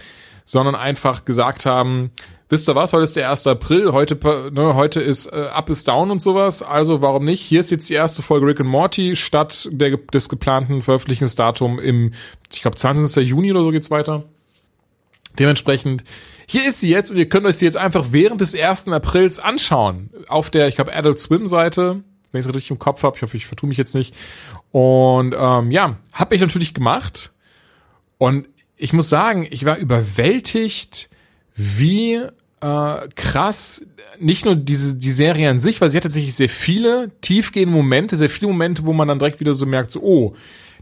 sondern 0.45 0.73
einfach 0.73 1.25
gesagt 1.25 1.67
haben, 1.67 2.09
wisst 2.49 2.67
ihr 2.67 2.73
was, 2.73 2.91
heute 2.93 3.03
ist 3.03 3.15
der 3.15 3.29
1. 3.29 3.45
April, 3.45 3.91
heute, 3.91 4.17
ne, 4.51 4.73
heute 4.73 4.99
ist 4.99 5.27
äh, 5.27 5.49
Up 5.51 5.69
is 5.69 5.83
Down 5.83 6.09
und 6.09 6.19
sowas, 6.19 6.63
also 6.63 7.03
warum 7.03 7.25
nicht? 7.25 7.41
Hier 7.41 7.59
ist 7.59 7.69
jetzt 7.69 7.87
die 7.91 7.93
erste 7.93 8.23
Folge 8.23 8.47
Rick 8.47 8.61
and 8.61 8.69
Morty 8.69 9.15
statt 9.15 9.69
der, 9.71 9.95
des 9.97 10.27
geplanten 10.27 10.81
Veröffentlichungsdatum 10.81 11.77
im, 11.77 12.13
ich 12.51 12.63
glaube, 12.63 12.77
20. 12.77 13.27
Juni 13.27 13.51
oder 13.51 13.61
so 13.61 13.69
geht's 13.69 13.91
weiter. 13.91 14.23
Dementsprechend, 15.37 16.03
hier 16.47 16.67
ist 16.67 16.79
sie 16.79 16.89
jetzt 16.89 17.11
und 17.11 17.17
ihr 17.17 17.29
könnt 17.29 17.45
euch 17.45 17.57
sie 17.57 17.65
jetzt 17.65 17.77
einfach 17.77 18.07
während 18.11 18.41
des 18.41 18.55
1. 18.55 18.89
Aprils 18.89 19.39
anschauen. 19.39 20.09
Auf 20.27 20.49
der, 20.49 20.67
ich 20.67 20.75
glaube, 20.75 20.93
Adult 20.95 21.19
Swim 21.19 21.47
Seite 21.47 22.03
wenn 22.33 22.41
ich 22.41 22.47
es 22.47 22.53
richtig 22.53 22.71
im 22.71 22.79
Kopf 22.79 23.03
habe. 23.03 23.15
Ich 23.15 23.21
hoffe, 23.21 23.37
ich 23.37 23.45
vertue 23.45 23.69
mich 23.69 23.77
jetzt 23.77 23.95
nicht. 23.95 24.13
Und 24.71 25.35
ähm, 25.37 25.71
ja, 25.71 25.97
habe 26.11 26.35
ich 26.35 26.41
natürlich 26.41 26.73
gemacht. 26.73 27.31
Und 28.17 28.47
ich 28.75 28.91
muss 28.91 29.07
sagen, 29.07 29.47
ich 29.49 29.65
war 29.65 29.77
überwältigt, 29.77 31.09
wie 31.55 32.15
äh, 32.15 33.07
krass 33.15 33.85
nicht 34.19 34.45
nur 34.45 34.55
diese 34.55 34.95
die 34.95 35.11
Serie 35.11 35.49
an 35.49 35.59
sich, 35.59 35.79
weil 35.79 35.89
sie 35.89 35.97
hat 35.97 36.03
tatsächlich 36.03 36.33
sehr 36.33 36.49
viele 36.49 37.11
tiefgehende 37.21 37.75
Momente, 37.75 38.17
sehr 38.17 38.29
viele 38.31 38.51
Momente, 38.51 38.85
wo 38.85 38.93
man 38.93 39.07
dann 39.07 39.19
direkt 39.19 39.39
wieder 39.39 39.53
so 39.53 39.67
merkt, 39.67 39.91
so 39.91 40.01
oh, 40.01 40.33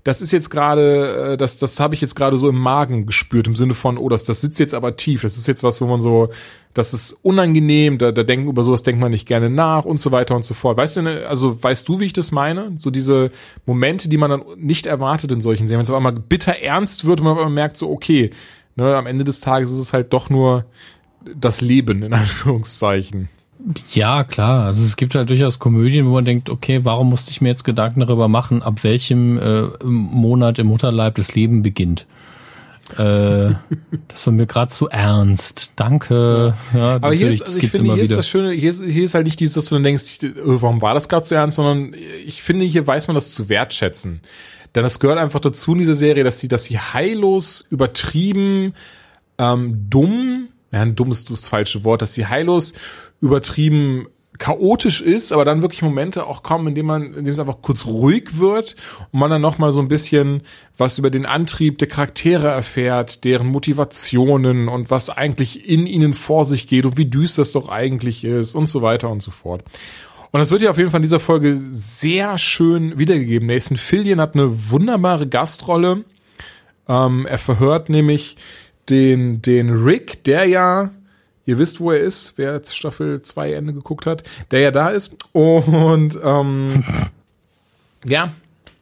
das 0.03 0.21
ist 0.21 0.31
jetzt 0.31 0.49
gerade, 0.49 1.33
äh, 1.33 1.37
das, 1.37 1.57
das 1.57 1.79
habe 1.79 1.93
ich 1.93 2.01
jetzt 2.01 2.15
gerade 2.15 2.37
so 2.37 2.49
im 2.49 2.57
Magen 2.57 3.05
gespürt, 3.05 3.47
im 3.47 3.55
Sinne 3.55 3.73
von, 3.73 3.97
oh, 3.97 4.09
das, 4.09 4.23
das 4.23 4.41
sitzt 4.41 4.59
jetzt 4.59 4.73
aber 4.73 4.95
tief. 4.95 5.21
Das 5.21 5.37
ist 5.37 5.47
jetzt 5.47 5.63
was, 5.63 5.79
wo 5.79 5.85
man 5.85 6.01
so, 6.01 6.29
das 6.73 6.93
ist 6.93 7.13
unangenehm, 7.21 7.97
da, 7.97 8.11
da 8.11 8.23
denken, 8.23 8.49
über 8.49 8.63
sowas 8.63 8.83
denkt 8.83 8.99
man 8.99 9.11
nicht 9.11 9.27
gerne 9.27 9.49
nach 9.49 9.85
und 9.85 9.99
so 9.99 10.11
weiter 10.11 10.35
und 10.35 10.43
so 10.43 10.53
fort. 10.53 10.77
Weißt 10.77 10.97
du, 10.97 11.01
ne, 11.03 11.25
also 11.27 11.61
weißt 11.61 11.87
du, 11.87 11.99
wie 11.99 12.05
ich 12.05 12.13
das 12.13 12.31
meine? 12.31 12.73
So 12.77 12.89
diese 12.89 13.31
Momente, 13.65 14.09
die 14.09 14.17
man 14.17 14.31
dann 14.31 14.43
nicht 14.57 14.87
erwartet 14.87 15.31
in 15.31 15.41
solchen 15.41 15.67
Serien, 15.67 15.79
wenn 15.79 15.83
es 15.83 15.89
auf 15.91 15.97
einmal 15.97 16.13
bitter 16.13 16.59
ernst 16.61 17.05
wird 17.05 17.19
und 17.19 17.25
man 17.25 17.33
auf 17.33 17.39
einmal 17.39 17.53
merkt, 17.53 17.77
so, 17.77 17.91
okay, 17.91 18.31
ne, 18.75 18.95
am 18.95 19.05
Ende 19.05 19.23
des 19.23 19.39
Tages 19.39 19.71
ist 19.71 19.77
es 19.77 19.93
halt 19.93 20.13
doch 20.13 20.29
nur 20.29 20.65
das 21.35 21.61
Leben, 21.61 22.01
in 22.01 22.13
Anführungszeichen. 22.13 23.29
Ja, 23.93 24.23
klar. 24.23 24.65
Also 24.65 24.83
es 24.83 24.95
gibt 24.95 25.15
halt 25.15 25.29
durchaus 25.29 25.59
Komödien, 25.59 26.05
wo 26.05 26.11
man 26.11 26.25
denkt, 26.25 26.49
okay, 26.49 26.81
warum 26.83 27.09
musste 27.09 27.31
ich 27.31 27.41
mir 27.41 27.49
jetzt 27.49 27.63
Gedanken 27.63 27.99
darüber 27.99 28.27
machen, 28.27 28.63
ab 28.63 28.83
welchem 28.83 29.37
äh, 29.37 29.63
Monat 29.83 30.59
im 30.59 30.67
Mutterleib 30.67 31.15
das 31.15 31.35
Leben 31.35 31.61
beginnt. 31.61 32.07
Äh, 32.97 33.53
das 34.07 34.25
war 34.25 34.33
mir 34.33 34.47
gerade 34.47 34.71
zu 34.71 34.89
ernst. 34.89 35.73
Danke. 35.75 36.55
Ja, 36.73 36.95
Aber 36.95 37.13
hier 37.13 37.29
ist, 37.29 37.43
also 37.43 37.59
ich 37.59 37.69
finde, 37.71 37.93
hier 37.93 38.03
ist 38.03 38.15
das 38.15 38.27
Schöne, 38.27 38.51
hier 38.51 38.69
ist, 38.69 38.83
hier 38.83 39.03
ist 39.03 39.13
halt 39.13 39.25
nicht 39.25 39.39
dieses, 39.39 39.55
dass 39.55 39.65
du 39.65 39.75
dann 39.75 39.83
denkst, 39.83 40.23
äh, 40.23 40.33
warum 40.35 40.81
war 40.81 40.93
das 40.93 41.07
gerade 41.07 41.23
zu 41.23 41.35
ernst, 41.35 41.55
sondern 41.55 41.93
ich 42.25 42.41
finde, 42.41 42.65
hier 42.65 42.85
weiß 42.85 43.07
man 43.07 43.15
das 43.15 43.31
zu 43.31 43.49
wertschätzen. 43.49 44.21
Denn 44.73 44.83
das 44.83 44.99
gehört 44.99 45.19
einfach 45.19 45.41
dazu 45.41 45.73
in 45.73 45.79
dieser 45.79 45.95
Serie, 45.95 46.23
dass 46.23 46.39
sie, 46.39 46.47
dass 46.47 46.63
sie 46.63 46.79
heillos, 46.79 47.65
übertrieben, 47.69 48.73
ähm, 49.37 49.85
dumm, 49.89 50.47
ja, 50.71 50.81
ein 50.81 50.95
dummes, 50.95 51.25
das 51.25 51.47
falsche 51.47 51.83
Wort, 51.83 52.01
dass 52.01 52.13
sie 52.13 52.27
heillos 52.27 52.73
übertrieben 53.19 54.07
chaotisch 54.41 55.01
ist, 55.01 55.31
aber 55.31 55.45
dann 55.45 55.61
wirklich 55.61 55.83
Momente 55.83 56.25
auch 56.25 56.41
kommen, 56.41 56.69
in 56.69 56.75
denen 56.75 56.87
man, 56.87 57.13
in 57.13 57.25
dem 57.25 57.31
es 57.31 57.37
einfach 57.37 57.61
kurz 57.61 57.85
ruhig 57.85 58.39
wird 58.39 58.75
und 59.11 59.19
man 59.19 59.29
dann 59.29 59.41
noch 59.41 59.59
mal 59.59 59.71
so 59.71 59.79
ein 59.79 59.87
bisschen 59.87 60.41
was 60.77 60.97
über 60.97 61.11
den 61.11 61.27
Antrieb 61.27 61.77
der 61.77 61.87
Charaktere 61.87 62.47
erfährt, 62.47 63.23
deren 63.23 63.45
Motivationen 63.47 64.67
und 64.67 64.89
was 64.89 65.11
eigentlich 65.11 65.69
in 65.69 65.85
ihnen 65.85 66.15
vor 66.15 66.45
sich 66.45 66.67
geht 66.67 66.87
und 66.87 66.97
wie 66.97 67.05
düster 67.05 67.43
es 67.43 67.51
doch 67.51 67.69
eigentlich 67.69 68.23
ist 68.23 68.55
und 68.55 68.67
so 68.67 68.81
weiter 68.81 69.11
und 69.11 69.21
so 69.21 69.29
fort. 69.29 69.63
Und 70.31 70.39
das 70.39 70.49
wird 70.49 70.63
ja 70.63 70.71
auf 70.71 70.77
jeden 70.77 70.89
Fall 70.89 70.99
in 70.99 71.03
dieser 71.03 71.19
Folge 71.19 71.55
sehr 71.55 72.37
schön 72.39 72.97
wiedergegeben. 72.97 73.47
Nathan 73.47 73.77
Fillion 73.77 74.19
hat 74.19 74.33
eine 74.33 74.71
wunderbare 74.71 75.27
Gastrolle. 75.27 76.03
Ähm, 76.87 77.27
er 77.27 77.37
verhört 77.37 77.89
nämlich 77.89 78.37
den, 78.91 79.41
den 79.41 79.69
Rick, 79.69 80.23
der 80.25 80.45
ja 80.45 80.91
Ihr 81.45 81.57
wisst, 81.57 81.79
wo 81.79 81.91
er 81.91 81.99
ist, 81.99 82.33
wer 82.35 82.53
jetzt 82.53 82.77
Staffel 82.77 83.21
2 83.21 83.53
Ende 83.53 83.73
geguckt 83.73 84.05
hat, 84.05 84.23
der 84.51 84.59
ja 84.59 84.71
da 84.71 84.89
ist. 84.89 85.15
Und 85.33 86.17
ähm, 86.23 86.83
ja, 88.05 88.33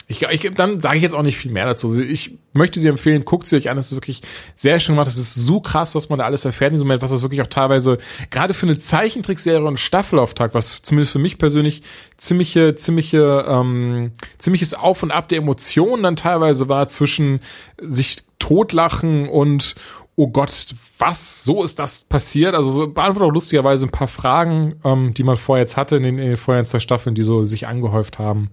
Ich, 0.08 0.24
ich, 0.24 0.52
dann 0.56 0.82
sage 0.82 0.98
ich 0.98 1.04
jetzt 1.04 1.14
auch 1.14 1.22
nicht 1.22 1.38
viel 1.38 1.52
mehr 1.52 1.68
dazu. 1.68 2.02
Ich 2.02 2.38
möchte 2.54 2.80
sie 2.80 2.88
empfehlen, 2.90 3.24
guckt 3.24 3.48
sie 3.48 3.56
euch 3.56 3.70
an. 3.70 3.78
Es 3.78 3.88
ist 3.88 3.96
wirklich 3.96 4.22
sehr 4.56 4.80
schön 4.80 4.96
gemacht. 4.96 5.08
Das 5.08 5.18
ist 5.18 5.36
so 5.36 5.62
krass, 5.62 5.96
was 5.96 6.10
man 6.10 6.20
da 6.20 6.26
alles 6.26 6.46
erfährt 6.46 6.72
in 6.72 6.76
diesem 6.76 6.88
Moment, 6.88 7.02
was 7.02 7.12
das 7.12 7.22
wirklich 7.22 7.42
auch 7.42 7.48
teilweise, 7.48 7.98
gerade 8.30 8.54
für 8.54 8.66
eine 8.66 8.78
Zeichentrickserie 8.78 9.66
und 9.66 9.80
Staffelauftrag, 9.80 10.54
was 10.54 10.82
zumindest 10.82 11.14
für 11.14 11.20
mich 11.20 11.38
persönlich 11.38 11.84
ziemliche, 12.18 12.76
ziemliche, 12.76 13.46
ähm, 13.48 14.12
ziemliches 14.38 14.74
Auf 14.74 15.02
und 15.02 15.12
Ab 15.12 15.30
der 15.30 15.38
Emotionen 15.38 16.04
dann 16.04 16.18
teilweise 16.18 16.68
war 16.68 16.88
zwischen 16.88 17.40
sich 17.82 18.18
totlachen 18.40 19.30
und 19.30 19.76
oh 20.20 20.28
Gott, 20.28 20.52
was, 20.98 21.46
so 21.46 21.64
ist 21.64 21.80
das 21.80 22.04
passiert? 22.04 22.54
Also 22.54 22.72
so 22.72 22.88
beantwortet 22.88 23.30
auch 23.30 23.34
lustigerweise 23.34 23.86
ein 23.86 23.92
paar 23.92 24.10
Fragen, 24.10 24.76
ähm, 24.84 25.14
die 25.14 25.24
man 25.24 25.38
vorher 25.38 25.64
jetzt 25.64 25.78
hatte 25.78 25.96
in 25.96 26.04
den, 26.04 26.20
in 26.20 26.28
den 26.28 26.38
vorherigen 26.38 26.66
zwei 26.68 26.82
Staffeln, 26.82 27.16
die 27.16 27.24
so 27.24 27.46
sich 27.46 27.68
angehäuft 27.68 28.20
haben. 28.20 28.50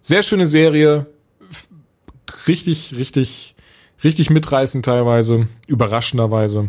Sehr 0.00 0.24
schöne 0.24 0.48
Serie. 0.48 1.06
Richtig, 2.48 2.96
richtig, 2.96 3.54
richtig 4.02 4.28
mitreißend 4.28 4.84
teilweise. 4.84 5.46
Überraschenderweise. 5.68 6.68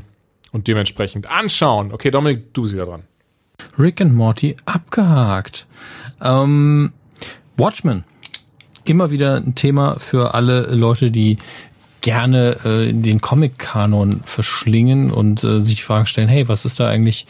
Und 0.52 0.68
dementsprechend 0.68 1.28
anschauen. 1.28 1.92
Okay, 1.92 2.12
Dominik, 2.12 2.54
du 2.54 2.62
bist 2.62 2.76
wieder 2.76 2.86
dran. 2.86 3.04
Rick 3.80 4.00
and 4.00 4.14
Morty 4.14 4.56
abgehakt. 4.66 5.66
Ähm, 6.22 6.94
Watchmen. 7.58 8.04
Immer 8.86 9.10
wieder 9.10 9.38
ein 9.38 9.56
Thema 9.56 9.98
für 9.98 10.36
alle 10.36 10.68
Leute, 10.76 11.10
die 11.10 11.38
gerne 12.02 12.58
äh, 12.64 12.94
den 12.94 13.22
Comic-Kanon 13.22 14.22
verschlingen 14.24 15.12
und 15.12 15.44
äh, 15.44 15.60
sich 15.60 15.76
die 15.76 15.82
Frage 15.82 16.06
stellen, 16.06 16.28
hey, 16.28 16.48
was 16.48 16.66
ist 16.66 16.80
da 16.80 16.88
eigentlich 16.88 17.26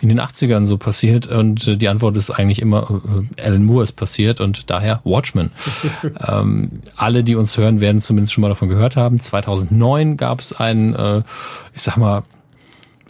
in 0.00 0.08
den 0.08 0.20
80ern 0.20 0.66
so 0.66 0.78
passiert? 0.78 1.26
Und 1.26 1.66
äh, 1.66 1.76
die 1.76 1.88
Antwort 1.88 2.16
ist 2.16 2.30
eigentlich 2.30 2.60
immer, 2.60 3.00
äh, 3.36 3.42
Alan 3.42 3.64
Moore 3.64 3.82
ist 3.82 3.92
passiert 3.92 4.40
und 4.40 4.70
daher 4.70 5.00
Watchmen. 5.04 5.50
ähm, 6.28 6.80
alle, 6.96 7.24
die 7.24 7.36
uns 7.36 7.56
hören, 7.56 7.80
werden 7.80 8.00
zumindest 8.00 8.32
schon 8.32 8.42
mal 8.42 8.48
davon 8.48 8.68
gehört 8.68 8.96
haben. 8.96 9.20
2009 9.20 10.16
gab 10.16 10.40
es 10.40 10.52
einen, 10.52 10.94
äh, 10.94 11.22
ich 11.74 11.82
sag 11.82 11.96
mal, 11.96 12.22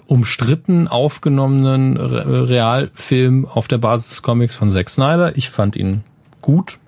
umstritten 0.07 0.89
aufgenommenen 0.89 1.97
Re 1.97 2.51
Realfilm 2.51 3.47
auf 3.47 3.69
der 3.69 3.79
Basis 3.79 4.11
des 4.11 4.23
Comics 4.23 4.55
von 4.55 4.71
Zack 4.71 4.91
Snyder. 4.91 5.37
Ich 5.37 5.49
fand 5.49 5.77
ihn 5.77 6.05
gut, 6.43 6.79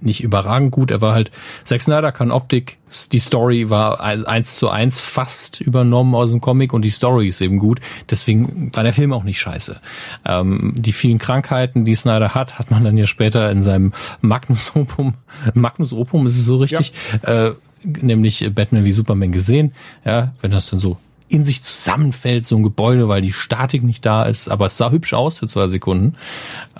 nicht 0.00 0.22
überragend 0.22 0.70
gut. 0.70 0.90
Er 0.90 1.00
war 1.00 1.14
halt, 1.14 1.30
Zack 1.64 1.82
Snyder 1.82 2.12
kann 2.12 2.30
Optik, 2.30 2.78
die 3.12 3.18
Story 3.18 3.70
war 3.70 4.00
eins 4.00 4.56
zu 4.56 4.68
eins 4.68 5.00
fast 5.00 5.60
übernommen 5.60 6.14
aus 6.14 6.30
dem 6.30 6.40
Comic 6.40 6.72
und 6.72 6.84
die 6.84 6.90
Story 6.90 7.28
ist 7.28 7.40
eben 7.40 7.58
gut. 7.58 7.80
Deswegen 8.10 8.70
war 8.74 8.82
der 8.82 8.92
Film 8.92 9.12
auch 9.12 9.24
nicht 9.24 9.40
scheiße. 9.40 9.80
Ähm, 10.24 10.74
die 10.76 10.92
vielen 10.92 11.18
Krankheiten, 11.18 11.84
die 11.84 11.94
Snyder 11.94 12.34
hat, 12.34 12.58
hat 12.58 12.70
man 12.70 12.84
dann 12.84 12.96
ja 12.96 13.06
später 13.06 13.50
in 13.50 13.62
seinem 13.62 13.92
Magnus 14.20 14.72
Opum, 14.74 15.14
Magnus 15.54 15.92
Opum 15.92 16.26
ist 16.26 16.38
es 16.38 16.44
so 16.44 16.56
richtig, 16.56 16.92
ja. 17.22 17.46
äh, 17.46 17.54
nämlich 17.82 18.48
Batman 18.54 18.84
wie 18.84 18.92
Superman 18.92 19.32
gesehen. 19.32 19.72
Ja, 20.04 20.32
wenn 20.40 20.50
das 20.50 20.70
dann 20.70 20.78
so 20.78 20.98
in 21.28 21.44
sich 21.44 21.62
zusammenfällt, 21.62 22.46
so 22.46 22.56
ein 22.56 22.62
Gebäude, 22.62 23.08
weil 23.08 23.20
die 23.20 23.32
Statik 23.32 23.82
nicht 23.82 24.04
da 24.04 24.24
ist, 24.24 24.48
aber 24.48 24.66
es 24.66 24.76
sah 24.76 24.90
hübsch 24.90 25.12
aus 25.12 25.38
für 25.38 25.46
zwei 25.46 25.66
Sekunden. 25.66 26.14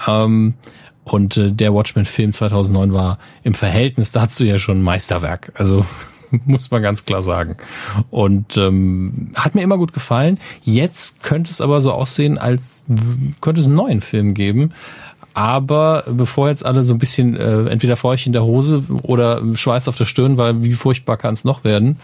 Ähm, 0.06 0.54
und 1.08 1.36
äh, 1.36 1.52
der 1.52 1.74
Watchmen-Film 1.74 2.32
2009 2.32 2.92
war 2.92 3.18
im 3.42 3.54
Verhältnis 3.54 4.12
dazu 4.12 4.44
ja 4.44 4.58
schon 4.58 4.82
Meisterwerk. 4.82 5.52
Also 5.54 5.84
muss 6.44 6.70
man 6.70 6.82
ganz 6.82 7.04
klar 7.04 7.22
sagen. 7.22 7.56
Und 8.10 8.56
ähm, 8.56 9.30
hat 9.34 9.54
mir 9.54 9.62
immer 9.62 9.78
gut 9.78 9.92
gefallen. 9.92 10.38
Jetzt 10.62 11.22
könnte 11.22 11.50
es 11.50 11.60
aber 11.60 11.80
so 11.80 11.92
aussehen, 11.92 12.38
als 12.38 12.82
könnte 13.40 13.60
es 13.60 13.66
einen 13.66 13.76
neuen 13.76 14.00
Film 14.00 14.34
geben. 14.34 14.72
Aber 15.34 16.04
bevor 16.10 16.48
jetzt 16.48 16.66
alle 16.66 16.82
so 16.82 16.94
ein 16.94 16.98
bisschen 16.98 17.36
äh, 17.36 17.66
entweder 17.68 17.96
Feucht 17.96 18.26
in 18.26 18.32
der 18.32 18.42
Hose 18.42 18.82
oder 19.02 19.42
Schweiß 19.54 19.86
auf 19.86 19.96
der 19.96 20.04
Stirn, 20.04 20.36
weil 20.36 20.64
wie 20.64 20.72
furchtbar 20.72 21.16
kann 21.16 21.32
es 21.32 21.44
noch 21.44 21.62
werden? 21.62 21.96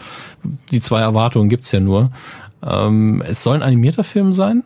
Die 0.71 0.79
zwei 0.79 1.01
Erwartungen 1.01 1.49
gibt's 1.49 1.71
ja 1.71 1.81
nur. 1.81 2.11
Ähm, 2.65 3.21
es 3.27 3.43
soll 3.43 3.55
ein 3.55 3.63
animierter 3.63 4.05
Film 4.05 4.31
sein 4.31 4.63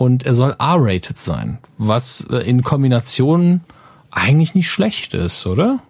und 0.00 0.24
er 0.24 0.34
soll 0.34 0.54
R-rated 0.58 1.16
sein, 1.16 1.58
was 1.78 2.26
äh, 2.30 2.38
in 2.38 2.62
Kombination 2.62 3.62
eigentlich 4.10 4.54
nicht 4.54 4.70
schlecht 4.70 5.14
ist, 5.14 5.46
oder? 5.46 5.80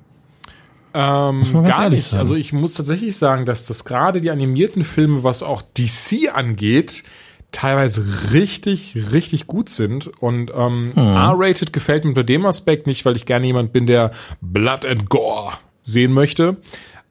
Ähm, 0.95 1.65
gar 1.65 1.91
nicht. 1.91 2.05
Sagen. 2.05 2.21
Also 2.21 2.37
ich 2.37 2.53
muss 2.53 2.75
tatsächlich 2.75 3.17
sagen, 3.17 3.45
dass 3.45 3.67
das 3.67 3.85
gerade 3.85 4.21
die 4.21 4.31
animierten 4.31 4.83
Filme, 4.83 5.25
was 5.25 5.43
auch 5.43 5.63
DC 5.63 6.35
angeht, 6.35 7.05
teilweise 7.53 8.33
richtig, 8.33 8.97
richtig 9.13 9.47
gut 9.47 9.69
sind. 9.69 10.07
Und 10.21 10.51
ähm, 10.57 10.93
hm. 10.95 11.07
R-rated 11.07 11.73
gefällt 11.73 12.05
mir 12.05 12.11
unter 12.11 12.25
dem 12.25 12.47
Aspekt 12.47 12.87
nicht, 12.87 13.05
weil 13.05 13.17
ich 13.17 13.27
gerne 13.27 13.47
jemand 13.47 13.73
bin, 13.73 13.87
der 13.87 14.11
Blood 14.41 14.87
and 14.87 15.11
Gore 15.11 15.53
sehen 15.83 16.13
möchte 16.13 16.57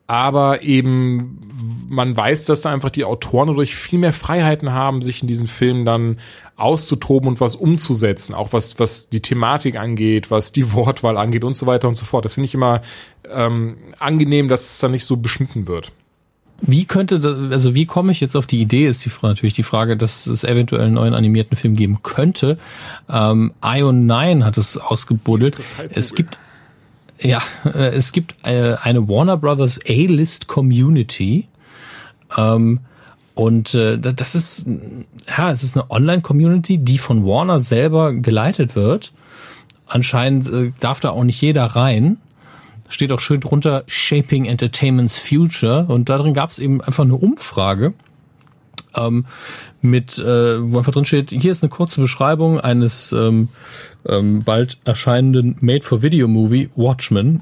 aber 0.07 0.61
eben 0.61 1.41
man 1.89 2.15
weiß, 2.15 2.45
dass 2.45 2.61
da 2.61 2.71
einfach 2.71 2.89
die 2.89 3.05
Autoren 3.05 3.47
dadurch 3.47 3.75
viel 3.75 3.99
mehr 3.99 4.13
Freiheiten 4.13 4.71
haben, 4.71 5.01
sich 5.01 5.21
in 5.21 5.27
diesen 5.27 5.47
Filmen 5.47 5.85
dann 5.85 6.17
auszutoben 6.55 7.27
und 7.27 7.41
was 7.41 7.55
umzusetzen, 7.55 8.33
auch 8.33 8.53
was 8.53 8.79
was 8.79 9.09
die 9.09 9.21
Thematik 9.21 9.77
angeht, 9.77 10.31
was 10.31 10.51
die 10.51 10.73
Wortwahl 10.73 11.17
angeht 11.17 11.43
und 11.43 11.55
so 11.55 11.65
weiter 11.65 11.87
und 11.87 11.95
so 11.95 12.05
fort. 12.05 12.25
Das 12.25 12.33
finde 12.33 12.45
ich 12.45 12.53
immer 12.53 12.81
ähm, 13.31 13.77
angenehm, 13.99 14.47
dass 14.47 14.73
es 14.73 14.79
dann 14.79 14.91
nicht 14.91 15.05
so 15.05 15.17
beschnitten 15.17 15.67
wird. 15.67 15.91
Wie 16.61 16.85
könnte 16.85 17.19
das, 17.19 17.51
also 17.51 17.75
wie 17.75 17.85
komme 17.85 18.11
ich 18.11 18.21
jetzt 18.21 18.35
auf 18.35 18.47
die 18.47 18.61
Idee, 18.61 18.87
ist 18.87 19.03
die, 19.05 19.11
natürlich 19.21 19.53
die 19.53 19.63
Frage, 19.63 19.97
dass 19.97 20.25
es 20.25 20.43
eventuell 20.43 20.83
einen 20.83 20.93
neuen 20.93 21.13
animierten 21.13 21.57
Film 21.57 21.75
geben 21.75 22.01
könnte. 22.01 22.57
Ähm, 23.09 23.53
Ion 23.63 24.05
9 24.05 24.45
hat 24.45 24.57
es 24.57 24.77
ausgebuddelt. 24.77 25.57
Es 25.89 26.15
gibt 26.15 26.39
ja, 27.19 27.41
äh, 27.65 27.93
es 27.93 28.11
gibt 28.11 28.35
äh, 28.43 28.75
eine 28.81 29.07
Warner 29.07 29.37
Brothers 29.37 29.79
A-List 29.87 30.47
Community. 30.47 31.47
Ähm, 32.37 32.79
und 33.33 33.73
äh, 33.73 33.99
das 33.99 34.35
ist, 34.35 34.65
ja, 35.27 35.51
es 35.51 35.63
ist 35.63 35.75
eine 35.75 35.89
Online-Community, 35.91 36.77
die 36.77 36.97
von 36.97 37.25
Warner 37.25 37.59
selber 37.59 38.13
geleitet 38.13 38.75
wird. 38.75 39.11
Anscheinend 39.87 40.47
äh, 40.51 40.71
darf 40.79 40.99
da 40.99 41.09
auch 41.09 41.23
nicht 41.23 41.41
jeder 41.41 41.65
rein. 41.65 42.17
Steht 42.87 43.11
auch 43.11 43.19
schön 43.19 43.41
drunter 43.41 43.83
Shaping 43.87 44.45
Entertainment's 44.45 45.17
Future. 45.17 45.85
Und 45.87 46.07
darin 46.07 46.33
gab 46.33 46.51
es 46.51 46.59
eben 46.59 46.81
einfach 46.81 47.03
eine 47.03 47.15
Umfrage 47.15 47.93
ähm, 48.95 49.25
mit, 49.89 50.19
äh, 50.19 50.71
wo 50.71 50.77
einfach 50.77 50.93
drin 50.93 51.05
steht, 51.05 51.31
hier 51.31 51.51
ist 51.51 51.63
eine 51.63 51.69
kurze 51.69 52.01
Beschreibung 52.01 52.59
eines 52.59 53.11
ähm, 53.11 53.49
ähm, 54.07 54.43
bald 54.43 54.77
erscheinenden 54.85 55.57
Made-for-Video-Movie 55.61 56.69
Watchmen. 56.75 57.41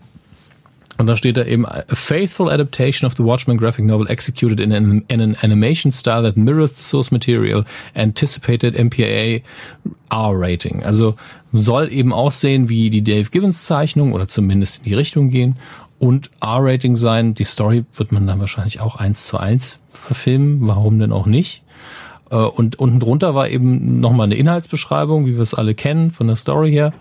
Und 0.98 1.08
da 1.08 1.16
steht 1.16 1.38
da 1.38 1.44
eben, 1.44 1.66
a 1.66 1.84
faithful 1.88 2.50
adaptation 2.50 3.08
of 3.08 3.18
the 3.18 3.24
Watchmen 3.24 3.58
graphic 3.58 3.84
novel 3.84 4.08
executed 4.10 4.60
in 4.60 4.72
an, 4.72 5.04
in 5.08 5.22
an 5.22 5.36
animation 5.42 5.92
style 5.92 6.22
that 6.22 6.38
mirrors 6.38 6.76
the 6.76 6.84
source 6.84 7.12
material, 7.12 7.66
anticipated 7.96 8.76
MPAA 8.76 9.42
R-Rating. 10.12 10.84
Also 10.84 11.16
soll 11.52 11.92
eben 11.92 12.14
aussehen 12.14 12.70
wie 12.70 12.90
die 12.92 13.04
Dave 13.04 13.30
Gibbons 13.32 13.66
Zeichnung 13.66 14.14
oder 14.14 14.28
zumindest 14.28 14.80
in 14.80 14.84
die 14.84 14.94
Richtung 14.94 15.30
gehen 15.30 15.58
und 15.98 16.30
R-Rating 16.42 16.96
sein. 16.96 17.34
Die 17.34 17.44
Story 17.44 17.86
wird 17.96 18.12
man 18.12 18.28
dann 18.28 18.40
wahrscheinlich 18.40 18.80
auch 18.80 18.96
eins 18.96 19.26
zu 19.26 19.38
eins 19.38 19.80
verfilmen. 19.90 20.60
Warum 20.68 21.00
denn 21.00 21.12
auch 21.12 21.26
nicht? 21.26 21.63
Äh, 22.34 22.38
und 22.38 22.80
unten 22.80 23.00
drunter 23.00 23.36
war 23.36 23.50
eben 23.50 24.00
nochmal 24.00 24.26
eine 24.26 24.36
Inhaltsbeschreibung, 24.36 25.26
wie 25.26 25.36
wir 25.36 25.42
es 25.42 25.54
alle 25.54 25.76
kennen 25.76 26.12
von 26.12 26.28
der 26.28 26.36
Story 26.36 26.72
her. 26.72 26.92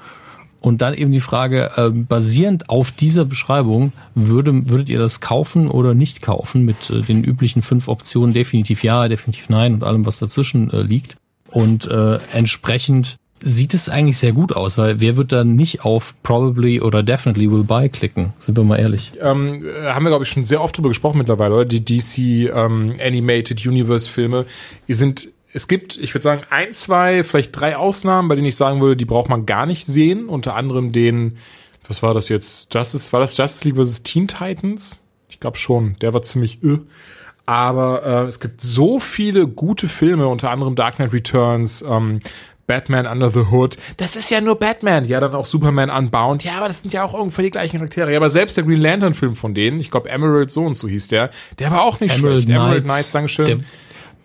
Und 0.61 0.81
dann 0.81 0.95
eben 0.95 1.11
die 1.11 1.21
Frage, 1.21 1.73
äh, 1.77 1.91
basierend 1.91 2.69
auf 2.71 2.93
dieser 2.93 3.25
Beschreibung, 3.25 3.93
würde, 4.15 4.69
würdet 4.69 4.91
ihr 4.91 5.01
das 5.01 5.21
kaufen 5.21 5.69
oder 5.69 5.93
nicht 5.93 6.23
kaufen 6.23 6.65
mit 6.65 6.89
äh, 6.91 7.01
den 7.01 7.25
üblichen 7.25 7.63
fünf 7.63 7.89
Optionen, 7.89 8.33
definitiv 8.33 8.85
ja, 8.85 9.09
definitiv 9.09 9.49
nein 9.49 9.75
und 9.75 9.83
allem, 9.83 10.07
was 10.07 10.21
dazwischen 10.21 10.71
äh, 10.71 10.83
liegt. 10.83 11.17
Und 11.51 11.87
äh, 11.87 12.19
entsprechend 12.33 13.17
sieht 13.43 13.75
es 13.75 13.89
eigentlich 13.89 14.19
sehr 14.19 14.33
gut 14.33 14.53
aus, 14.55 14.79
weil 14.79 15.01
wer 15.01 15.17
wird 15.17 15.33
dann 15.33 15.57
nicht 15.57 15.85
auf 15.85 16.15
probably 16.23 16.81
oder 16.81 17.03
definitely 17.03 17.51
will 17.51 17.65
buy 17.65 17.89
klicken? 17.89 18.33
Sind 18.39 18.57
wir 18.57 18.65
mal 18.65 18.79
ehrlich. 18.79 19.13
Ähm, 19.21 19.65
äh, 19.65 19.89
haben 19.89 20.05
wir, 20.05 20.11
glaube 20.11 20.25
ich, 20.25 20.31
schon 20.31 20.45
sehr 20.45 20.63
oft 20.63 20.77
drüber 20.77 20.89
gesprochen 20.89 21.19
mittlerweile, 21.19 21.55
oder? 21.55 21.65
Die 21.65 21.85
DC 21.85 22.51
ähm, 22.55 22.95
Animated 23.01 23.67
Universe 23.67 24.09
Filme. 24.09 24.47
Die 24.89 24.95
sind, 24.95 25.29
es 25.53 25.69
gibt, 25.69 25.97
ich 25.97 26.15
würde 26.15 26.23
sagen, 26.23 26.43
ein, 26.51 26.73
zwei, 26.73 27.25
vielleicht 27.25 27.59
drei 27.59 27.77
Ausnahmen, 27.77 28.29
bei 28.29 28.37
denen 28.37 28.47
ich 28.47 28.57
sagen 28.57 28.81
würde, 28.81 28.97
die 28.97 29.05
braucht 29.05 29.29
man 29.29 29.47
gar 29.47 29.67
nicht 29.67 29.87
sehen. 29.87 30.29
Unter 30.29 30.55
anderem 30.55 30.93
den, 30.93 31.39
was 31.87 32.03
war 32.03 32.15
das 32.15 32.29
jetzt? 32.29 32.73
Justice, 32.73 33.13
war 33.13 33.21
das 33.21 33.37
Justice 33.37 33.69
League 33.69 33.77
vs. 33.77 34.03
Teen 34.03 34.29
Titans? 34.29 35.03
Ich 35.29 35.41
glaube 35.41 35.59
schon. 35.59 35.97
Der 36.01 36.15
war 36.15 36.23
ziemlich 36.23 36.63
äh. 36.63 36.79
Aber 37.45 38.05
äh, 38.05 38.27
es 38.29 38.39
gibt 38.39 38.61
so 38.61 39.01
viele 39.01 39.49
gute 39.49 39.89
Filme, 39.89 40.29
unter 40.29 40.51
anderem 40.51 40.77
Dark 40.77 40.97
Knight 40.97 41.13
Returns, 41.13 41.83
ähm, 41.83 42.21
Batman 42.67 43.07
Under 43.07 43.31
the 43.31 43.45
Hood. 43.51 43.77
Das 43.97 44.17
ist 44.17 44.31
ja 44.31 44.41
nur 44.41 44.57
Batman. 44.57 45.05
Ja, 45.05 45.21
dann 45.21 45.35
auch 45.35 45.47
Superman 45.47 45.91
Unbound. 45.91 46.45
Ja, 46.45 46.59
aber 46.59 46.69
das 46.69 46.83
sind 46.83 46.93
ja 46.93 47.05
auch 47.05 47.15
irgendwie 47.15 47.43
die 47.43 47.51
gleichen 47.51 47.77
Charaktere. 47.79 48.11
Ja, 48.11 48.19
aber 48.19 48.31
selbst 48.31 48.57
der 48.57 48.65
Green 48.65 48.81
Lantern 48.81 49.15
Film 49.15 49.37
von 49.37 49.55
denen, 49.55 49.81
ich 49.81 49.91
glaube 49.91 50.09
Emerald 50.09 50.51
so 50.51 50.65
und 50.65 50.77
so 50.77 50.89
hieß 50.89 51.09
der, 51.09 51.31
der 51.59 51.71
war 51.71 51.83
auch 51.83 52.01
nicht 52.01 52.17
Emerald 52.17 52.45
schlecht. 52.45 52.47
Knights, 52.47 52.63
Emerald 52.63 52.85
Knights, 52.85 53.13
Dankeschön. 53.13 53.65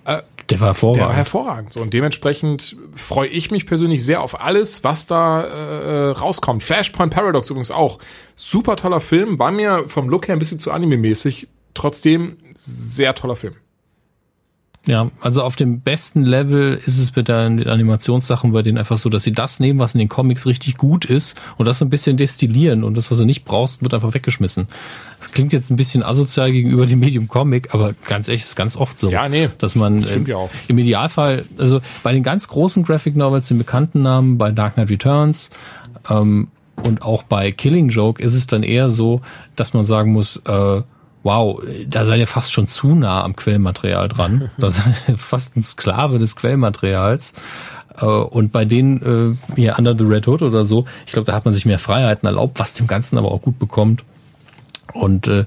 Der, 0.05 0.19
äh, 0.19 0.21
Der 0.49 0.59
war 0.59 0.67
hervorragend. 0.67 1.01
Der 1.01 1.07
war 1.07 1.15
hervorragend. 1.15 1.73
So, 1.73 1.81
und 1.81 1.93
dementsprechend 1.93 2.77
freue 2.95 3.27
ich 3.27 3.51
mich 3.51 3.65
persönlich 3.65 4.03
sehr 4.05 4.21
auf 4.21 4.39
alles, 4.39 4.83
was 4.83 5.07
da 5.07 5.43
äh, 5.43 6.11
rauskommt. 6.11 6.63
Flashpoint 6.63 7.13
Paradox 7.13 7.49
übrigens 7.49 7.71
auch. 7.71 7.99
Super 8.35 8.75
toller 8.75 9.01
Film. 9.01 9.39
War 9.39 9.51
mir 9.51 9.85
vom 9.87 10.09
Look 10.09 10.27
her 10.27 10.35
ein 10.35 10.39
bisschen 10.39 10.59
zu 10.59 10.71
anime-mäßig. 10.71 11.47
Trotzdem 11.73 12.37
sehr 12.55 13.13
toller 13.13 13.35
Film. 13.35 13.55
Ja, 14.87 15.11
also 15.19 15.43
auf 15.43 15.57
dem 15.57 15.81
besten 15.81 16.23
Level 16.23 16.79
ist 16.85 16.97
es 16.97 17.13
mit 17.15 17.27
den 17.27 17.67
Animationssachen 17.67 18.53
bei 18.53 18.61
denen 18.61 18.77
einfach 18.77 18.97
so, 18.97 19.09
dass 19.09 19.23
sie 19.23 19.33
das 19.33 19.59
nehmen, 19.59 19.79
was 19.79 19.93
in 19.93 19.99
den 19.99 20.07
Comics 20.07 20.45
richtig 20.45 20.77
gut 20.77 21.03
ist 21.03 21.39
und 21.57 21.67
das 21.67 21.79
so 21.79 21.85
ein 21.85 21.89
bisschen 21.89 22.15
destillieren 22.15 22.85
und 22.85 22.95
das, 22.95 23.11
was 23.11 23.17
du 23.17 23.25
nicht 23.25 23.43
brauchst, 23.43 23.83
wird 23.83 23.93
einfach 23.93 24.13
weggeschmissen. 24.13 24.67
Das 25.19 25.31
klingt 25.31 25.51
jetzt 25.51 25.69
ein 25.69 25.75
bisschen 25.75 26.03
asozial 26.03 26.53
gegenüber 26.53 26.85
dem 26.85 26.99
Medium 26.99 27.27
Comic, 27.27 27.73
aber 27.73 27.95
ganz 28.05 28.29
echt, 28.29 28.45
ist 28.45 28.55
ganz 28.55 28.77
oft 28.77 28.97
so. 28.97 29.11
Ja, 29.11 29.27
nee. 29.27 29.49
Dass 29.57 29.75
man 29.75 30.01
das 30.01 30.09
stimmt 30.09 30.29
ja 30.29 30.37
auch. 30.37 30.49
im 30.69 30.77
Idealfall, 30.77 31.43
also 31.57 31.81
bei 32.01 32.13
den 32.13 32.23
ganz 32.23 32.47
großen 32.47 32.83
Graphic 32.83 33.17
Novels, 33.17 33.49
den 33.49 33.57
bekannten 33.57 34.01
Namen, 34.01 34.37
bei 34.37 34.51
Dark 34.51 34.75
Knight 34.75 34.89
Returns, 34.89 35.49
ähm, 36.09 36.47
und 36.83 37.01
auch 37.01 37.23
bei 37.23 37.51
Killing 37.51 37.89
Joke 37.89 38.21
ist 38.21 38.35
es 38.35 38.47
dann 38.47 38.63
eher 38.63 38.89
so, 38.89 39.21
dass 39.55 39.73
man 39.73 39.83
sagen 39.83 40.13
muss, 40.13 40.37
äh, 40.45 40.81
wow, 41.23 41.61
da 41.87 42.05
seid 42.05 42.19
ihr 42.19 42.27
fast 42.27 42.51
schon 42.51 42.67
zu 42.67 42.95
nah 42.95 43.23
am 43.23 43.35
Quellmaterial 43.35 44.07
dran. 44.07 44.49
Da 44.57 44.69
seid 44.69 45.03
ihr 45.07 45.17
fast 45.17 45.57
ein 45.57 45.63
Sklave 45.63 46.19
des 46.19 46.35
Quellmaterials. 46.35 47.33
Äh, 47.99 48.05
Und 48.05 48.51
bei 48.51 48.65
denen, 48.65 49.37
äh, 49.51 49.55
hier 49.55 49.77
Under 49.77 49.95
the 49.97 50.05
Red 50.05 50.27
Hood 50.27 50.41
oder 50.41 50.65
so, 50.65 50.85
ich 51.05 51.11
glaube, 51.11 51.25
da 51.25 51.33
hat 51.33 51.45
man 51.45 51.53
sich 51.53 51.65
mehr 51.65 51.79
Freiheiten 51.79 52.27
erlaubt, 52.27 52.59
was 52.59 52.73
dem 52.73 52.87
Ganzen 52.87 53.17
aber 53.17 53.31
auch 53.31 53.41
gut 53.41 53.59
bekommt. 53.59 54.03
Und 54.93 55.27
äh, 55.27 55.45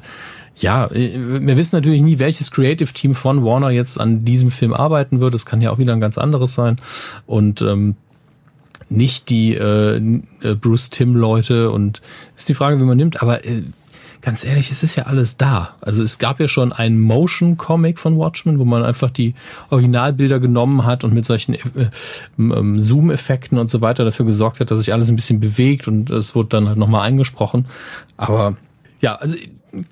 ja, 0.56 0.86
äh, 0.86 1.12
wir 1.14 1.56
wissen 1.56 1.76
natürlich 1.76 2.02
nie, 2.02 2.18
welches 2.18 2.50
Creative 2.50 2.92
Team 2.92 3.14
von 3.14 3.44
Warner 3.44 3.70
jetzt 3.70 3.98
an 3.98 4.24
diesem 4.24 4.50
Film 4.50 4.74
arbeiten 4.74 5.20
wird. 5.20 5.34
Es 5.34 5.46
kann 5.46 5.62
ja 5.62 5.70
auch 5.70 5.78
wieder 5.78 5.92
ein 5.92 6.00
ganz 6.00 6.18
anderes 6.18 6.54
sein. 6.54 6.76
Und 7.26 7.62
ähm, 7.62 7.96
nicht 8.90 9.30
die 9.30 9.54
äh, 9.54 9.96
äh, 10.42 10.54
Bruce 10.54 10.90
Tim 10.90 11.14
Leute 11.14 11.70
und 11.70 12.02
ist 12.36 12.48
die 12.48 12.54
Frage, 12.54 12.78
wie 12.78 12.84
man 12.84 12.96
nimmt, 12.96 13.22
aber 13.22 13.44
äh, 13.44 13.62
ganz 14.20 14.44
ehrlich, 14.44 14.70
es 14.70 14.82
ist 14.82 14.96
ja 14.96 15.04
alles 15.04 15.36
da. 15.36 15.76
Also 15.80 16.02
es 16.02 16.18
gab 16.18 16.40
ja 16.40 16.48
schon 16.48 16.72
einen 16.72 17.00
Motion 17.00 17.56
Comic 17.56 17.98
von 17.98 18.18
Watchmen, 18.18 18.58
wo 18.58 18.64
man 18.64 18.84
einfach 18.84 19.10
die 19.10 19.34
Originalbilder 19.70 20.40
genommen 20.40 20.84
hat 20.84 21.04
und 21.04 21.14
mit 21.14 21.24
solchen 21.24 21.54
äh, 21.54 21.90
ähm, 22.38 22.78
Zoom 22.80 23.10
Effekten 23.10 23.58
und 23.58 23.70
so 23.70 23.80
weiter 23.80 24.04
dafür 24.04 24.26
gesorgt 24.26 24.60
hat, 24.60 24.70
dass 24.70 24.80
sich 24.80 24.92
alles 24.92 25.10
ein 25.10 25.16
bisschen 25.16 25.40
bewegt 25.40 25.88
und 25.88 26.10
es 26.10 26.34
wurde 26.34 26.50
dann 26.50 26.68
halt 26.68 26.78
nochmal 26.78 27.02
eingesprochen, 27.02 27.66
aber 28.16 28.56
ja, 29.00 29.14
also 29.14 29.36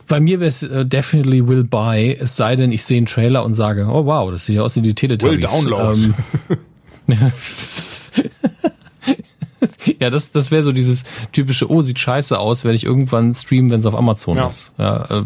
bei 0.07 0.21
mir 0.21 0.41
wäre 0.41 0.49
es 0.49 0.63
äh, 0.63 0.85
definitely 0.85 1.47
will 1.47 1.65
buy, 1.65 2.17
es 2.19 2.37
sei 2.37 2.57
denn, 2.57 2.73
ich 2.73 2.85
sehe 2.85 2.99
einen 2.99 3.07
Trailer 3.07 3.45
und 3.45 3.55
sage, 3.55 3.87
oh 3.89 4.05
wow, 4.05 4.31
das 4.31 4.47
sieht 4.47 4.57
ja 4.57 4.63
aus 4.63 4.77
wie 4.77 4.83
die 4.83 4.95
Teletubbies. 4.95 5.65
Will 5.65 5.71
download. 5.71 6.15
Ähm, 7.09 7.19
ja, 10.01 10.11
das, 10.11 10.31
das 10.33 10.51
wäre 10.51 10.63
so 10.63 10.73
dieses 10.73 11.05
typische, 11.33 11.71
oh, 11.71 11.81
sieht 11.83 11.99
scheiße 11.99 12.39
aus, 12.39 12.65
werde 12.65 12.77
ich 12.77 12.85
irgendwann 12.85 13.35
streamen, 13.35 13.71
wenn 13.71 13.81
es 13.81 13.87
auf 13.87 13.95
Amazon 13.95 14.37
Ja. 14.37 14.47
ist. 14.47 14.75
Ja, 14.79 15.21
äh, 15.21 15.23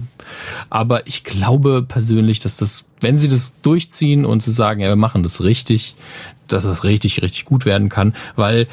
aber 0.71 1.07
ich 1.07 1.25
glaube 1.25 1.85
persönlich, 1.87 2.41
dass 2.41 2.57
das, 2.57 2.85
wenn 3.01 3.19
sie 3.19 3.29
das 3.29 3.61
durchziehen 3.63 4.25
und 4.25 4.43
sie 4.43 4.53
sagen, 4.53 4.81
ja, 4.81 4.89
wir 4.89 4.97
machen 4.97 5.23
das 5.23 5.43
richtig, 5.43 5.97
dass 6.49 6.65
das 6.65 6.85
richtig, 6.85 7.23
richtig 7.23 7.45
gut 7.45 7.67
werden 7.67 7.89
kann, 7.89 8.15
weil 8.37 8.67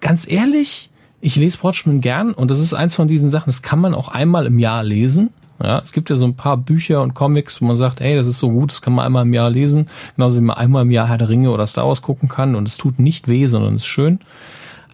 ganz 0.00 0.30
ehrlich, 0.30 0.90
ich 1.20 1.36
lese 1.36 1.62
Watchmen 1.62 2.00
gern 2.00 2.32
und 2.32 2.50
das 2.50 2.60
ist 2.60 2.72
eins 2.72 2.94
von 2.94 3.08
diesen 3.08 3.28
Sachen, 3.28 3.46
das 3.50 3.62
kann 3.62 3.78
man 3.80 3.94
auch 3.94 4.08
einmal 4.08 4.46
im 4.46 4.58
Jahr 4.58 4.82
lesen. 4.82 5.30
Ja, 5.62 5.78
es 5.80 5.92
gibt 5.92 6.08
ja 6.08 6.16
so 6.16 6.24
ein 6.24 6.36
paar 6.36 6.56
Bücher 6.56 7.02
und 7.02 7.12
Comics, 7.12 7.60
wo 7.60 7.66
man 7.66 7.76
sagt, 7.76 8.00
hey, 8.00 8.16
das 8.16 8.26
ist 8.26 8.38
so 8.38 8.48
gut, 8.48 8.70
das 8.70 8.80
kann 8.80 8.94
man 8.94 9.04
einmal 9.04 9.26
im 9.26 9.34
Jahr 9.34 9.50
lesen. 9.50 9.88
Genauso 10.16 10.38
wie 10.38 10.40
man 10.40 10.56
einmal 10.56 10.84
im 10.84 10.90
Jahr 10.90 11.06
Herr 11.06 11.18
der 11.18 11.28
Ringe 11.28 11.50
oder 11.50 11.66
Star 11.66 11.86
Wars 11.86 12.00
gucken 12.00 12.30
kann 12.30 12.54
und 12.54 12.66
es 12.66 12.78
tut 12.78 12.98
nicht 12.98 13.28
weh, 13.28 13.44
sondern 13.44 13.74
es 13.74 13.82
ist 13.82 13.88
schön. 13.88 14.20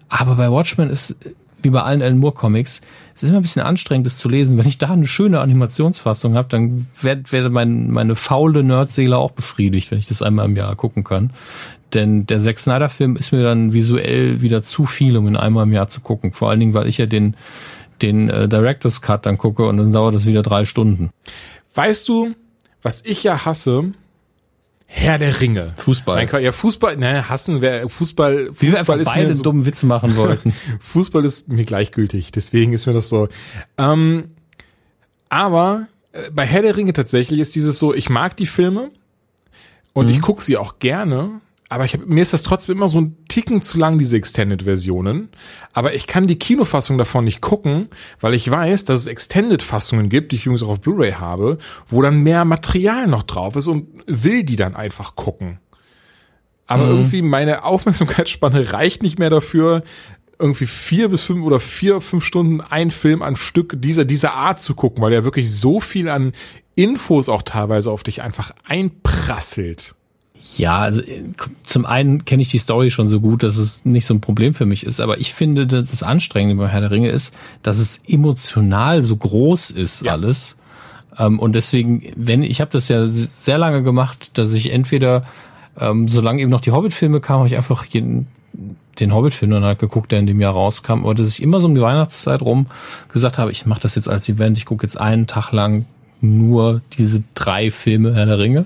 Aber 0.08 0.36
bei 0.36 0.50
Watchmen 0.50 0.90
ist, 0.90 1.16
wie 1.62 1.70
bei 1.70 1.82
allen 1.82 2.02
Alan 2.02 2.18
Moore 2.18 2.34
Comics, 2.34 2.80
es 3.14 3.22
ist 3.22 3.30
immer 3.30 3.38
ein 3.38 3.42
bisschen 3.42 3.62
anstrengend, 3.62 4.06
das 4.06 4.18
zu 4.18 4.28
lesen. 4.28 4.58
Wenn 4.58 4.68
ich 4.68 4.78
da 4.78 4.90
eine 4.90 5.06
schöne 5.06 5.40
Animationsfassung 5.40 6.34
habe, 6.34 6.48
dann 6.48 6.86
wird, 7.00 7.32
wird 7.32 7.52
mein, 7.52 7.90
meine 7.90 8.14
faule 8.14 8.62
Nerdseele 8.62 9.16
auch 9.18 9.32
befriedigt, 9.32 9.90
wenn 9.90 9.98
ich 9.98 10.06
das 10.06 10.22
einmal 10.22 10.46
im 10.46 10.56
Jahr 10.56 10.76
gucken 10.76 11.02
kann. 11.02 11.30
Denn 11.94 12.26
der 12.26 12.38
Zack 12.40 12.58
Snyder 12.58 12.88
Film 12.88 13.16
ist 13.16 13.32
mir 13.32 13.42
dann 13.42 13.72
visuell 13.72 14.42
wieder 14.42 14.62
zu 14.62 14.86
viel, 14.86 15.16
um 15.16 15.26
ihn 15.28 15.36
einmal 15.36 15.64
im 15.64 15.72
Jahr 15.72 15.88
zu 15.88 16.00
gucken. 16.00 16.32
Vor 16.32 16.50
allen 16.50 16.60
Dingen, 16.60 16.74
weil 16.74 16.88
ich 16.88 16.98
ja 16.98 17.06
den, 17.06 17.36
den 18.02 18.28
äh, 18.28 18.48
Director's 18.48 19.00
Cut 19.00 19.26
dann 19.26 19.38
gucke 19.38 19.66
und 19.66 19.76
dann 19.76 19.92
dauert 19.92 20.14
das 20.14 20.26
wieder 20.26 20.42
drei 20.42 20.64
Stunden. 20.64 21.10
Weißt 21.74 22.08
du, 22.08 22.34
was 22.82 23.02
ich 23.04 23.22
ja 23.22 23.44
hasse? 23.44 23.92
Herr 24.86 25.18
der 25.18 25.40
Ringe. 25.40 25.74
Fußball. 25.76 26.16
Mein 26.16 26.28
Gott, 26.28 26.40
ja, 26.42 26.52
Fußball, 26.52 26.96
ne, 26.96 27.28
hassen 27.28 27.60
wäre 27.60 27.88
Fußball, 27.88 28.50
Wie 28.58 28.62
wir 28.62 28.78
einfach 28.78 28.94
Fußball 28.94 29.00
ist 29.00 29.08
beide 29.08 29.26
mir 29.26 29.32
so, 29.34 29.42
dummen 29.42 29.66
Witze 29.66 29.86
machen 29.86 30.16
wollten. 30.16 30.54
Fußball 30.80 31.24
ist 31.24 31.48
mir 31.48 31.64
gleichgültig, 31.64 32.30
deswegen 32.30 32.72
ist 32.72 32.86
mir 32.86 32.92
das 32.92 33.08
so. 33.08 33.28
Ähm, 33.76 34.30
aber 35.28 35.88
äh, 36.12 36.30
bei 36.30 36.46
Herr 36.46 36.62
der 36.62 36.76
Ringe 36.76 36.92
tatsächlich 36.92 37.40
ist 37.40 37.54
dieses 37.54 37.78
so, 37.78 37.92
ich 37.94 38.08
mag 38.08 38.36
die 38.36 38.46
Filme 38.46 38.90
und 39.92 40.08
ich 40.08 40.20
gucke 40.20 40.42
sie 40.42 40.56
auch 40.56 40.78
gerne, 40.78 41.40
aber 41.68 41.84
ich 41.84 41.94
hab, 41.94 42.06
mir 42.06 42.22
ist 42.22 42.32
das 42.32 42.42
trotzdem 42.42 42.76
immer 42.76 42.88
so 42.88 43.00
ein 43.00 43.16
Ticken 43.28 43.60
zu 43.60 43.78
lang, 43.78 43.98
diese 43.98 44.16
Extended-Versionen. 44.16 45.30
Aber 45.72 45.94
ich 45.94 46.06
kann 46.06 46.26
die 46.26 46.38
Kinofassung 46.38 46.96
davon 46.96 47.24
nicht 47.24 47.40
gucken, 47.40 47.88
weil 48.20 48.34
ich 48.34 48.48
weiß, 48.48 48.84
dass 48.84 49.00
es 49.00 49.06
Extended-Fassungen 49.06 50.08
gibt, 50.08 50.30
die 50.30 50.36
ich 50.36 50.46
übrigens 50.46 50.62
auch 50.62 50.68
auf 50.68 50.80
Blu-ray 50.80 51.12
habe, 51.12 51.58
wo 51.88 52.02
dann 52.02 52.22
mehr 52.22 52.44
Material 52.44 53.08
noch 53.08 53.24
drauf 53.24 53.56
ist 53.56 53.66
und 53.66 53.88
will 54.06 54.44
die 54.44 54.56
dann 54.56 54.76
einfach 54.76 55.16
gucken. 55.16 55.58
Aber 56.68 56.86
irgendwie 56.86 57.22
meine 57.22 57.64
Aufmerksamkeitsspanne 57.64 58.72
reicht 58.72 59.02
nicht 59.02 59.18
mehr 59.18 59.30
dafür, 59.30 59.82
irgendwie 60.38 60.66
vier 60.66 61.08
bis 61.08 61.22
fünf 61.22 61.44
oder 61.44 61.60
vier, 61.60 62.00
fünf 62.00 62.24
Stunden 62.24 62.60
ein 62.60 62.90
Film 62.90 63.22
an 63.22 63.36
Stück 63.36 63.74
dieser, 63.80 64.04
dieser 64.04 64.34
Art 64.34 64.60
zu 64.60 64.74
gucken, 64.74 65.02
weil 65.02 65.12
er 65.12 65.24
wirklich 65.24 65.50
so 65.50 65.80
viel 65.80 66.08
an 66.08 66.32
Infos 66.74 67.28
auch 67.28 67.42
teilweise 67.42 67.90
auf 67.90 68.02
dich 68.02 68.22
einfach 68.22 68.52
einprasselt. 68.64 69.94
Ja, 70.56 70.78
also 70.78 71.02
äh, 71.02 71.22
zum 71.64 71.84
einen 71.86 72.24
kenne 72.24 72.42
ich 72.42 72.50
die 72.50 72.58
Story 72.58 72.90
schon 72.90 73.08
so 73.08 73.20
gut, 73.20 73.42
dass 73.42 73.56
es 73.56 73.84
nicht 73.84 74.06
so 74.06 74.14
ein 74.14 74.20
Problem 74.20 74.54
für 74.54 74.66
mich 74.66 74.86
ist, 74.86 75.00
aber 75.00 75.18
ich 75.18 75.34
finde, 75.34 75.66
dass 75.66 75.90
das 75.90 76.02
Anstrengende 76.02 76.62
bei 76.62 76.68
Herr 76.68 76.80
der 76.80 76.90
Ringe 76.90 77.10
ist, 77.10 77.34
dass 77.62 77.78
es 77.78 78.00
emotional 78.08 79.02
so 79.02 79.16
groß 79.16 79.70
ist 79.70 80.02
Ja. 80.02 80.12
alles. 80.12 80.56
Ähm, 81.18 81.38
Und 81.38 81.54
deswegen, 81.56 82.02
wenn 82.16 82.42
ich 82.42 82.60
habe 82.60 82.70
das 82.70 82.88
ja 82.88 83.06
sehr 83.06 83.58
lange 83.58 83.82
gemacht, 83.82 84.38
dass 84.38 84.52
ich 84.52 84.70
entweder, 84.72 85.24
ähm, 85.78 86.08
solange 86.08 86.40
eben 86.42 86.50
noch 86.50 86.60
die 86.60 86.72
Hobbit-Filme 86.72 87.20
kamen, 87.20 87.40
habe 87.40 87.48
ich 87.48 87.56
einfach 87.56 87.84
jeden, 87.86 88.28
den 89.00 89.12
Hobbit-Film 89.14 89.50
dann 89.50 89.64
halt 89.64 89.78
geguckt, 89.78 90.12
der 90.12 90.20
in 90.20 90.26
dem 90.26 90.40
Jahr 90.40 90.52
rauskam, 90.52 91.04
oder 91.04 91.22
dass 91.22 91.34
ich 91.34 91.42
immer 91.42 91.60
so 91.60 91.66
um 91.68 91.74
die 91.74 91.80
Weihnachtszeit 91.82 92.40
rum 92.40 92.66
gesagt 93.12 93.36
habe, 93.38 93.50
ich 93.50 93.66
mache 93.66 93.80
das 93.80 93.94
jetzt 93.94 94.08
als 94.08 94.28
Event, 94.28 94.56
ich 94.58 94.64
gucke 94.64 94.84
jetzt 94.86 94.98
einen 94.98 95.26
Tag 95.26 95.52
lang 95.52 95.84
nur 96.22 96.80
diese 96.96 97.22
drei 97.34 97.70
Filme 97.70 98.14
Herr 98.14 98.24
der 98.26 98.38
Ringe. 98.38 98.64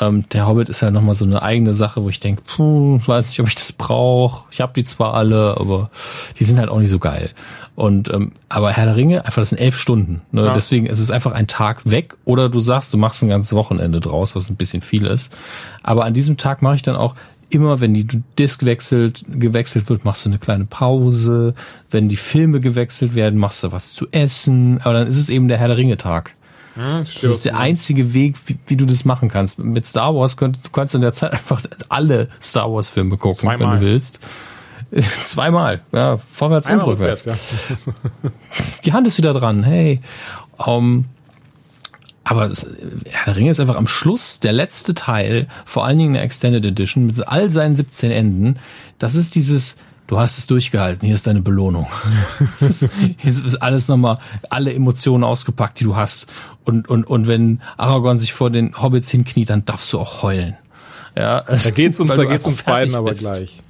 Ähm, 0.00 0.28
der 0.30 0.46
Hobbit 0.46 0.68
ist 0.68 0.80
ja 0.80 0.90
nochmal 0.90 1.14
so 1.14 1.24
eine 1.24 1.42
eigene 1.42 1.74
Sache, 1.74 2.02
wo 2.02 2.08
ich 2.08 2.20
denke, 2.20 2.42
puh, 2.42 3.00
weiß 3.04 3.28
nicht, 3.28 3.40
ob 3.40 3.48
ich 3.48 3.54
das 3.54 3.72
brauche. 3.72 4.46
Ich 4.50 4.60
habe 4.60 4.72
die 4.74 4.84
zwar 4.84 5.14
alle, 5.14 5.56
aber 5.58 5.90
die 6.38 6.44
sind 6.44 6.58
halt 6.58 6.68
auch 6.68 6.78
nicht 6.78 6.90
so 6.90 6.98
geil. 6.98 7.30
Und 7.74 8.12
ähm, 8.12 8.32
aber 8.48 8.72
Herr 8.72 8.86
der 8.86 8.96
Ringe, 8.96 9.24
einfach 9.24 9.40
das 9.42 9.50
sind 9.50 9.58
elf 9.58 9.76
Stunden. 9.76 10.22
Ne? 10.30 10.46
Ja. 10.46 10.54
Deswegen 10.54 10.86
ist 10.86 11.00
es 11.00 11.10
einfach 11.10 11.32
ein 11.32 11.46
Tag 11.46 11.82
weg. 11.84 12.16
Oder 12.24 12.48
du 12.48 12.60
sagst, 12.60 12.92
du 12.92 12.98
machst 12.98 13.22
ein 13.22 13.28
ganzes 13.28 13.54
Wochenende 13.54 14.00
draus, 14.00 14.36
was 14.36 14.50
ein 14.50 14.56
bisschen 14.56 14.82
viel 14.82 15.06
ist. 15.06 15.34
Aber 15.82 16.04
an 16.04 16.14
diesem 16.14 16.36
Tag 16.36 16.62
mache 16.62 16.76
ich 16.76 16.82
dann 16.82 16.96
auch 16.96 17.14
immer, 17.48 17.80
wenn 17.80 17.94
die 17.94 18.06
Disc 18.38 18.64
wechselt, 18.64 19.24
gewechselt 19.28 19.88
wird, 19.88 20.04
machst 20.04 20.24
du 20.24 20.30
eine 20.30 20.38
kleine 20.38 20.64
Pause. 20.64 21.54
Wenn 21.90 22.08
die 22.08 22.16
Filme 22.16 22.60
gewechselt 22.60 23.14
werden, 23.14 23.38
machst 23.38 23.62
du 23.62 23.72
was 23.72 23.92
zu 23.92 24.06
essen. 24.10 24.80
Aber 24.82 24.94
dann 24.94 25.06
ist 25.06 25.18
es 25.18 25.28
eben 25.28 25.48
der 25.48 25.58
Herr 25.58 25.68
der 25.68 25.76
Ringe 25.76 25.96
Tag. 25.96 26.34
Das 26.74 27.22
ist 27.22 27.44
der 27.44 27.58
einzige 27.58 28.14
Weg, 28.14 28.36
wie, 28.46 28.58
wie 28.66 28.76
du 28.76 28.86
das 28.86 29.04
machen 29.04 29.28
kannst. 29.28 29.58
Mit 29.58 29.86
Star 29.86 30.14
Wars 30.14 30.36
könnt, 30.36 30.64
du 30.64 30.70
kannst 30.70 30.94
in 30.94 31.00
der 31.02 31.12
Zeit 31.12 31.32
einfach 31.32 31.62
alle 31.88 32.28
Star 32.40 32.72
Wars 32.72 32.88
Filme 32.88 33.16
gucken, 33.16 33.48
wenn 33.48 33.58
Zweimal. 33.58 33.80
du 33.80 33.86
willst. 33.86 34.20
Zweimal, 35.24 35.80
ja, 35.92 36.18
vorwärts 36.18 36.66
und 36.66 36.72
Einmal 36.74 36.86
rückwärts. 36.88 37.26
rückwärts, 37.26 37.86
ja. 37.86 38.30
Die 38.84 38.92
Hand 38.92 39.06
ist 39.06 39.16
wieder 39.18 39.32
dran, 39.32 39.62
hey. 39.62 40.00
Um, 40.58 41.06
aber 42.24 42.46
es, 42.50 42.66
Herr 43.10 43.24
der 43.32 43.36
Ringe 43.36 43.50
ist 43.50 43.58
einfach 43.58 43.76
am 43.76 43.86
Schluss, 43.86 44.38
der 44.38 44.52
letzte 44.52 44.94
Teil, 44.94 45.48
vor 45.64 45.84
allen 45.86 45.98
Dingen 45.98 46.14
eine 46.14 46.24
Extended 46.24 46.64
Edition 46.64 47.06
mit 47.06 47.26
all 47.26 47.50
seinen 47.50 47.74
17 47.74 48.10
Enden, 48.10 48.58
das 48.98 49.14
ist 49.14 49.34
dieses, 49.34 49.76
du 50.06 50.18
hast 50.18 50.38
es 50.38 50.46
durchgehalten, 50.46 51.06
hier 51.06 51.14
ist 51.14 51.26
deine 51.26 51.40
Belohnung. 51.40 51.86
Hier 53.18 53.30
ist 53.30 53.62
alles 53.62 53.88
nochmal, 53.88 54.18
alle 54.50 54.72
Emotionen 54.74 55.24
ausgepackt, 55.24 55.80
die 55.80 55.84
du 55.84 55.96
hast. 55.96 56.26
Und, 56.64 56.88
und, 56.88 57.04
und 57.04 57.26
wenn 57.28 57.60
Aragorn 57.76 58.18
sich 58.18 58.32
vor 58.32 58.50
den 58.50 58.80
Hobbits 58.80 59.10
hinkniet, 59.10 59.50
dann 59.50 59.64
darfst 59.64 59.92
du 59.92 59.98
auch 59.98 60.22
heulen. 60.22 60.56
Ja, 61.16 61.42
Da 61.42 61.70
geht's 61.70 62.00
uns, 62.00 62.14
da 62.14 62.24
geht's 62.24 62.44
uns 62.44 62.62
beiden 62.62 62.94
aber 62.94 63.10
bist. 63.10 63.20
gleich. 63.20 63.62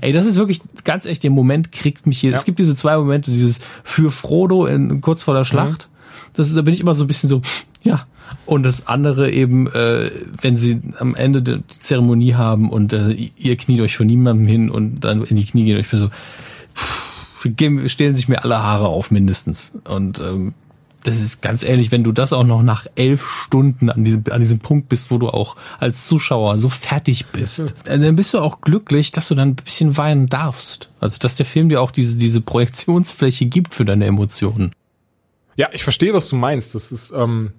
Ey, 0.00 0.12
das 0.12 0.26
ist 0.26 0.36
wirklich 0.36 0.60
ganz 0.84 1.06
echt, 1.06 1.22
der 1.22 1.30
Moment 1.30 1.70
kriegt 1.72 2.06
mich 2.06 2.18
hier. 2.18 2.30
Ja. 2.30 2.36
Es 2.36 2.44
gibt 2.44 2.58
diese 2.58 2.74
zwei 2.74 2.96
Momente, 2.96 3.30
dieses 3.30 3.60
für 3.84 4.10
Frodo 4.10 4.66
in, 4.66 5.00
kurz 5.00 5.22
vor 5.22 5.34
der 5.34 5.44
Schlacht. 5.44 5.88
Das 6.32 6.48
ist, 6.48 6.56
da 6.56 6.62
bin 6.62 6.74
ich 6.74 6.80
immer 6.80 6.94
so 6.94 7.04
ein 7.04 7.06
bisschen 7.06 7.28
so, 7.28 7.42
Ja. 7.84 8.06
Und 8.46 8.64
das 8.64 8.86
andere 8.86 9.30
eben, 9.30 9.66
äh, 9.72 10.10
wenn 10.40 10.56
sie 10.56 10.80
am 10.98 11.14
Ende 11.14 11.42
die 11.42 11.62
Zeremonie 11.68 12.34
haben 12.34 12.70
und 12.70 12.92
äh, 12.92 13.12
ihr 13.36 13.56
kniet 13.56 13.80
euch 13.80 13.96
vor 13.96 14.06
niemandem 14.06 14.46
hin 14.46 14.70
und 14.70 15.00
dann 15.00 15.22
in 15.24 15.36
die 15.36 15.44
Knie 15.44 15.64
geht, 15.64 15.78
ich 15.78 15.88
bin 15.88 16.00
so, 16.00 16.08
pff, 16.74 17.46
gehen- 17.56 17.88
stellen 17.88 18.16
sich 18.16 18.28
mir 18.28 18.42
alle 18.42 18.58
Haare 18.58 18.88
auf 18.88 19.10
mindestens. 19.10 19.74
Und 19.84 20.20
ähm, 20.20 20.54
das 21.04 21.20
ist 21.20 21.42
ganz 21.42 21.62
ehrlich, 21.64 21.92
wenn 21.92 22.02
du 22.02 22.12
das 22.12 22.32
auch 22.32 22.44
noch 22.44 22.62
nach 22.62 22.86
elf 22.96 23.26
Stunden 23.28 23.90
an 23.90 24.04
diesem, 24.04 24.24
an 24.30 24.40
diesem 24.40 24.58
Punkt 24.60 24.88
bist, 24.88 25.10
wo 25.10 25.18
du 25.18 25.28
auch 25.28 25.54
als 25.78 26.06
Zuschauer 26.06 26.56
so 26.56 26.70
fertig 26.70 27.26
bist, 27.26 27.74
dann 27.84 28.16
bist 28.16 28.32
du 28.32 28.38
auch 28.38 28.62
glücklich, 28.62 29.12
dass 29.12 29.28
du 29.28 29.34
dann 29.34 29.50
ein 29.50 29.56
bisschen 29.56 29.98
weinen 29.98 30.28
darfst. 30.30 30.90
Also, 31.00 31.18
dass 31.18 31.36
der 31.36 31.44
Film 31.44 31.68
dir 31.68 31.82
auch 31.82 31.90
diese, 31.90 32.16
diese 32.16 32.40
Projektionsfläche 32.40 33.44
gibt 33.46 33.74
für 33.74 33.84
deine 33.84 34.06
Emotionen. 34.06 34.72
Ja, 35.56 35.68
ich 35.72 35.84
verstehe, 35.84 36.14
was 36.14 36.28
du 36.28 36.36
meinst. 36.36 36.74
Das 36.74 36.90
ist, 36.90 37.12
ähm, 37.14 37.52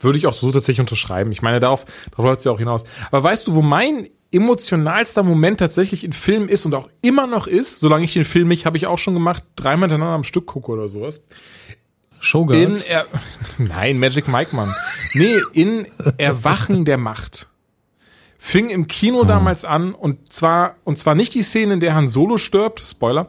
würde 0.00 0.18
ich 0.18 0.26
auch 0.26 0.32
so 0.32 0.50
tatsächlich 0.50 0.80
unterschreiben. 0.80 1.32
Ich 1.32 1.42
meine, 1.42 1.60
darauf, 1.60 1.84
darauf 2.10 2.24
läuft 2.24 2.38
es 2.40 2.44
ja 2.44 2.52
auch 2.52 2.58
hinaus. 2.58 2.84
Aber 3.10 3.22
weißt 3.22 3.48
du, 3.48 3.54
wo 3.54 3.62
mein 3.62 4.08
emotionalster 4.30 5.22
Moment 5.22 5.58
tatsächlich 5.58 6.04
in 6.04 6.12
Filmen 6.12 6.48
ist 6.48 6.66
und 6.66 6.74
auch 6.74 6.88
immer 7.02 7.26
noch 7.26 7.46
ist, 7.46 7.80
solange 7.80 8.04
ich 8.04 8.12
den 8.12 8.24
Film 8.24 8.48
nicht, 8.48 8.66
habe 8.66 8.76
ich 8.76 8.86
auch 8.86 8.98
schon 8.98 9.14
gemacht, 9.14 9.42
dreimal 9.56 9.88
hintereinander 9.88 10.16
am 10.16 10.24
Stück 10.24 10.46
gucke 10.46 10.70
oder 10.70 10.88
sowas. 10.88 11.18
In 11.18 12.22
Showgirls. 12.22 12.82
er 12.82 13.06
Nein, 13.58 13.98
Magic 13.98 14.28
Mike, 14.28 14.54
Mann. 14.54 14.74
Nee, 15.14 15.38
in 15.52 15.86
Erwachen 16.16 16.84
der 16.84 16.98
Macht. 16.98 17.48
Fing 18.38 18.70
im 18.70 18.86
Kino 18.86 19.24
damals 19.24 19.64
an 19.64 19.94
und 19.94 20.32
zwar, 20.32 20.76
und 20.84 20.98
zwar 20.98 21.14
nicht 21.14 21.34
die 21.34 21.42
Szene, 21.42 21.74
in 21.74 21.80
der 21.80 21.94
Han 21.94 22.08
Solo 22.08 22.38
stirbt, 22.38 22.80
Spoiler, 22.80 23.28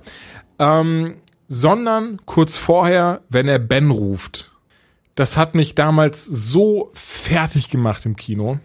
ähm, 0.59 1.15
sondern 1.47 2.21
kurz 2.25 2.57
vorher, 2.57 3.21
wenn 3.29 3.47
er 3.47 3.59
Ben 3.59 3.89
ruft. 3.89 4.48
Das 5.19 5.35
hat 5.35 5.53
mich 5.53 5.75
damals 5.75 6.23
so 6.23 6.91
fertig 6.93 7.69
gemacht 7.69 8.05
im 8.05 8.15
Kino. 8.15 8.59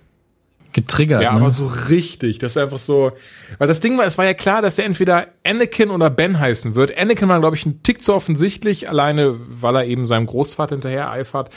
getriggert. 0.72 1.20
Ja, 1.20 1.32
ne? 1.32 1.40
aber 1.40 1.50
so 1.50 1.66
richtig. 1.66 2.38
Das 2.38 2.52
ist 2.52 2.58
einfach 2.58 2.78
so. 2.78 3.10
Weil 3.58 3.66
das 3.66 3.80
Ding 3.80 3.98
war, 3.98 4.04
es 4.06 4.18
war 4.18 4.24
ja 4.24 4.34
klar, 4.34 4.62
dass 4.62 4.78
er 4.78 4.84
entweder 4.84 5.26
Anakin 5.44 5.90
oder 5.90 6.10
Ben 6.10 6.38
heißen 6.38 6.76
wird. 6.76 6.96
Anakin 6.96 7.28
war, 7.28 7.40
glaube 7.40 7.56
ich, 7.56 7.66
ein 7.66 7.82
Tick 7.82 8.02
zu 8.02 8.14
offensichtlich, 8.14 8.88
alleine, 8.88 9.34
weil 9.48 9.74
er 9.74 9.86
eben 9.86 10.06
seinem 10.06 10.26
Großvater 10.26 10.76
hinterher 10.76 11.10
eifert. 11.10 11.52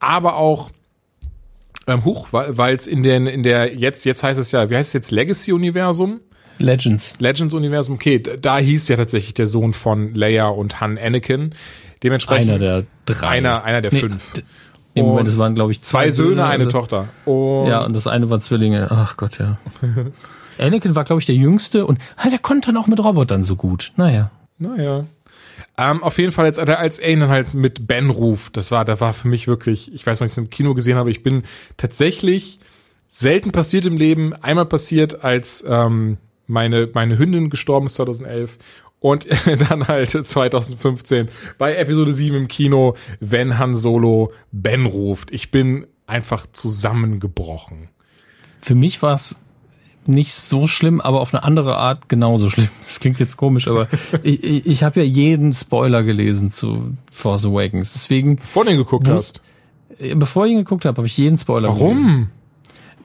Aber 0.00 0.36
auch 0.36 0.70
ähm, 1.86 2.04
hoch, 2.04 2.28
weil 2.30 2.76
es 2.76 2.86
in 2.86 3.02
den, 3.02 3.26
in 3.26 3.42
der, 3.42 3.74
jetzt, 3.74 4.04
jetzt 4.04 4.22
heißt 4.22 4.38
es 4.38 4.52
ja, 4.52 4.68
wie 4.68 4.76
heißt 4.76 4.88
es 4.88 4.92
jetzt, 4.92 5.10
Legacy-Universum? 5.12 6.20
Legends. 6.62 7.16
Legends-Universum, 7.18 7.94
okay, 7.96 8.18
da 8.20 8.58
hieß 8.58 8.88
ja 8.88 8.96
tatsächlich 8.96 9.34
der 9.34 9.46
Sohn 9.46 9.72
von 9.72 10.14
Leia 10.14 10.48
und 10.48 10.80
Han 10.80 10.98
Anakin. 10.98 11.54
Dementsprechend. 12.02 12.50
Einer 12.50 12.58
der 12.58 12.84
drei. 13.04 13.28
Einer, 13.28 13.64
einer 13.64 13.80
der 13.80 13.92
Nee, 13.92 14.00
fünf. 14.00 14.32
Im 14.94 15.06
Moment, 15.06 15.26
es 15.28 15.38
waren, 15.38 15.54
glaube 15.54 15.72
ich, 15.72 15.80
Zwei 15.82 16.10
Söhne, 16.10 16.44
eine 16.44 16.64
also- 16.64 16.78
Tochter. 16.78 17.08
Und 17.24 17.66
Ja, 17.66 17.84
und 17.84 17.94
das 17.94 18.06
eine 18.06 18.28
war 18.30 18.40
Zwillinge. 18.40 18.88
Ach 18.90 19.16
Gott, 19.16 19.38
ja. 19.38 19.58
Anakin 20.58 20.94
war, 20.94 21.04
glaube 21.04 21.20
ich, 21.20 21.26
der 21.26 21.34
Jüngste 21.34 21.86
und 21.86 21.98
ah, 22.16 22.28
der 22.28 22.38
konnte 22.38 22.66
dann 22.72 22.76
auch 22.76 22.86
mit 22.86 23.02
Robotern 23.02 23.42
so 23.42 23.56
gut. 23.56 23.92
Naja. 23.96 24.30
Naja. 24.58 25.06
Ähm, 25.78 26.02
auf 26.02 26.18
jeden 26.18 26.32
Fall 26.32 26.44
jetzt, 26.46 26.58
als 26.58 26.98
er 26.98 27.10
ihn 27.12 27.20
dann 27.20 27.30
halt 27.30 27.54
mit 27.54 27.86
Ben 27.86 28.10
ruft, 28.10 28.56
das 28.56 28.70
war, 28.70 28.84
da 28.84 29.00
war 29.00 29.14
für 29.14 29.28
mich 29.28 29.48
wirklich, 29.48 29.92
ich 29.94 30.06
weiß 30.06 30.20
noch, 30.20 30.26
ich 30.26 30.32
es 30.32 30.38
im 30.38 30.50
Kino 30.50 30.74
gesehen 30.74 30.96
habe, 30.96 31.10
ich 31.10 31.22
bin 31.22 31.42
tatsächlich 31.78 32.58
selten 33.08 33.52
passiert 33.52 33.86
im 33.86 33.96
Leben, 33.96 34.34
einmal 34.34 34.66
passiert, 34.66 35.24
als 35.24 35.64
ähm, 35.66 36.18
meine, 36.46 36.88
meine 36.92 37.18
Hündin 37.18 37.50
gestorben 37.50 37.86
ist 37.86 37.94
2011 37.94 38.58
und 39.00 39.26
dann 39.70 39.88
halt 39.88 40.10
2015 40.10 41.28
bei 41.58 41.74
Episode 41.76 42.14
7 42.14 42.36
im 42.36 42.48
Kino, 42.48 42.94
wenn 43.20 43.58
Han 43.58 43.74
Solo 43.74 44.32
Ben 44.52 44.86
ruft. 44.86 45.30
Ich 45.32 45.50
bin 45.50 45.86
einfach 46.06 46.46
zusammengebrochen. 46.52 47.88
Für 48.60 48.74
mich 48.74 49.02
war 49.02 49.14
es 49.14 49.40
nicht 50.04 50.34
so 50.34 50.66
schlimm, 50.66 51.00
aber 51.00 51.20
auf 51.20 51.32
eine 51.32 51.44
andere 51.44 51.76
Art 51.76 52.08
genauso 52.08 52.50
schlimm. 52.50 52.68
Das 52.82 53.00
klingt 53.00 53.18
jetzt 53.20 53.36
komisch, 53.36 53.68
aber 53.68 53.88
ich, 54.22 54.42
ich, 54.42 54.66
ich 54.66 54.82
habe 54.82 55.00
ja 55.00 55.06
jeden 55.06 55.52
Spoiler 55.52 56.02
gelesen 56.02 56.50
zu 56.50 56.96
Force 57.10 57.44
Awakens. 57.46 57.92
Deswegen, 57.92 58.38
Vor 58.38 58.64
den 58.64 58.76
geguckt 58.76 59.08
Wo- 59.08 59.14
hast. 59.14 59.40
bevor 60.16 60.46
ich 60.46 60.52
ihn 60.52 60.58
geguckt 60.58 60.84
habe, 60.84 60.96
habe 60.96 61.06
ich 61.06 61.16
jeden 61.16 61.38
Spoiler 61.38 61.72
gelesen. 61.72 62.28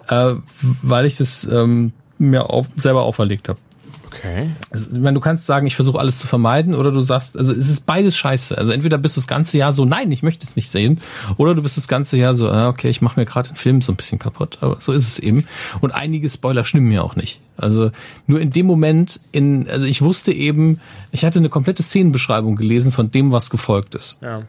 Warum? 0.08 0.36
Äh, 0.36 0.42
weil 0.82 1.06
ich 1.06 1.18
das 1.18 1.44
ähm, 1.46 1.92
mir 2.18 2.50
auf, 2.50 2.68
selber 2.78 3.04
auferlegt 3.04 3.50
habe. 3.50 3.60
Okay. 4.08 4.50
Also, 4.72 4.90
ich 4.92 5.00
meine, 5.00 5.16
du 5.16 5.20
kannst 5.20 5.46
sagen, 5.46 5.68
ich 5.68 5.76
versuche 5.76 6.00
alles 6.00 6.20
zu 6.20 6.28
vermeiden, 6.28 6.76
oder 6.76 6.92
du 6.92 7.00
sagst, 7.00 7.38
also 7.38 7.52
es 7.52 7.70
ist 7.70 7.86
beides 7.86 8.18
scheiße. 8.18 8.58
Also 8.58 8.72
entweder 8.72 8.98
bist 8.98 9.16
du 9.16 9.20
das 9.20 9.28
ganze 9.28 9.58
Jahr 9.58 9.74
so, 9.74 9.86
nein, 9.86 10.12
ich 10.12 10.24
möchte 10.24 10.46
es 10.46 10.56
nicht 10.56 10.72
sehen, 10.72 11.02
oder 11.38 11.56
du 11.56 11.62
bist 11.62 11.78
das 11.78 11.88
ganze 11.88 12.18
Jahr 12.18 12.34
so, 12.34 12.50
ah, 12.50 12.70
okay, 12.70 12.90
ich 12.90 13.02
mache 13.02 13.20
mir 13.20 13.26
gerade 13.26 13.50
den 13.50 13.58
Film 13.58 13.82
so 13.82 13.92
ein 13.92 13.96
bisschen 13.96 14.18
kaputt, 14.18 14.58
aber 14.62 14.78
so 14.80 14.92
ist 14.92 15.08
es 15.08 15.20
eben. 15.20 15.46
Und 15.82 15.92
einige 15.92 16.30
Spoiler 16.30 16.64
stimmen 16.64 16.88
mir 16.88 17.04
auch 17.04 17.16
nicht. 17.16 17.42
Also 17.58 17.92
nur 18.28 18.40
in 18.40 18.52
dem 18.52 18.66
Moment, 18.66 19.20
in, 19.32 19.70
also 19.70 19.86
ich 19.86 20.02
wusste 20.02 20.32
eben, 20.32 20.80
ich 21.12 21.26
hatte 21.26 21.40
eine 21.40 21.50
komplette 21.50 21.84
Szenenbeschreibung 21.84 22.56
gelesen 22.56 22.92
von 22.92 23.12
dem, 23.12 23.32
was 23.32 23.50
gefolgt 23.50 23.96
ist. 23.96 24.20
Ja. 24.22 24.44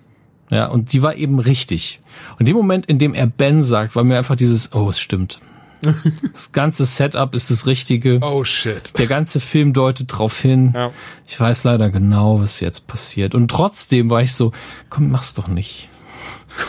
Ja, 0.50 0.66
und 0.66 0.94
die 0.94 1.02
war 1.02 1.14
eben 1.14 1.40
richtig. 1.40 2.00
Und 2.34 2.40
in 2.40 2.46
dem 2.46 2.56
Moment, 2.56 2.86
in 2.86 2.98
dem 2.98 3.12
er 3.12 3.26
Ben 3.26 3.62
sagt, 3.62 3.94
war 3.96 4.04
mir 4.04 4.16
einfach 4.16 4.36
dieses, 4.36 4.72
oh, 4.72 4.88
es 4.88 4.98
stimmt. 4.98 5.40
Das 6.32 6.52
ganze 6.52 6.84
Setup 6.84 7.34
ist 7.34 7.50
das 7.50 7.66
Richtige. 7.66 8.18
Oh 8.22 8.44
shit. 8.44 8.98
Der 8.98 9.06
ganze 9.06 9.40
Film 9.40 9.72
deutet 9.72 10.06
drauf 10.08 10.40
hin. 10.40 10.72
Ja. 10.74 10.90
Ich 11.26 11.38
weiß 11.38 11.64
leider 11.64 11.90
genau, 11.90 12.40
was 12.40 12.60
jetzt 12.60 12.86
passiert. 12.86 13.34
Und 13.34 13.48
trotzdem 13.50 14.10
war 14.10 14.22
ich 14.22 14.34
so, 14.34 14.52
komm, 14.90 15.10
mach's 15.10 15.34
doch 15.34 15.48
nicht. 15.48 15.88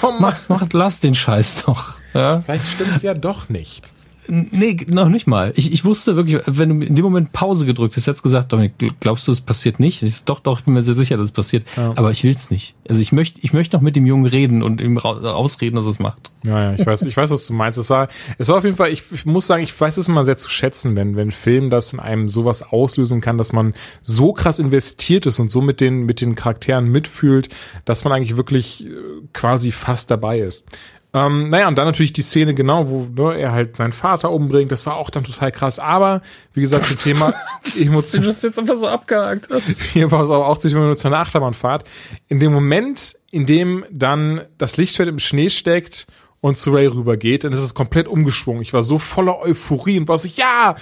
Komm, 0.02 0.18
Mach's, 0.20 0.50
mach, 0.50 0.68
lass 0.72 1.00
den 1.00 1.16
Scheiß 1.16 1.64
doch. 1.66 1.96
Ja? 2.14 2.42
Vielleicht 2.42 2.68
stimmt's 2.68 3.02
ja 3.04 3.14
doch 3.14 3.50
nicht. 3.50 3.92
Nee, 4.32 4.78
noch 4.88 5.10
nicht 5.10 5.26
mal. 5.26 5.54
Ich, 5.56 5.72
ich 5.72 5.84
wusste 5.86 6.16
wirklich, 6.16 6.40
wenn 6.46 6.70
du 6.70 6.86
in 6.86 6.94
dem 6.94 7.04
Moment 7.04 7.32
Pause 7.32 7.66
gedrückt 7.66 7.96
hast, 7.98 8.06
jetzt 8.06 8.22
gesagt, 8.22 8.54
Dominik, 8.54 8.74
glaubst 9.00 9.28
du, 9.28 9.32
es 9.32 9.42
passiert 9.42 9.80
nicht? 9.80 10.04
Ich 10.04 10.24
doch, 10.24 10.40
doch, 10.40 10.60
ich 10.60 10.66
bin 10.66 10.76
mir 10.76 10.84
sehr 10.84 10.94
sicher, 10.94 11.18
dass 11.18 11.26
es 11.26 11.32
passiert. 11.32 11.66
Aber 11.76 12.12
ich 12.12 12.24
will's 12.24 12.52
nicht. 12.52 12.76
Also 12.88 13.02
ich 13.02 13.12
möchte, 13.12 13.42
ich 13.42 13.54
möchte 13.54 13.76
noch 13.76 13.82
mit 13.82 13.96
dem 13.96 14.06
Jungen 14.06 14.28
reden 14.28 14.62
und 14.62 14.82
ihm 14.82 15.00
ausreden, 15.00 15.78
dass 15.78 15.88
es 15.88 15.98
macht. 15.98 16.32
Ja, 16.46 16.62
ja, 16.62 16.74
ich 16.78 16.86
weiß, 16.86 17.02
ich 17.04 17.18
weiß, 17.18 17.32
was 17.32 17.48
du 17.48 17.54
meinst. 17.54 17.80
Es 17.80 17.90
war, 17.90 18.08
es 18.38 18.48
war 18.50 18.58
auf 18.58 18.64
jeden 18.64 18.76
Fall, 18.76 18.92
ich, 18.92 19.04
ich 19.12 19.26
muss 19.26 19.48
sagen, 19.48 19.64
ich 19.64 19.80
weiß 19.80 19.98
es 19.98 20.08
immer 20.08 20.24
sehr 20.24 20.38
zu 20.38 20.50
schätzen, 20.50 20.96
wenn, 20.96 21.16
wenn 21.16 21.32
Film 21.32 21.72
das 21.72 21.92
in 21.94 22.00
einem 22.00 22.30
sowas 22.30 22.62
auslösen 22.62 23.22
kann, 23.22 23.40
dass 23.40 23.52
man 23.52 23.74
so 24.04 24.34
krass 24.34 24.60
investiert 24.60 25.26
ist 25.26 25.40
und 25.40 25.50
so 25.50 25.62
mit 25.62 25.82
den, 25.82 26.06
mit 26.06 26.22
den 26.22 26.36
Charakteren 26.36 26.88
mitfühlt, 26.92 27.50
dass 27.86 28.04
man 28.04 28.14
eigentlich 28.14 28.38
wirklich 28.38 28.86
äh, 28.86 28.90
quasi 29.34 29.72
fast 29.72 30.12
dabei 30.12 30.40
ist. 30.40 30.68
Ähm, 31.12 31.50
naja, 31.50 31.68
und 31.68 31.76
dann 31.78 31.88
natürlich 31.88 32.14
die 32.14 32.22
Szene 32.22 32.54
genau, 32.54 32.90
wo 32.90 33.06
ne, 33.06 33.36
er 33.40 33.52
halt 33.52 33.76
seinen 33.76 33.94
Vater 33.94 34.32
umbringt. 34.32 34.72
Das 34.72 34.86
war 34.86 34.96
auch 34.96 35.10
dann 35.10 35.24
total 35.24 35.52
krass. 35.52 35.80
Aber, 35.80 36.22
wie 36.54 36.62
gesagt, 36.62 36.86
zum 36.86 37.00
Thema 37.00 37.34
Emotion. 37.80 38.26
hast 38.28 38.44
jetzt 38.44 38.60
einfach 38.60 38.76
so 38.76 38.88
abgehakt. 38.88 39.48
Hier 39.94 40.12
war 40.12 40.24
es 40.24 40.30
aber 40.30 40.48
auch 40.48 40.60
sich 40.60 40.74
nur 40.74 40.96
zu 40.96 41.08
einer 41.08 41.18
Achterbahnfahrt. 41.18 41.86
In 42.28 42.40
dem 42.40 42.54
Moment, 42.54 43.18
in 43.32 43.48
dem 43.48 43.86
dann 43.90 44.42
das 44.60 44.78
Lichtschwert 44.78 45.10
im 45.10 45.20
Schnee 45.20 45.50
steckt 45.50 46.06
und 46.42 46.58
zu 46.58 46.72
Ray 46.72 46.86
rübergeht, 46.86 47.44
dann 47.44 47.54
ist 47.54 47.62
es 47.62 47.74
komplett 47.74 48.08
umgeschwungen. 48.08 48.62
Ich 48.62 48.74
war 48.74 48.84
so 48.84 49.00
voller 49.00 49.40
Euphorie 49.40 50.00
und 50.00 50.08
war 50.08 50.20
so, 50.20 50.30
ja, 50.36 50.76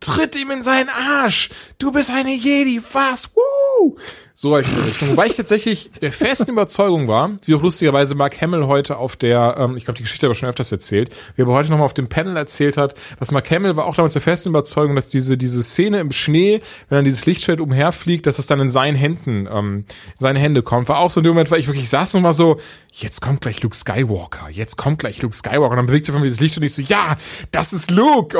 tritt 0.00 0.34
ihm 0.40 0.50
in 0.50 0.62
seinen 0.62 0.88
Arsch. 0.88 1.50
Du 1.78 1.92
bist 1.92 2.10
eine 2.10 2.34
Jedi, 2.34 2.80
was? 2.92 3.30
Woo! 3.34 3.96
So 4.36 4.50
war 4.50 4.60
ich. 4.60 4.66
Wobei 5.12 5.26
ich 5.26 5.36
tatsächlich 5.36 5.90
der 6.02 6.10
festen 6.10 6.50
Überzeugung 6.50 7.06
war, 7.06 7.30
wie 7.44 7.54
auch 7.54 7.62
lustigerweise 7.62 8.16
Mark 8.16 8.40
Hamill 8.40 8.66
heute 8.66 8.96
auf 8.96 9.14
der, 9.14 9.56
ähm, 9.58 9.76
ich 9.76 9.84
glaube, 9.84 9.96
die 9.96 10.02
Geschichte 10.02 10.26
habe 10.26 10.32
ich 10.32 10.38
schon 10.38 10.48
öfters 10.48 10.72
erzählt, 10.72 11.14
wie 11.36 11.42
er 11.42 11.44
aber 11.46 11.54
heute 11.54 11.70
nochmal 11.70 11.86
auf 11.86 11.94
dem 11.94 12.08
Panel 12.08 12.36
erzählt 12.36 12.76
hat, 12.76 12.94
dass 13.20 13.30
Mark 13.30 13.48
Hamill 13.52 13.76
war 13.76 13.86
auch 13.86 13.94
damals 13.94 14.14
der 14.14 14.22
festen 14.22 14.48
Überzeugung, 14.48 14.96
dass 14.96 15.08
diese, 15.08 15.38
diese 15.38 15.62
Szene 15.62 16.00
im 16.00 16.10
Schnee, 16.10 16.60
wenn 16.88 16.96
dann 16.96 17.04
dieses 17.04 17.26
Lichtschwert 17.26 17.60
umherfliegt, 17.60 18.26
dass 18.26 18.40
es 18.40 18.48
dann 18.48 18.58
in 18.58 18.70
seinen 18.70 18.96
Händen, 18.96 19.48
ähm, 19.48 19.84
in 19.86 20.20
seine 20.20 20.40
Hände 20.40 20.62
kommt. 20.62 20.88
War 20.88 20.98
auch 20.98 21.12
so 21.12 21.20
in 21.20 21.24
dem 21.24 21.34
Moment, 21.34 21.52
weil 21.52 21.60
ich 21.60 21.68
wirklich 21.68 21.88
saß 21.88 22.16
und 22.16 22.24
war 22.24 22.34
so, 22.34 22.58
jetzt 22.90 23.20
kommt 23.20 23.40
gleich 23.40 23.62
Luke 23.62 23.76
Skywalker, 23.76 24.48
jetzt 24.50 24.76
kommt 24.76 24.98
gleich 24.98 25.22
Luke 25.22 25.34
Skywalker. 25.34 25.70
Und 25.70 25.76
dann 25.76 25.86
bewegt 25.86 26.06
sich 26.06 26.12
von 26.12 26.20
mir 26.20 26.26
dieses 26.26 26.40
Licht 26.40 26.56
und 26.56 26.64
ich 26.64 26.74
so, 26.74 26.82
ja, 26.82 27.16
das 27.52 27.72
ist 27.72 27.92
Luke. 27.92 28.36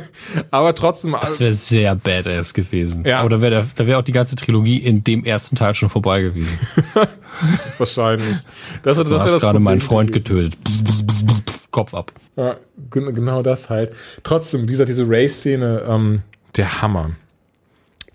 aber 0.50 0.74
trotzdem, 0.74 1.14
Das 1.20 1.40
wäre 1.40 1.52
sehr 1.52 1.94
badass 1.94 2.54
gewesen. 2.54 3.04
Ja. 3.04 3.20
Aber 3.20 3.28
da 3.28 3.42
wäre 3.42 3.66
da 3.74 3.86
wär 3.86 3.98
auch 3.98 4.02
die 4.02 4.12
ganze 4.12 4.36
Trilogie 4.36 4.78
in 4.78 5.04
dem 5.04 5.25
ersten 5.26 5.56
Teil 5.56 5.74
schon 5.74 5.88
vorbei 5.90 6.22
gewesen. 6.22 6.58
wahrscheinlich. 7.78 8.36
Das, 8.82 8.96
das 8.96 9.04
Du 9.04 9.10
wär 9.10 9.16
hast 9.18 9.24
das 9.24 9.32
gerade 9.32 9.40
Problem 9.58 9.62
meinen 9.62 9.80
Freund 9.80 10.12
gewesen. 10.12 10.24
getötet. 10.52 10.58
Pss, 10.64 10.84
pss, 10.84 11.26
pss, 11.26 11.68
Kopf 11.70 11.92
ab. 11.94 12.12
Ja, 12.36 12.56
gen- 12.90 13.14
genau 13.14 13.42
das 13.42 13.68
halt. 13.68 13.94
Trotzdem, 14.22 14.62
wie 14.62 14.72
gesagt, 14.72 14.88
diese 14.88 15.04
Race-Szene, 15.06 15.82
ähm, 15.86 16.22
der 16.56 16.80
Hammer. 16.80 17.10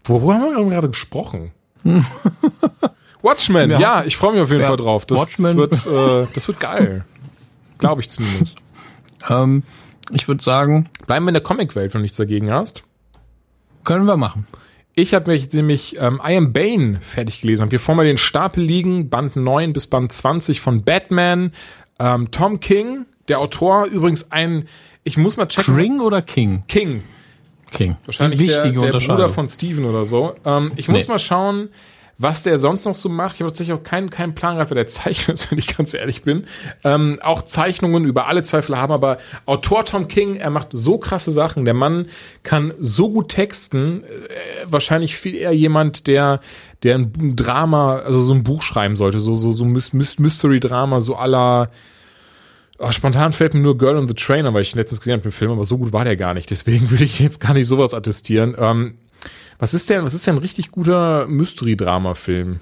Worüber 0.06 0.34
haben 0.36 0.56
wir 0.56 0.66
gerade 0.72 0.90
gesprochen? 0.90 1.52
Watchmen, 3.22 3.70
ja, 3.70 3.80
Ja. 3.80 4.04
ich 4.04 4.18
freue 4.18 4.34
mich 4.34 4.42
auf 4.44 4.50
jeden 4.50 4.62
Ja. 4.62 4.68
Fall 4.68 4.78
drauf. 4.78 5.06
Das 5.06 5.20
Watchmen. 5.20 5.58
wird, 5.58 5.74
äh, 5.86 6.28
das 6.34 6.48
wird 6.48 6.60
geil. 6.60 7.06
Glaube 7.78 8.02
ich 8.02 8.10
zumindest. 8.10 8.58
Ähm, 9.30 9.64
ich 10.12 10.28
würde 10.28 10.44
sagen, 10.44 10.90
Bleiben 11.06 11.26
wir 11.26 11.30
in 11.30 11.34
der 11.36 11.44
Comicwelt, 11.44 11.94
wenn 11.94 12.00
du 12.00 12.04
nichts 12.04 12.18
dagegen 12.18 12.52
hast. 12.52 12.84
können 13.84 14.06
wir 14.06 14.18
machen. 14.18 14.48
Ich 14.94 15.14
habe 15.14 15.32
mich 15.32 15.52
nämlich 15.54 15.98
ähm, 16.00 16.20
I 16.26 16.36
Am 16.36 16.52
Bane 16.54 17.00
fertig 17.02 17.42
gelesen. 17.42 17.64
Hab 17.64 17.70
hier 17.70 17.80
vor 17.80 17.96
mir 17.96 18.04
den 18.04 18.18
Stapel 18.18 18.64
liegen, 18.64 19.10
Band 19.10 19.36
9 19.36 19.74
bis 19.74 19.88
Band 19.88 20.12
20 20.12 20.60
von 20.60 20.84
Batman. 20.84 21.52
Ähm, 22.00 22.30
Tom 22.32 22.60
King, 22.60 23.06
der 23.28 23.40
Autor, 23.40 23.86
übrigens 23.86 24.32
ein, 24.32 24.68
ich 25.04 25.18
muss 25.18 25.38
mal 25.38 25.48
checken. 25.48 25.78
King 25.78 26.00
oder 26.02 26.22
King? 26.22 26.64
King. 26.68 27.04
King. 27.72 27.96
Wahrscheinlich 28.06 28.40
der, 28.50 28.70
der. 28.72 28.92
Bruder 28.92 29.30
von 29.30 29.48
Steven 29.48 29.86
oder 29.86 30.04
so. 30.04 30.36
Ähm, 30.46 30.74
ich 30.76 30.90
muss 30.90 31.08
Nee. 31.08 31.14
mal 31.14 31.20
schauen, 31.20 31.70
was 32.18 32.44
der 32.44 32.58
sonst 32.58 32.86
noch 32.86 32.94
so 32.94 33.10
macht. 33.10 33.36
Ich 33.36 33.42
habe 33.42 33.52
tatsächlich 33.52 33.76
auch 33.76 33.84
keinen, 33.84 34.10
keinen 34.10 34.36
Plan 34.36 34.56
gehabt, 34.56 34.72
wer 34.72 34.76
der 34.76 34.88
Zeichner 34.88 35.34
ist, 35.34 35.52
wenn 35.52 35.58
ich 35.58 35.76
ganz 35.76 35.94
ehrlich 35.94 36.24
bin. 36.24 36.46
Ähm, 36.84 37.20
auch 37.22 37.42
Zeichnungen 37.44 38.06
über 38.06 38.28
alle 38.28 38.44
Zweifel 38.44 38.78
haben, 38.78 38.94
aber 38.94 39.18
Autor 39.46 39.86
Tom 39.86 40.08
King, 40.08 40.36
er 40.36 40.50
macht 40.50 40.70
so 40.72 40.98
krasse 40.98 41.32
Sachen. 41.32 41.66
Der 41.66 41.74
Mann 41.74 42.08
kann 42.44 42.74
so 42.78 43.10
gut 43.10 43.30
texten. 43.30 44.04
Äh, 44.04 44.08
wahrscheinlich 44.66 45.16
viel 45.16 45.36
eher 45.36 45.52
jemand, 45.54 46.08
der 46.08 46.40
der 46.84 46.96
ein 46.96 47.36
Drama, 47.36 47.98
also 47.98 48.22
so 48.22 48.34
ein 48.34 48.44
Buch 48.44 48.64
schreiben 48.64 48.96
sollte, 48.96 49.20
so 49.20 49.36
so 49.36 49.52
so 49.52 49.66
Mys- 49.66 49.94
Mys- 49.94 50.20
Mystery-Drama, 50.20 51.00
so 51.02 51.16
aller 51.16 51.70
Oh, 52.84 52.90
spontan 52.92 53.32
fällt 53.32 53.54
mir 53.54 53.60
nur 53.60 53.78
Girl 53.78 53.96
on 53.96 54.08
the 54.08 54.16
Train, 54.16 54.48
aber 54.48 54.60
ich 54.60 54.74
letztens 54.74 55.02
gesehen 55.02 55.14
habe 55.20 55.26
im 55.26 55.32
Film, 55.32 55.52
aber 55.52 55.66
so 55.66 55.78
gut 55.78 55.94
war 55.94 56.04
der 56.04 56.18
gar 56.18 56.34
nicht. 56.34 56.50
Deswegen 56.50 56.90
würde 56.90 57.04
ich 57.04 57.20
jetzt 57.20 57.40
gar 57.40 57.54
nicht 57.54 57.68
sowas 57.68 57.94
attestieren. 57.94 58.56
Ähm, 58.58 58.98
was 59.60 59.74
ist 59.74 59.90
denn, 59.90 60.04
was 60.04 60.14
ist 60.14 60.26
denn 60.28 60.36
ein 60.36 60.42
richtig 60.42 60.72
guter 60.72 61.28
Mystery-Drama-Film? 61.28 62.60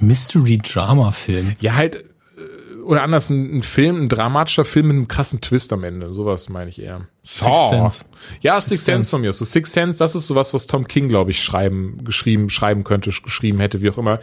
Mystery-Drama-Film. 0.00 1.54
Ja, 1.60 1.74
halt, 1.74 1.96
äh, 2.36 2.76
oder 2.84 3.02
anders, 3.02 3.30
ein, 3.30 3.58
ein 3.58 3.62
Film, 3.62 4.02
ein 4.04 4.08
dramatischer 4.08 4.64
Film 4.64 4.88
mit 4.88 4.96
einem 4.96 5.08
krassen 5.08 5.40
Twist 5.40 5.72
am 5.72 5.84
Ende. 5.84 6.12
Sowas 6.14 6.48
meine 6.48 6.70
ich 6.70 6.80
eher. 6.80 7.06
Sixth 7.22 7.68
Sense. 7.70 8.04
Ja, 8.40 8.60
Six 8.60 8.84
Sense 8.84 8.84
Sense. 8.84 9.10
von 9.10 9.20
mir. 9.20 9.32
So 9.32 9.44
Six 9.44 9.72
Sense, 9.72 9.98
das 9.98 10.14
ist 10.14 10.26
sowas, 10.26 10.54
was 10.54 10.66
Tom 10.66 10.86
King, 10.88 11.08
glaube 11.08 11.30
ich, 11.30 11.42
schreiben, 11.42 11.98
geschrieben, 12.04 12.48
schreiben 12.50 12.84
könnte, 12.84 13.10
sch- 13.10 13.22
geschrieben 13.22 13.60
hätte, 13.60 13.82
wie 13.82 13.90
auch 13.90 13.98
immer. 13.98 14.20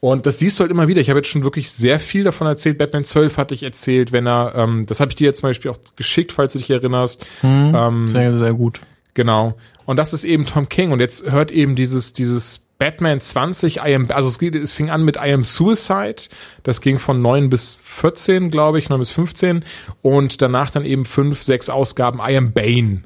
Und 0.00 0.26
das 0.26 0.38
siehst 0.38 0.58
du 0.58 0.62
halt 0.62 0.70
immer 0.70 0.88
wieder. 0.88 1.00
Ich 1.00 1.08
habe 1.10 1.18
jetzt 1.18 1.28
schon 1.28 1.42
wirklich 1.42 1.70
sehr 1.70 1.98
viel 1.98 2.22
davon 2.24 2.46
erzählt. 2.46 2.78
Batman 2.78 3.04
12 3.04 3.36
hatte 3.38 3.54
ich 3.54 3.62
erzählt, 3.62 4.12
wenn 4.12 4.26
er, 4.26 4.54
ähm, 4.54 4.84
das 4.86 5.00
habe 5.00 5.10
ich 5.10 5.16
dir 5.16 5.24
jetzt 5.24 5.40
zum 5.40 5.48
Beispiel 5.50 5.70
auch 5.70 5.78
geschickt, 5.96 6.32
falls 6.32 6.52
du 6.52 6.58
dich 6.58 6.70
erinnerst. 6.70 7.24
Ähm, 7.42 8.06
Sehr, 8.06 8.36
sehr 8.38 8.52
gut. 8.54 8.80
Genau. 9.14 9.56
Und 9.86 9.96
das 9.96 10.12
ist 10.12 10.24
eben 10.24 10.46
Tom 10.46 10.68
King. 10.68 10.92
Und 10.92 11.00
jetzt 11.00 11.30
hört 11.30 11.50
eben 11.50 11.74
dieses, 11.74 12.12
dieses 12.12 12.60
Batman 12.78 13.20
20, 13.20 13.78
I 13.78 13.94
am, 13.94 14.08
also 14.10 14.28
es, 14.28 14.38
geht, 14.38 14.54
es 14.54 14.72
fing 14.72 14.90
an 14.90 15.04
mit 15.04 15.16
I 15.16 15.32
am 15.32 15.44
Suicide. 15.44 16.16
Das 16.62 16.80
ging 16.80 16.98
von 16.98 17.22
9 17.22 17.48
bis 17.48 17.78
14, 17.80 18.50
glaube 18.50 18.78
ich, 18.78 18.90
9 18.90 18.98
bis 18.98 19.10
15. 19.10 19.64
Und 20.02 20.42
danach 20.42 20.70
dann 20.70 20.84
eben 20.84 21.06
fünf, 21.06 21.42
sechs 21.42 21.70
Ausgaben 21.70 22.18
I 22.18 22.36
am 22.36 22.52
Bane. 22.52 23.02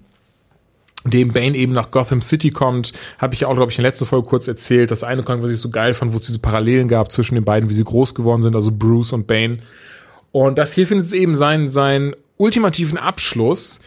Dem 1.04 1.32
Bane 1.32 1.56
eben 1.56 1.72
nach 1.72 1.90
Gotham 1.92 2.20
City 2.20 2.50
kommt, 2.50 2.92
habe 3.18 3.32
ich 3.34 3.40
ja 3.40 3.48
auch, 3.48 3.54
glaube 3.54 3.70
ich, 3.72 3.78
in 3.78 3.82
der 3.82 3.90
letzten 3.90 4.06
Folge 4.06 4.28
kurz 4.28 4.48
erzählt. 4.48 4.90
Das 4.90 5.04
eine 5.04 5.22
Comic, 5.22 5.44
was 5.44 5.50
ich 5.50 5.60
so 5.60 5.70
geil 5.70 5.94
fand, 5.94 6.12
wo 6.12 6.18
es 6.18 6.26
diese 6.26 6.40
Parallelen 6.40 6.88
gab 6.88 7.10
zwischen 7.10 7.36
den 7.36 7.44
beiden, 7.44 7.70
wie 7.70 7.74
sie 7.74 7.84
groß 7.84 8.14
geworden 8.14 8.42
sind, 8.42 8.54
also 8.54 8.70
Bruce 8.70 9.12
und 9.12 9.26
Bane. 9.26 9.60
Und 10.32 10.58
das 10.58 10.74
hier 10.74 10.86
findet 10.86 11.06
es 11.06 11.12
eben 11.12 11.34
seinen, 11.34 11.68
seinen 11.68 12.14
ultimativen 12.36 12.98
Abschluss, 12.98 13.80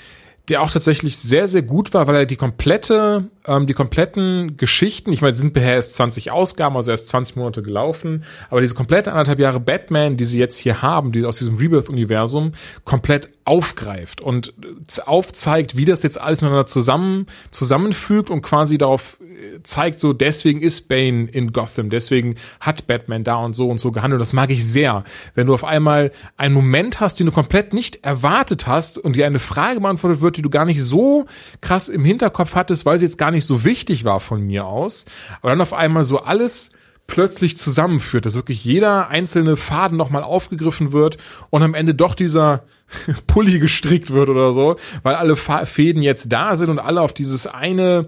der 0.50 0.62
auch 0.62 0.72
tatsächlich 0.72 1.18
sehr, 1.18 1.48
sehr 1.48 1.62
gut 1.62 1.94
war, 1.94 2.08
weil 2.08 2.16
er 2.16 2.26
die 2.26 2.36
komplette, 2.36 3.30
ähm, 3.48 3.66
die 3.66 3.74
kompletten 3.74 4.58
Geschichten, 4.58 5.14
ich 5.14 5.22
meine, 5.22 5.36
sind 5.36 5.54
bisher 5.54 5.76
erst 5.76 5.96
20 5.96 6.32
Ausgaben, 6.32 6.76
also 6.76 6.92
erst 6.92 7.08
20 7.08 7.38
Monate 7.38 7.64
gelaufen, 7.64 8.26
aber 8.50 8.60
diese 8.60 8.76
komplette 8.76 9.12
anderthalb 9.12 9.40
Jahre 9.40 9.62
Batman, 9.62 10.18
die 10.18 10.26
sie 10.26 10.40
jetzt 10.40 10.58
hier 10.58 10.82
haben, 10.82 11.14
die 11.14 11.26
aus 11.26 11.38
diesem 11.38 11.58
Rebirth-Universum, 11.58 12.54
komplett 12.84 13.30
aufgreift 13.46 14.22
und 14.22 14.54
z- 14.88 15.08
aufzeigt, 15.08 15.76
wie 15.76 15.86
das 15.86 16.04
jetzt 16.04 16.20
alles 16.20 16.42
miteinander 16.42 16.66
zusammen, 16.66 17.28
zusammenfügt 17.52 18.30
und 18.30 18.42
quasi 18.42 18.78
darauf 18.78 19.18
äh, 19.22 19.62
zeigt, 19.64 20.00
so 20.00 20.14
deswegen 20.14 20.62
ist 20.62 20.88
Bane 20.88 21.28
in 21.32 21.52
Gotham, 21.52 21.90
deswegen 21.90 22.36
hat 22.60 22.88
Batman 22.88 23.24
da 23.24 23.36
und 23.36 23.54
so 23.54 23.70
und 23.70 23.80
so 23.80 23.92
gehandelt. 23.92 24.22
Das 24.22 24.34
mag 24.34 24.50
ich 24.50 24.66
sehr. 24.66 25.04
Wenn 25.36 25.48
du 25.48 25.54
auf 25.54 25.64
einmal 25.66 26.12
einen 26.38 26.54
Moment 26.54 27.00
hast, 27.00 27.20
den 27.20 27.26
du 27.26 27.32
komplett 27.32 27.74
nicht 27.74 28.04
erwartet 28.06 28.68
hast 28.68 28.98
und 28.98 29.16
dir 29.16 29.26
eine 29.26 29.40
Frage 29.40 29.82
beantwortet 29.82 30.22
wird, 30.22 30.38
die 30.38 30.42
du 30.42 30.50
gar 30.50 30.66
nicht 30.66 30.82
so 30.82 31.26
krass 31.62 31.90
im 31.90 32.06
Hinterkopf 32.06 32.56
hattest, 32.56 32.86
weil 32.86 32.98
sie 32.98 33.06
jetzt 33.06 33.18
gar 33.18 33.32
nicht 33.32 33.46
so 33.46 33.66
wichtig 33.66 34.06
war 34.06 34.20
von 34.20 34.42
mir 34.42 34.66
aus, 34.66 35.06
aber 35.42 35.50
dann 35.50 35.62
auf 35.62 35.74
einmal 35.74 36.06
so 36.06 36.20
alles 36.20 36.72
plötzlich 37.08 37.58
zusammenführt, 37.58 38.26
dass 38.26 38.36
wirklich 38.36 38.64
jeder 38.64 39.10
einzelne 39.10 39.56
Faden 39.56 39.98
nochmal 39.98 40.24
aufgegriffen 40.24 40.92
wird 40.92 41.18
und 41.50 41.62
am 41.62 41.74
Ende 41.74 41.94
doch 41.94 42.16
dieser 42.16 42.64
Pulli 43.28 43.60
gestrickt 43.60 44.12
wird 44.12 44.30
oder 44.30 44.54
so, 44.54 44.78
weil 45.04 45.16
alle 45.16 45.36
Fäden 45.36 46.02
jetzt 46.02 46.32
da 46.32 46.56
sind 46.56 46.70
und 46.70 46.80
alle 46.80 47.02
auf 47.02 47.14
dieses 47.14 47.48
eine 47.48 48.08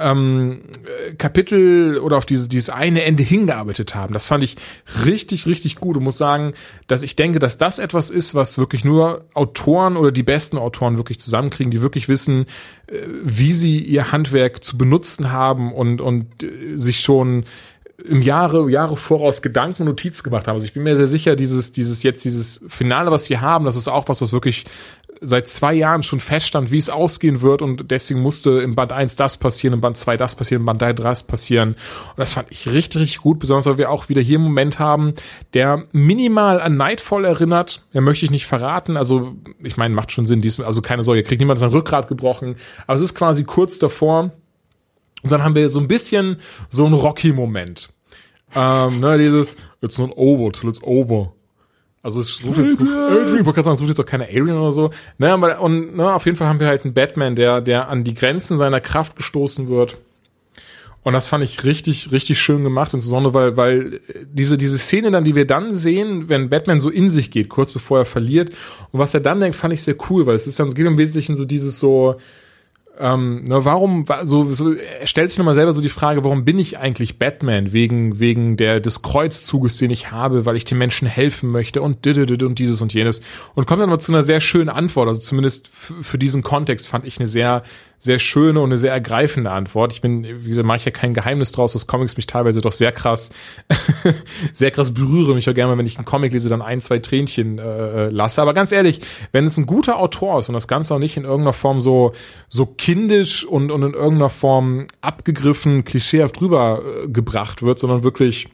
ähm, 0.00 0.60
äh, 0.84 1.14
Kapitel 1.14 1.98
oder 1.98 2.16
auf 2.16 2.26
dieses, 2.26 2.48
dieses 2.48 2.70
eine 2.70 3.02
Ende 3.02 3.22
hingearbeitet 3.22 3.94
haben. 3.94 4.14
Das 4.14 4.26
fand 4.26 4.44
ich 4.44 4.56
richtig, 5.04 5.46
richtig 5.46 5.76
gut 5.76 5.96
und 5.96 6.04
muss 6.04 6.18
sagen, 6.18 6.54
dass 6.86 7.02
ich 7.02 7.16
denke, 7.16 7.38
dass 7.40 7.58
das 7.58 7.78
etwas 7.78 8.10
ist, 8.10 8.34
was 8.34 8.58
wirklich 8.58 8.84
nur 8.84 9.24
Autoren 9.34 9.96
oder 9.96 10.12
die 10.12 10.22
besten 10.22 10.56
Autoren 10.56 10.96
wirklich 10.96 11.18
zusammenkriegen, 11.18 11.70
die 11.70 11.82
wirklich 11.82 12.08
wissen, 12.08 12.46
äh, 12.86 12.98
wie 13.24 13.52
sie 13.52 13.80
ihr 13.80 14.12
Handwerk 14.12 14.62
zu 14.62 14.78
benutzen 14.78 15.32
haben 15.32 15.72
und, 15.72 16.00
und 16.00 16.42
äh, 16.42 16.76
sich 16.76 17.00
schon 17.00 17.44
im 18.04 18.22
Jahre, 18.22 18.70
Jahre 18.70 18.96
voraus 18.96 19.42
Gedanken 19.42 19.82
und 19.82 19.88
Notizen 19.88 20.22
gemacht 20.22 20.46
haben. 20.46 20.54
Also 20.54 20.66
ich 20.66 20.72
bin 20.72 20.84
mir 20.84 20.96
sehr 20.96 21.08
sicher, 21.08 21.34
dieses, 21.34 21.72
dieses 21.72 22.02
jetzt, 22.04 22.24
dieses 22.24 22.64
Finale, 22.68 23.10
was 23.10 23.28
wir 23.28 23.40
haben, 23.40 23.64
das 23.64 23.76
ist 23.76 23.88
auch 23.88 24.08
was, 24.08 24.20
was 24.20 24.32
wirklich 24.32 24.64
seit 25.20 25.48
zwei 25.48 25.74
Jahren 25.74 26.04
schon 26.04 26.20
feststand, 26.20 26.70
wie 26.70 26.78
es 26.78 26.90
ausgehen 26.90 27.40
wird 27.40 27.60
und 27.60 27.90
deswegen 27.90 28.20
musste 28.20 28.60
im 28.60 28.76
Band 28.76 28.92
1 28.92 29.16
das 29.16 29.36
passieren, 29.36 29.74
im 29.74 29.80
Band 29.80 29.96
2 29.96 30.16
das 30.16 30.36
passieren, 30.36 30.62
im 30.62 30.66
Band 30.66 30.80
3 30.80 30.92
das 30.92 31.24
passieren. 31.24 31.70
Und 31.70 32.18
das 32.18 32.34
fand 32.34 32.52
ich 32.52 32.68
richtig, 32.68 33.02
richtig 33.02 33.18
gut, 33.18 33.40
besonders 33.40 33.66
weil 33.66 33.78
wir 33.78 33.90
auch 33.90 34.08
wieder 34.08 34.20
hier 34.20 34.38
einen 34.38 34.44
Moment 34.44 34.78
haben, 34.78 35.14
der 35.54 35.84
minimal 35.90 36.60
an 36.60 36.76
Nightfall 36.76 37.24
erinnert. 37.24 37.82
Ja, 37.92 38.00
möchte 38.00 38.24
ich 38.24 38.30
nicht 38.30 38.46
verraten. 38.46 38.96
Also, 38.96 39.34
ich 39.60 39.76
meine, 39.76 39.92
macht 39.92 40.12
schon 40.12 40.24
Sinn, 40.24 40.40
dies, 40.40 40.60
also 40.60 40.82
keine 40.82 41.02
Sorge, 41.02 41.24
kriegt 41.24 41.40
niemand 41.40 41.58
sein 41.58 41.70
Rückgrat 41.70 42.06
gebrochen. 42.06 42.54
Aber 42.86 42.96
es 42.96 43.02
ist 43.02 43.16
quasi 43.16 43.42
kurz 43.42 43.80
davor. 43.80 44.30
Und 45.22 45.32
dann 45.32 45.42
haben 45.42 45.54
wir 45.54 45.68
so 45.68 45.80
ein 45.80 45.88
bisschen 45.88 46.36
so 46.68 46.86
einen 46.86 46.94
Rocky-Moment. 46.94 47.90
Ähm, 48.54 49.00
ne, 49.00 49.18
dieses, 49.18 49.56
it's 49.82 49.98
not 49.98 50.12
over 50.16 50.52
till 50.52 50.68
it's 50.70 50.82
over. 50.82 51.32
Also 52.02 52.20
es 52.20 52.42
ruft 52.44 52.58
jetzt, 52.58 52.80
Adrian, 52.80 53.38
ich 53.40 53.44
wollte 53.44 53.44
gerade 53.44 53.64
sagen, 53.64 53.74
es 53.74 53.80
ruft 53.80 53.90
jetzt 53.90 54.00
auch 54.00 54.06
keine 54.06 54.24
Adrian 54.28 54.56
oder 54.56 54.72
so. 54.72 54.90
Ne, 55.18 55.32
aber, 55.32 55.60
und 55.60 55.96
ne, 55.96 56.14
auf 56.14 56.24
jeden 56.24 56.38
Fall 56.38 56.48
haben 56.48 56.60
wir 56.60 56.68
halt 56.68 56.84
einen 56.84 56.94
Batman, 56.94 57.36
der, 57.36 57.60
der 57.60 57.88
an 57.88 58.04
die 58.04 58.14
Grenzen 58.14 58.56
seiner 58.56 58.80
Kraft 58.80 59.16
gestoßen 59.16 59.68
wird. 59.68 59.98
Und 61.02 61.12
das 61.12 61.28
fand 61.28 61.42
ich 61.44 61.64
richtig, 61.64 62.12
richtig 62.12 62.38
schön 62.40 62.64
gemacht, 62.64 62.92
insbesondere 62.92 63.34
weil, 63.34 63.56
weil 63.56 64.00
diese, 64.32 64.58
diese 64.58 64.78
Szene 64.78 65.10
dann, 65.10 65.24
die 65.24 65.34
wir 65.34 65.46
dann 65.46 65.72
sehen, 65.72 66.28
wenn 66.28 66.50
Batman 66.50 66.80
so 66.80 66.90
in 66.90 67.08
sich 67.08 67.30
geht, 67.30 67.48
kurz 67.48 67.72
bevor 67.72 67.98
er 67.98 68.04
verliert, 68.04 68.50
und 68.92 69.00
was 69.00 69.14
er 69.14 69.20
dann 69.20 69.40
denkt, 69.40 69.56
fand 69.56 69.72
ich 69.72 69.82
sehr 69.82 69.96
cool, 70.10 70.26
weil 70.26 70.34
es 70.34 70.46
ist 70.46 70.60
dann, 70.60 70.68
es 70.68 70.74
geht 70.74 70.86
im 70.86 70.98
Wesentlichen 70.98 71.34
so 71.34 71.44
dieses 71.44 71.80
so, 71.80 72.16
ähm, 73.00 73.44
ne, 73.44 73.64
warum, 73.64 74.08
wa- 74.08 74.26
so, 74.26 74.50
so, 74.52 74.74
stellt 75.04 75.30
sich 75.30 75.38
nochmal 75.38 75.54
selber 75.54 75.72
so 75.72 75.80
die 75.80 75.88
Frage, 75.88 76.24
warum 76.24 76.44
bin 76.44 76.58
ich 76.58 76.78
eigentlich 76.78 77.18
Batman? 77.18 77.72
Wegen, 77.72 78.18
wegen 78.18 78.56
der, 78.56 78.80
des 78.80 79.02
Kreuzzuges, 79.02 79.78
den 79.78 79.90
ich 79.90 80.10
habe, 80.10 80.46
weil 80.46 80.56
ich 80.56 80.64
den 80.64 80.78
Menschen 80.78 81.06
helfen 81.08 81.50
möchte 81.50 81.80
und 81.82 82.06
und 82.42 82.58
dieses 82.58 82.80
und 82.82 82.92
jenes. 82.94 83.20
Und 83.54 83.66
kommt 83.66 83.80
dann 83.82 83.90
mal 83.90 83.98
zu 83.98 84.12
einer 84.12 84.22
sehr 84.22 84.40
schönen 84.40 84.68
Antwort. 84.68 85.08
Also 85.08 85.20
zumindest 85.20 85.68
für 85.68 86.18
diesen 86.18 86.42
Kontext 86.42 86.88
fand 86.88 87.04
ich 87.04 87.18
eine 87.18 87.26
sehr, 87.26 87.62
sehr 87.98 88.20
schöne 88.20 88.60
und 88.60 88.70
eine 88.70 88.78
sehr 88.78 88.92
ergreifende 88.92 89.50
Antwort. 89.50 89.92
Ich 89.92 90.00
bin, 90.00 90.24
wie 90.24 90.48
gesagt, 90.48 90.66
mache 90.66 90.78
ich 90.78 90.84
ja 90.84 90.92
kein 90.92 91.14
Geheimnis 91.14 91.50
draus, 91.50 91.72
dass 91.72 91.88
Comics 91.88 92.16
mich 92.16 92.26
teilweise 92.26 92.60
doch 92.60 92.72
sehr 92.72 92.92
krass, 92.92 93.30
sehr 94.52 94.70
krass 94.70 94.94
berühren. 94.94 95.34
Mich 95.34 95.50
auch 95.50 95.54
gerne 95.54 95.72
mal, 95.72 95.78
wenn 95.78 95.86
ich 95.86 95.96
einen 95.96 96.04
Comic 96.04 96.32
lese, 96.32 96.48
dann 96.48 96.62
ein, 96.62 96.80
zwei 96.80 97.00
Tränchen 97.00 97.58
äh, 97.58 98.08
lasse. 98.08 98.40
Aber 98.40 98.54
ganz 98.54 98.70
ehrlich, 98.70 99.00
wenn 99.32 99.44
es 99.44 99.56
ein 99.56 99.66
guter 99.66 99.98
Autor 99.98 100.38
ist 100.38 100.48
und 100.48 100.54
das 100.54 100.68
Ganze 100.68 100.94
auch 100.94 101.00
nicht 101.00 101.16
in 101.16 101.24
irgendeiner 101.24 101.52
Form 101.52 101.80
so, 101.80 102.12
so 102.48 102.66
kindisch 102.66 103.44
und, 103.44 103.72
und 103.72 103.82
in 103.82 103.94
irgendeiner 103.94 104.30
Form 104.30 104.86
abgegriffen, 105.00 105.84
klischeehaft 105.84 106.40
drüber 106.40 106.82
äh, 107.04 107.62
wird, 107.62 107.78
sondern 107.80 108.04
wirklich 108.04 108.48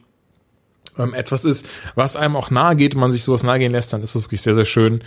ähm, 0.97 1.13
etwas 1.13 1.45
ist, 1.45 1.67
was 1.95 2.15
einem 2.15 2.35
auch 2.35 2.49
nahe 2.49 2.75
geht 2.75 2.95
und 2.95 3.01
man 3.01 3.11
sich 3.11 3.23
sowas 3.23 3.43
nahe 3.43 3.59
gehen 3.59 3.71
lässt, 3.71 3.93
dann 3.93 4.01
ist 4.01 4.15
das 4.15 4.23
wirklich 4.23 4.41
sehr, 4.41 4.55
sehr 4.55 4.65
schön. 4.65 5.01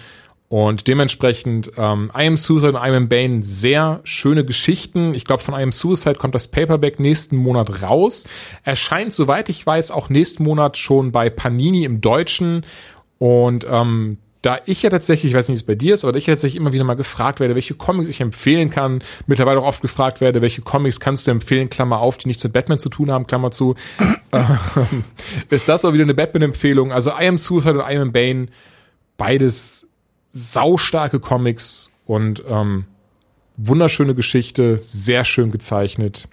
Und 0.49 0.89
dementsprechend, 0.89 1.73
ähm, 1.77 2.11
I 2.16 2.27
Am 2.27 2.37
Suicide 2.39 2.73
und 2.73 2.77
I 2.77 2.95
Am 2.95 3.09
Bane, 3.09 3.43
sehr 3.43 4.01
schöne 4.05 4.47
Geschichten. 4.47 5.12
Ich 5.12 5.27
glaube, 5.27 5.43
von 5.43 5.55
I 5.55 5.62
Am 5.62 5.73
Suicide 5.73 6.15
kommt 6.15 6.35
das 6.35 6.49
Paperback 6.49 6.99
nächsten 6.99 7.37
Monat 7.37 7.83
raus. 7.83 8.25
Erscheint, 8.65 9.12
soweit 9.12 9.51
ich 9.51 9.66
weiß, 9.66 9.91
auch 9.91 10.09
nächsten 10.09 10.45
Monat 10.45 10.79
schon 10.79 11.12
bei 11.12 11.29
Panini 11.29 11.85
im 11.85 12.01
Deutschen. 12.01 12.65
Und 13.19 13.66
ähm, 13.70 14.19
da 14.41 14.61
ich 14.65 14.83
ja 14.83 14.89
tatsächlich, 14.89 15.33
ich 15.33 15.37
weiß 15.37 15.49
nicht, 15.49 15.57
wie 15.57 15.61
es 15.61 15.66
bei 15.66 15.75
dir 15.75 15.95
ist, 15.95 16.05
aber 16.05 16.12
da 16.12 16.19
ich 16.19 16.27
ja 16.27 16.33
tatsächlich 16.33 16.59
immer 16.59 16.73
wieder 16.73 16.85
mal 16.85 16.95
gefragt 16.95 17.41
werde, 17.41 17.55
welche 17.55 17.75
Comics 17.75 18.09
ich 18.09 18.20
empfehlen 18.20 18.70
kann, 18.70 19.03
mittlerweile 19.27 19.61
auch 19.61 19.66
oft 19.66 19.83
gefragt 19.83 20.20
werde, 20.20 20.41
welche 20.41 20.62
Comics 20.62 21.01
kannst 21.01 21.27
du 21.27 21.31
empfehlen, 21.31 21.69
Klammer 21.69 21.99
auf, 21.99 22.19
die 22.19 22.29
nichts 22.29 22.45
mit 22.45 22.53
Batman 22.53 22.79
zu 22.79 22.89
tun 22.89 23.11
haben, 23.11 23.27
Klammer 23.27 23.51
zu, 23.51 23.75
ähm, 24.33 25.05
ist 25.51 25.69
das 25.69 25.85
auch 25.85 25.93
wieder 25.93 26.05
eine 26.05 26.15
Batman-Empfehlung. 26.15 26.93
Also 26.93 27.11
I 27.11 27.27
Am 27.27 27.37
Suicide 27.37 27.83
und 27.83 27.91
I 27.91 27.99
Am 27.99 28.12
Bane, 28.12 28.47
beides 29.16 29.88
saustarke 30.32 31.20
Comics 31.20 31.90
und 32.06 32.42
ähm, 32.48 32.84
wunderschöne 33.56 34.14
Geschichte, 34.14 34.78
sehr 34.82 35.24
schön 35.24 35.50
gezeichnet. 35.50 36.28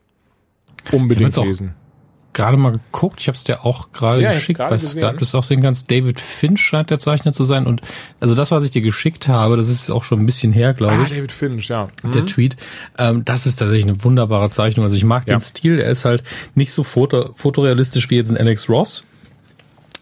Unbedingt 0.92 1.36
lesen. 1.38 1.74
gerade 2.34 2.58
mal 2.58 2.74
geguckt. 2.74 3.20
Ich 3.22 3.28
habe 3.28 3.36
es 3.36 3.44
dir 3.44 3.66
auch 3.66 3.92
gerade 3.92 4.22
Ja, 4.22 4.34
geschickt, 4.34 4.60
bei. 4.60 4.78
Skype, 4.78 5.16
dass 5.18 5.32
du 5.32 5.38
auch 5.40 5.44
sehen 5.44 5.62
kannst. 5.62 5.90
David 5.90 6.20
Finch 6.20 6.60
scheint 6.62 6.90
der 6.92 7.00
Zeichner 7.00 7.34
zu 7.34 7.44
sein. 7.44 7.66
Und 7.66 7.82
also 8.20 8.36
das, 8.36 8.52
was 8.52 8.64
ich 8.64 8.72
dir 8.72 8.82
geschickt 8.84 9.28
habe, 9.28 9.58
das 9.58 9.70
ist 9.70 9.90
auch 9.90 10.04
schon 10.04 10.20
ein 10.20 10.26
bisschen 10.28 10.52
her, 10.52 10.74
glaube 10.76 10.94
Ah, 10.96 11.04
ich. 11.04 11.10
David 11.10 11.32
Finch, 11.32 11.70
ja. 11.70 11.88
Mhm. 12.04 12.12
der 12.12 12.26
Tweet. 12.28 12.58
Ähm, 13.00 13.26
das 13.26 13.48
ist 13.48 13.56
tatsächlich 13.56 13.86
eine 13.92 14.04
wunderbare 14.04 14.50
Zeichnung. 14.52 14.84
Also 14.86 14.96
ich 14.98 15.06
mag 15.06 15.28
Ja. 15.28 15.38
den 15.38 15.42
Stil. 15.42 15.80
Er 15.80 15.90
ist 15.90 16.06
halt 16.06 16.22
nicht 16.54 16.72
so 16.72 16.84
foto 16.84 17.32
fotorealistisch 17.36 18.10
wie 18.12 18.18
jetzt 18.18 18.30
ein 18.30 18.38
Alex 18.38 18.70
Ross. 18.70 19.04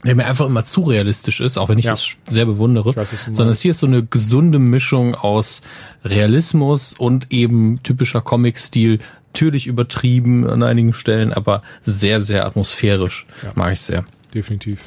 Der 0.06 0.16
mir 0.16 0.26
einfach 0.26 0.46
immer 0.48 0.66
zu 0.66 0.82
realistisch 0.84 1.40
ist, 1.40 1.58
auch 1.58 1.70
wenn 1.70 1.78
ich 1.78 1.86
Ja. 1.86 1.92
das 1.92 2.08
sehr 2.28 2.46
bewundere. 2.46 2.96
weiß, 2.96 3.10
sondern 3.32 3.50
es 3.50 3.62
hier 3.62 3.72
ist 3.72 3.80
so 3.80 3.88
eine 3.88 4.04
gesunde 4.06 4.60
Mischung 4.60 5.16
aus 5.16 5.62
Realismus 6.04 6.94
und 6.94 7.32
eben 7.32 7.82
typischer 7.84 8.22
Comic-Stil. 8.22 9.00
Natürlich 9.34 9.66
übertrieben 9.66 10.48
an 10.48 10.62
einigen 10.62 10.94
Stellen, 10.94 11.34
aber 11.34 11.64
sehr, 11.82 12.22
sehr 12.22 12.46
atmosphärisch. 12.46 13.26
Mag 13.56 13.74
ich 13.74 13.82
sehr. 13.82 14.06
Definitiv. 14.34 14.80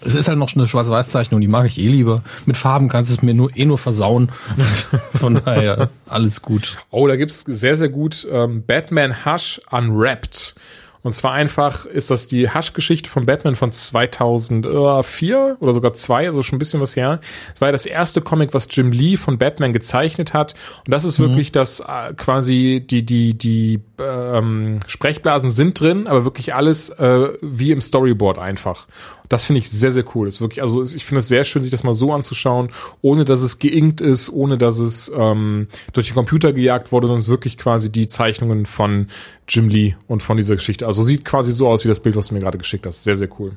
Es 0.00 0.14
ist 0.14 0.28
halt 0.28 0.38
noch 0.38 0.54
eine 0.56 0.66
Schwarz-Weiß-Zeichnung, 0.66 1.42
die 1.42 1.48
mag 1.48 1.66
ich 1.66 1.78
eh 1.78 1.88
lieber. 1.88 2.22
Mit 2.46 2.56
Farben 2.56 2.88
kannst 2.88 3.10
du 3.10 3.14
es 3.16 3.22
mir 3.22 3.34
nur 3.34 3.54
eh 3.54 3.66
nur 3.66 3.76
versauen. 3.76 4.30
Von 5.12 5.42
daher 5.44 5.90
alles 6.06 6.40
gut. 6.40 6.78
Oh, 6.90 7.06
da 7.06 7.16
gibt's 7.16 7.40
sehr, 7.46 7.76
sehr 7.76 7.90
gut 7.90 8.26
ähm, 8.32 8.64
Batman 8.66 9.26
Hush 9.26 9.60
Unwrapped. 9.70 10.54
Und 11.02 11.14
zwar 11.14 11.32
einfach 11.32 11.84
ist 11.84 12.10
das 12.10 12.26
die 12.26 12.48
Hush-Geschichte 12.48 13.10
von 13.10 13.26
Batman 13.26 13.56
von 13.56 13.72
2004 13.72 15.56
oder 15.58 15.74
sogar 15.74 15.94
zwei, 15.94 16.26
also 16.26 16.42
schon 16.42 16.56
ein 16.56 16.58
bisschen 16.60 16.80
was 16.80 16.94
her. 16.94 17.20
Das 17.52 17.60
war 17.60 17.68
ja 17.68 17.72
das 17.72 17.86
erste 17.86 18.20
Comic, 18.20 18.54
was 18.54 18.68
Jim 18.70 18.92
Lee 18.92 19.16
von 19.16 19.38
Batman 19.38 19.72
gezeichnet 19.72 20.32
hat. 20.32 20.54
Und 20.86 20.92
das 20.92 21.04
ist 21.04 21.18
wirklich 21.18 21.50
das 21.50 21.80
äh, 21.80 22.14
quasi 22.16 22.84
die 22.88 23.04
die 23.04 23.36
die 23.36 23.80
ähm, 24.00 24.80
Sprechblasen 24.86 25.50
sind 25.50 25.80
drin, 25.80 26.06
aber 26.06 26.24
wirklich 26.24 26.54
alles 26.54 26.90
äh, 26.90 27.32
wie 27.40 27.72
im 27.72 27.80
Storyboard 27.80 28.38
einfach. 28.38 28.86
Das 29.32 29.46
finde 29.46 29.60
ich 29.60 29.70
sehr, 29.70 29.90
sehr 29.90 30.04
cool. 30.14 30.26
Das 30.26 30.34
ist 30.34 30.40
wirklich, 30.42 30.60
also 30.60 30.82
ich 30.82 31.06
finde 31.06 31.20
es 31.20 31.28
sehr 31.28 31.44
schön, 31.44 31.62
sich 31.62 31.70
das 31.70 31.84
mal 31.84 31.94
so 31.94 32.12
anzuschauen, 32.12 32.68
ohne 33.00 33.24
dass 33.24 33.40
es 33.40 33.58
geinkt 33.58 34.02
ist, 34.02 34.28
ohne 34.28 34.58
dass 34.58 34.78
es 34.78 35.10
ähm, 35.16 35.68
durch 35.94 36.08
den 36.08 36.14
Computer 36.14 36.52
gejagt 36.52 36.92
wurde, 36.92 37.06
sondern 37.06 37.20
es 37.20 37.28
ist 37.28 37.30
wirklich 37.30 37.56
quasi 37.56 37.90
die 37.90 38.08
Zeichnungen 38.08 38.66
von 38.66 39.06
Jim 39.48 39.70
Lee 39.70 39.94
und 40.06 40.22
von 40.22 40.36
dieser 40.36 40.54
Geschichte. 40.56 40.86
Also 40.86 40.91
sieht 40.92 41.24
quasi 41.24 41.52
so 41.52 41.68
aus 41.68 41.84
wie 41.84 41.88
das 41.88 42.00
Bild, 42.00 42.16
was 42.16 42.28
du 42.28 42.34
mir 42.34 42.40
gerade 42.40 42.58
geschickt 42.58 42.84
hast. 42.84 43.04
Sehr, 43.04 43.16
sehr 43.16 43.28
cool. 43.38 43.56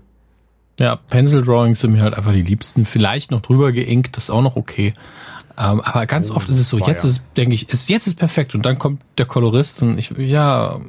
Ja, 0.80 0.98
Pencil 0.98 1.41
Drawings 1.41 1.80
sind 1.80 1.94
mir 1.94 2.02
halt 2.02 2.14
einfach 2.14 2.34
die 2.34 2.41
liebsten. 2.41 2.86
Vielleicht 2.86 3.32
noch 3.32 3.41
drüber 3.41 3.72
geinkt, 3.72 4.16
das 4.18 4.26
ist 4.26 4.30
auch 4.30 4.41
noch 4.41 4.56
okay. 4.56 4.94
Ähm, 5.57 5.82
aber 5.82 6.06
ganz 6.06 6.32
oft 6.32 6.49
ist 6.49 6.60
es 6.60 6.68
so, 6.68 6.80
jetzt 6.80 7.03
ja. 7.03 7.10
ist, 7.10 7.24
denke 7.38 7.56
ich, 7.56 7.70
ist, 7.70 7.90
jetzt 7.90 8.07
ist 8.07 8.16
perfekt 8.16 8.56
und 8.56 8.66
dann 8.66 8.78
kommt 8.78 9.02
der 9.18 9.26
Kolorist 9.26 9.82
und 9.82 9.98
ich, 9.98 10.12
ja, 10.18 10.82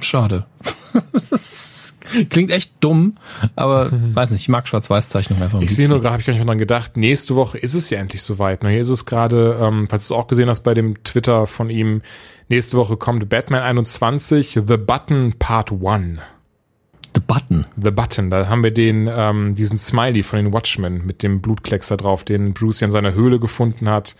schade. 0.00 0.44
Klingt 2.28 2.50
echt 2.50 2.74
dumm, 2.80 3.16
aber 3.56 3.90
weiß 4.14 4.32
nicht, 4.32 4.42
ich 4.42 4.48
mag 4.50 4.68
Schwarz-Weiß-Zeichnungen 4.68 5.42
einfach. 5.42 5.62
Ich 5.62 5.74
sehe 5.74 5.88
nur 5.88 6.00
gerade, 6.00 6.12
habe 6.12 6.20
ich 6.20 6.26
gar 6.26 6.32
nicht 6.34 6.40
mehr 6.40 6.46
dran 6.46 6.58
gedacht, 6.58 6.98
nächste 6.98 7.36
Woche 7.36 7.56
ist 7.56 7.72
es 7.72 7.88
ja 7.88 7.98
endlich 7.98 8.22
soweit. 8.22 8.62
Ne? 8.62 8.70
Hier 8.70 8.82
ist 8.82 8.90
es 8.90 9.06
gerade, 9.06 9.58
ähm, 9.62 9.86
falls 9.88 10.08
du 10.08 10.14
es 10.14 10.20
auch 10.20 10.26
gesehen 10.26 10.50
hast 10.50 10.60
bei 10.60 10.74
dem 10.74 11.02
Twitter 11.04 11.46
von 11.46 11.70
ihm, 11.70 12.02
nächste 12.48 12.76
Woche 12.76 12.96
kommt 12.96 13.28
Batman 13.28 13.62
21, 13.62 14.60
The 14.66 14.76
Button 14.76 15.34
Part 15.38 15.72
1. 15.72 16.20
The 17.14 17.20
Button. 17.20 17.66
The 17.76 17.90
Button, 17.90 18.30
da 18.30 18.48
haben 18.48 18.62
wir 18.62 18.70
den, 18.70 19.08
ähm, 19.10 19.54
diesen 19.54 19.78
Smiley 19.78 20.22
von 20.22 20.38
den 20.38 20.52
Watchmen 20.52 21.04
mit 21.04 21.22
dem 21.22 21.40
Blutkleckser 21.40 21.96
drauf, 21.96 22.24
den 22.24 22.54
Bruce 22.54 22.80
ja 22.80 22.86
in 22.86 22.90
seiner 22.90 23.12
Höhle 23.12 23.38
gefunden 23.38 23.88
hat. 23.88 24.16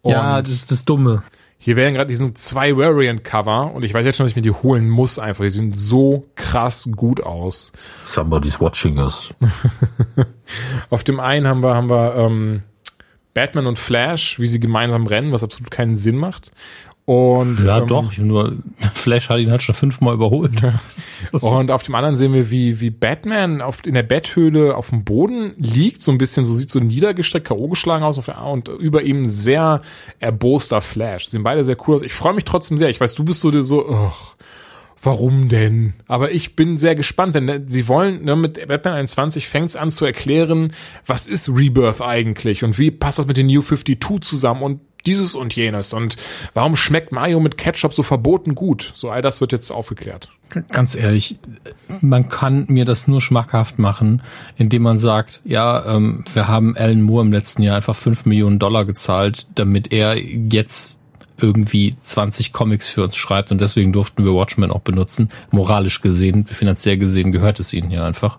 Und 0.00 0.12
ja, 0.12 0.40
das 0.40 0.52
ist 0.52 0.70
das 0.70 0.84
Dumme. 0.84 1.22
hier 1.58 1.76
werden 1.76 1.94
gerade 1.94 2.08
diesen 2.08 2.34
zwei 2.34 2.76
Variant-Cover 2.76 3.72
und 3.72 3.84
ich 3.84 3.94
weiß 3.94 4.04
jetzt 4.04 4.16
schon, 4.16 4.24
dass 4.24 4.32
ich 4.32 4.36
mir 4.36 4.42
die 4.42 4.50
holen 4.50 4.88
muss 4.88 5.18
einfach. 5.18 5.44
Die 5.44 5.50
sehen 5.50 5.74
so 5.74 6.26
krass 6.34 6.88
gut 6.96 7.22
aus. 7.22 7.72
Somebody's 8.06 8.60
watching 8.60 8.98
us. 8.98 9.32
Auf 10.90 11.04
dem 11.04 11.20
einen 11.20 11.46
haben 11.46 11.62
wir, 11.62 11.74
haben 11.74 11.90
wir 11.90 12.16
ähm, 12.16 12.62
Batman 13.34 13.66
und 13.66 13.78
Flash, 13.78 14.40
wie 14.40 14.46
sie 14.46 14.58
gemeinsam 14.58 15.06
rennen, 15.06 15.32
was 15.32 15.44
absolut 15.44 15.70
keinen 15.70 15.96
Sinn 15.96 16.16
macht. 16.16 16.50
Und 17.12 17.62
Ja, 17.66 17.80
ähm, 17.80 17.86
doch. 17.88 18.16
Nur 18.16 18.56
Flash 18.94 19.28
hat 19.28 19.38
ihn 19.38 19.50
halt 19.50 19.62
schon 19.62 19.74
fünfmal 19.74 20.14
überholt. 20.14 20.62
Und 21.42 21.70
auf 21.70 21.82
dem 21.82 21.94
anderen 21.94 22.16
sehen 22.16 22.32
wir, 22.32 22.50
wie, 22.50 22.80
wie 22.80 22.88
Batman 22.88 23.60
auf, 23.60 23.84
in 23.84 23.92
der 23.92 24.02
Betthöhle 24.02 24.74
auf 24.74 24.88
dem 24.88 25.04
Boden 25.04 25.52
liegt, 25.58 26.02
so 26.02 26.10
ein 26.10 26.16
bisschen, 26.16 26.46
so 26.46 26.54
sieht 26.54 26.70
so 26.70 26.80
niedergestreckt, 26.80 27.48
K.O. 27.48 27.68
geschlagen 27.68 28.02
aus 28.02 28.16
der, 28.16 28.42
und 28.42 28.68
über 28.68 29.02
ihm 29.02 29.26
sehr 29.26 29.82
erboster 30.20 30.80
Flash. 30.80 31.28
Sehen 31.28 31.42
beide 31.42 31.64
sehr 31.64 31.76
cool 31.86 31.96
aus. 31.96 32.02
Ich 32.02 32.14
freue 32.14 32.32
mich 32.32 32.44
trotzdem 32.44 32.78
sehr. 32.78 32.88
Ich 32.88 32.98
weiß, 32.98 33.14
du 33.14 33.24
bist 33.24 33.40
so, 33.40 33.62
so, 33.62 33.86
ugh, 33.86 34.36
warum 35.02 35.50
denn? 35.50 35.92
Aber 36.06 36.30
ich 36.30 36.56
bin 36.56 36.78
sehr 36.78 36.94
gespannt, 36.94 37.34
wenn 37.34 37.44
ne, 37.44 37.62
sie 37.66 37.88
wollen, 37.88 38.24
ne, 38.24 38.36
mit 38.36 38.66
Batman 38.68 38.94
21 38.94 39.48
fängt 39.48 39.68
es 39.68 39.76
an 39.76 39.90
zu 39.90 40.06
erklären, 40.06 40.72
was 41.04 41.26
ist 41.26 41.50
Rebirth 41.50 42.00
eigentlich 42.00 42.64
und 42.64 42.78
wie 42.78 42.90
passt 42.90 43.18
das 43.18 43.26
mit 43.26 43.36
den 43.36 43.48
New 43.48 43.60
52 43.60 44.22
zusammen 44.22 44.62
und 44.62 44.80
dieses 45.06 45.34
und 45.34 45.54
jenes 45.56 45.92
und 45.92 46.16
warum 46.54 46.76
schmeckt 46.76 47.12
Mario 47.12 47.40
mit 47.40 47.58
Ketchup 47.58 47.94
so 47.94 48.02
verboten 48.02 48.54
gut? 48.54 48.92
So 48.94 49.10
all 49.10 49.22
das 49.22 49.40
wird 49.40 49.52
jetzt 49.52 49.70
aufgeklärt. 49.70 50.28
Ganz 50.68 50.94
ehrlich, 50.94 51.38
man 52.02 52.28
kann 52.28 52.66
mir 52.68 52.84
das 52.84 53.08
nur 53.08 53.22
schmackhaft 53.22 53.78
machen, 53.78 54.22
indem 54.56 54.82
man 54.82 54.98
sagt, 54.98 55.40
ja, 55.44 55.96
ähm, 55.96 56.24
wir 56.34 56.46
haben 56.46 56.76
Alan 56.76 57.00
Moore 57.00 57.24
im 57.24 57.32
letzten 57.32 57.62
Jahr 57.62 57.76
einfach 57.76 57.96
5 57.96 58.26
Millionen 58.26 58.58
Dollar 58.58 58.84
gezahlt, 58.84 59.46
damit 59.54 59.92
er 59.92 60.18
jetzt 60.18 60.98
irgendwie 61.42 61.94
20 62.04 62.52
Comics 62.52 62.88
für 62.88 63.02
uns 63.02 63.16
schreibt 63.16 63.50
und 63.50 63.60
deswegen 63.60 63.92
durften 63.92 64.24
wir 64.24 64.32
Watchmen 64.34 64.70
auch 64.70 64.80
benutzen. 64.80 65.30
Moralisch 65.50 66.00
gesehen, 66.00 66.46
finanziell 66.46 66.96
gesehen 66.96 67.32
gehört 67.32 67.60
es 67.60 67.72
ihnen 67.72 67.90
ja 67.90 68.04
einfach. 68.04 68.38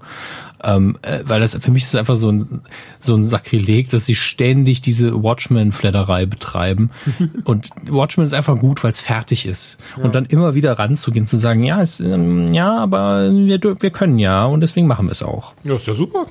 Ähm, 0.65 0.97
äh, 1.01 1.19
weil 1.25 1.41
das 1.41 1.57
für 1.59 1.71
mich 1.71 1.83
ist 1.83 1.95
einfach 1.95 2.15
so 2.15 2.31
ein, 2.31 2.61
so 2.97 3.15
ein 3.15 3.25
Sakrileg, 3.25 3.89
dass 3.89 4.05
sie 4.05 4.15
ständig 4.15 4.81
diese 4.81 5.21
Watchmen-Fledderei 5.21 6.25
betreiben. 6.25 6.89
und 7.43 7.69
Watchmen 7.89 8.25
ist 8.25 8.33
einfach 8.33 8.57
gut, 8.57 8.81
weil 8.83 8.91
es 8.91 9.01
fertig 9.01 9.45
ist. 9.45 9.77
Und 9.97 10.15
dann 10.15 10.25
immer 10.25 10.55
wieder 10.55 10.79
ranzugehen, 10.79 11.25
zu 11.25 11.35
sagen, 11.35 11.65
ja, 11.65 11.81
es, 11.81 11.99
ähm, 11.99 12.53
ja, 12.53 12.77
aber 12.77 13.29
wir, 13.29 13.59
wir 13.61 13.89
können 13.91 14.19
ja 14.19 14.45
und 14.45 14.61
deswegen 14.61 14.87
machen 14.87 15.07
wir 15.07 15.11
es 15.11 15.21
auch. 15.21 15.53
Ja, 15.65 15.75
ist 15.75 15.87
ja 15.87 15.93
super. 15.93 16.27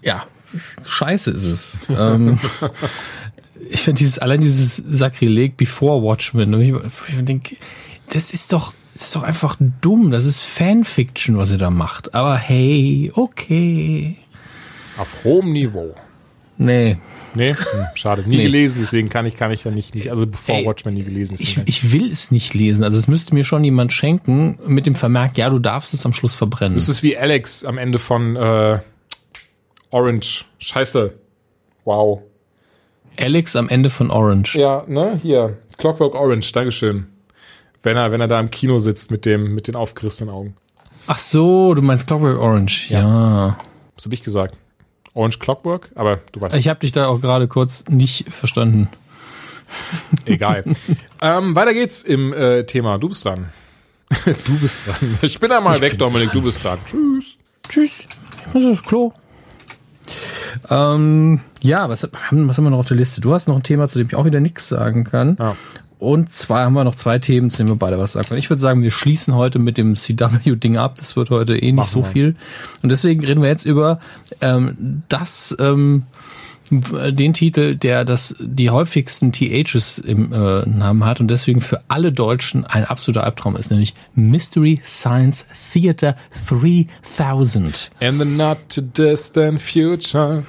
Ja, 0.00 0.24
scheiße 0.86 1.32
ist 1.32 1.46
es. 1.46 1.80
ähm, 1.88 2.38
ich 3.70 3.80
finde 3.80 3.98
dieses, 3.98 4.18
allein 4.18 4.40
dieses 4.40 4.76
Sakrileg 4.76 5.56
before 5.56 6.02
Watchmen, 6.02 6.60
ich, 6.60 6.70
ich 6.70 7.24
denke, 7.24 7.56
das 8.10 8.32
ist 8.32 8.52
doch, 8.52 8.72
das 8.94 9.06
ist 9.06 9.16
doch 9.16 9.22
einfach 9.22 9.56
dumm. 9.80 10.10
Das 10.10 10.24
ist 10.24 10.40
Fanfiction, 10.40 11.36
was 11.36 11.50
ihr 11.52 11.58
da 11.58 11.70
macht. 11.70 12.14
Aber 12.14 12.36
hey, 12.36 13.10
okay. 13.14 14.16
Auf 14.96 15.08
hohem 15.24 15.52
Niveau. 15.52 15.94
Nee. 16.56 16.98
Nee, 17.34 17.48
hm, 17.54 17.86
schade. 17.94 18.22
Nie 18.28 18.36
Nee. 18.36 18.42
gelesen, 18.44 18.78
deswegen 18.80 19.08
kann 19.08 19.26
ich, 19.26 19.34
kann 19.34 19.50
ich 19.50 19.64
ja 19.64 19.72
nicht, 19.72 19.94
nicht 19.94 20.10
also 20.10 20.24
bevor 20.26 20.54
Ey, 20.54 20.64
Watchmen 20.64 20.94
nie 20.94 21.02
gelesen 21.02 21.34
ist. 21.34 21.40
Ich, 21.40 21.58
ich 21.64 21.92
will 21.92 22.10
es 22.10 22.30
nicht 22.30 22.54
lesen. 22.54 22.84
Also 22.84 22.96
es 22.96 23.08
müsste 23.08 23.34
mir 23.34 23.42
schon 23.42 23.64
jemand 23.64 23.92
schenken 23.92 24.58
mit 24.66 24.86
dem 24.86 24.94
Vermerk, 24.94 25.36
ja, 25.36 25.50
du 25.50 25.58
darfst 25.58 25.94
es 25.94 26.06
am 26.06 26.12
Schluss 26.12 26.36
verbrennen. 26.36 26.76
das 26.76 26.88
ist 26.88 27.02
wie 27.02 27.16
Alex 27.16 27.64
am 27.64 27.76
Ende 27.76 27.98
von 27.98 28.36
äh, 28.36 28.78
Orange. 29.90 30.44
Scheiße. 30.58 31.14
Wow. 31.84 32.22
Alex 33.18 33.56
am 33.56 33.68
Ende 33.68 33.90
von 33.90 34.10
Orange. 34.10 34.56
Ja, 34.58 34.84
ne, 34.86 35.18
hier. 35.20 35.58
Clockwork 35.78 36.14
Orange, 36.14 36.52
Dankeschön. 36.52 37.06
Wenn 37.82 37.96
er, 37.96 38.12
wenn 38.12 38.20
er 38.20 38.28
da 38.28 38.40
im 38.40 38.50
Kino 38.50 38.78
sitzt 38.78 39.10
mit 39.10 39.26
dem, 39.26 39.54
mit 39.54 39.68
den 39.68 39.76
aufgerissenen 39.76 40.32
Augen. 40.32 40.56
Ach 41.06 41.18
so, 41.18 41.74
du 41.74 41.82
meinst 41.82 42.06
Clockwork 42.06 42.38
Orange. 42.38 42.86
Ja. 42.90 43.58
Was 43.94 44.04
habe 44.06 44.14
ich 44.14 44.22
gesagt? 44.22 44.56
Orange 45.12 45.38
Clockwork? 45.38 45.90
Aber 45.94 46.20
du 46.32 46.40
weißt, 46.40 46.56
Ich 46.56 46.68
habe 46.68 46.80
dich 46.80 46.92
da 46.92 47.06
auch 47.06 47.20
gerade 47.20 47.46
kurz 47.46 47.84
nicht 47.88 48.32
verstanden. 48.32 48.88
egal. 50.24 50.64
ähm, 51.22 51.54
weiter 51.54 51.72
geht's 51.72 52.02
im 52.02 52.32
äh, 52.32 52.64
Thema. 52.64 52.98
Du 52.98 53.08
bist 53.08 53.24
dran. 53.24 53.50
du 54.24 54.58
bist 54.58 54.86
dran. 54.86 55.18
Ich 55.22 55.38
bin 55.38 55.52
einmal 55.52 55.80
weg, 55.80 55.98
Dominik. 55.98 56.32
Du 56.32 56.42
bist 56.42 56.62
dran. 56.64 56.78
Tschüss. 56.86 57.24
Tschüss. 57.68 57.92
Ich 58.46 58.54
muss 58.54 58.64
aufs 58.64 58.82
Klo. 58.86 59.12
Ähm, 60.70 61.40
ja, 61.62 61.88
was, 61.88 62.02
haben- 62.02 62.48
was 62.48 62.56
haben 62.56 62.64
wir 62.64 62.70
noch 62.70 62.78
auf 62.78 62.86
der 62.88 62.96
Liste? 62.96 63.20
Du 63.20 63.32
hast 63.32 63.48
noch 63.48 63.56
ein 63.56 63.62
Thema, 63.62 63.88
zu 63.88 63.98
dem 63.98 64.08
ich 64.08 64.14
auch 64.16 64.24
wieder 64.24 64.40
nichts 64.40 64.68
sagen 64.68 65.04
kann. 65.04 65.36
Ja. 65.38 65.56
Und 65.98 66.30
zwar 66.30 66.64
haben 66.66 66.74
wir 66.74 66.84
noch 66.84 66.96
zwei 66.96 67.18
Themen, 67.18 67.48
zu 67.50 67.58
denen 67.58 67.70
wir 67.70 67.76
beide 67.76 67.98
was 67.98 68.12
sagen 68.12 68.26
können. 68.28 68.38
Ich 68.38 68.50
würde 68.50 68.60
sagen, 68.60 68.82
wir 68.82 68.90
schließen 68.90 69.34
heute 69.34 69.58
mit 69.58 69.78
dem 69.78 69.96
CW-Ding 69.96 70.76
ab. 70.76 70.96
Das 70.98 71.16
wird 71.16 71.30
heute 71.30 71.56
eh 71.56 71.66
nicht 71.72 71.76
Machen 71.76 71.88
so 71.90 72.00
wir. 72.00 72.06
viel. 72.06 72.36
Und 72.82 72.90
deswegen 72.90 73.24
reden 73.24 73.40
wir 73.40 73.48
jetzt 73.48 73.64
über 73.64 74.00
ähm, 74.42 75.02
das, 75.08 75.56
ähm, 75.58 76.02
den 76.70 77.32
Titel, 77.32 77.76
der 77.76 78.04
das 78.04 78.36
die 78.38 78.68
häufigsten 78.70 79.32
THs 79.32 79.98
im 79.98 80.32
äh, 80.32 80.66
Namen 80.66 81.04
hat 81.04 81.20
und 81.20 81.28
deswegen 81.30 81.60
für 81.62 81.80
alle 81.88 82.12
Deutschen 82.12 82.66
ein 82.66 82.84
absoluter 82.84 83.24
Albtraum 83.24 83.56
ist, 83.56 83.70
nämlich 83.70 83.94
Mystery 84.14 84.80
Science 84.84 85.46
Theater 85.72 86.16
3000. 86.48 87.90
In 88.00 88.18
the 88.18 88.24
not 88.24 88.58
too 88.68 88.80
distant 88.82 89.60
future. 89.60 90.44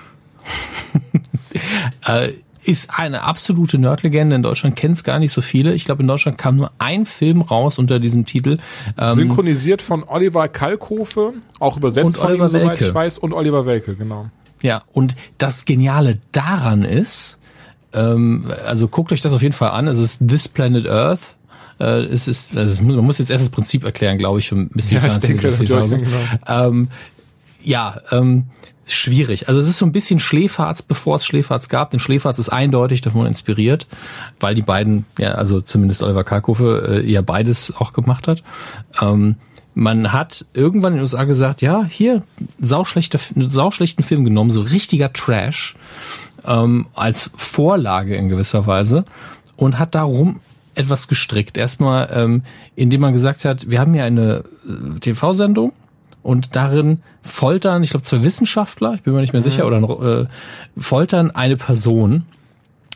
Äh, 2.05 2.33
ist 2.65 2.89
eine 2.97 3.23
absolute 3.23 3.77
Nerdlegende. 3.77 4.35
In 4.35 4.43
Deutschland 4.43 4.75
kennt 4.75 4.95
es 4.95 5.03
gar 5.03 5.19
nicht 5.19 5.31
so 5.31 5.41
viele. 5.41 5.73
Ich 5.73 5.85
glaube, 5.85 6.01
in 6.01 6.07
Deutschland 6.07 6.37
kam 6.37 6.55
nur 6.55 6.71
ein 6.79 7.05
Film 7.05 7.41
raus 7.41 7.79
unter 7.79 7.99
diesem 7.99 8.25
Titel. 8.25 8.57
Ähm, 8.97 9.13
Synchronisiert 9.13 9.81
von 9.81 10.03
Oliver 10.03 10.47
Kalkofe, 10.47 11.33
auch 11.59 11.77
übersetzt 11.77 12.17
von 12.17 12.35
ihm, 12.35 12.47
soweit 12.47 12.81
ich 12.81 12.93
weiß, 12.93 13.19
und 13.19 13.33
Oliver 13.33 13.65
Welke, 13.65 13.95
genau. 13.95 14.29
Ja, 14.61 14.83
und 14.93 15.15
das 15.37 15.65
Geniale 15.65 16.19
daran 16.31 16.83
ist, 16.83 17.37
ähm, 17.93 18.51
also 18.65 18.87
guckt 18.87 19.11
euch 19.11 19.21
das 19.21 19.33
auf 19.33 19.41
jeden 19.41 19.53
Fall 19.53 19.69
an. 19.69 19.87
Es 19.87 19.99
ist 19.99 20.27
This 20.27 20.47
Planet 20.47 20.89
Earth. 20.89 21.21
Äh, 21.79 22.05
es 22.05 22.27
ist, 22.27 22.57
also 22.57 22.83
man 22.83 22.97
muss 22.97 23.19
jetzt 23.19 23.29
erst 23.29 23.43
das 23.43 23.51
Prinzip 23.51 23.83
erklären, 23.83 24.17
glaube 24.17 24.39
ich, 24.39 24.49
für 24.49 24.55
ein 24.55 24.69
bisschen 24.69 24.97
ja, 24.97 25.07
ich 25.07 25.17
denke, 25.19 25.51
genau. 25.51 25.85
ähm, 26.47 26.87
ja, 27.61 27.99
ähm, 28.11 28.45
schwierig. 28.85 29.47
Also 29.47 29.59
es 29.59 29.67
ist 29.67 29.77
so 29.77 29.85
ein 29.85 29.91
bisschen 29.91 30.19
Schläferz, 30.19 30.81
bevor 30.81 31.15
es 31.15 31.25
Schläferz 31.25 31.69
gab. 31.69 31.91
Denn 31.91 31.99
Schläferz 31.99 32.39
ist 32.39 32.49
eindeutig 32.49 33.01
davon 33.01 33.25
inspiriert, 33.25 33.87
weil 34.39 34.55
die 34.55 34.61
beiden, 34.61 35.05
ja, 35.17 35.31
also 35.31 35.61
zumindest 35.61 36.03
Oliver 36.03 36.23
Kalkofe, 36.23 37.01
äh, 37.03 37.11
ja 37.11 37.21
beides 37.21 37.73
auch 37.77 37.93
gemacht 37.93 38.27
hat. 38.27 38.43
Ähm, 39.01 39.35
man 39.73 40.13
hat 40.13 40.45
irgendwann 40.53 40.93
in 40.93 40.99
den 40.99 41.03
USA 41.03 41.25
gesagt, 41.25 41.61
ja, 41.61 41.83
hier, 41.83 42.23
sauschlechter, 42.59 43.19
sauschlechten 43.35 44.03
Film 44.03 44.23
genommen, 44.23 44.51
so 44.51 44.61
richtiger 44.61 45.11
Trash, 45.11 45.75
ähm, 46.45 46.85
als 46.93 47.31
Vorlage 47.35 48.15
in 48.15 48.29
gewisser 48.29 48.67
Weise 48.67 49.03
und 49.57 49.79
hat 49.79 49.95
darum 49.95 50.39
etwas 50.75 51.07
gestrickt. 51.07 51.57
Erstmal, 51.57 52.09
ähm, 52.13 52.43
indem 52.75 53.01
man 53.01 53.13
gesagt 53.13 53.45
hat, 53.45 53.69
wir 53.69 53.79
haben 53.79 53.93
hier 53.93 54.03
eine 54.03 54.43
äh, 54.65 54.99
TV-Sendung, 54.99 55.73
und 56.25 56.55
darin 56.55 57.01
foltern, 57.21 57.83
ich 57.83 57.91
glaube, 57.91 58.03
zwei 58.03 58.23
Wissenschaftler, 58.23 58.95
ich 58.95 59.03
bin 59.03 59.13
mir 59.13 59.21
nicht 59.21 59.33
mehr 59.33 59.43
mhm. 59.43 59.45
sicher, 59.45 59.67
oder 59.67 60.21
äh, 60.21 60.25
foltern 60.75 61.29
eine 61.29 61.55
Person, 61.55 62.25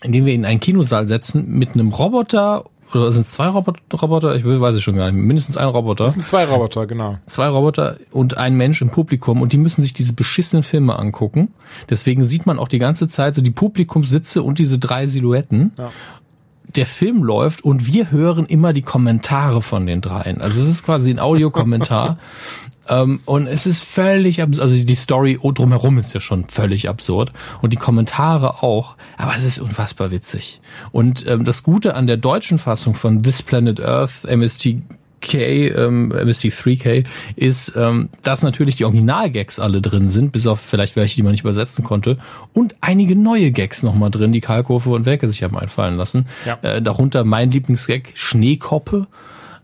indem 0.01 0.25
wir 0.25 0.33
ihn 0.33 0.41
in 0.41 0.45
einen 0.45 0.59
Kinosaal 0.59 1.05
setzen 1.05 1.47
mit 1.47 1.73
einem 1.73 1.89
Roboter 1.89 2.65
oder 2.91 3.11
sind 3.11 3.27
es 3.27 3.33
zwei 3.33 3.45
Roboter? 3.49 4.35
Ich 4.35 4.43
weiß 4.43 4.75
es 4.75 4.81
schon 4.81 4.95
gar 4.95 5.11
nicht. 5.11 5.23
Mindestens 5.23 5.57
ein 5.57 5.67
Roboter. 5.67 6.05
Das 6.05 6.15
sind 6.15 6.25
zwei 6.25 6.45
Roboter, 6.45 6.87
genau. 6.87 7.19
Zwei 7.27 7.47
Roboter 7.47 7.97
und 8.09 8.37
ein 8.37 8.55
Mensch 8.55 8.81
im 8.81 8.89
Publikum 8.89 9.43
und 9.43 9.53
die 9.53 9.59
müssen 9.59 9.83
sich 9.83 9.93
diese 9.93 10.13
beschissenen 10.13 10.63
Filme 10.63 10.97
angucken. 10.97 11.49
Deswegen 11.87 12.25
sieht 12.25 12.47
man 12.47 12.57
auch 12.57 12.67
die 12.67 12.79
ganze 12.79 13.07
Zeit 13.07 13.35
so 13.35 13.41
die 13.41 13.51
Publikumssitze 13.51 14.41
und 14.41 14.57
diese 14.57 14.79
drei 14.79 15.05
Silhouetten. 15.05 15.73
Ja 15.77 15.91
der 16.75 16.85
Film 16.85 17.23
läuft 17.23 17.63
und 17.63 17.87
wir 17.87 18.11
hören 18.11 18.45
immer 18.45 18.73
die 18.73 18.83
Kommentare 18.83 19.61
von 19.61 19.87
den 19.87 20.01
dreien. 20.01 20.39
Also 20.39 20.61
es 20.61 20.67
ist 20.67 20.83
quasi 20.83 21.09
ein 21.09 21.19
Audiokommentar. 21.19 22.19
ähm, 22.89 23.21
und 23.25 23.47
es 23.47 23.65
ist 23.65 23.83
völlig 23.83 24.41
absurd. 24.41 24.61
Also 24.61 24.83
die 24.83 24.95
Story 24.95 25.39
drumherum 25.41 25.97
ist 25.97 26.13
ja 26.13 26.19
schon 26.19 26.45
völlig 26.45 26.89
absurd. 26.89 27.31
Und 27.61 27.71
die 27.71 27.77
Kommentare 27.77 28.63
auch. 28.63 28.95
Aber 29.17 29.35
es 29.35 29.45
ist 29.45 29.59
unfassbar 29.59 30.11
witzig. 30.11 30.59
Und 30.91 31.25
ähm, 31.27 31.45
das 31.45 31.63
Gute 31.63 31.93
an 31.95 32.07
der 32.07 32.17
deutschen 32.17 32.59
Fassung 32.59 32.95
von 32.95 33.23
This 33.23 33.41
Planet 33.41 33.79
Earth, 33.79 34.25
MST 34.25 34.81
K, 35.21 35.69
ähm, 35.69 36.13
MST3K, 36.13 37.05
ist, 37.35 37.73
ähm, 37.75 38.09
dass 38.23 38.41
natürlich 38.41 38.75
die 38.75 38.85
Original-Gags 38.85 39.59
alle 39.59 39.81
drin 39.81 40.09
sind, 40.09 40.31
bis 40.31 40.47
auf 40.47 40.59
vielleicht 40.61 40.95
welche, 40.95 41.17
die 41.17 41.23
man 41.23 41.31
nicht 41.31 41.41
übersetzen 41.41 41.83
konnte, 41.83 42.17
und 42.53 42.75
einige 42.81 43.15
neue 43.15 43.51
Gags 43.51 43.83
nochmal 43.83 44.11
drin, 44.11 44.31
die 44.31 44.41
Kalkofe 44.41 44.91
und 44.91 45.05
Welke 45.05 45.27
sich 45.29 45.43
haben 45.43 45.57
einfallen 45.57 45.97
lassen. 45.97 46.27
Ja. 46.45 46.57
Äh, 46.61 46.81
darunter 46.81 47.23
mein 47.23 47.51
Lieblingsgag, 47.51 48.11
Schneekoppe. 48.13 49.07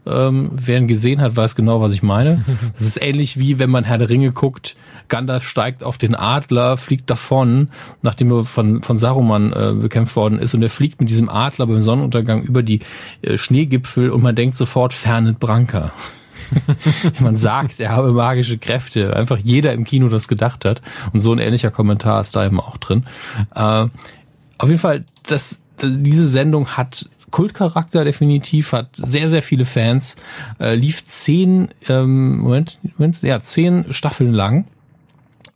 Ähm, 0.07 0.51
wer 0.53 0.77
ihn 0.77 0.87
gesehen 0.87 1.21
hat, 1.21 1.35
weiß 1.35 1.55
genau, 1.55 1.81
was 1.81 1.93
ich 1.93 2.03
meine. 2.03 2.43
Das 2.75 2.85
ist 2.85 3.01
ähnlich 3.01 3.39
wie 3.39 3.59
wenn 3.59 3.69
man 3.69 3.83
Herr 3.83 3.97
der 3.97 4.09
Ringe 4.09 4.31
guckt, 4.31 4.75
Gandalf 5.07 5.43
steigt 5.47 5.83
auf 5.83 5.97
den 5.97 6.15
Adler, 6.15 6.77
fliegt 6.77 7.09
davon, 7.09 7.69
nachdem 8.01 8.31
er 8.31 8.45
von, 8.45 8.81
von 8.81 8.97
Saruman 8.97 9.53
äh, 9.53 9.73
bekämpft 9.73 10.15
worden 10.15 10.39
ist 10.39 10.53
und 10.53 10.61
er 10.61 10.69
fliegt 10.69 10.99
mit 10.99 11.09
diesem 11.09 11.29
Adler 11.29 11.67
beim 11.67 11.81
Sonnenuntergang 11.81 12.41
über 12.43 12.63
die 12.63 12.81
äh, 13.21 13.37
Schneegipfel 13.37 14.09
und 14.09 14.21
man 14.21 14.35
denkt 14.35 14.57
sofort 14.57 14.93
Fernet 14.93 15.39
Branca. 15.39 15.93
man 17.19 17.35
sagt, 17.35 17.79
er 17.79 17.89
habe 17.89 18.11
magische 18.11 18.57
Kräfte. 18.57 19.15
Einfach 19.15 19.37
jeder 19.37 19.73
im 19.73 19.83
Kino 19.83 20.09
das 20.09 20.27
gedacht 20.27 20.65
hat. 20.65 20.81
Und 21.13 21.19
so 21.19 21.31
ein 21.31 21.39
ähnlicher 21.39 21.71
Kommentar 21.71 22.21
ist 22.21 22.35
da 22.35 22.45
eben 22.45 22.59
auch 22.59 22.77
drin. 22.77 23.05
Äh, 23.55 23.87
auf 24.57 24.69
jeden 24.69 24.79
Fall, 24.79 25.05
das, 25.23 25.61
das, 25.77 25.95
diese 25.97 26.27
Sendung 26.27 26.67
hat 26.69 27.09
Kultcharakter 27.35 28.05
definitiv, 28.05 28.71
hat 28.71 28.95
sehr, 28.95 29.29
sehr 29.29 29.43
viele 29.43 29.65
Fans, 29.65 30.15
äh, 30.57 30.73
lief 30.73 31.05
zehn, 31.05 31.67
ähm, 31.89 32.37
Moment, 32.37 32.79
Moment, 32.97 33.21
ja, 33.23 33.41
zehn 33.41 33.91
Staffeln 33.91 34.31
lang. 34.31 34.67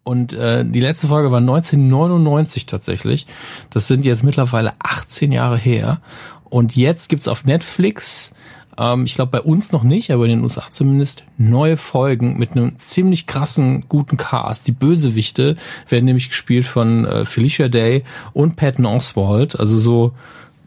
Und 0.03 0.33
äh, 0.33 0.65
die 0.65 0.81
letzte 0.81 1.07
Folge 1.07 1.31
war 1.31 1.37
1999 1.37 2.65
tatsächlich. 2.65 3.27
Das 3.69 3.87
sind 3.87 4.03
jetzt 4.03 4.23
mittlerweile 4.23 4.73
18 4.79 5.31
Jahre 5.31 5.57
her. 5.57 6.01
Und 6.49 6.75
jetzt 6.75 7.07
gibt's 7.07 7.29
auf 7.29 7.45
Netflix, 7.45 8.33
ähm, 8.77 9.05
ich 9.05 9.15
glaube 9.15 9.31
bei 9.31 9.41
uns 9.41 9.71
noch 9.71 9.83
nicht, 9.83 10.11
aber 10.11 10.25
in 10.25 10.31
den 10.31 10.41
USA 10.41 10.65
zumindest, 10.69 11.23
neue 11.37 11.77
Folgen 11.77 12.37
mit 12.37 12.57
einem 12.57 12.77
ziemlich 12.77 13.25
krassen, 13.25 13.85
guten 13.87 14.17
Cast. 14.17 14.67
Die 14.67 14.73
Bösewichte 14.73 15.55
werden 15.87 16.03
nämlich 16.03 16.27
gespielt 16.27 16.65
von 16.65 17.05
äh, 17.05 17.23
Felicia 17.23 17.69
Day 17.69 18.03
und 18.33 18.57
Patton 18.57 18.85
Oswald. 18.85 19.57
Also 19.57 19.77
so 19.77 20.11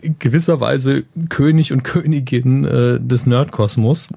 in 0.03 0.17
gewisser 0.19 0.61
Weise 0.61 1.05
König 1.29 1.73
und 1.73 1.83
Königin 1.85 2.65
äh, 2.65 3.01
des 3.01 3.27
Nerdkosmos, 3.27 4.09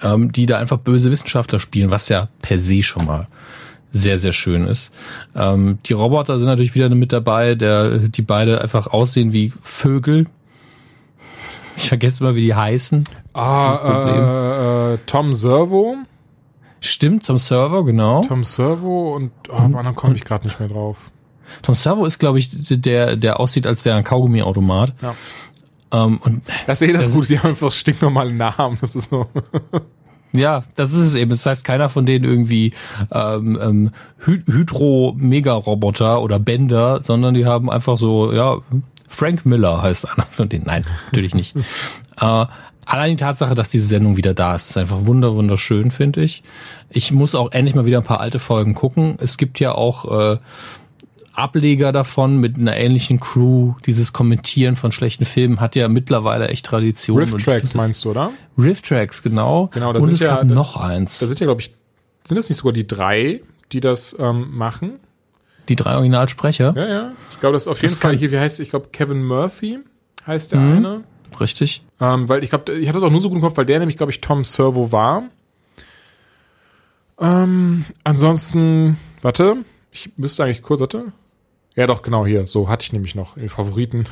ähm, 0.00 0.32
die 0.32 0.46
da 0.46 0.58
einfach 0.58 0.78
böse 0.78 1.10
Wissenschaftler 1.10 1.60
spielen, 1.60 1.90
was 1.90 2.08
ja 2.08 2.28
per 2.40 2.58
se 2.58 2.82
schon 2.82 3.04
mal 3.04 3.28
sehr, 3.92 4.16
sehr 4.16 4.32
schön 4.32 4.66
ist. 4.66 4.92
Ähm, 5.36 5.78
die 5.84 5.92
Roboter 5.92 6.38
sind 6.38 6.48
natürlich 6.48 6.74
wieder 6.74 6.88
mit 6.88 7.12
dabei, 7.12 7.54
der, 7.54 7.98
die 7.98 8.22
beide 8.22 8.62
einfach 8.62 8.86
aussehen 8.86 9.32
wie 9.32 9.52
Vögel. 9.60 10.26
Ich 11.76 11.88
vergesse 11.88 12.24
immer, 12.24 12.34
wie 12.34 12.42
die 12.42 12.54
heißen. 12.54 13.04
Ah, 13.34 13.78
äh, 13.84 14.94
äh, 14.94 14.98
Tom 15.06 15.34
Servo. 15.34 15.96
Stimmt, 16.80 17.26
Tom 17.26 17.38
Servo, 17.38 17.84
genau. 17.84 18.22
Tom 18.22 18.44
Servo 18.44 19.14
und 19.14 19.30
oh, 19.50 19.62
und, 19.62 19.72
dann 19.72 19.94
komme 19.94 20.14
ich 20.16 20.24
gerade 20.24 20.46
nicht 20.46 20.58
mehr 20.58 20.68
drauf. 20.68 21.10
Tom 21.62 21.74
Servo 21.74 22.04
ist, 22.04 22.18
glaube 22.18 22.38
ich, 22.38 22.50
der, 22.52 23.16
der 23.16 23.40
aussieht, 23.40 23.66
als 23.66 23.84
wäre 23.84 23.96
ein 23.96 24.04
Kaugummiautomat. 24.04 24.94
Ja. 25.02 25.14
Ähm, 25.92 26.18
und 26.22 26.42
das 26.66 26.80
ist 26.80 26.88
eh 26.88 26.92
das, 26.92 27.04
das 27.04 27.14
Gute, 27.14 27.28
die 27.28 27.38
haben 27.38 27.50
einfach 27.50 27.72
stinknormale 27.72 28.32
Namen. 28.32 28.78
Das 28.80 28.94
ist 28.94 29.10
so. 29.10 29.26
Ja, 30.34 30.64
das 30.76 30.92
ist 30.92 31.04
es 31.04 31.14
eben. 31.14 31.30
Das 31.30 31.44
heißt, 31.44 31.64
keiner 31.64 31.88
von 31.88 32.06
denen 32.06 32.24
irgendwie 32.24 32.72
ähm, 33.12 33.58
ähm, 33.60 33.90
Hy 34.26 34.42
Hydro-Mega-Roboter 34.46 36.22
oder 36.22 36.38
Bänder, 36.38 37.02
sondern 37.02 37.34
die 37.34 37.44
haben 37.44 37.68
einfach 37.68 37.98
so, 37.98 38.32
ja, 38.32 38.56
Frank 39.08 39.44
Miller 39.44 39.82
heißt 39.82 40.08
einer 40.08 40.26
von 40.30 40.48
denen. 40.48 40.64
Nein, 40.64 40.84
natürlich 41.06 41.34
nicht. 41.34 41.54
äh, 42.20 42.46
allein 42.86 43.10
die 43.10 43.16
Tatsache, 43.16 43.54
dass 43.54 43.68
diese 43.68 43.86
Sendung 43.86 44.16
wieder 44.16 44.32
da 44.32 44.54
ist, 44.54 44.70
ist 44.70 44.76
einfach 44.78 45.04
wunder 45.04 45.36
wunderschön, 45.36 45.90
finde 45.90 46.22
ich. 46.22 46.42
Ich 46.88 47.12
muss 47.12 47.34
auch 47.34 47.52
endlich 47.52 47.74
mal 47.74 47.84
wieder 47.84 47.98
ein 47.98 48.04
paar 48.04 48.20
alte 48.20 48.38
Folgen 48.38 48.74
gucken. 48.74 49.16
Es 49.20 49.36
gibt 49.36 49.60
ja 49.60 49.74
auch 49.74 50.32
äh, 50.32 50.38
Ableger 51.34 51.92
davon 51.92 52.36
mit 52.38 52.58
einer 52.58 52.76
ähnlichen 52.76 53.20
Crew. 53.20 53.74
Dieses 53.86 54.12
Kommentieren 54.12 54.76
von 54.76 54.92
schlechten 54.92 55.24
Filmen 55.24 55.60
hat 55.60 55.76
ja 55.76 55.88
mittlerweile 55.88 56.48
echt 56.48 56.66
Tradition. 56.66 57.18
Rift 57.18 57.44
Tracks 57.44 57.74
meinst 57.74 58.04
du, 58.04 58.10
oder? 58.10 58.32
Rift 58.58 58.86
Tracks, 58.86 59.22
genau. 59.22 59.70
Genau, 59.72 59.92
das 59.92 60.04
Und 60.04 60.10
ist 60.10 60.14
es 60.16 60.20
ja 60.20 60.36
gab 60.36 60.44
noch 60.44 60.76
eins. 60.76 61.18
Das 61.18 61.28
sind 61.28 61.40
ja, 61.40 61.46
glaube 61.46 61.62
ich, 61.62 61.74
sind 62.24 62.36
das 62.36 62.48
nicht 62.48 62.58
sogar 62.58 62.72
die 62.72 62.86
drei, 62.86 63.40
die 63.72 63.80
das 63.80 64.16
ähm, 64.18 64.56
machen? 64.56 65.00
Die 65.68 65.76
drei 65.76 65.94
Originalsprecher? 65.94 66.74
Ja, 66.76 66.88
ja. 66.88 67.12
Ich 67.30 67.40
glaube, 67.40 67.54
das 67.54 67.64
ist 67.64 67.68
auf 67.68 67.80
jeden 67.80 67.94
das 67.94 68.00
Fall 68.00 68.16
hier, 68.16 68.30
wie 68.30 68.38
heißt, 68.38 68.60
ich 68.60 68.70
glaube, 68.70 68.88
Kevin 68.92 69.24
Murphy 69.24 69.78
heißt 70.26 70.52
der 70.52 70.60
mhm. 70.60 70.76
eine. 70.76 71.04
Richtig. 71.40 71.82
Ähm, 72.00 72.28
weil 72.28 72.44
ich 72.44 72.50
glaube, 72.50 72.72
ich 72.72 72.88
hatte 72.88 72.98
das 72.98 73.04
auch 73.04 73.10
nur 73.10 73.20
so 73.20 73.28
gut 73.28 73.36
im 73.36 73.42
Kopf, 73.42 73.56
weil 73.56 73.64
der 73.64 73.78
nämlich, 73.78 73.96
glaube 73.96 74.12
ich, 74.12 74.20
Tom 74.20 74.44
Servo 74.44 74.92
war. 74.92 75.24
Ähm, 77.18 77.84
ansonsten, 78.04 78.98
warte, 79.22 79.56
ich 79.92 80.10
müsste 80.16 80.44
eigentlich 80.44 80.62
kurz, 80.62 80.80
warte. 80.80 81.12
Ja, 81.74 81.86
doch, 81.86 82.02
genau 82.02 82.26
hier. 82.26 82.46
So 82.46 82.68
hatte 82.68 82.84
ich 82.84 82.92
nämlich 82.92 83.14
noch 83.14 83.36
in 83.36 83.48
Favoriten. 83.48 84.04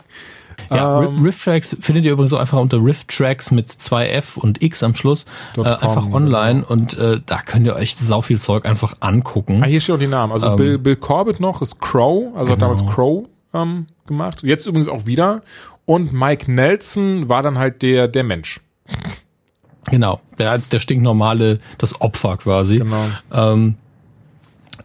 ja, 0.70 1.02
ähm, 1.02 1.18
Riff 1.22 1.42
Tracks 1.42 1.76
findet 1.80 2.04
ihr 2.04 2.12
übrigens 2.12 2.32
auch 2.32 2.40
einfach 2.40 2.58
unter 2.58 2.82
Riff 2.82 3.04
Tracks 3.06 3.50
mit 3.50 3.70
zwei 3.70 4.10
F 4.10 4.36
und 4.36 4.62
X 4.62 4.82
am 4.82 4.94
Schluss 4.94 5.24
äh, 5.56 5.62
einfach 5.62 6.10
online 6.12 6.62
genau. 6.62 6.72
und 6.72 6.98
äh, 6.98 7.20
da 7.24 7.40
könnt 7.42 7.66
ihr 7.66 7.74
euch 7.74 7.96
sau 7.96 8.20
viel 8.20 8.38
Zeug 8.38 8.66
einfach 8.66 8.96
angucken. 9.00 9.62
Ah, 9.62 9.66
hier 9.66 9.80
steht 9.80 9.94
auch 9.94 10.00
die 10.00 10.06
Namen. 10.06 10.32
Also 10.32 10.50
ähm, 10.50 10.56
Bill, 10.56 10.78
Bill 10.78 10.96
Corbett 10.96 11.40
noch 11.40 11.62
ist 11.62 11.80
Crow, 11.80 12.34
also 12.34 12.44
genau. 12.44 12.50
hat 12.52 12.62
damals 12.62 12.86
Crow 12.86 13.26
ähm, 13.54 13.86
gemacht. 14.06 14.42
Jetzt 14.42 14.66
übrigens 14.66 14.88
auch 14.88 15.06
wieder. 15.06 15.42
Und 15.86 16.12
Mike 16.12 16.50
Nelson 16.52 17.28
war 17.28 17.42
dann 17.42 17.58
halt 17.58 17.82
der, 17.82 18.06
der 18.06 18.22
Mensch. 18.22 18.60
Genau, 19.90 20.20
der, 20.38 20.58
der 20.58 20.78
stinknormale, 20.78 21.58
das 21.78 22.00
Opfer 22.00 22.36
quasi. 22.36 22.78
Genau. 22.78 23.06
Ähm, 23.32 23.76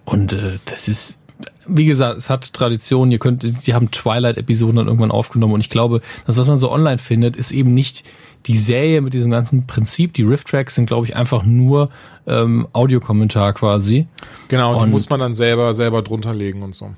und 0.05 0.33
äh, 0.33 0.59
das 0.65 0.87
ist 0.87 1.19
wie 1.67 1.85
gesagt, 1.85 2.17
es 2.17 2.29
hat 2.29 2.53
Tradition. 2.53 3.11
Ihr 3.11 3.19
könnt, 3.19 3.65
die 3.67 3.73
haben 3.73 3.91
Twilight-Episoden 3.91 4.77
dann 4.77 4.87
irgendwann 4.87 5.11
aufgenommen 5.11 5.53
und 5.53 5.61
ich 5.61 5.69
glaube, 5.69 6.01
das, 6.25 6.37
was 6.37 6.47
man 6.47 6.57
so 6.57 6.71
online 6.71 6.97
findet, 6.97 7.35
ist 7.35 7.51
eben 7.51 7.73
nicht 7.73 8.03
die 8.45 8.57
Serie 8.57 9.01
mit 9.01 9.13
diesem 9.13 9.31
ganzen 9.31 9.65
Prinzip. 9.65 10.13
Die 10.13 10.23
Riff-Tracks 10.23 10.75
sind, 10.75 10.85
glaube 10.85 11.07
ich, 11.07 11.15
einfach 11.15 11.43
nur 11.43 11.89
ähm, 12.27 12.67
Audiokommentar 12.73 13.53
quasi. 13.53 14.07
Genau, 14.47 14.75
die 14.75 14.83
und 14.83 14.91
muss 14.91 15.09
man 15.09 15.19
dann 15.19 15.33
selber 15.33 15.73
selber 15.73 16.01
drunter 16.01 16.33
legen 16.33 16.61
und 16.61 16.75
so. 16.75 16.91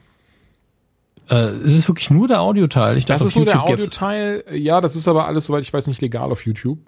Äh, 1.29 1.57
ist 1.63 1.77
es 1.77 1.87
wirklich 1.87 2.09
nur 2.09 2.27
der 2.27 2.41
Audioteil? 2.41 2.97
Ich 2.97 3.05
Das 3.05 3.19
dachte, 3.19 3.29
ist 3.29 3.35
nur 3.35 3.45
der 3.45 3.63
Audioteil. 3.63 4.43
Ja, 4.53 4.81
das 4.81 4.95
ist 4.95 5.07
aber 5.07 5.25
alles, 5.25 5.45
soweit 5.45 5.63
ich 5.63 5.73
weiß, 5.73 5.87
nicht 5.87 6.01
legal 6.01 6.31
auf 6.31 6.45
YouTube. 6.45 6.79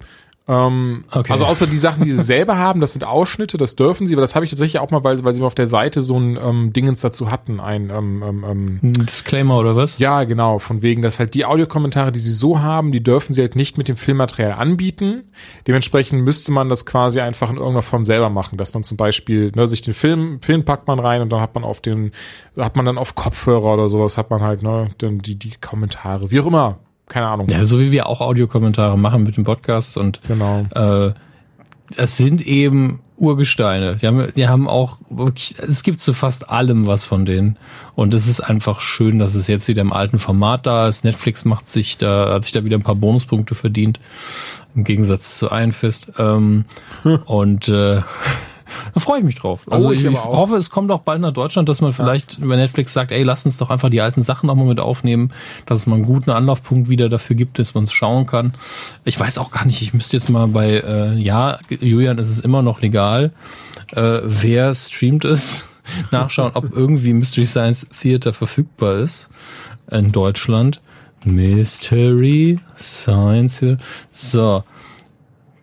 Ähm, 0.50 1.04
Okay. 1.12 1.32
Also 1.32 1.44
außer 1.44 1.66
die 1.66 1.78
Sachen, 1.78 2.04
die 2.04 2.12
sie 2.12 2.22
selber 2.22 2.58
haben, 2.58 2.80
das 2.80 2.92
sind 2.92 3.04
Ausschnitte, 3.04 3.56
das 3.56 3.76
dürfen 3.76 4.06
sie, 4.06 4.14
aber 4.14 4.20
das 4.20 4.34
habe 4.34 4.44
ich 4.44 4.50
tatsächlich 4.50 4.80
auch 4.80 4.90
mal, 4.90 5.04
weil, 5.04 5.22
weil 5.24 5.34
sie 5.34 5.40
mal 5.40 5.46
auf 5.46 5.54
der 5.54 5.66
Seite 5.66 6.02
so 6.02 6.18
ein 6.18 6.38
ähm, 6.42 6.72
Dingens 6.72 7.00
dazu 7.00 7.30
hatten, 7.30 7.60
ein 7.60 7.90
ähm, 7.90 8.22
ähm, 8.26 8.44
ähm, 8.48 8.80
Ein 8.82 8.92
Disclaimer 8.92 9.58
oder 9.58 9.76
was? 9.76 9.98
ja, 9.98 10.24
genau, 10.24 10.58
von 10.58 10.82
wegen, 10.82 11.02
dass 11.02 11.18
halt 11.18 11.34
die 11.34 11.44
Audiokommentare, 11.44 12.12
die 12.12 12.18
sie 12.18 12.32
so 12.32 12.60
haben, 12.60 12.92
die 12.92 13.02
dürfen 13.02 13.32
sie 13.32 13.40
halt 13.40 13.56
nicht 13.56 13.78
mit 13.78 13.88
dem 13.88 13.96
Filmmaterial 13.96 14.52
anbieten. 14.52 15.24
Dementsprechend 15.66 16.22
müsste 16.22 16.52
man 16.52 16.68
das 16.68 16.86
quasi 16.86 17.20
einfach 17.20 17.50
in 17.50 17.56
irgendeiner 17.56 17.82
Form 17.82 18.04
selber 18.04 18.30
machen, 18.30 18.58
dass 18.58 18.74
man 18.74 18.82
zum 18.82 18.96
Beispiel, 18.96 19.52
ne, 19.54 19.66
sich 19.66 19.82
den 19.82 19.94
Film, 19.94 20.40
Film 20.42 20.64
packt 20.64 20.86
man 20.88 20.98
rein 20.98 21.22
und 21.22 21.30
dann 21.32 21.40
hat 21.40 21.54
man 21.54 21.64
auf 21.64 21.80
den, 21.80 22.12
hat 22.56 22.76
man 22.76 22.84
dann 22.84 22.98
auf 22.98 23.14
Kopfhörer 23.14 23.74
oder 23.74 23.88
sowas, 23.88 24.18
hat 24.18 24.30
man 24.30 24.40
halt, 24.40 24.62
ne, 24.62 24.88
dann 24.98 25.18
die, 25.18 25.38
die 25.38 25.52
Kommentare, 25.60 26.30
wie 26.30 26.40
auch 26.40 26.46
immer. 26.46 26.78
Keine 27.10 27.26
Ahnung. 27.26 27.48
Ja, 27.50 27.64
so 27.64 27.78
wie 27.78 27.92
wir 27.92 28.06
auch 28.06 28.22
Audiokommentare 28.22 28.96
machen 28.96 29.24
mit 29.24 29.36
dem 29.36 29.44
Podcast 29.44 29.98
und 29.98 30.20
Genau. 30.26 30.64
äh, 30.74 31.12
es 31.96 32.16
sind 32.16 32.40
eben 32.46 33.00
Urgesteine. 33.16 33.96
Die 33.96 34.06
haben, 34.06 34.28
die 34.34 34.48
haben 34.48 34.66
auch 34.68 34.96
wirklich, 35.10 35.56
es 35.58 35.82
gibt 35.82 36.00
zu 36.00 36.14
fast 36.14 36.48
allem 36.48 36.86
was 36.86 37.04
von 37.04 37.26
denen. 37.26 37.58
Und 37.94 38.14
es 38.14 38.26
ist 38.26 38.40
einfach 38.40 38.80
schön, 38.80 39.18
dass 39.18 39.34
es 39.34 39.46
jetzt 39.48 39.68
wieder 39.68 39.82
im 39.82 39.92
alten 39.92 40.18
Format 40.18 40.66
da 40.66 40.88
ist. 40.88 41.04
Netflix 41.04 41.44
macht 41.44 41.68
sich 41.68 41.98
da, 41.98 42.32
hat 42.32 42.44
sich 42.44 42.52
da 42.52 42.64
wieder 42.64 42.78
ein 42.78 42.82
paar 42.82 42.94
Bonuspunkte 42.94 43.54
verdient. 43.54 44.00
Im 44.74 44.84
Gegensatz 44.84 45.36
zu 45.36 45.50
Einfest. 45.50 46.12
Ähm, 46.18 46.64
und 47.26 47.68
äh, 47.68 48.02
da 48.94 49.00
freue 49.00 49.18
ich 49.18 49.24
mich 49.24 49.36
drauf. 49.36 49.62
Also 49.70 49.88
Oh, 49.88 49.92
ich 49.92 50.04
ich, 50.04 50.24
hoffe, 50.24 50.56
es 50.56 50.70
kommt 50.70 50.90
auch 50.90 51.00
bald 51.00 51.20
nach 51.20 51.32
Deutschland, 51.32 51.68
dass 51.68 51.80
man 51.80 51.92
vielleicht 51.92 52.38
über 52.38 52.56
Netflix 52.56 52.92
sagt, 52.92 53.12
ey, 53.12 53.22
lasst 53.22 53.46
uns 53.46 53.56
doch 53.58 53.70
einfach 53.70 53.90
die 53.90 54.00
alten 54.00 54.22
Sachen 54.22 54.46
nochmal 54.46 54.66
mit 54.66 54.80
aufnehmen, 54.80 55.32
dass 55.66 55.80
es 55.80 55.86
mal 55.86 55.96
einen 55.96 56.04
guten 56.04 56.30
Anlaufpunkt 56.30 56.88
wieder 56.88 57.08
dafür 57.08 57.36
gibt, 57.36 57.58
dass 57.58 57.74
man 57.74 57.84
es 57.84 57.92
schauen 57.92 58.26
kann. 58.26 58.54
Ich 59.04 59.18
weiß 59.18 59.38
auch 59.38 59.50
gar 59.50 59.64
nicht, 59.64 59.82
ich 59.82 59.94
müsste 59.94 60.16
jetzt 60.16 60.30
mal 60.30 60.48
bei, 60.48 60.80
äh, 60.80 61.14
ja, 61.14 61.58
Julian, 61.68 62.18
es 62.18 62.28
ist 62.28 62.44
immer 62.44 62.62
noch 62.62 62.80
legal, 62.80 63.32
äh, 63.92 64.20
wer 64.22 64.74
streamt 64.74 65.24
es, 65.24 65.66
nachschauen, 66.10 66.52
ob 66.54 66.76
irgendwie 66.76 67.12
Mystery 67.12 67.46
Science 67.46 67.86
Theater 68.00 68.32
verfügbar 68.32 68.94
ist 68.94 69.30
in 69.90 70.12
Deutschland. 70.12 70.80
Mystery 71.24 72.58
Science 72.76 73.58
Theater. 73.58 73.82
So. 74.12 74.64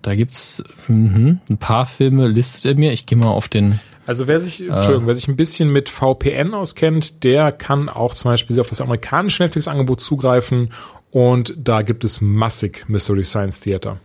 Da 0.08 0.16
gibt's 0.16 0.64
mhm, 0.88 1.42
ein 1.50 1.58
paar 1.58 1.86
Filme, 1.86 2.30
listet 2.30 2.64
er 2.64 2.76
mir. 2.76 2.94
Ich 2.94 3.06
gehe 3.06 3.18
mal 3.18 3.28
auf 3.28 3.50
den. 3.50 3.82
Also 4.06 4.26
wer 4.26 4.40
sich, 4.40 4.66
Entschuldigung, 4.66 5.06
wer 5.06 5.16
sich 5.16 5.28
ein 5.28 5.36
bisschen 5.36 5.70
mit 5.70 5.90
VPN 5.90 6.54
auskennt, 6.54 7.26
der 7.26 7.52
kann 7.52 7.90
auch 7.90 8.14
zum 8.14 8.32
Beispiel 8.32 8.58
auf 8.62 8.70
das 8.70 8.80
amerikanische 8.80 9.44
Netflix-Angebot 9.44 10.00
zugreifen 10.00 10.70
und 11.12 11.56
da 11.58 11.82
gibt 11.82 12.06
es 12.06 12.22
massig 12.22 12.86
Mystery 12.88 13.26
Science 13.26 13.60
Theater. 13.60 14.00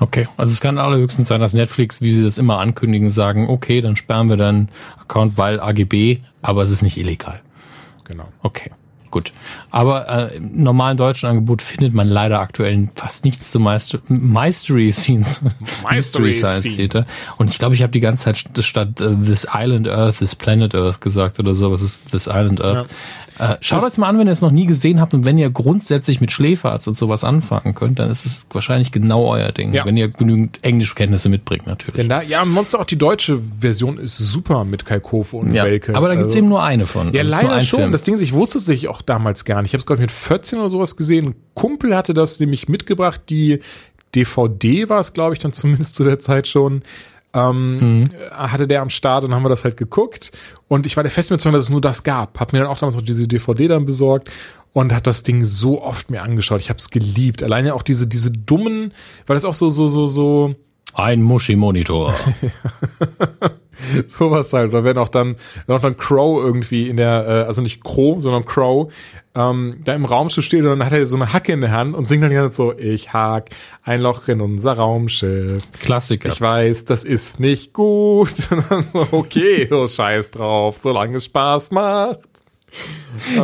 Okay, 0.00 0.26
also 0.36 0.50
es 0.50 0.60
kann 0.60 0.78
allerhöchstens 0.78 1.28
sein, 1.28 1.40
dass 1.40 1.54
Netflix, 1.54 2.00
wie 2.00 2.12
sie 2.12 2.24
das 2.24 2.36
immer 2.36 2.58
ankündigen, 2.58 3.08
sagen, 3.08 3.48
okay, 3.48 3.80
dann 3.80 3.94
sperren 3.94 4.28
wir 4.28 4.36
deinen 4.36 4.68
Account, 5.00 5.38
weil 5.38 5.60
AGB, 5.60 6.22
aber 6.42 6.64
es 6.64 6.72
ist 6.72 6.82
nicht 6.82 6.96
illegal. 6.96 7.40
Genau. 8.02 8.26
Okay, 8.42 8.72
gut. 9.14 9.32
Aber 9.70 10.08
äh, 10.32 10.36
im 10.36 10.62
normalen 10.62 10.96
deutschen 10.98 11.28
Angebot 11.28 11.62
findet 11.62 11.94
man 11.94 12.06
leider 12.08 12.40
aktuell 12.40 12.88
fast 12.96 13.24
nichts 13.24 13.50
zu 13.50 13.58
Meister 13.60 14.00
Mystery 14.08 14.92
Scenes. 14.92 15.40
Mystery. 15.90 16.42
Theater. 16.62 17.06
Und 17.38 17.50
ich 17.50 17.58
glaube, 17.58 17.74
ich 17.74 17.82
habe 17.82 17.92
die 17.92 18.00
ganze 18.00 18.24
Zeit 18.24 18.36
st- 18.36 18.62
statt 18.62 19.00
äh, 19.00 19.14
This 19.14 19.46
Island 19.54 19.88
Earth, 19.88 20.18
This 20.18 20.34
Planet 20.34 20.74
Earth 20.74 21.00
gesagt 21.00 21.38
oder 21.38 21.54
so. 21.54 21.70
Was 21.72 21.80
ist 21.82 22.10
This 22.10 22.26
Island 22.26 22.60
Earth? 22.60 22.86
Äh, 23.38 23.56
schaut 23.60 23.82
euch 23.82 23.98
mal 23.98 24.08
an, 24.08 24.18
wenn 24.20 24.28
ihr 24.28 24.32
es 24.32 24.42
noch 24.42 24.52
nie 24.52 24.64
gesehen 24.66 25.00
habt 25.00 25.12
und 25.12 25.24
wenn 25.24 25.36
ihr 25.38 25.50
grundsätzlich 25.50 26.20
mit 26.20 26.30
Schläferz 26.30 26.86
und 26.86 26.96
sowas 26.96 27.24
anfangen 27.24 27.74
könnt, 27.74 27.98
dann 27.98 28.08
ist 28.08 28.24
es 28.26 28.46
wahrscheinlich 28.52 28.92
genau 28.92 29.26
euer 29.26 29.50
Ding. 29.50 29.72
Ja. 29.72 29.84
Wenn 29.84 29.96
ihr 29.96 30.06
genügend 30.08 30.60
Englischkenntnisse 30.62 31.28
mitbringt, 31.28 31.66
natürlich. 31.66 31.96
Denn 31.96 32.08
da, 32.08 32.22
ja, 32.22 32.44
Monster 32.44 32.78
auch 32.78 32.84
die 32.84 32.96
deutsche 32.96 33.40
Version 33.58 33.98
ist 33.98 34.18
super 34.18 34.64
mit 34.64 34.84
Kalkofe 34.86 35.36
und 35.36 35.52
Ja, 35.52 35.64
Welke. 35.64 35.96
aber 35.96 36.06
da 36.06 36.14
gibt's 36.14 36.28
Also- 36.28 36.38
eben 36.38 36.48
nur 36.48 36.62
eine 36.62 36.86
von. 36.86 37.12
Ja, 37.12 37.22
Also 37.22 37.32
leider 37.32 37.60
schon. 37.62 37.80
Film. 37.80 37.90
Das 37.92 38.04
Ding 38.04 38.14
ist, 38.14 38.20
ich 38.20 38.32
wusste 38.34 38.58
es 38.58 38.66
sich 38.66 38.86
auch 38.86 39.02
damals 39.06 39.44
gar 39.44 39.56
nicht. 39.62 39.70
Ich 39.70 39.72
habe 39.74 39.80
es, 39.80 39.86
glaube 39.86 40.02
ich, 40.02 40.08
mit 40.08 40.12
14 40.12 40.58
oder 40.58 40.68
sowas 40.68 40.96
gesehen. 40.96 41.26
Ein 41.28 41.34
Kumpel 41.54 41.96
hatte 41.96 42.14
das 42.14 42.40
nämlich 42.40 42.68
mitgebracht. 42.68 43.22
Die 43.30 43.60
DVD 44.14 44.88
war 44.88 45.00
es, 45.00 45.12
glaube 45.12 45.32
ich, 45.34 45.38
dann 45.38 45.52
zumindest 45.52 45.94
zu 45.96 46.04
der 46.04 46.18
Zeit 46.18 46.46
schon. 46.48 46.82
Ähm, 47.32 47.78
Mhm. 48.02 48.08
hatte 48.30 48.68
der 48.68 48.80
am 48.80 48.90
Start 48.90 49.24
und 49.24 49.34
haben 49.34 49.42
wir 49.44 49.48
das 49.48 49.64
halt 49.64 49.76
geguckt. 49.76 50.30
Und 50.68 50.86
ich 50.86 50.96
war 50.96 51.02
der 51.02 51.10
festen 51.10 51.34
Überzeugung, 51.34 51.54
dass 51.54 51.64
es 51.64 51.70
nur 51.70 51.80
das 51.80 52.04
gab. 52.04 52.38
Hab 52.38 52.52
mir 52.52 52.60
dann 52.60 52.68
auch 52.68 52.78
damals 52.78 52.94
noch 52.96 53.02
diese 53.02 53.26
DVD 53.26 53.66
dann 53.66 53.84
besorgt 53.86 54.30
und 54.72 54.94
hab 54.94 55.02
das 55.02 55.24
Ding 55.24 55.44
so 55.44 55.82
oft 55.82 56.10
mir 56.10 56.22
angeschaut. 56.22 56.60
Ich 56.60 56.68
habe 56.70 56.78
es 56.78 56.90
geliebt. 56.90 57.42
Alleine 57.42 57.74
auch 57.74 57.82
diese, 57.82 58.06
diese 58.06 58.30
dummen, 58.30 58.92
weil 59.26 59.34
das 59.34 59.44
auch 59.44 59.54
so, 59.54 59.68
so, 59.68 59.88
so, 59.88 60.06
so, 60.06 60.54
ein 60.94 61.22
Muschi-Monitor. 61.22 62.14
Sowas 64.06 64.52
halt. 64.52 64.74
Da 64.74 64.84
werden 64.84 64.98
auch 64.98 65.08
dann, 65.08 65.36
wenn 65.66 65.76
auch 65.76 65.80
dann 65.80 65.96
Crow 65.96 66.42
irgendwie 66.42 66.88
in 66.88 66.96
der, 66.96 67.26
äh, 67.26 67.46
also 67.46 67.62
nicht 67.62 67.82
Crow, 67.82 68.20
sondern 68.20 68.44
Crow, 68.44 68.92
ähm, 69.34 69.80
da 69.84 69.94
im 69.94 70.04
Raumschiff 70.04 70.44
steht 70.44 70.62
und 70.62 70.78
dann 70.78 70.84
hat 70.84 70.92
er 70.92 71.06
so 71.06 71.16
eine 71.16 71.32
Hacke 71.32 71.52
in 71.52 71.60
der 71.60 71.72
Hand 71.72 71.94
und 71.96 72.06
singt 72.06 72.22
dann 72.22 72.30
die 72.30 72.36
ganze 72.36 72.56
Zeit 72.56 72.56
so, 72.56 72.78
ich 72.78 73.12
hack 73.12 73.50
ein 73.82 74.00
Loch 74.00 74.28
in 74.28 74.40
unser 74.40 74.74
Raumschiff. 74.74 75.62
Klassiker. 75.80 76.28
Ich 76.28 76.40
weiß, 76.40 76.84
das 76.84 77.04
ist 77.04 77.40
nicht 77.40 77.72
gut. 77.72 78.32
Okay, 79.10 79.66
so 79.70 79.86
scheiß 79.86 80.30
drauf, 80.30 80.78
solange 80.78 81.16
es 81.16 81.24
Spaß 81.24 81.70
macht. 81.70 82.20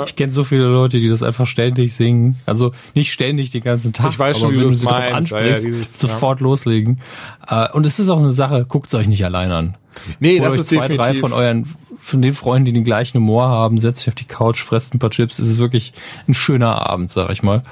Ich 0.04 0.16
kenne 0.16 0.32
so 0.32 0.42
viele 0.44 0.64
Leute, 0.64 0.98
die 0.98 1.08
das 1.08 1.22
einfach 1.22 1.46
ständig 1.46 1.94
singen. 1.94 2.36
Also 2.46 2.72
nicht 2.94 3.12
ständig 3.12 3.50
den 3.50 3.62
ganzen 3.62 3.92
Tag, 3.92 4.10
Ich 4.10 4.18
weiß 4.18 4.38
schon, 4.38 4.46
aber 4.48 4.54
wie 4.54 4.56
wenn 4.58 4.64
du 4.68 4.68
es 4.74 4.80
sie 4.80 4.86
drauf 4.86 4.98
meinst. 4.98 5.30
Ja, 5.30 5.36
ja, 5.38 5.42
ansprichst, 5.44 5.66
dieses- 5.66 6.02
ja. 6.02 6.08
sofort 6.08 6.40
loslegen. 6.40 7.00
Äh, 7.48 7.68
Und 7.72 7.86
es 7.86 7.98
ist 7.98 8.08
auch 8.08 8.18
eine 8.18 8.32
Sache, 8.34 8.62
guckt 8.68 8.92
euch 8.94 9.06
nicht 9.08 9.24
allein 9.24 9.50
an. 9.52 9.76
Nee, 10.18 10.38
Holt 10.40 10.46
das 10.48 10.54
euch 10.54 10.60
ist 10.60 10.68
zwei, 10.70 10.88
drei 10.88 10.96
definitiv. 10.96 11.20
von 11.20 11.32
euren, 11.32 11.66
von 11.98 12.22
den 12.22 12.34
Freunden, 12.34 12.66
die 12.66 12.72
den 12.72 12.84
gleichen 12.84 13.18
Humor 13.18 13.46
haben, 13.48 13.78
setzt 13.78 14.02
euch 14.02 14.08
auf 14.08 14.14
die 14.14 14.24
Couch, 14.24 14.60
fresst 14.62 14.94
ein 14.94 14.98
paar 14.98 15.10
Chips. 15.10 15.38
Es 15.38 15.48
ist 15.48 15.58
wirklich 15.58 15.92
ein 16.26 16.34
schöner 16.34 16.88
Abend, 16.90 17.10
sag 17.10 17.30
ich 17.30 17.42
mal. 17.42 17.62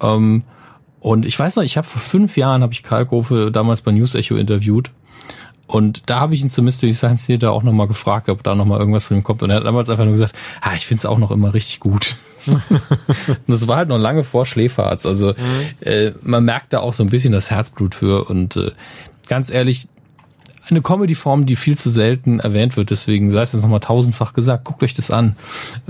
Ähm, 0.00 0.42
Und 1.00 1.24
ich 1.26 1.38
weiß 1.38 1.54
noch, 1.56 1.62
ich 1.62 1.76
habe 1.76 1.86
vor 1.86 2.00
fünf 2.00 2.36
Jahren 2.36 2.62
habe 2.62 2.72
ich 2.72 2.82
Kalkofe 2.82 3.52
damals 3.52 3.82
bei 3.82 3.92
News 3.92 4.16
Echo 4.16 4.34
interviewt. 4.34 4.90
Und 5.66 6.02
da 6.06 6.20
habe 6.20 6.34
ich 6.34 6.42
ihn 6.42 6.50
zu 6.50 6.62
Mystery 6.62 6.94
Science 6.94 7.26
Theater 7.26 7.52
auch 7.52 7.62
nochmal 7.62 7.88
gefragt, 7.88 8.28
ob 8.28 8.42
da 8.42 8.54
nochmal 8.54 8.78
irgendwas 8.78 9.06
von 9.06 9.16
ihm 9.16 9.24
kommt. 9.24 9.42
Und 9.42 9.50
er 9.50 9.56
hat 9.56 9.64
damals 9.64 9.90
einfach 9.90 10.04
nur 10.04 10.12
gesagt, 10.12 10.34
ah, 10.60 10.74
ich 10.76 10.86
finde 10.86 11.00
es 11.00 11.06
auch 11.06 11.18
noch 11.18 11.30
immer 11.30 11.54
richtig 11.54 11.80
gut. 11.80 12.16
und 12.46 12.62
das 13.48 13.66
war 13.66 13.78
halt 13.78 13.88
noch 13.88 13.98
lange 13.98 14.22
vor 14.22 14.46
Schläferarzt. 14.46 15.06
Also 15.06 15.34
äh, 15.80 16.12
man 16.22 16.44
merkt 16.44 16.72
da 16.72 16.80
auch 16.80 16.92
so 16.92 17.02
ein 17.02 17.08
bisschen 17.08 17.32
das 17.32 17.50
Herzblut 17.50 17.96
für. 17.96 18.28
Und 18.28 18.56
äh, 18.56 18.70
ganz 19.28 19.50
ehrlich, 19.50 19.88
eine 20.70 20.82
Comedy-Form, 20.82 21.46
die 21.46 21.56
viel 21.56 21.76
zu 21.76 21.90
selten 21.90 22.40
erwähnt 22.40 22.76
wird. 22.76 22.90
Deswegen 22.90 23.30
sei 23.30 23.42
es 23.42 23.52
jetzt 23.52 23.62
nochmal 23.62 23.80
tausendfach 23.80 24.32
gesagt, 24.32 24.64
guckt 24.64 24.82
euch 24.82 24.94
das 24.94 25.10
an, 25.10 25.36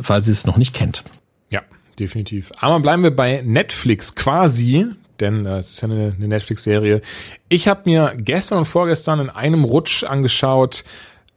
falls 0.01 0.29
ihr 0.29 0.33
es 0.33 0.47
noch 0.47 0.57
nicht 0.57 0.75
kennt. 0.75 1.03
Ja, 1.51 1.63
definitiv. 1.99 2.53
Aber 2.61 2.81
bleiben 2.81 3.03
wir 3.03 3.15
bei 3.15 3.43
Netflix 3.45 4.15
quasi, 4.15 4.87
denn 5.21 5.47
äh, 5.47 5.59
es 5.59 5.71
ist 5.71 5.81
ja 5.83 5.89
eine, 5.89 6.15
eine 6.17 6.29
Netflix-Serie. 6.29 7.01
Ich 7.49 7.69
habe 7.69 7.83
mir 7.85 8.15
gestern 8.17 8.59
und 8.59 8.65
vorgestern 8.67 9.21
in 9.21 9.31
einem 9.31 9.65
Rutsch 9.65 10.05
angeschaut 10.05 10.85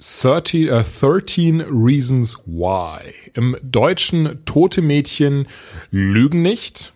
30, 0.02 0.70
äh, 0.72 0.84
13 1.02 1.62
Reasons 1.62 2.38
Why. 2.46 3.14
Im 3.34 3.58
Deutschen 3.62 4.40
Tote 4.46 4.82
Mädchen 4.82 5.46
lügen 5.92 6.42
nicht. 6.42 6.94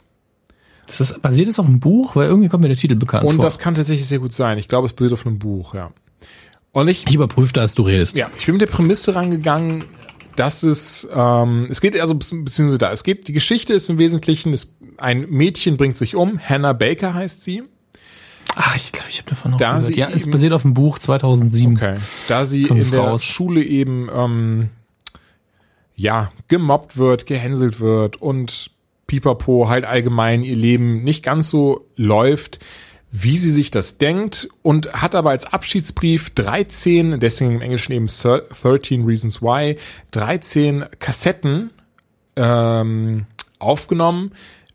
Das 0.87 0.99
ist, 1.01 1.21
basiert 1.21 1.47
es 1.49 1.59
auf 1.59 1.65
einem 1.65 1.79
Buch? 1.79 2.15
Weil 2.15 2.27
irgendwie 2.27 2.49
kommt 2.49 2.61
mir 2.63 2.67
der 2.69 2.77
Titel 2.77 2.95
bekannt 2.95 3.25
Und 3.25 3.35
vor. 3.37 3.45
das 3.45 3.59
kann 3.59 3.73
tatsächlich 3.73 4.07
sehr 4.07 4.19
gut 4.19 4.33
sein. 4.33 4.57
Ich 4.57 4.67
glaube, 4.67 4.87
es 4.87 4.93
basiert 4.93 5.13
auf 5.13 5.25
einem 5.25 5.39
Buch, 5.39 5.73
ja. 5.73 5.91
Und 6.71 6.87
ich 6.87 7.05
ich 7.07 7.15
überprüfe, 7.15 7.59
als 7.59 7.75
du 7.75 7.83
redest. 7.83 8.15
Ja, 8.15 8.29
ich 8.37 8.45
bin 8.45 8.55
mit 8.55 8.61
der 8.61 8.67
Prämisse 8.67 9.13
rangegangen, 9.15 9.83
dass 10.35 10.63
es, 10.63 11.07
ähm, 11.13 11.67
es 11.69 11.81
geht 11.81 11.99
also 11.99 12.15
be- 12.15 12.25
beziehungsweise 12.43 12.77
da, 12.79 12.91
es 12.91 13.03
geht, 13.03 13.27
die 13.27 13.33
Geschichte 13.33 13.73
ist 13.73 13.89
im 13.89 13.99
Wesentlichen, 13.99 14.53
es, 14.53 14.73
ein 15.03 15.29
Mädchen 15.29 15.77
bringt 15.77 15.97
sich 15.97 16.15
um, 16.15 16.39
Hannah 16.39 16.73
Baker 16.73 17.13
heißt 17.13 17.43
sie. 17.43 17.63
Ach, 18.55 18.75
ich 18.75 18.91
glaube, 18.91 19.09
ich 19.09 19.19
habe 19.19 19.29
davon 19.29 19.51
noch 19.51 19.57
Da 19.57 19.67
gehört. 19.69 19.83
sie 19.83 19.95
Ja, 19.95 20.09
es 20.09 20.29
basiert 20.29 20.53
auf 20.53 20.65
einem 20.65 20.73
Buch 20.73 20.99
2007. 20.99 21.77
Okay. 21.77 21.97
Da 22.27 22.45
sie 22.45 22.63
Kommt 22.63 22.83
in 22.83 22.91
der 22.91 22.99
raus. 22.99 23.23
Schule 23.23 23.63
eben, 23.63 24.09
ähm, 24.13 24.69
ja, 25.95 26.31
gemobbt 26.47 26.97
wird, 26.97 27.25
gehänselt 27.25 27.79
wird 27.79 28.21
und 28.21 28.71
pipapo 29.07 29.69
halt 29.69 29.85
allgemein 29.85 30.43
ihr 30.43 30.55
Leben 30.55 31.03
nicht 31.03 31.23
ganz 31.23 31.49
so 31.49 31.87
läuft, 31.95 32.59
wie 33.11 33.37
sie 33.37 33.51
sich 33.51 33.69
das 33.69 33.99
denkt 33.99 34.49
und 34.63 34.91
hat 34.93 35.13
aber 35.13 35.29
als 35.29 35.45
Abschiedsbrief 35.45 36.31
13, 36.31 37.19
deswegen 37.19 37.55
im 37.55 37.61
Englischen 37.61 37.91
eben 37.91 38.07
13 38.07 39.05
Reasons 39.05 39.41
Why, 39.41 39.77
13 40.11 40.85
Kassetten 40.97 41.69
ähm, 42.35 43.25
aufgenommen 43.59 44.31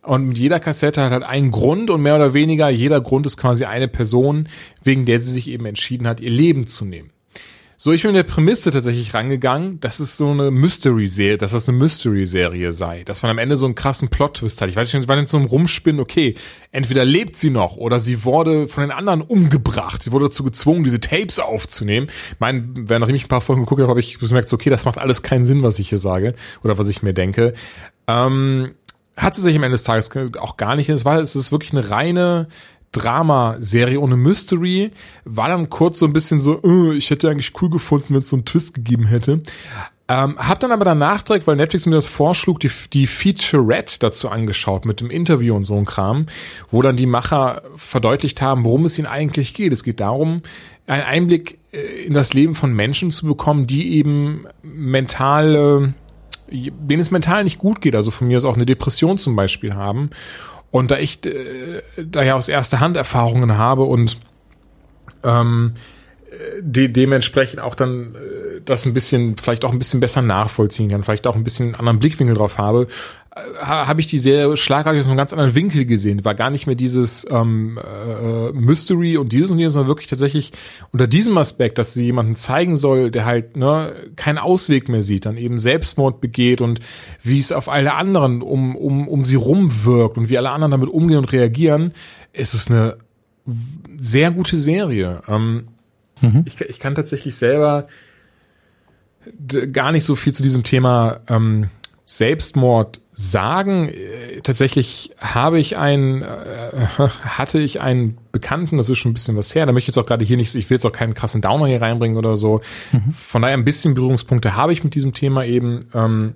und 0.09 0.27
mit 0.27 0.39
jeder 0.39 0.59
Kassette 0.59 1.03
hat 1.03 1.13
halt 1.13 1.23
einen 1.23 1.51
Grund 1.51 1.91
und 1.91 2.03
mehr 2.03 2.17
oder 2.17 2.33
weniger 2.33 2.71
jeder 2.71 3.01
Grund 3.01 3.27
ist 3.27 3.37
quasi 3.37 3.65
eine 3.65 3.89
Person, 3.89 4.49
wegen 4.83 5.05
der 5.05 5.21
sie 5.21 5.31
sich 5.31 5.49
eben 5.51 5.67
entschieden 5.67 6.07
hat, 6.07 6.21
ihr 6.21 6.31
Leben 6.31 6.67
zu 6.67 6.85
nehmen. 6.85 7.11
So, 7.81 7.93
ich 7.93 8.03
bin 8.03 8.11
mit 8.11 8.19
der 8.19 8.33
Prämisse 8.33 8.73
tatsächlich 8.73 9.15
rangegangen, 9.15 9.79
dass 9.79 10.01
es 10.01 10.17
so 10.17 10.31
eine 10.31 10.51
Mystery-Serie, 10.51 11.39
dass 11.39 11.53
das 11.53 11.69
eine 11.69 11.79
Mystery-Serie 11.79 12.73
sei. 12.73 13.05
Dass 13.05 13.23
man 13.23 13.31
am 13.31 13.39
Ende 13.39 13.57
so 13.57 13.67
einen 13.67 13.77
krassen 13.77 14.09
Plot-Twist 14.09 14.61
hat. 14.61 14.69
Ich 14.69 14.75
weiß 14.75 14.93
nicht, 14.93 15.07
wann 15.07 15.21
jetzt 15.21 15.31
so 15.31 15.37
ein 15.37 15.45
Rumspinnen, 15.45 16.01
okay, 16.01 16.35
entweder 16.73 17.05
lebt 17.05 17.37
sie 17.37 17.51
noch 17.51 17.77
oder 17.77 18.01
sie 18.01 18.25
wurde 18.25 18.67
von 18.67 18.83
den 18.83 18.91
anderen 18.91 19.21
umgebracht. 19.21 20.03
Sie 20.03 20.11
wurde 20.11 20.25
dazu 20.25 20.43
gezwungen, 20.43 20.83
diese 20.83 20.99
Tapes 20.99 21.39
aufzunehmen. 21.39 22.09
Ich 22.33 22.41
meine, 22.41 22.67
nachdem 22.99 23.15
ich 23.15 23.27
ein 23.27 23.29
paar 23.29 23.43
Folgen 23.43 23.63
geguckt 23.63 23.81
habe, 23.81 23.91
habe 23.91 24.01
ich 24.01 24.19
gemerkt, 24.19 24.53
okay, 24.53 24.71
das 24.71 24.85
macht 24.85 24.99
alles 24.99 25.23
keinen 25.23 25.47
Sinn, 25.47 25.63
was 25.63 25.79
ich 25.79 25.91
hier 25.91 25.99
sage 25.99 26.35
oder 26.65 26.79
was 26.79 26.89
ich 26.89 27.03
mir 27.03 27.13
denke. 27.13 27.55
Ähm, 28.09 28.73
hat 29.19 29.35
sie 29.35 29.43
sich 29.43 29.57
am 29.57 29.63
Ende 29.63 29.75
des 29.75 29.85
Tages 29.85 30.11
auch 30.39 30.57
gar 30.57 30.77
nicht. 30.77 30.89
Es 30.89 31.05
war, 31.05 31.19
es 31.21 31.37
ist 31.37 31.53
wirklich 31.53 31.73
eine 31.73 31.91
reine 31.91 32.49
Drama-Serie 32.93 34.01
ohne 34.01 34.17
Mystery. 34.17 34.93
War 35.25 35.49
dann 35.49 35.69
kurz 35.69 35.99
so 35.99 36.07
ein 36.07 36.13
bisschen 36.13 36.41
so, 36.41 36.61
uh, 36.63 36.93
ich 36.93 37.11
hätte 37.11 37.29
eigentlich 37.29 37.53
cool 37.61 37.69
gefunden, 37.69 38.15
wenn 38.15 38.21
es 38.21 38.29
so 38.29 38.37
einen 38.37 38.45
Twist 38.45 38.75
gegeben 38.75 39.07
hätte. 39.07 39.43
Ähm, 40.11 40.37
hab 40.39 40.59
dann 40.61 40.73
aber 40.73 40.87
danach 40.87 41.21
direkt, 41.21 41.47
weil 41.47 41.57
Netflix 41.57 41.85
mir 41.85 41.95
das 41.95 42.07
vorschlug, 42.07 42.61
die, 42.61 42.71
die 42.95 43.07
Featurette 43.07 43.99
dazu 43.99 44.31
angeschaut 44.31 44.87
mit 44.87 45.03
dem 45.03 45.11
Interview 45.11 45.55
und 45.55 45.67
so 45.67 45.77
ein 45.77 45.85
Kram, 45.85 46.25
wo 46.71 46.81
dann 46.81 46.97
die 46.97 47.05
Macher 47.05 47.61
verdeutlicht 47.77 48.41
haben, 48.41 48.65
worum 48.65 48.87
es 48.87 48.99
ihnen 48.99 49.07
eigentlich 49.07 49.53
geht. 49.53 49.71
Es 49.71 49.85
geht 49.85 50.01
darum, 50.01 50.41
einen 50.87 51.03
Einblick 51.03 51.59
äh, 51.73 52.07
in 52.07 52.15
das 52.15 52.33
Leben 52.33 52.55
von 52.55 52.73
Menschen 52.73 53.11
zu 53.11 53.27
bekommen, 53.27 53.67
die 53.67 53.97
eben 53.97 54.47
mental, 54.63 55.93
denen 56.51 57.01
es 57.01 57.11
mental 57.11 57.45
nicht 57.45 57.59
gut 57.59 57.81
geht, 57.81 57.95
also 57.95 58.11
von 58.11 58.29
mir 58.29 58.37
aus 58.37 58.45
auch 58.45 58.57
eine 58.57 58.67
Depression 58.67 59.19
zum 59.19 59.37
Beispiel 59.37 59.75
haben 59.75 60.11
und 60.71 60.91
da 60.91 60.99
ich 60.99 61.25
äh, 61.25 61.83
da 61.97 62.23
ja 62.23 62.35
aus 62.35 62.49
erster 62.49 62.81
Hand 62.81 62.97
Erfahrungen 62.97 63.57
habe 63.57 63.85
und 63.85 64.19
ähm, 65.25 65.75
de 66.61 66.89
dementsprechend 66.89 67.61
auch 67.61 67.75
dann 67.75 68.15
äh, 68.15 68.61
das 68.65 68.87
ein 68.87 68.95
bisschen, 68.95 69.37
vielleicht 69.37 69.65
auch 69.65 69.73
ein 69.73 69.79
bisschen 69.79 70.01
besser 70.01 70.23
nachvollziehen 70.23 70.91
kann, 70.91 71.05
vielleicht 71.05 71.27
auch 71.27 71.37
ein 71.37 71.45
bisschen 71.45 71.67
einen 71.67 71.75
anderen 71.77 71.99
Blickwinkel 71.99 72.37
drauf 72.37 72.59
habe, 72.59 72.89
habe 73.61 74.01
ich 74.01 74.07
die 74.07 74.19
Serie 74.19 74.57
schlagartig 74.57 75.01
aus 75.01 75.07
einem 75.07 75.17
ganz 75.17 75.33
anderen 75.33 75.55
Winkel 75.55 75.85
gesehen. 75.85 76.25
War 76.25 76.35
gar 76.35 76.51
nicht 76.51 76.67
mehr 76.67 76.75
dieses 76.77 77.27
ähm, 77.31 77.79
äh, 77.79 78.53
Mystery 78.53 79.17
und 79.17 79.33
dieses 79.33 79.51
und 79.51 79.59
jenes, 79.59 79.75
sondern 79.75 79.89
wirklich 79.89 80.09
tatsächlich 80.09 80.53
unter 80.93 81.07
diesem 81.07 81.37
Aspekt, 81.39 81.79
dass 81.79 81.95
sie 81.95 82.05
jemanden 82.05 82.37
zeigen 82.37 82.77
soll, 82.77 83.11
der 83.11 83.25
halt 83.25 83.57
ne, 83.57 83.93
keinen 84.17 84.39
Ausweg 84.39 84.89
mehr 84.89 85.03
sieht, 85.03 85.27
dann 85.27 85.37
eben 85.37 85.59
Selbstmord 85.59 86.21
begeht 86.21 86.61
und 86.61 86.81
wie 87.23 87.39
es 87.39 87.53
auf 87.53 87.69
alle 87.69 87.95
anderen 87.95 88.43
um, 88.43 88.77
um, 88.77 89.09
um 89.09 89.25
sie 89.25 89.37
rumwirkt 89.37 90.17
und 90.17 90.29
wie 90.31 90.39
alle 90.39 90.51
anderen 90.51 90.73
damit 90.73 90.89
umgehen 90.89 91.19
und 91.19 91.33
reagieren, 91.33 91.93
ist 92.33 92.55
es 92.55 92.71
eine 92.71 92.97
sehr 93.99 94.31
gute 94.31 94.57
Serie. 94.57 95.23
Ähm, 95.29 95.69
mhm. 96.21 96.45
ich, 96.47 96.61
ich 96.61 96.79
kann 96.79 96.95
tatsächlich 96.95 97.37
selber 97.37 97.89
gar 99.73 99.93
nicht 99.93 100.05
so 100.05 100.17
viel 100.17 100.33
zu 100.33 100.43
diesem 100.43 100.63
Thema 100.63 101.21
ähm, 101.29 101.69
Selbstmord 102.07 103.01
sagen. 103.13 103.89
Äh, 103.89 104.41
tatsächlich 104.43 105.11
habe 105.19 105.59
ich 105.59 105.77
einen, 105.77 106.23
äh, 106.23 106.87
hatte 107.23 107.59
ich 107.59 107.81
einen 107.81 108.17
Bekannten, 108.33 108.79
das 108.79 108.89
ist 108.89 108.99
schon 108.99 109.11
ein 109.11 109.15
bisschen 109.15 109.37
was 109.37 109.55
her, 109.55 109.67
da 109.67 109.73
möchte 109.73 109.91
ich 109.91 109.97
jetzt 109.97 109.99
auch 109.99 110.07
gerade 110.07 110.25
hier 110.25 110.37
nicht, 110.37 110.55
ich 110.55 110.71
will 110.71 110.77
jetzt 110.77 110.87
auch 110.87 110.93
keinen 110.93 111.15
krassen 111.15 111.43
Downer 111.43 111.67
hier 111.67 111.83
reinbringen 111.83 112.17
oder 112.17 112.37
so. 112.37 112.61
Mhm. 112.93 113.13
Von 113.13 113.43
daher 113.43 113.57
ein 113.57 113.65
bisschen 113.65 113.95
Berührungspunkte 113.95 114.55
habe 114.55 114.73
ich 114.73 114.85
mit 114.85 114.95
diesem 114.95 115.13
Thema 115.13 115.45
eben. 115.45 115.81
Ähm, 115.95 116.35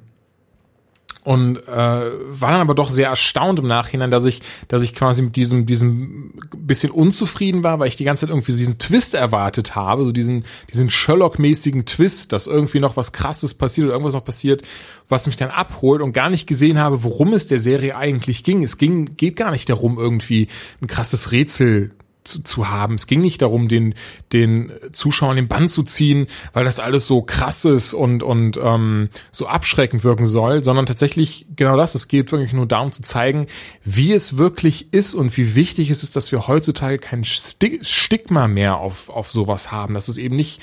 und 1.25 1.57
äh, 1.69 1.71
war 1.71 2.51
dann 2.51 2.61
aber 2.61 2.75
doch 2.75 2.91
sehr 2.91 3.09
erstaunt 3.09 3.61
im 3.61 3.69
Nachhinein, 3.69 4.11
dass 4.11 4.25
ich, 4.25 4.43
dass 4.67 4.83
ich 4.83 4.93
quasi 4.95 5.23
mit 5.23 5.37
diesem, 5.37 5.67
diesem 5.67 6.33
bisschen 6.57 6.91
unzufrieden 6.91 7.63
war, 7.63 7.79
weil 7.79 7.89
ich 7.89 7.97
die 7.97 8.05
ganze 8.05 8.27
Zeit 8.27 8.31
irgendwie 8.31 8.51
diesen 8.53 8.79
Twist 8.79 9.15
erwartet 9.15 9.77
habe, 9.77 10.05
so 10.05 10.11
diesen, 10.11 10.45
diesen 10.73 10.91
Sherlock-mäßigen 10.91 11.85
Twist, 11.87 12.33
dass 12.33 12.49
irgendwie 12.49 12.81
noch 12.81 12.97
was 12.97 13.13
Krasses 13.13 13.55
passiert 13.55 13.85
oder 13.85 13.95
irgendwas 13.95 14.15
noch 14.15 14.25
passiert, 14.25 14.63
was 15.09 15.27
mich 15.27 15.37
dann 15.37 15.51
abholt 15.51 16.03
und 16.03 16.13
gar 16.13 16.29
nicht 16.29 16.49
gesehen 16.49 16.79
habe, 16.79 17.05
worum 17.05 17.33
es 17.35 17.47
der 17.47 17.61
Serie 17.61 17.97
eigentlich 17.97 18.43
ging. 18.43 18.65
Es 18.65 18.77
ging, 18.77 19.17
geht 19.17 19.37
gar 19.37 19.53
nicht 19.53 19.69
darum, 19.69 19.99
irgendwie 19.99 20.49
ein 20.81 20.89
krasses 20.89 21.31
Rätsel 21.31 21.93
zu, 22.25 22.43
zu 22.43 22.71
haben. 22.71 22.95
Es 22.95 23.07
ging 23.07 23.21
nicht 23.21 23.43
darum, 23.43 23.69
den, 23.69 23.95
den 24.33 24.73
Zuschauern 24.93 25.37
den 25.37 25.49
Bann 25.49 25.69
zu 25.69 25.83
ziehen, 25.83 26.27
weil 26.53 26.65
das 26.65 26.81
alles 26.81 27.07
so 27.07 27.23
krass 27.23 27.65
ist 27.65 27.95
und, 27.95 28.23
und 28.23 28.59
ähm, 28.63 29.09
so 29.31 29.47
abschreckend 29.47 30.05
wirken 30.05 30.27
soll, 30.27 30.63
sondern 30.65 30.87
tatsächlich 30.87 31.47
genau 31.57 31.77
das. 31.77 31.95
Es 31.95 32.09
geht 32.09 32.33
wirklich 32.33 32.53
nur 32.53 32.67
darum 32.67 32.93
zu 32.93 33.03
zeigen, 33.03 33.47
wie 33.85 34.13
es 34.13 34.37
wirklich 34.37 34.93
ist 34.93 35.15
und 35.15 35.37
wie 35.37 35.55
wichtig 35.55 35.91
es 35.91 36.03
ist, 36.03 36.17
dass 36.17 36.33
wir 36.33 36.47
heutzutage 36.49 36.99
kein 36.99 37.25
Stigma 37.25 38.49
mehr 38.49 38.79
auf, 38.79 39.09
auf 39.09 39.31
sowas 39.31 39.73
haben. 39.73 39.95
Dass 39.95 40.09
es 40.09 40.19
eben 40.19 40.37
nicht 40.37 40.61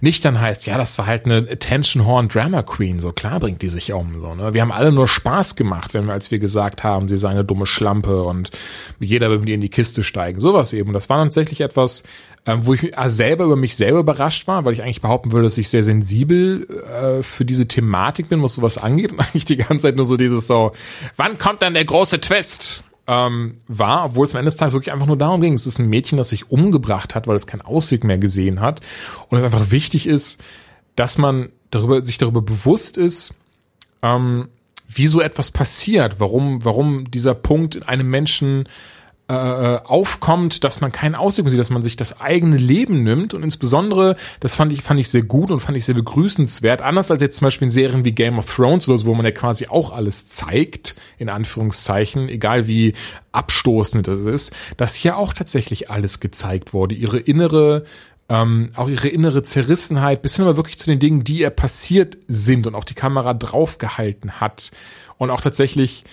nicht 0.00 0.24
dann 0.24 0.40
heißt, 0.40 0.66
ja, 0.66 0.78
das 0.78 0.96
war 0.98 1.06
halt 1.06 1.24
eine 1.24 1.36
Attention 1.50 2.06
Horn 2.06 2.28
Drama 2.28 2.62
Queen, 2.62 3.00
so 3.00 3.12
klar 3.12 3.40
bringt 3.40 3.62
die 3.62 3.68
sich 3.68 3.92
um, 3.92 4.20
so, 4.20 4.34
ne? 4.34 4.54
Wir 4.54 4.62
haben 4.62 4.72
alle 4.72 4.92
nur 4.92 5.08
Spaß 5.08 5.56
gemacht, 5.56 5.94
wenn 5.94 6.06
wir, 6.06 6.12
als 6.12 6.30
wir 6.30 6.38
gesagt 6.38 6.84
haben, 6.84 7.08
sie 7.08 7.16
sei 7.16 7.30
eine 7.30 7.44
dumme 7.44 7.66
Schlampe 7.66 8.22
und 8.22 8.50
jeder 9.00 9.30
will 9.30 9.40
mit 9.40 9.48
ihr 9.48 9.54
in 9.54 9.60
die 9.60 9.68
Kiste 9.68 10.02
steigen, 10.02 10.40
sowas 10.40 10.72
eben. 10.72 10.92
Das 10.92 11.08
war 11.08 11.22
tatsächlich 11.22 11.60
etwas, 11.60 12.04
ähm, 12.46 12.64
wo 12.64 12.74
ich 12.74 12.92
selber 13.06 13.44
über 13.44 13.56
mich 13.56 13.76
selber 13.76 14.00
überrascht 14.00 14.46
war, 14.46 14.64
weil 14.64 14.72
ich 14.72 14.82
eigentlich 14.82 15.02
behaupten 15.02 15.32
würde, 15.32 15.44
dass 15.44 15.58
ich 15.58 15.68
sehr 15.68 15.82
sensibel 15.82 16.66
äh, 16.68 17.22
für 17.22 17.44
diese 17.44 17.68
Thematik 17.68 18.28
bin, 18.28 18.42
was 18.42 18.54
sowas 18.54 18.78
angeht 18.78 19.12
und 19.12 19.20
eigentlich 19.20 19.44
die 19.44 19.56
ganze 19.56 19.88
Zeit 19.88 19.96
nur 19.96 20.06
so 20.06 20.16
dieses 20.16 20.46
so, 20.46 20.72
wann 21.16 21.38
kommt 21.38 21.62
dann 21.62 21.74
der 21.74 21.84
große 21.84 22.20
Twist? 22.20 22.84
Ähm, 23.08 23.56
war, 23.66 24.04
obwohl 24.04 24.26
es 24.26 24.34
am 24.34 24.38
Ende 24.38 24.48
des 24.50 24.56
Tages 24.56 24.74
wirklich 24.74 24.92
einfach 24.92 25.06
nur 25.06 25.16
darum 25.16 25.40
ging. 25.40 25.54
Es 25.54 25.66
ist 25.66 25.78
ein 25.78 25.88
Mädchen, 25.88 26.18
das 26.18 26.28
sich 26.28 26.50
umgebracht 26.50 27.14
hat, 27.14 27.26
weil 27.26 27.36
es 27.36 27.46
keinen 27.46 27.62
Ausweg 27.62 28.04
mehr 28.04 28.18
gesehen 28.18 28.60
hat. 28.60 28.80
Und 29.28 29.38
es 29.38 29.44
einfach 29.44 29.70
wichtig 29.70 30.06
ist, 30.06 30.40
dass 30.94 31.16
man 31.16 31.48
darüber, 31.70 32.04
sich 32.04 32.18
darüber 32.18 32.42
bewusst 32.42 32.98
ist, 32.98 33.34
ähm, 34.02 34.48
wie 34.86 35.06
so 35.06 35.20
etwas 35.20 35.50
passiert, 35.50 36.16
warum, 36.18 36.64
warum 36.64 37.10
dieser 37.10 37.34
Punkt 37.34 37.76
in 37.76 37.82
einem 37.82 38.08
Menschen 38.08 38.68
äh, 39.30 39.34
äh, 39.34 39.80
aufkommt, 39.84 40.64
dass 40.64 40.80
man 40.80 40.90
keinen 40.90 41.14
Ausweg 41.14 41.50
sieht, 41.50 41.58
dass 41.58 41.68
man 41.68 41.82
sich 41.82 41.96
das 41.96 42.18
eigene 42.18 42.56
Leben 42.56 43.02
nimmt. 43.02 43.34
Und 43.34 43.42
insbesondere, 43.42 44.16
das 44.40 44.54
fand 44.54 44.72
ich, 44.72 44.80
fand 44.80 44.98
ich 45.00 45.10
sehr 45.10 45.20
gut 45.20 45.50
und 45.50 45.60
fand 45.60 45.76
ich 45.76 45.84
sehr 45.84 45.94
begrüßenswert, 45.94 46.80
anders 46.80 47.10
als 47.10 47.20
jetzt 47.20 47.36
zum 47.36 47.44
Beispiel 47.44 47.66
in 47.66 47.70
Serien 47.70 48.06
wie 48.06 48.12
Game 48.12 48.38
of 48.38 48.46
Thrones 48.50 48.88
oder 48.88 48.96
so, 48.96 49.04
wo 49.04 49.14
man 49.14 49.26
ja 49.26 49.32
quasi 49.32 49.66
auch 49.66 49.90
alles 49.90 50.28
zeigt, 50.28 50.94
in 51.18 51.28
Anführungszeichen, 51.28 52.30
egal 52.30 52.68
wie 52.68 52.94
abstoßend 53.32 54.06
das 54.06 54.20
ist, 54.20 54.54
dass 54.78 54.94
hier 54.94 55.18
auch 55.18 55.34
tatsächlich 55.34 55.90
alles 55.90 56.20
gezeigt 56.20 56.72
wurde, 56.72 56.94
ihre 56.94 57.18
innere 57.18 57.84
ähm, 58.30 58.70
auch 58.76 58.88
ihre 58.88 59.08
innere 59.08 59.42
Zerrissenheit, 59.42 60.22
bis 60.22 60.36
hin 60.36 60.46
aber 60.46 60.56
wirklich 60.56 60.78
zu 60.78 60.88
den 60.88 61.00
Dingen, 61.00 61.22
die 61.24 61.40
ihr 61.40 61.50
passiert 61.50 62.16
sind 62.28 62.66
und 62.66 62.74
auch 62.74 62.84
die 62.84 62.94
Kamera 62.94 63.34
draufgehalten 63.34 64.40
hat. 64.40 64.70
Und 65.18 65.30
auch 65.30 65.40
tatsächlich 65.42 66.04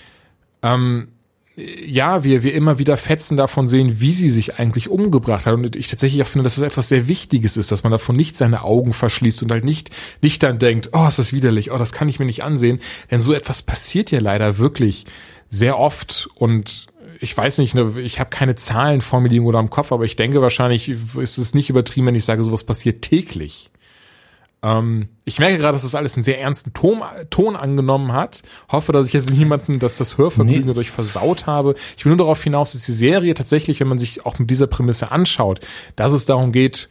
ähm, 0.64 1.10
ja, 1.58 2.26
wir, 2.26 2.44
wir 2.44 2.54
immer 2.54 2.80
wieder 2.80 2.98
Fetzen 2.98 3.38
davon 3.38 3.68
sehen, 3.68 4.02
wie 4.02 4.12
sie 4.12 4.30
sich 4.30 4.60
eigentlich 4.60 4.90
umgebracht 4.90 5.46
hat. 5.46 5.54
Und 5.54 5.76
ich 5.76 5.88
tatsächlich 5.88 6.22
auch 6.22 6.28
finde, 6.28 6.44
dass 6.44 6.56
das 6.56 6.64
etwas 6.64 6.90
sehr 6.90 7.08
Wichtiges 7.08 7.56
ist, 7.56 7.72
dass 7.72 7.84
man 7.84 7.94
davon 7.94 8.16
nicht 8.18 8.36
seine 8.36 8.64
Augen 8.64 8.92
verschließt 8.92 9.44
und 9.44 9.52
halt 9.52 9.64
nicht, 9.64 9.90
nicht 10.22 10.44
dann 10.44 10.60
denkt, 10.60 10.90
oh, 10.92 11.08
ist 11.08 11.20
das 11.20 11.32
widerlich, 11.32 11.72
oh, 11.72 11.78
das 11.78 11.94
kann 11.94 12.10
ich 12.10 12.20
mir 12.20 12.26
nicht 12.26 12.44
ansehen. 12.44 12.80
Denn 13.10 13.22
so 13.22 13.34
etwas 13.34 13.62
passiert 13.62 14.12
ja 14.12 14.20
leider 14.20 14.58
wirklich 14.58 15.06
sehr 15.48 15.80
oft 15.80 16.28
und 16.36 16.88
ich 17.22 17.36
weiß 17.36 17.60
nicht, 17.60 17.76
ne, 17.76 17.94
ich 18.02 18.20
habe 18.20 18.30
keine 18.30 18.56
Zahlen 18.56 19.00
vor 19.00 19.22
mir 19.22 19.30
liegen 19.30 19.46
oder 19.46 19.60
am 19.60 19.70
Kopf, 19.70 19.94
aber 19.94 20.04
ich 20.04 20.18
denke 20.18 20.42
wahrscheinlich 20.42 20.90
ist 20.90 21.38
es 21.38 21.54
nicht 21.54 21.70
übertrieben, 21.70 22.08
wenn 22.08 22.16
ich 22.16 22.26
sage, 22.26 22.44
sowas 22.44 22.66
passiert 22.66 23.02
täglich. 23.02 23.72
Ähm, 24.66 25.10
ich 25.26 25.38
merke 25.38 25.60
gerade, 25.60 25.74
dass 25.74 25.84
das 25.84 25.94
alles 25.94 26.16
einen 26.16 26.24
sehr 26.24 26.42
ernsten 26.42 26.74
Ton, 26.74 27.02
Ton 27.30 27.56
angenommen 27.56 28.14
hat. 28.14 28.42
Hoffe, 28.70 28.92
dass 28.92 29.08
ich 29.08 29.14
jetzt 29.14 29.30
niemanden, 29.30 29.78
dass 29.78 29.98
das 29.98 30.18
Hörvergnügen 30.18 30.62
nee. 30.62 30.68
dadurch 30.68 30.90
versaut 30.90 31.46
habe. 31.46 31.76
Ich 31.98 32.06
will 32.06 32.10
nur 32.10 32.26
darauf 32.26 32.44
hinaus, 32.44 32.72
dass 32.72 32.86
die 32.86 32.92
Serie 32.92 33.36
tatsächlich, 33.36 33.80
wenn 33.80 33.88
man 33.88 34.00
sich 34.00 34.26
auch 34.26 34.40
mit 34.40 34.50
dieser 34.50 34.68
Prämisse 34.68 35.12
anschaut, 35.12 35.60
dass 35.96 36.14
es 36.14 36.26
darum 36.26 36.52
geht, 36.52 36.90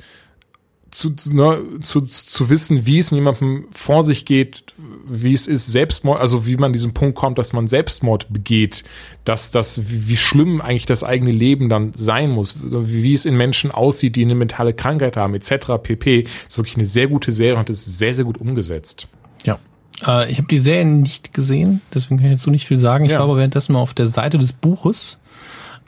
zu, 0.92 1.12
ne, 1.30 1.64
zu, 1.82 2.02
zu 2.02 2.48
wissen, 2.48 2.86
wie 2.86 3.01
es 3.01 3.10
jemandem 3.10 3.66
vor 3.72 4.05
sich 4.05 4.24
geht, 4.24 4.73
wie 5.06 5.32
es 5.32 5.47
ist, 5.47 5.66
Selbstmord, 5.66 6.20
also 6.20 6.47
wie 6.47 6.56
man 6.56 6.72
diesen 6.72 6.94
Punkt 6.94 7.16
kommt, 7.16 7.39
dass 7.39 7.52
man 7.52 7.66
Selbstmord 7.66 8.32
begeht, 8.32 8.85
dass 9.24 9.51
das, 9.51 9.90
wie, 9.90 10.09
wie 10.09 10.16
schlimm 10.16 10.60
eigentlich 10.60 10.86
das 10.86 11.05
eigene 11.05 11.31
Leben 11.31 11.68
dann 11.68 11.93
sein 11.94 12.31
muss, 12.31 12.56
wie, 12.62 13.02
wie 13.02 13.14
es 13.14 13.24
in 13.24 13.36
Menschen 13.36 13.70
aussieht, 13.70 14.16
die 14.16 14.24
eine 14.24 14.35
mentale 14.35 14.74
Krankheit 14.74 15.16
haben, 15.16 15.35
etc. 15.35 15.72
pp. 15.82 16.26
ist 16.48 16.59
wirklich 16.59 16.76
eine 16.76 16.85
sehr 16.85 17.09
gute 17.09 17.32
Serie 17.32 17.59
und 17.59 17.70
ist 17.70 17.98
sehr, 17.98 18.14
sehr 18.14 18.24
gut 18.24 18.39
umgesetzt. 18.39 19.09
Ja. 19.44 19.59
Äh, 20.06 20.31
ich 20.31 20.39
habe 20.39 20.48
die 20.48 20.59
Serie 20.59 20.85
nicht 20.85 21.35
gesehen, 21.35 21.81
deswegen 21.93 22.18
kann 22.18 22.26
ich 22.26 22.32
jetzt 22.32 22.43
so 22.43 22.51
nicht 22.51 22.66
viel 22.66 22.78
sagen. 22.78 23.05
Ich 23.05 23.12
ja. 23.12 23.18
war 23.18 23.24
aber 23.24 23.36
währenddessen 23.36 23.72
mal 23.72 23.81
auf 23.81 23.94
der 23.94 24.06
Seite 24.06 24.39
des 24.39 24.52
Buches 24.52 25.18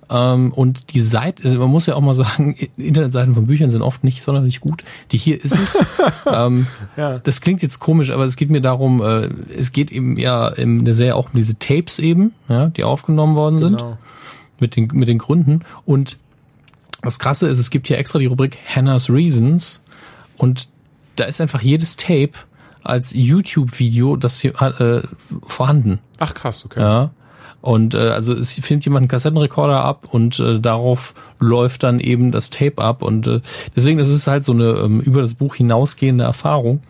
und 0.08 0.94
die 0.94 1.00
Seite, 1.00 1.44
also 1.44 1.58
man 1.58 1.68
muss 1.68 1.86
ja 1.86 1.94
auch 1.94 2.00
mal 2.00 2.14
sagen, 2.14 2.56
Internetseiten 2.76 3.34
von 3.34 3.46
Büchern 3.46 3.70
sind 3.70 3.82
oft 3.82 4.04
nicht 4.04 4.22
sonderlich 4.22 4.60
gut. 4.60 4.84
Die 5.12 5.18
hier 5.18 5.42
ist 5.42 5.58
es. 5.58 5.84
ähm, 6.32 6.66
ja. 6.96 7.18
Das 7.18 7.40
klingt 7.40 7.62
jetzt 7.62 7.80
komisch, 7.80 8.10
aber 8.10 8.24
es 8.24 8.36
geht 8.36 8.50
mir 8.50 8.60
darum, 8.60 9.02
äh, 9.02 9.28
es 9.56 9.72
geht 9.72 9.90
eben 9.90 10.16
ja 10.16 10.48
in 10.48 10.84
der 10.84 10.94
Serie 10.94 11.16
auch 11.16 11.26
um 11.26 11.32
diese 11.34 11.58
Tapes 11.58 11.98
eben, 11.98 12.32
ja, 12.48 12.68
die 12.68 12.84
aufgenommen 12.84 13.34
worden 13.34 13.58
sind. 13.58 13.78
Genau. 13.78 13.98
Mit 14.60 14.76
den, 14.76 14.88
mit 14.94 15.08
den 15.08 15.18
Gründen. 15.18 15.60
Und 15.84 16.18
das 17.02 17.18
Krasse 17.18 17.48
ist, 17.48 17.58
es 17.58 17.70
gibt 17.70 17.88
hier 17.88 17.98
extra 17.98 18.18
die 18.18 18.26
Rubrik 18.26 18.58
Hannah's 18.74 19.10
Reasons. 19.10 19.82
Und 20.36 20.68
da 21.16 21.24
ist 21.24 21.40
einfach 21.40 21.62
jedes 21.62 21.96
Tape 21.96 22.32
als 22.82 23.12
YouTube-Video 23.12 24.16
das 24.16 24.40
hier 24.40 24.60
äh, 24.60 25.02
vorhanden. 25.46 25.98
Ach 26.18 26.32
krass, 26.32 26.64
okay. 26.64 26.80
Ja. 26.80 27.10
Und 27.60 27.94
äh, 27.94 28.10
also 28.10 28.34
es 28.34 28.54
filmt 28.54 28.84
jemand 28.84 29.02
einen 29.02 29.08
Kassettenrekorder 29.08 29.82
ab 29.82 30.08
und 30.10 30.38
äh, 30.38 30.60
darauf 30.60 31.14
läuft 31.40 31.82
dann 31.82 32.00
eben 32.00 32.30
das 32.30 32.50
Tape 32.50 32.78
ab. 32.78 33.02
Und 33.02 33.26
äh, 33.26 33.40
deswegen 33.74 33.98
ist 33.98 34.08
es 34.08 34.26
halt 34.26 34.44
so 34.44 34.52
eine 34.52 34.70
ähm, 34.70 35.00
über 35.00 35.20
das 35.20 35.34
Buch 35.34 35.56
hinausgehende 35.56 36.24
Erfahrung, 36.24 36.82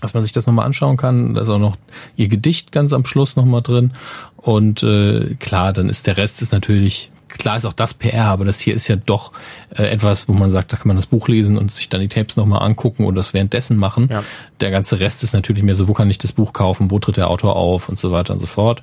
dass 0.00 0.14
man 0.14 0.22
sich 0.22 0.32
das 0.32 0.46
nochmal 0.46 0.66
anschauen 0.66 0.96
kann. 0.96 1.34
Da 1.34 1.42
ist 1.42 1.48
auch 1.48 1.58
noch 1.58 1.76
ihr 2.16 2.28
Gedicht 2.28 2.72
ganz 2.72 2.92
am 2.92 3.04
Schluss 3.04 3.36
nochmal 3.36 3.62
drin. 3.62 3.92
Und 4.36 4.82
äh, 4.82 5.34
klar, 5.40 5.72
dann 5.72 5.88
ist 5.88 6.06
der 6.06 6.16
Rest 6.16 6.40
ist 6.40 6.52
natürlich 6.52 7.10
klar 7.38 7.56
ist 7.56 7.66
auch 7.66 7.72
das 7.72 7.94
PR, 7.94 8.26
aber 8.26 8.44
das 8.44 8.60
hier 8.60 8.74
ist 8.74 8.88
ja 8.88 8.96
doch 8.96 9.32
äh, 9.76 9.84
etwas, 9.84 10.28
wo 10.28 10.32
man 10.32 10.50
sagt, 10.50 10.72
da 10.72 10.76
kann 10.76 10.88
man 10.88 10.96
das 10.96 11.06
Buch 11.06 11.28
lesen 11.28 11.56
und 11.56 11.70
sich 11.70 11.88
dann 11.88 12.00
die 12.00 12.08
Tapes 12.08 12.36
nochmal 12.36 12.62
angucken 12.62 13.04
und 13.04 13.14
das 13.14 13.34
währenddessen 13.34 13.76
machen. 13.76 14.08
Ja. 14.10 14.22
Der 14.60 14.70
ganze 14.70 15.00
Rest 15.00 15.22
ist 15.22 15.32
natürlich 15.32 15.62
mehr 15.62 15.74
so, 15.74 15.88
wo 15.88 15.92
kann 15.92 16.10
ich 16.10 16.18
das 16.18 16.32
Buch 16.32 16.52
kaufen, 16.52 16.90
wo 16.90 16.98
tritt 16.98 17.16
der 17.16 17.28
Autor 17.28 17.56
auf 17.56 17.88
und 17.88 17.98
so 17.98 18.12
weiter 18.12 18.32
und 18.34 18.40
so 18.40 18.46
fort. 18.46 18.82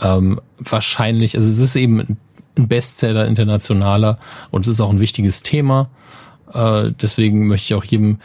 Ähm, 0.00 0.40
wahrscheinlich, 0.58 1.36
also 1.36 1.48
es 1.48 1.58
ist 1.58 1.76
eben 1.76 2.18
ein 2.58 2.68
Bestseller 2.68 3.26
internationaler 3.26 4.18
und 4.50 4.66
es 4.66 4.72
ist 4.72 4.80
auch 4.80 4.90
ein 4.90 5.00
wichtiges 5.00 5.42
Thema. 5.42 5.90
Äh, 6.52 6.90
deswegen 7.00 7.46
möchte 7.46 7.66
ich 7.66 7.74
auch 7.74 7.84
jedem 7.84 8.18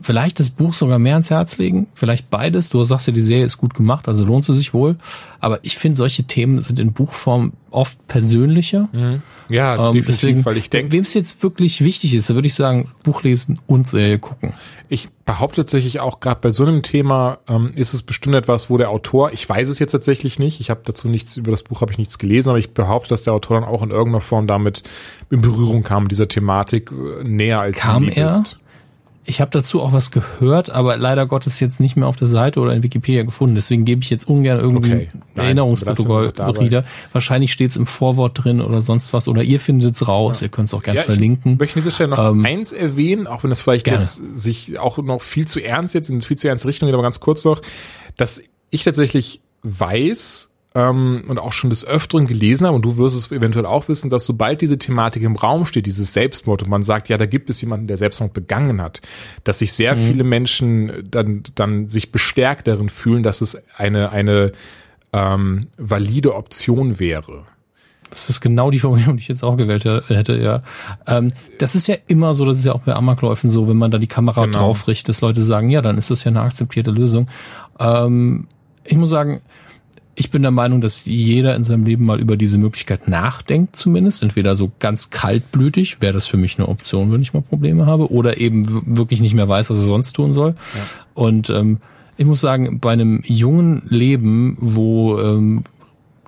vielleicht 0.00 0.40
das 0.40 0.50
Buch 0.50 0.72
sogar 0.74 0.98
mehr 0.98 1.14
ans 1.14 1.30
Herz 1.30 1.58
legen, 1.58 1.86
vielleicht 1.94 2.30
beides. 2.30 2.68
Du 2.68 2.82
sagst 2.84 3.06
ja, 3.06 3.12
die 3.12 3.20
Serie 3.20 3.44
ist 3.44 3.58
gut 3.58 3.74
gemacht, 3.74 4.08
also 4.08 4.24
lohnt 4.24 4.44
sie 4.44 4.54
sich 4.54 4.74
wohl. 4.74 4.96
Aber 5.40 5.58
ich 5.62 5.76
finde, 5.76 5.96
solche 5.96 6.24
Themen 6.24 6.60
sind 6.60 6.78
in 6.78 6.92
Buchform 6.92 7.52
oft 7.70 8.06
persönlicher. 8.08 8.88
Mhm. 8.92 9.22
Ja, 9.48 9.74
Ähm, 9.74 9.94
definitiv, 9.94 10.06
deswegen, 10.06 10.44
weil 10.44 10.56
ich 10.56 10.70
denke, 10.70 10.92
wem 10.92 11.02
es 11.02 11.14
jetzt 11.14 11.42
wirklich 11.42 11.84
wichtig 11.84 12.14
ist, 12.14 12.28
da 12.28 12.34
würde 12.34 12.46
ich 12.46 12.54
sagen, 12.54 12.90
Buch 13.04 13.22
lesen 13.22 13.60
und 13.66 13.86
Serie 13.86 14.18
gucken. 14.18 14.54
Ich 14.88 15.08
behaupte 15.24 15.62
tatsächlich 15.62 16.00
auch 16.00 16.20
gerade 16.20 16.40
bei 16.40 16.50
so 16.50 16.64
einem 16.64 16.82
Thema 16.82 17.38
ähm, 17.48 17.72
ist 17.74 17.94
es 17.94 18.02
bestimmt 18.02 18.34
etwas, 18.34 18.70
wo 18.70 18.76
der 18.76 18.90
Autor, 18.90 19.32
ich 19.32 19.48
weiß 19.48 19.68
es 19.68 19.78
jetzt 19.78 19.92
tatsächlich 19.92 20.38
nicht, 20.38 20.60
ich 20.60 20.70
habe 20.70 20.80
dazu 20.84 21.08
nichts 21.08 21.36
über 21.36 21.50
das 21.50 21.62
Buch 21.62 21.80
habe 21.80 21.92
ich 21.92 21.98
nichts 21.98 22.18
gelesen, 22.18 22.50
aber 22.50 22.58
ich 22.58 22.70
behaupte, 22.70 23.10
dass 23.10 23.22
der 23.22 23.34
Autor 23.34 23.60
dann 23.60 23.68
auch 23.68 23.82
in 23.82 23.90
irgendeiner 23.90 24.20
Form 24.20 24.46
damit 24.46 24.82
in 25.30 25.40
Berührung 25.40 25.82
kam 25.82 26.08
dieser 26.08 26.28
Thematik 26.28 26.90
äh, 26.90 27.24
näher 27.24 27.60
als 27.60 27.78
Kam 27.78 28.08
er? 28.08 28.26
ist. 28.26 28.58
Ich 29.28 29.40
habe 29.40 29.50
dazu 29.50 29.82
auch 29.82 29.92
was 29.92 30.12
gehört, 30.12 30.70
aber 30.70 30.96
leider 30.96 31.26
Gottes 31.26 31.58
jetzt 31.58 31.80
nicht 31.80 31.96
mehr 31.96 32.06
auf 32.06 32.14
der 32.14 32.28
Seite 32.28 32.60
oder 32.60 32.72
in 32.74 32.84
Wikipedia 32.84 33.24
gefunden. 33.24 33.56
Deswegen 33.56 33.84
gebe 33.84 34.02
ich 34.02 34.08
jetzt 34.10 34.28
ungern 34.28 34.58
irgendwie 34.60 34.92
Okay. 34.92 35.10
ein 35.12 35.22
Nein, 35.34 35.44
Erinnerungsprotokoll 35.46 36.32
wieder. 36.60 36.84
Wahrscheinlich 37.12 37.52
steht 37.52 37.70
es 37.72 37.76
im 37.76 37.86
Vorwort 37.86 38.42
drin 38.44 38.60
oder 38.60 38.80
sonst 38.80 39.12
was. 39.12 39.26
Oder 39.26 39.42
ihr 39.42 39.58
findet 39.58 39.94
es 39.94 40.06
raus. 40.06 40.42
Ihr 40.42 40.48
könnt 40.48 40.68
es 40.68 40.74
auch 40.74 40.82
gerne 40.82 41.00
Ja, 41.00 41.04
verlinken. 41.04 41.54
Ich 41.54 41.58
möchte 41.58 41.74
an 41.76 41.82
dieser 41.82 41.90
Stelle 41.94 42.10
noch 42.10 42.30
Ähm, 42.30 42.44
eins 42.46 42.72
erwähnen, 42.72 43.26
auch 43.26 43.42
wenn 43.42 43.50
das 43.50 43.60
vielleicht 43.60 43.84
gerne. 43.84 43.98
jetzt 43.98 44.22
sich 44.36 44.78
auch 44.78 44.98
noch 44.98 45.22
viel 45.22 45.48
zu 45.48 45.60
ernst 45.60 45.94
jetzt 45.94 46.08
in 46.08 46.20
viel 46.20 46.38
zu 46.38 46.46
ernste 46.48 46.68
Richtung 46.68 46.86
geht, 46.86 46.94
aber 46.94 47.02
ganz 47.02 47.18
kurz 47.18 47.44
noch, 47.44 47.62
dass 48.16 48.42
ich 48.70 48.84
tatsächlich 48.84 49.40
weiß 49.64 50.50
ähm, 50.76 51.24
und 51.26 51.38
auch 51.38 51.52
schon 51.52 51.70
des 51.70 51.86
Öfteren 51.86 52.26
gelesen 52.26 52.66
habe, 52.66 52.76
und 52.76 52.84
du 52.84 52.98
wirst 52.98 53.16
es 53.16 53.32
eventuell 53.32 53.64
auch 53.64 53.88
wissen, 53.88 54.10
dass 54.10 54.26
sobald 54.26 54.60
diese 54.60 54.76
Thematik 54.76 55.22
im 55.22 55.36
Raum 55.36 55.64
steht, 55.64 55.86
dieses 55.86 56.12
Selbstmord, 56.12 56.62
und 56.62 56.68
man 56.68 56.82
sagt, 56.82 57.08
ja, 57.08 57.16
da 57.16 57.24
gibt 57.24 57.48
es 57.48 57.60
jemanden, 57.62 57.86
der 57.86 57.96
Selbstmord 57.96 58.34
begangen 58.34 58.82
hat, 58.82 59.00
dass 59.42 59.60
sich 59.60 59.72
sehr 59.72 59.96
viele 59.96 60.22
Menschen 60.22 61.08
dann, 61.10 61.42
dann 61.54 61.88
sich 61.88 62.12
bestärkt 62.12 62.68
darin 62.68 62.90
fühlen, 62.90 63.22
dass 63.22 63.40
es 63.40 63.56
eine, 63.76 64.10
eine 64.10 64.52
ähm, 65.14 65.68
valide 65.78 66.34
Option 66.34 67.00
wäre. 67.00 67.44
Das 68.10 68.28
ist 68.28 68.40
genau 68.42 68.70
die 68.70 68.78
Formulierung, 68.78 69.16
die 69.16 69.22
ich 69.22 69.28
jetzt 69.28 69.42
auch 69.42 69.56
gewählt 69.56 69.84
hätte, 69.84 70.36
ja. 70.38 70.62
Ähm, 71.06 71.32
das 71.58 71.74
ist 71.74 71.86
ja 71.86 71.96
immer 72.06 72.34
so, 72.34 72.44
das 72.44 72.58
ist 72.58 72.66
ja 72.66 72.72
auch 72.72 72.82
bei 72.82 72.94
Amokläufen 72.94 73.48
so, 73.48 73.66
wenn 73.66 73.78
man 73.78 73.90
da 73.90 73.98
die 73.98 74.06
Kamera 74.06 74.44
Genau. 74.44 74.58
drauf 74.58 74.88
richtet, 74.88 75.08
dass 75.08 75.22
Leute 75.22 75.40
sagen, 75.40 75.70
ja, 75.70 75.80
dann 75.80 75.96
ist 75.96 76.10
das 76.10 76.22
ja 76.22 76.30
eine 76.30 76.42
akzeptierte 76.42 76.90
Lösung. 76.90 77.28
Ähm, 77.80 78.46
ich 78.84 78.96
muss 78.96 79.10
sagen, 79.10 79.40
ich 80.18 80.30
bin 80.30 80.40
der 80.42 80.50
Meinung, 80.50 80.80
dass 80.80 81.04
jeder 81.04 81.54
in 81.54 81.62
seinem 81.62 81.84
Leben 81.84 82.06
mal 82.06 82.18
über 82.18 82.36
diese 82.38 82.56
Möglichkeit 82.56 83.06
nachdenkt, 83.06 83.76
zumindest. 83.76 84.22
Entweder 84.22 84.54
so 84.54 84.72
ganz 84.78 85.10
kaltblütig, 85.10 86.00
wäre 86.00 86.14
das 86.14 86.26
für 86.26 86.38
mich 86.38 86.58
eine 86.58 86.68
Option, 86.68 87.12
wenn 87.12 87.20
ich 87.20 87.34
mal 87.34 87.42
Probleme 87.42 87.84
habe, 87.84 88.10
oder 88.10 88.38
eben 88.40 88.82
wirklich 88.96 89.20
nicht 89.20 89.34
mehr 89.34 89.46
weiß, 89.46 89.68
was 89.68 89.78
er 89.78 89.84
sonst 89.84 90.14
tun 90.14 90.32
soll. 90.32 90.54
Und 91.12 91.50
ähm, 91.50 91.78
ich 92.16 92.24
muss 92.24 92.40
sagen, 92.40 92.80
bei 92.80 92.92
einem 92.92 93.22
jungen 93.26 93.82
Leben, 93.88 94.56
wo 94.58 95.20
ähm, 95.20 95.64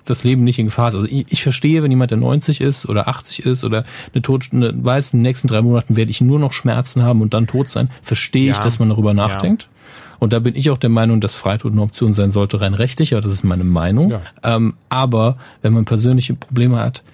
das 0.05 0.25
Leben 0.25 0.45
nicht 0.45 0.59
in 0.59 0.67
Gefahr 0.67 0.89
ist. 0.89 0.95
Also 0.95 1.07
ich, 1.07 1.27
ich 1.31 1.43
verstehe, 1.43 1.83
wenn 1.83 1.91
jemand, 1.91 2.11
der 2.11 2.19
90 2.19 2.61
ist 2.61 2.89
oder 2.89 3.09
80 3.09 3.45
ist 3.45 3.65
oder 3.65 3.85
eine 4.13 4.23
Tod, 4.23 4.49
eine, 4.53 4.73
weiß, 4.77 5.13
in 5.15 5.21
den 5.21 5.23
nächsten 5.23 5.49
drei 5.49 5.63
Monaten 5.63 5.97
werde 5.97 6.11
ich 6.11 6.21
nur 6.21 6.39
noch 6.39 6.53
Schmerzen 6.53 7.03
haben 7.03 7.21
und 7.23 7.35
dann 7.35 7.47
tot 7.47 7.69
sein, 7.69 7.89
verstehe 8.03 8.51
ich, 8.51 8.57
Ja. 8.57 8.63
dass 8.63 8.79
man 8.79 8.89
darüber 8.91 9.15
nachdenkt. 9.15 9.69
Und 10.19 10.33
da 10.33 10.41
bin 10.41 10.57
ich 10.57 10.71
auch 10.71 10.79
der 10.79 10.91
Meinung, 10.91 11.21
dass 11.21 11.37
Freitod 11.37 11.73
eine 11.73 11.83
Option 11.83 12.13
sein 12.13 12.31
sollte, 12.31 12.61
rein 12.61 12.75
rechtlich, 12.75 13.15
aber 13.15 13.21
das 13.21 13.33
ist 13.33 13.45
meine 13.45 13.65
Meinung. 13.65 14.11
Ja. 14.11 14.21
Ähm, 14.43 14.75
aber 14.89 15.37
wenn 15.63 15.73
man 15.73 15.85
persönliche 15.85 16.35
Probleme 16.35 16.79
hat 16.79 17.05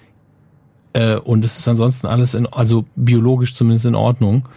äh, 0.93 1.15
und 1.15 1.45
es 1.45 1.59
ist 1.59 1.67
ansonsten 1.67 2.07
alles, 2.07 2.33
in, 2.33 2.47
also 2.47 2.85
biologisch 2.95 3.53
zumindest 3.53 3.85
in 3.85 3.95
Ordnung, 3.95 4.49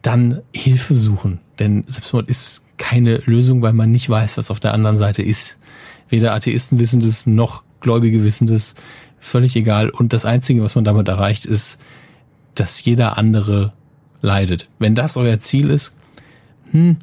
dann 0.00 0.40
Hilfe 0.52 0.94
suchen. 0.94 1.40
Denn 1.58 1.84
Selbstmord 1.86 2.28
ist 2.28 2.64
keine 2.78 3.18
Lösung, 3.24 3.62
weil 3.62 3.72
man 3.72 3.90
nicht 3.90 4.08
weiß, 4.08 4.36
was 4.38 4.50
auf 4.50 4.60
der 4.60 4.74
anderen 4.74 4.96
Seite 4.96 5.22
ist. 5.22 5.58
Weder 6.08 6.34
Atheisten 6.34 6.78
wissen 6.78 7.00
das, 7.00 7.26
noch 7.26 7.62
Gläubige 7.80 8.24
wissen 8.24 8.46
das. 8.46 8.74
Völlig 9.18 9.56
egal. 9.56 9.90
Und 9.90 10.12
das 10.12 10.24
Einzige, 10.26 10.62
was 10.62 10.74
man 10.74 10.84
damit 10.84 11.08
erreicht, 11.08 11.46
ist, 11.46 11.80
dass 12.54 12.84
jeder 12.84 13.16
andere 13.16 13.72
leidet. 14.20 14.68
Wenn 14.78 14.94
das 14.94 15.16
euer 15.16 15.38
Ziel 15.38 15.70
ist, 15.70 15.94
hm, 16.70 16.96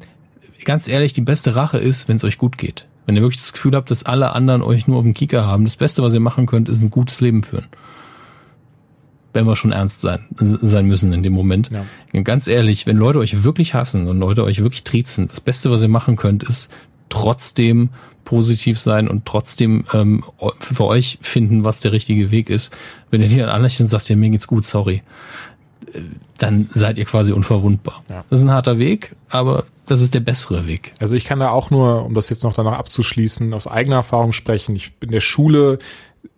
ganz 0.64 0.88
ehrlich, 0.88 1.12
die 1.12 1.20
beste 1.20 1.54
Rache 1.54 1.78
ist, 1.78 2.08
wenn 2.08 2.16
es 2.16 2.24
euch 2.24 2.38
gut 2.38 2.58
geht. 2.58 2.86
Wenn 3.06 3.16
ihr 3.16 3.22
wirklich 3.22 3.40
das 3.40 3.52
Gefühl 3.52 3.74
habt, 3.74 3.90
dass 3.90 4.04
alle 4.04 4.32
anderen 4.32 4.62
euch 4.62 4.86
nur 4.86 4.98
auf 4.98 5.02
dem 5.02 5.14
Kieker 5.14 5.44
haben, 5.44 5.64
das 5.64 5.76
Beste, 5.76 6.02
was 6.02 6.14
ihr 6.14 6.20
machen 6.20 6.46
könnt, 6.46 6.68
ist 6.68 6.82
ein 6.82 6.90
gutes 6.90 7.20
Leben 7.20 7.42
führen. 7.42 7.66
Wenn 9.32 9.46
wir 9.46 9.56
schon 9.56 9.72
ernst 9.72 10.02
sein, 10.02 10.26
sein 10.38 10.86
müssen 10.86 11.12
in 11.12 11.22
dem 11.22 11.32
Moment. 11.32 11.70
Ja. 11.70 12.22
Ganz 12.22 12.46
ehrlich, 12.46 12.86
wenn 12.86 12.98
Leute 12.98 13.18
euch 13.18 13.44
wirklich 13.44 13.74
hassen 13.74 14.06
und 14.06 14.18
Leute 14.18 14.44
euch 14.44 14.62
wirklich 14.62 14.84
triezen, 14.84 15.28
das 15.28 15.40
Beste, 15.40 15.70
was 15.70 15.82
ihr 15.82 15.88
machen 15.88 16.16
könnt, 16.16 16.42
ist 16.44 16.72
trotzdem 17.08 17.90
positiv 18.24 18.78
sein 18.78 19.08
und 19.08 19.26
trotzdem 19.26 19.84
ähm, 19.92 20.22
für 20.58 20.84
euch 20.84 21.18
finden, 21.22 21.64
was 21.64 21.80
der 21.80 21.92
richtige 21.92 22.30
Weg 22.30 22.50
ist. 22.50 22.74
Wenn 23.10 23.20
ihr 23.20 23.28
die 23.28 23.36
dann 23.36 23.48
anlächelt 23.48 23.80
und 23.80 23.86
sagt, 23.86 24.08
ja, 24.08 24.16
mir 24.16 24.30
geht's 24.30 24.46
gut, 24.46 24.64
sorry, 24.64 25.02
äh, 25.92 26.00
dann 26.38 26.68
seid 26.72 26.98
ihr 26.98 27.04
quasi 27.04 27.32
unverwundbar. 27.32 28.02
Ja. 28.08 28.24
Das 28.30 28.38
ist 28.38 28.44
ein 28.44 28.50
harter 28.50 28.78
Weg, 28.78 29.16
aber 29.28 29.64
das 29.86 30.00
ist 30.00 30.14
der 30.14 30.20
bessere 30.20 30.66
Weg. 30.66 30.92
Also 31.00 31.16
ich 31.16 31.24
kann 31.24 31.40
da 31.40 31.50
auch 31.50 31.70
nur, 31.70 32.04
um 32.04 32.14
das 32.14 32.30
jetzt 32.30 32.44
noch 32.44 32.54
danach 32.54 32.78
abzuschließen, 32.78 33.52
aus 33.52 33.66
eigener 33.66 33.96
Erfahrung 33.96 34.32
sprechen. 34.32 34.76
Ich 34.76 34.94
bin 34.96 35.08
in 35.08 35.14
der 35.14 35.20
Schule 35.20 35.78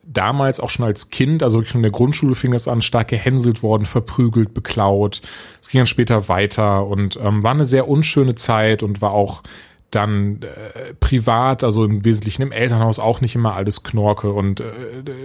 damals 0.07 0.61
auch 0.61 0.71
schon 0.71 0.85
als 0.85 1.11
Kind, 1.11 1.43
also 1.43 1.59
wirklich 1.59 1.73
schon 1.73 1.81
in 1.81 1.85
der 1.85 1.93
Grundschule 1.93 2.35
fing 2.35 2.53
das 2.53 2.69
an, 2.69 2.83
stark 2.83 3.09
gehänselt 3.09 3.62
worden, 3.62 3.87
verprügelt, 3.87 4.55
beklaut. 4.55 5.21
Es 5.61 5.69
ging 5.69 5.81
dann 5.81 5.87
später 5.87 6.29
weiter 6.29 6.87
und 6.87 7.19
ähm, 7.23 7.43
war 7.43 7.53
eine 7.53 7.65
sehr 7.65 7.89
unschöne 7.89 8.35
Zeit 8.35 8.83
und 8.83 9.01
war 9.01 9.12
auch 9.12 9.43
dann 9.91 10.41
äh, 10.43 10.95
privat, 10.95 11.62
also 11.62 11.85
im 11.85 12.05
Wesentlichen 12.05 12.43
im 12.43 12.53
Elternhaus 12.53 12.99
auch 12.99 13.21
nicht 13.21 13.35
immer 13.35 13.55
alles 13.55 13.83
Knorke 13.83 14.33
und 14.33 14.61
äh, 14.61 14.65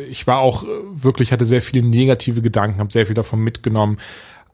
ich 0.10 0.28
war 0.28 0.40
auch 0.40 0.64
äh, 0.64 0.68
wirklich, 0.92 1.32
hatte 1.32 1.46
sehr 1.46 1.62
viele 1.62 1.86
negative 1.86 2.42
Gedanken, 2.42 2.80
habe 2.80 2.92
sehr 2.92 3.08
viel 3.08 3.16
davon 3.16 3.40
mitgenommen. 3.40 3.98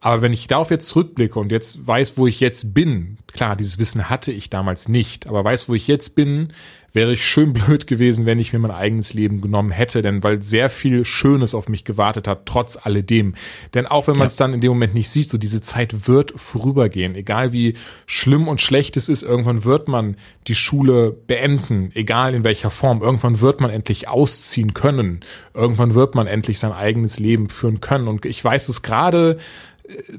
Aber 0.06 0.22
wenn 0.22 0.34
ich 0.34 0.45
darauf 0.45 0.69
jetzt 0.69 0.86
zurückblicke 0.90 1.40
und 1.40 1.52
jetzt 1.52 1.88
weiß, 1.88 2.15
wo 2.15 2.27
ich 2.27 2.40
jetzt 2.40 2.76
bin, 2.76 3.18
klar, 3.34 3.56
dieses 3.56 3.80
Wissen 3.80 4.07
hatte 4.07 4.32
ich 4.32 4.52
damals 4.52 4.88
nicht, 4.88 5.26
aber 5.26 5.44
weiß, 5.44 5.68
wo 5.68 5.73
ich 5.73 5.88
jetzt 5.88 6.14
bin, 6.14 6.53
wäre 6.94 7.14
ich 7.14 7.26
schön 7.26 7.53
blöd 7.53 7.88
gewesen, 7.88 8.27
wenn 8.27 8.38
ich 8.38 8.53
mir 8.53 8.60
mein 8.60 8.69
eigenes 8.69 9.15
Leben 9.15 9.41
genommen 9.41 9.72
hätte, 9.72 10.03
denn 10.03 10.22
weil 10.22 10.44
sehr 10.44 10.69
viel 10.69 11.06
Schönes 11.06 11.56
auf 11.56 11.69
mich 11.69 11.86
gewartet 11.86 12.27
hat, 12.27 12.45
trotz 12.45 12.77
alledem. 12.77 13.34
Denn 13.73 13.88
auch 13.88 14.06
wenn 14.07 14.15
man 14.15 14.27
es 14.27 14.36
dann 14.36 14.53
in 14.53 14.61
dem 14.61 14.73
Moment 14.73 14.94
nicht 14.94 15.10
sieht, 15.10 15.27
so 15.27 15.40
diese 15.40 15.61
Zeit 15.61 16.07
wird 16.07 16.34
vorübergehen, 16.36 17.15
egal 17.15 17.52
wie 17.52 17.73
schlimm 18.06 18.48
und 18.48 18.61
schlecht 18.61 18.98
es 18.98 19.10
ist, 19.10 19.23
irgendwann 19.23 19.64
wird 19.64 19.88
man 19.88 20.18
die 20.48 20.53
Schule 20.53 21.10
beenden, 21.10 21.90
egal 21.95 22.36
in 22.36 22.44
welcher 22.44 22.69
Form, 22.69 23.02
irgendwann 23.02 23.41
wird 23.41 23.60
man 23.60 23.72
endlich 23.72 24.07
ausziehen 24.07 24.76
können, 24.76 25.22
irgendwann 25.56 25.95
wird 25.95 26.14
man 26.14 26.27
endlich 26.27 26.60
sein 26.60 26.73
eigenes 26.73 27.18
Leben 27.18 27.49
führen 27.49 27.82
können. 27.82 28.07
Und 28.07 28.23
ich 28.26 28.44
weiß 28.44 28.69
es 28.69 28.84
gerade, 28.84 29.40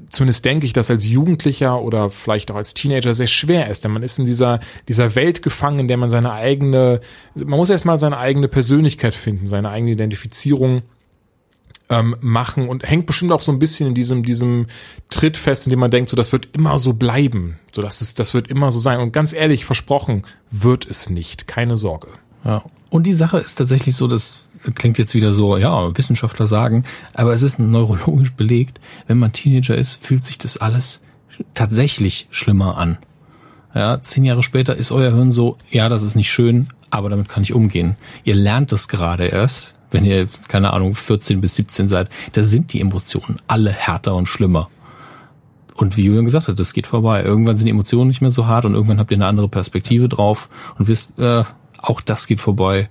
zumindest 0.09 0.45
denke 0.45 0.65
ich, 0.65 0.73
dass 0.73 0.89
als 0.89 1.05
Jugendlicher 1.07 1.81
oder 1.81 2.09
vielleicht 2.09 2.51
auch 2.51 2.55
als 2.55 2.73
Teenager 2.73 3.13
sehr 3.13 3.27
schwer 3.27 3.69
ist, 3.69 3.83
denn 3.83 3.91
man 3.91 4.03
ist 4.03 4.19
in 4.19 4.25
dieser, 4.25 4.59
dieser 4.87 5.15
Welt 5.15 5.41
gefangen, 5.41 5.79
in 5.79 5.87
der 5.87 5.97
man 5.97 6.09
seine 6.09 6.31
eigene, 6.31 7.01
man 7.35 7.57
muss 7.57 7.69
erstmal 7.69 7.97
seine 7.97 8.17
eigene 8.17 8.47
Persönlichkeit 8.47 9.13
finden, 9.13 9.47
seine 9.47 9.69
eigene 9.69 9.91
Identifizierung 9.91 10.83
ähm, 11.89 12.15
machen 12.19 12.69
und 12.69 12.87
hängt 12.87 13.05
bestimmt 13.05 13.31
auch 13.31 13.41
so 13.41 13.51
ein 13.51 13.59
bisschen 13.59 13.87
in 13.87 13.93
diesem, 13.93 14.23
diesem 14.23 14.67
Tritt 15.09 15.37
fest, 15.37 15.67
in 15.67 15.69
dem 15.71 15.79
man 15.79 15.91
denkt, 15.91 16.09
so 16.09 16.15
das 16.15 16.31
wird 16.31 16.49
immer 16.55 16.77
so 16.79 16.93
bleiben, 16.93 17.59
so 17.73 17.81
das 17.81 18.01
ist, 18.01 18.19
das 18.19 18.33
wird 18.33 18.49
immer 18.49 18.71
so 18.71 18.79
sein 18.79 18.99
und 18.99 19.13
ganz 19.13 19.33
ehrlich, 19.33 19.65
versprochen, 19.65 20.25
wird 20.51 20.89
es 20.89 21.09
nicht, 21.09 21.47
keine 21.47 21.77
Sorge. 21.77 22.07
Ja. 22.43 22.63
Und 22.89 23.03
die 23.03 23.13
Sache 23.13 23.39
ist 23.39 23.55
tatsächlich 23.55 23.95
so, 23.95 24.07
das 24.07 24.37
klingt 24.75 24.97
jetzt 24.97 25.13
wieder 25.13 25.31
so, 25.31 25.57
ja, 25.57 25.95
Wissenschaftler 25.97 26.47
sagen, 26.47 26.85
aber 27.13 27.33
es 27.33 27.43
ist 27.43 27.59
neurologisch 27.59 28.33
belegt, 28.33 28.79
wenn 29.07 29.19
man 29.19 29.33
Teenager 29.33 29.75
ist, 29.75 30.03
fühlt 30.03 30.23
sich 30.23 30.37
das 30.37 30.57
alles 30.57 31.03
tatsächlich 31.53 32.27
schlimmer 32.31 32.77
an. 32.77 32.97
Ja, 33.75 34.01
zehn 34.01 34.23
Jahre 34.23 34.41
später 34.41 34.75
ist 34.75 34.91
euer 34.91 35.13
Hirn 35.13 35.31
so, 35.31 35.57
ja, 35.69 35.89
das 35.89 36.01
ist 36.01 36.15
nicht 36.15 36.31
schön, 36.31 36.69
aber 36.89 37.09
damit 37.09 37.29
kann 37.29 37.43
ich 37.43 37.53
umgehen. 37.53 37.95
Ihr 38.23 38.35
lernt 38.35 38.71
es 38.71 38.87
gerade 38.87 39.27
erst, 39.27 39.75
wenn 39.91 40.05
ihr, 40.05 40.27
keine 40.47 40.73
Ahnung, 40.73 40.95
14 40.95 41.41
bis 41.41 41.55
17 41.55 41.87
seid. 41.87 42.09
Da 42.31 42.43
sind 42.43 42.73
die 42.73 42.81
Emotionen 42.81 43.39
alle 43.47 43.71
härter 43.71 44.15
und 44.15 44.27
schlimmer. 44.27 44.69
Und 45.75 45.95
wie 45.95 46.05
Julian 46.05 46.25
gesagt 46.25 46.47
hat, 46.47 46.57
das 46.57 46.73
geht 46.73 46.87
vorbei. 46.87 47.23
Irgendwann 47.23 47.55
sind 47.55 47.65
die 47.65 47.71
Emotionen 47.71 48.07
nicht 48.07 48.21
mehr 48.21 48.31
so 48.31 48.47
hart 48.47 48.65
und 48.65 48.73
irgendwann 48.73 48.99
habt 48.99 49.11
ihr 49.11 49.17
eine 49.17 49.27
andere 49.27 49.47
Perspektive 49.47 50.09
drauf 50.09 50.49
und 50.79 50.87
wisst, 50.87 51.19
äh, 51.19 51.43
auch 51.87 52.01
das 52.01 52.27
geht 52.27 52.39
vorbei. 52.39 52.89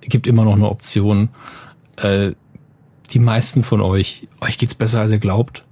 Gibt 0.00 0.26
immer 0.26 0.44
noch 0.44 0.54
eine 0.54 0.68
Option. 0.68 1.28
Äh, 1.96 2.32
die 3.10 3.18
meisten 3.18 3.62
von 3.62 3.80
euch, 3.80 4.26
euch 4.40 4.58
geht's 4.58 4.74
besser, 4.74 5.00
als 5.00 5.12
ihr 5.12 5.18
glaubt. 5.18 5.64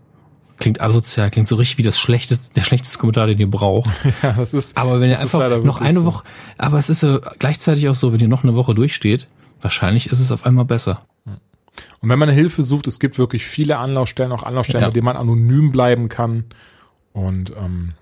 Klingt 0.58 0.80
asozial, 0.82 1.30
klingt 1.30 1.48
so 1.48 1.56
richtig 1.56 1.78
wie 1.78 1.82
das 1.82 1.98
schlechteste, 1.98 2.52
der 2.52 2.60
schlechteste 2.62 2.98
Kommentar, 2.98 3.26
den 3.26 3.38
ihr 3.38 3.48
braucht. 3.50 3.88
Ja, 4.22 4.32
das 4.32 4.52
ist. 4.52 4.76
Aber 4.76 5.00
wenn 5.00 5.08
ihr 5.10 5.18
einfach 5.18 5.62
noch 5.64 5.80
eine. 5.80 6.04
Woche, 6.04 6.24
aber 6.58 6.76
es 6.78 6.90
ist 6.90 7.00
so 7.00 7.20
gleichzeitig 7.38 7.88
auch 7.88 7.94
so, 7.94 8.12
wenn 8.12 8.20
ihr 8.20 8.28
noch 8.28 8.44
eine 8.44 8.54
Woche 8.54 8.74
durchsteht, 8.74 9.28
wahrscheinlich 9.62 10.08
ist 10.08 10.20
es 10.20 10.30
auf 10.30 10.44
einmal 10.44 10.66
besser. 10.66 11.02
Und 12.00 12.08
wenn 12.08 12.18
man 12.18 12.28
eine 12.28 12.36
Hilfe 12.36 12.62
sucht, 12.62 12.88
es 12.88 12.98
gibt 13.00 13.16
wirklich 13.18 13.46
viele 13.46 13.78
Anlaufstellen, 13.78 14.32
auch 14.32 14.42
Anlaufstellen, 14.42 14.82
Ja. 14.82 14.88
bei 14.88 14.92
denen 14.92 15.04
man 15.06 15.16
anonym 15.16 15.72
bleiben 15.72 16.08
kann. 16.08 16.44
Und 17.12 17.50
ähm, 17.56 17.92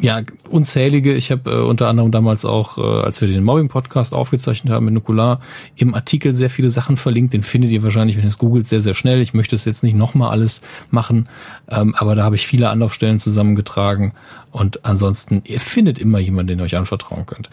Ja, 0.00 0.22
unzählige. 0.48 1.12
Ich 1.14 1.32
habe 1.32 1.50
äh, 1.50 1.56
unter 1.56 1.88
anderem 1.88 2.12
damals 2.12 2.44
auch, 2.44 2.78
äh, 2.78 2.82
als 2.82 3.20
wir 3.20 3.26
den 3.26 3.42
Mobbing-Podcast 3.42 4.14
aufgezeichnet 4.14 4.72
haben 4.72 4.84
mit 4.84 4.94
Nukular, 4.94 5.40
im 5.74 5.92
Artikel 5.94 6.32
sehr 6.34 6.50
viele 6.50 6.70
Sachen 6.70 6.96
verlinkt. 6.96 7.32
Den 7.32 7.42
findet 7.42 7.72
ihr 7.72 7.82
wahrscheinlich, 7.82 8.16
wenn 8.16 8.22
ihr 8.22 8.28
es 8.28 8.38
googelt, 8.38 8.66
sehr, 8.66 8.80
sehr 8.80 8.94
schnell. 8.94 9.20
Ich 9.20 9.34
möchte 9.34 9.56
es 9.56 9.64
jetzt 9.64 9.82
nicht 9.82 9.96
nochmal 9.96 10.30
alles 10.30 10.62
machen, 10.90 11.28
ähm, 11.68 11.96
aber 11.96 12.14
da 12.14 12.22
habe 12.22 12.36
ich 12.36 12.46
viele 12.46 12.70
Anlaufstellen 12.70 13.18
zusammengetragen. 13.18 14.12
Und 14.52 14.84
ansonsten, 14.84 15.42
ihr 15.44 15.58
findet 15.58 15.98
immer 15.98 16.20
jemanden, 16.20 16.48
den 16.48 16.58
ihr 16.60 16.64
euch 16.64 16.76
anvertrauen 16.76 17.26
könnt. 17.26 17.50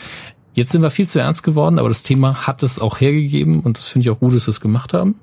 Jetzt 0.53 0.71
sind 0.71 0.83
wir 0.83 0.91
viel 0.91 1.07
zu 1.07 1.19
ernst 1.19 1.41
geworden, 1.41 1.79
aber 1.79 1.89
das 1.89 2.03
Thema 2.03 2.45
hat 2.45 2.61
es 2.61 2.77
auch 2.79 3.01
hergegeben 3.01 3.61
und 3.61 3.77
das 3.77 3.87
finde 3.87 4.07
ich 4.07 4.11
auch 4.11 4.19
gut, 4.19 4.35
dass 4.35 4.45
wir 4.45 4.51
es 4.51 4.61
gemacht 4.61 4.93
haben. 4.93 5.15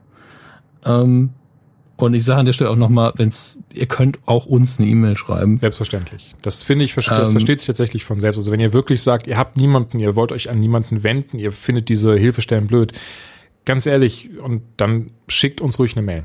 Ähm, 0.85 1.31
und 2.03 2.15
ich 2.15 2.25
sage 2.25 2.41
an 2.41 2.47
der 2.47 2.53
Stelle 2.53 2.71
auch 2.71 2.77
nochmal, 2.77 3.13
wenn's, 3.17 3.59
ihr 3.73 3.87
könnt 3.87 4.19
auch 4.27 4.47
uns 4.47 4.79
eine 4.79 4.89
E-Mail 4.89 5.17
schreiben. 5.17 5.57
selbstverständlich. 5.59 6.35
Das 6.43 6.63
finde 6.63 6.85
ich, 6.85 6.95
das 6.95 7.09
Ähm, 7.09 7.31
versteht 7.31 7.61
sich 7.61 7.67
tatsächlich 7.69 8.05
von 8.05 8.19
selbst. 8.19 8.39
Also 8.39 8.51
wenn 8.51 8.61
ihr 8.61 8.73
wirklich 8.73 9.03
sagt, 9.03 9.27
ihr 9.27 9.39
habt 9.39 9.57
niemanden, 9.57 10.01
ihr 10.01 10.17
wollt 10.17 10.33
euch 10.33 10.51
an 10.51 10.59
niemanden 10.59 11.05
wenden, 11.05 11.39
ihr 11.39 11.53
findet 11.53 11.89
diese 11.89 12.17
Hilfestellen 12.17 12.67
blöd, 12.67 12.93
ganz 13.65 13.87
ehrlich, 13.87 14.31
und 14.43 14.63
dann 14.77 15.11
schickt 15.29 15.61
uns 15.61 15.79
ruhig 15.79 15.97
eine 15.97 16.05
Mail. 16.05 16.25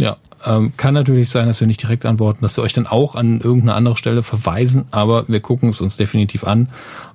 Ja, 0.00 0.16
ähm, 0.44 0.72
kann 0.76 0.94
natürlich 0.94 1.30
sein, 1.30 1.46
dass 1.46 1.60
wir 1.60 1.68
nicht 1.68 1.82
direkt 1.82 2.04
antworten, 2.04 2.42
dass 2.42 2.56
wir 2.56 2.64
euch 2.64 2.72
dann 2.72 2.86
auch 2.88 3.14
an 3.14 3.40
irgendeine 3.40 3.74
andere 3.74 3.96
Stelle 3.96 4.22
verweisen, 4.24 4.86
aber 4.90 5.28
wir 5.28 5.40
gucken 5.40 5.68
es 5.68 5.80
uns 5.80 5.96
definitiv 5.96 6.42
an 6.44 6.68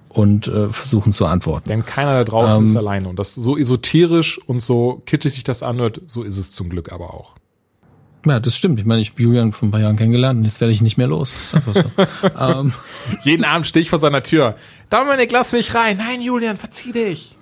und 0.07 0.47
äh, 0.47 0.69
versuchen 0.69 1.11
zu 1.11 1.25
antworten. 1.25 1.67
Denn 1.67 1.85
keiner 1.85 2.13
da 2.13 2.23
draußen 2.23 2.59
Ähm, 2.59 2.65
ist 2.65 2.75
alleine. 2.77 3.09
Und 3.09 3.19
das 3.19 3.35
so 3.35 3.57
esoterisch 3.57 4.39
und 4.47 4.61
so 4.61 5.01
kitschig 5.05 5.33
sich 5.33 5.43
das 5.43 5.63
anhört, 5.63 6.01
so 6.07 6.23
ist 6.23 6.37
es 6.37 6.53
zum 6.53 6.69
Glück 6.69 6.93
aber 6.93 7.13
auch. 7.13 7.36
Ja, 8.29 8.39
das 8.39 8.55
stimmt. 8.55 8.79
Ich 8.79 8.85
meine, 8.85 9.01
ich 9.01 9.11
habe 9.11 9.21
Julian 9.23 9.51
vor 9.51 9.67
ein 9.67 9.71
paar 9.71 9.79
Jahren 9.81 9.95
kennengelernt 9.95 10.39
und 10.39 10.45
jetzt 10.45 10.59
werde 10.61 10.71
ich 10.71 10.81
nicht 10.81 10.97
mehr 10.97 11.07
los. 11.07 11.33
So. 11.73 11.83
ähm, 12.39 12.73
Jeden 13.23 13.45
Abend 13.45 13.67
stehe 13.67 13.81
ich 13.81 13.89
vor 13.89 13.99
seiner 13.99 14.23
Tür. 14.23 14.55
Dominik, 14.89 15.31
lass 15.31 15.51
mich 15.53 15.73
rein. 15.73 15.97
Nein, 15.97 16.21
Julian, 16.21 16.57
verzieh 16.57 16.91
dich. 16.91 17.35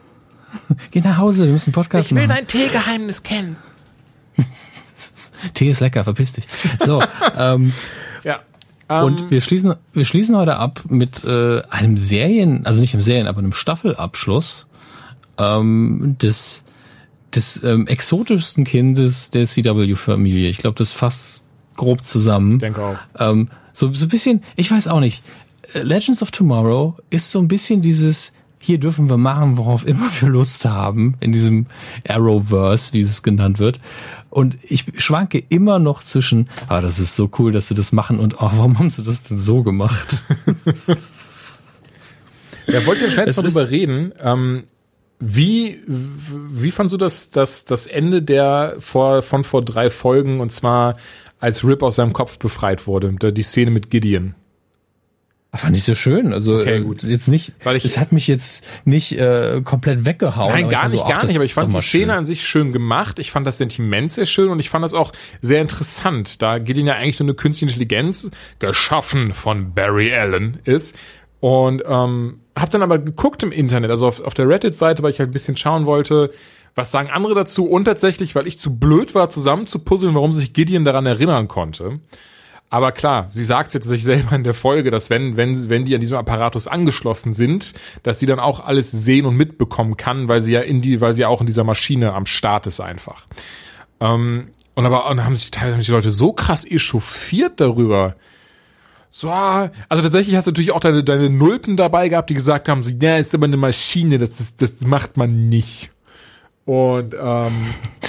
geh 0.91 1.01
nach 1.01 1.17
Hause, 1.17 1.45
wir 1.45 1.51
müssen 1.53 1.69
einen 1.69 1.73
Podcast 1.73 2.11
machen. 2.11 2.29
dein 2.29 2.47
Teegeheimnis 2.47 3.23
kennen. 3.23 3.57
Tee 5.53 5.69
ist 5.69 5.79
lecker, 5.79 6.03
verpiss 6.03 6.33
dich. 6.33 6.45
So, 6.79 7.01
ähm, 7.37 7.73
Ja. 8.23 8.39
und 9.01 9.21
Ähm, 9.21 9.31
wir 9.31 9.41
schließen, 9.41 9.75
wir 9.93 10.05
schließen 10.05 10.35
heute 10.35 10.57
ab 10.57 10.81
mit 10.89 11.23
äh, 11.23 11.61
einem 11.69 11.97
Serien, 11.97 12.65
also 12.65 12.81
nicht 12.81 12.93
einem 12.93 13.03
Serien, 13.03 13.27
aber 13.27 13.39
einem 13.39 13.53
Staffelabschluss 13.53 14.67
ähm, 15.37 16.15
des 16.21 16.64
des 17.33 17.63
ähm, 17.63 17.87
exotischsten 17.87 18.63
Kindes 18.63 19.29
der 19.29 19.45
CW-Familie. 19.45 20.47
Ich 20.49 20.57
glaube, 20.57 20.77
das 20.77 20.91
fasst 20.91 21.43
grob 21.75 22.03
zusammen. 22.03 22.59
denke 22.59 22.81
auch. 22.83 22.97
Ähm, 23.19 23.49
so, 23.73 23.93
so 23.93 24.05
ein 24.05 24.09
bisschen, 24.09 24.41
ich 24.55 24.71
weiß 24.71 24.87
auch 24.87 24.99
nicht. 24.99 25.23
äh, 25.73 25.79
Legends 25.81 26.21
of 26.21 26.31
Tomorrow 26.31 26.95
ist 27.09 27.31
so 27.31 27.39
ein 27.39 27.47
bisschen 27.47 27.81
dieses, 27.81 28.31
hier 28.61 28.79
dürfen 28.79 29.09
wir 29.09 29.17
machen, 29.17 29.57
worauf 29.57 29.85
immer 29.85 30.09
wir 30.19 30.29
Lust 30.29 30.65
haben, 30.65 31.15
in 31.19 31.31
diesem 31.31 31.67
Arrowverse, 32.07 32.93
wie 32.93 33.01
es 33.01 33.23
genannt 33.23 33.59
wird. 33.59 33.79
Und 34.29 34.57
ich 34.63 34.85
schwanke 34.97 35.43
immer 35.49 35.79
noch 35.79 36.03
zwischen, 36.03 36.49
ah, 36.67 36.81
das 36.81 36.99
ist 36.99 37.15
so 37.15 37.29
cool, 37.39 37.51
dass 37.51 37.67
sie 37.67 37.73
das 37.73 37.91
machen 37.91 38.19
und 38.19 38.35
oh, 38.35 38.51
warum 38.53 38.79
haben 38.79 38.89
sie 38.89 39.03
das 39.03 39.23
denn 39.23 39.37
so 39.37 39.63
gemacht? 39.63 40.25
Ja, 42.67 42.85
wollte 42.85 43.05
ich 43.05 43.13
schnell 43.13 43.31
drüber 43.31 43.69
reden. 43.69 44.11
Ähm, 44.19 44.63
wie, 45.27 45.81
wie 45.87 46.71
fandst 46.71 46.93
du 46.93 46.97
das, 46.97 47.29
das, 47.31 47.65
das 47.65 47.87
Ende 47.87 48.21
der 48.21 48.75
vor, 48.79 49.21
von 49.21 49.43
vor 49.43 49.63
drei 49.63 49.89
Folgen 49.89 50.39
und 50.39 50.51
zwar 50.51 50.97
als 51.39 51.63
Rip 51.63 51.81
aus 51.83 51.95
seinem 51.95 52.13
Kopf 52.13 52.37
befreit 52.37 52.85
wurde, 52.87 53.13
die 53.33 53.41
Szene 53.43 53.71
mit 53.71 53.89
Gideon? 53.89 54.35
Fand 55.53 55.73
ich 55.77 55.83
sehr 55.85 55.95
schön. 55.95 56.33
Also 56.33 56.57
Okay, 56.59 56.79
äh, 56.79 56.81
gut. 56.81 57.01
jetzt 57.03 57.29
nicht, 57.29 57.53
Weil 57.63 57.77
ich- 57.77 57.85
es 57.85 57.97
hat 57.97 58.11
mich 58.11 58.27
jetzt 58.27 58.65
nicht 58.83 59.17
äh, 59.17 59.61
komplett 59.63 60.03
weggehauen. 60.03 60.51
Nein, 60.51 60.67
gar 60.69 60.89
nicht, 60.89 60.99
so, 60.99 61.05
gar 61.07 61.23
nicht, 61.25 61.35
aber 61.37 61.45
ich 61.45 61.53
fand 61.53 61.71
die 61.73 61.79
Szene 61.79 62.03
schön. 62.03 62.09
an 62.11 62.25
sich 62.25 62.45
schön 62.45 62.73
gemacht. 62.73 63.19
Ich 63.19 63.31
fand 63.31 63.47
das 63.47 63.57
Sentiment 63.57 64.11
sehr 64.11 64.25
schön 64.25 64.49
und 64.49 64.59
ich 64.59 64.67
fand 64.69 64.83
das 64.83 64.93
auch 64.93 65.13
sehr 65.41 65.61
interessant, 65.61 66.41
da 66.41 66.57
Gideon 66.57 66.87
ja 66.87 66.95
eigentlich 66.95 67.19
nur 67.19 67.27
eine 67.29 67.35
künstliche 67.35 67.71
Intelligenz, 67.71 68.29
geschaffen 68.59 69.33
von 69.33 69.73
Barry 69.73 70.13
Allen 70.13 70.59
ist. 70.65 70.97
Und 71.45 71.83
ähm, 71.85 72.39
habe 72.57 72.71
dann 72.71 72.81
aber 72.81 72.97
geguckt 72.97 73.43
im 73.43 73.51
Internet, 73.51 73.91
also 73.91 74.07
auf, 74.07 74.19
auf 74.19 74.33
der 74.33 74.49
Reddit-Seite, 74.49 75.03
weil 75.03 75.11
ich 75.11 75.19
halt 75.19 75.29
ein 75.29 75.31
bisschen 75.31 75.55
schauen 75.55 75.85
wollte, 75.85 76.31
was 76.73 76.89
sagen 76.89 77.11
andere 77.11 77.35
dazu 77.35 77.67
und 77.67 77.85
tatsächlich, 77.85 78.33
weil 78.33 78.47
ich 78.47 78.57
zu 78.57 78.77
blöd 78.77 79.13
war, 79.13 79.29
zusammen 79.29 79.67
zu 79.67 79.77
puzzeln, 79.77 80.15
warum 80.15 80.33
sich 80.33 80.53
Gideon 80.53 80.85
daran 80.85 81.05
erinnern 81.05 81.47
konnte. 81.47 81.99
Aber 82.71 82.91
klar, 82.91 83.27
sie 83.29 83.43
sagt 83.43 83.75
jetzt 83.75 83.87
sich 83.87 84.03
selber 84.03 84.35
in 84.35 84.43
der 84.43 84.55
Folge, 84.55 84.89
dass 84.89 85.11
wenn, 85.11 85.37
wenn, 85.37 85.69
wenn 85.69 85.85
die 85.85 85.93
an 85.93 86.01
diesem 86.01 86.17
Apparatus 86.17 86.65
angeschlossen 86.65 87.31
sind, 87.31 87.75
dass 88.01 88.19
sie 88.19 88.25
dann 88.25 88.39
auch 88.39 88.65
alles 88.65 88.89
sehen 88.89 89.27
und 89.27 89.35
mitbekommen 89.35 89.97
kann, 89.97 90.27
weil 90.27 90.41
sie 90.41 90.53
ja 90.53 90.61
in 90.61 90.81
die, 90.81 90.99
weil 90.99 91.13
sie 91.13 91.21
ja 91.21 91.27
auch 91.27 91.41
in 91.41 91.47
dieser 91.47 91.63
Maschine 91.63 92.15
am 92.15 92.25
Start 92.25 92.65
ist 92.65 92.79
einfach. 92.79 93.27
Ähm, 93.99 94.47
und 94.73 94.83
aber 94.83 95.07
und 95.11 95.23
haben 95.23 95.35
sich 95.35 95.51
teilweise 95.51 95.73
haben 95.73 95.81
sich 95.81 95.89
die 95.89 95.91
Leute 95.91 96.09
so 96.09 96.33
krass 96.33 96.65
echauffiert 96.65 97.61
darüber. 97.61 98.15
So, 99.17 99.29
also 99.29 100.03
tatsächlich 100.03 100.35
hast 100.35 100.47
du 100.47 100.51
natürlich 100.51 100.73
auch 100.73 100.81
deine, 100.81 101.01
deine 101.01 101.29
Nulpen 101.29 101.77
dabei 101.77 102.09
gehabt, 102.09 102.29
die 102.29 102.33
gesagt 102.33 102.67
haben, 102.67 102.83
so, 102.83 102.91
ja, 102.99 103.15
ist 103.15 103.33
aber 103.33 103.45
eine 103.45 103.55
Maschine, 103.55 104.19
das, 104.19 104.41
ist, 104.41 104.61
das 104.61 104.81
macht 104.81 105.15
man 105.15 105.47
nicht. 105.47 105.89
Und 106.65 107.15
ähm, 107.17 107.53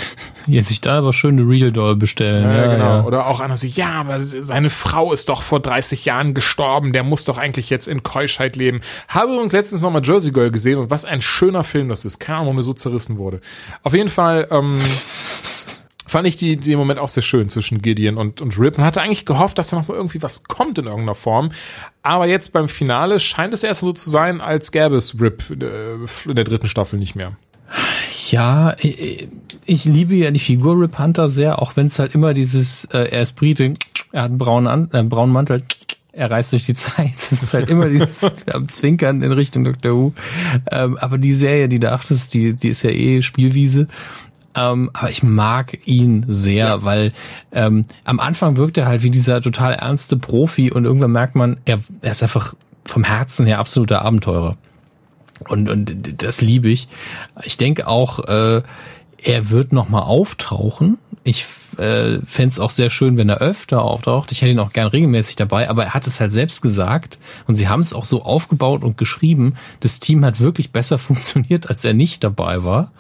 Jetzt 0.49 0.69
sich 0.69 0.81
da 0.81 0.99
aber 0.99 1.13
schön 1.13 1.39
eine 1.39 1.49
Real 1.49 1.73
Doll 1.73 1.97
bestellen. 1.97 2.45
ja, 2.45 2.55
Ja, 2.55 2.73
genau. 2.73 2.85
ja. 2.85 3.05
Oder 3.05 3.27
auch 3.27 3.45
so, 3.55 3.67
ja, 3.67 3.91
aber 3.93 4.21
seine 4.21 4.71
Frau 4.71 5.13
ist 5.13 5.29
doch 5.29 5.43
vor 5.43 5.61
30 5.61 6.05
Jahren 6.05 6.35
gestorben, 6.35 6.93
der 6.93 7.03
muss 7.03 7.25
doch 7.25 7.39
eigentlich 7.39 7.71
jetzt 7.71 7.89
in 7.89 8.03
Keuschheit 8.03 8.57
leben. 8.57 8.81
Habe 9.09 9.33
übrigens 9.33 9.53
letztens 9.53 9.83
nochmal 9.83 10.03
Jersey 10.05 10.33
Girl 10.33 10.51
gesehen 10.51 10.79
und 10.79 10.91
was 10.91 11.05
ein 11.05 11.23
schöner 11.23 11.65
Film 11.65 11.89
das 11.89 12.05
ist. 12.05 12.19
Keine 12.19 12.39
Ahnung, 12.39 12.47
warum 12.47 12.59
er 12.59 12.65
so 12.65 12.73
zerrissen 12.73 13.19
wurde. 13.19 13.41
Auf 13.83 13.95
jeden 13.95 14.09
Fall, 14.09 14.49
ähm, 14.51 14.79
fand 16.07 16.27
ich 16.27 16.37
die, 16.37 16.57
den 16.57 16.79
Moment 16.79 16.99
auch 16.99 17.09
sehr 17.09 17.23
schön 17.23 17.49
zwischen 17.49 17.83
Gideon 17.83 18.17
und, 18.17 18.41
und 18.41 18.59
Rip 18.59 18.79
und 18.79 18.85
hatte 18.85 19.03
eigentlich 19.03 19.27
gehofft, 19.27 19.59
dass 19.59 19.69
da 19.69 19.77
noch 19.77 19.89
mal 19.89 19.95
irgendwie 19.95 20.23
was 20.23 20.45
kommt 20.45 20.79
in 20.79 20.87
irgendeiner 20.87 21.15
Form. 21.15 21.51
Aber 22.03 22.27
jetzt 22.27 22.53
beim 22.53 22.69
Finale 22.69 23.21
scheint 23.21 23.53
es 23.53 23.63
erst 23.63 23.81
so 23.81 23.93
zu 23.93 24.09
sein, 24.09 24.41
als 24.41 24.73
gäbe 24.73 24.97
es 24.97 25.21
Rip 25.21 25.45
äh, 25.51 26.29
in 26.29 26.37
der 26.37 26.45
dritten 26.45 26.67
Staffel 26.67 26.99
nicht 26.99 27.17
mehr. 27.17 27.37
Ja, 28.31 28.77
ich, 28.79 29.29
ich 29.65 29.85
liebe 29.85 30.15
ja 30.15 30.31
die 30.31 30.41
Figur 30.41 30.81
Rip 30.81 30.99
Hunter 30.99 31.29
sehr, 31.29 31.61
auch 31.61 31.77
wenn 31.77 31.87
es 31.87 31.99
halt 31.99 32.15
immer 32.15 32.35
dieses, 32.35 32.85
äh, 32.87 33.09
er 33.11 33.23
ist 33.23 33.33
Brite, 33.33 33.75
er 34.13 34.23
hat 34.23 34.31
einen 34.31 34.39
braunen, 34.39 34.69
An 34.69 34.89
äh, 34.93 35.03
braunen 35.03 35.33
Mantel, 35.33 35.65
er 36.13 36.31
reist 36.31 36.53
durch 36.53 36.65
die 36.65 36.75
Zeit. 36.75 37.15
Es 37.17 37.31
ist 37.31 37.55
halt 37.55 37.69
immer 37.69 37.89
dieses 37.89 38.35
am 38.53 38.69
Zwinkern 38.69 39.23
in 39.23 39.33
Richtung 39.33 39.65
Dr. 39.65 39.93
Who. 39.93 40.13
Ähm, 40.71 40.97
aber 40.99 41.19
die 41.19 41.35
Serie, 41.35 41.69
die 41.69 41.79
da 41.79 41.93
achtest, 41.93 42.35
die, 42.35 42.55
die 42.55 42.69
ist 42.69 42.83
ja 42.83 42.91
eh 42.91 43.21
Spielwiese. 43.23 43.89
Ähm, 44.57 44.91
aber 44.95 45.11
ich 45.11 45.23
mag 45.23 45.87
ihn 45.87 46.25
sehr, 46.29 46.83
weil 46.83 47.13
ähm, 47.53 47.85
am 48.05 48.19
Anfang 48.21 48.57
wirkt 48.57 48.79
er 48.79 48.87
halt 48.87 49.03
wie 49.03 49.11
dieser 49.11 49.43
total 49.43 49.75
ernste 49.75 50.17
Profi 50.17 50.73
und 50.73 50.85
irgendwann 50.85 51.13
merkt 51.13 51.35
man, 51.35 51.59
er, 51.67 51.81
er 52.01 52.13
ist 52.13 52.23
einfach 52.23 52.55
vom 52.85 53.05
Herzen 53.05 53.47
her 53.47 53.59
absoluter 53.59 54.03
Abenteurer. 54.03 54.57
Und, 55.49 55.69
und 55.69 56.23
das 56.23 56.41
liebe 56.41 56.69
ich. 56.69 56.89
Ich 57.43 57.59
denke 57.59 57.87
auch, 57.87 58.21
äh, 58.27 58.63
er 59.27 59.51
wird 59.51 59.73
noch 59.73 59.89
mal 59.89 60.03
auftauchen. 60.03 60.99
Ich 61.25 61.45
äh, 61.79 62.21
fände 62.25 62.63
auch 62.63 62.71
sehr 62.71 62.91
schön, 62.91 63.19
wenn 63.19 63.29
er 63.29 63.39
öfter 63.39 63.83
auftaucht. 63.83 64.31
Ich 64.31 64.41
hätte 64.41 64.53
ihn 64.53 64.61
auch 64.61 64.73
gern 64.73 64.87
regelmäßig 64.87 65.35
dabei, 65.35 65.69
aber 65.69 65.87
er 65.87 65.95
hat 65.95 66.07
es 66.07 66.21
halt 66.21 66.31
selbst 66.31 66.63
gesagt 66.63 67.19
und 67.49 67.57
sie 67.57 67.67
haben 67.67 67.81
es 67.81 67.93
auch 67.93 68.05
so 68.05 68.23
aufgebaut 68.23 68.85
und 68.85 68.97
geschrieben. 68.97 69.57
Das 69.81 69.99
Team 69.99 70.25
hat 70.25 70.39
wirklich 70.39 70.71
besser 70.71 70.99
funktioniert, 71.07 71.69
als 71.69 71.85
er 71.85 71.93
nicht 71.93 72.23
dabei 72.23 72.63
war. 72.63 72.93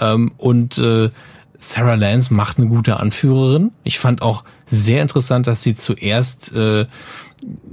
Ähm, 0.00 0.32
und 0.38 0.78
äh, 0.78 1.10
Sarah 1.58 1.94
Lance 1.94 2.32
macht 2.32 2.58
eine 2.58 2.68
gute 2.68 2.98
Anführerin. 2.98 3.72
Ich 3.84 3.98
fand 3.98 4.22
auch 4.22 4.44
sehr 4.66 5.02
interessant, 5.02 5.46
dass 5.46 5.62
sie 5.62 5.74
zuerst 5.74 6.52
äh, 6.54 6.86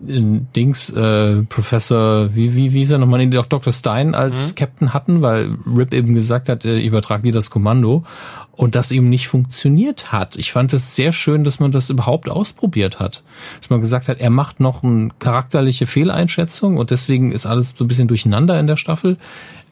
Dings 0.06 0.90
äh, 0.92 1.44
Professor, 1.44 2.36
wie 2.36 2.56
wie 2.56 2.74
wie 2.74 2.82
ist 2.82 2.92
er 2.92 2.98
nochmal, 2.98 3.26
nee, 3.26 3.36
doch 3.36 3.46
Dr. 3.46 3.74
Stein 3.74 4.14
als 4.14 4.52
mhm. 4.52 4.56
Captain 4.56 4.94
hatten, 4.94 5.22
weil 5.22 5.58
Rip 5.66 5.94
eben 5.94 6.14
gesagt 6.14 6.50
hat, 6.50 6.66
äh, 6.66 6.80
übertrag 6.80 7.24
dir 7.24 7.32
das 7.32 7.50
Kommando 7.50 8.04
und 8.52 8.76
das 8.76 8.92
eben 8.92 9.10
nicht 9.10 9.28
funktioniert 9.28 10.12
hat. 10.12 10.36
Ich 10.36 10.52
fand 10.52 10.74
es 10.74 10.96
sehr 10.96 11.12
schön, 11.12 11.44
dass 11.44 11.60
man 11.60 11.72
das 11.72 11.90
überhaupt 11.90 12.30
ausprobiert 12.30 13.00
hat. 13.00 13.24
Dass 13.60 13.70
man 13.70 13.80
gesagt 13.80 14.08
hat, 14.08 14.20
er 14.20 14.30
macht 14.30 14.60
noch 14.60 14.84
eine 14.84 15.10
charakterliche 15.20 15.86
Fehleinschätzung 15.88 16.78
und 16.78 16.92
deswegen 16.92 17.32
ist 17.32 17.46
alles 17.46 17.74
so 17.76 17.84
ein 17.84 17.88
bisschen 17.88 18.08
durcheinander 18.08 18.60
in 18.60 18.68
der 18.68 18.78
Staffel. 18.78 19.18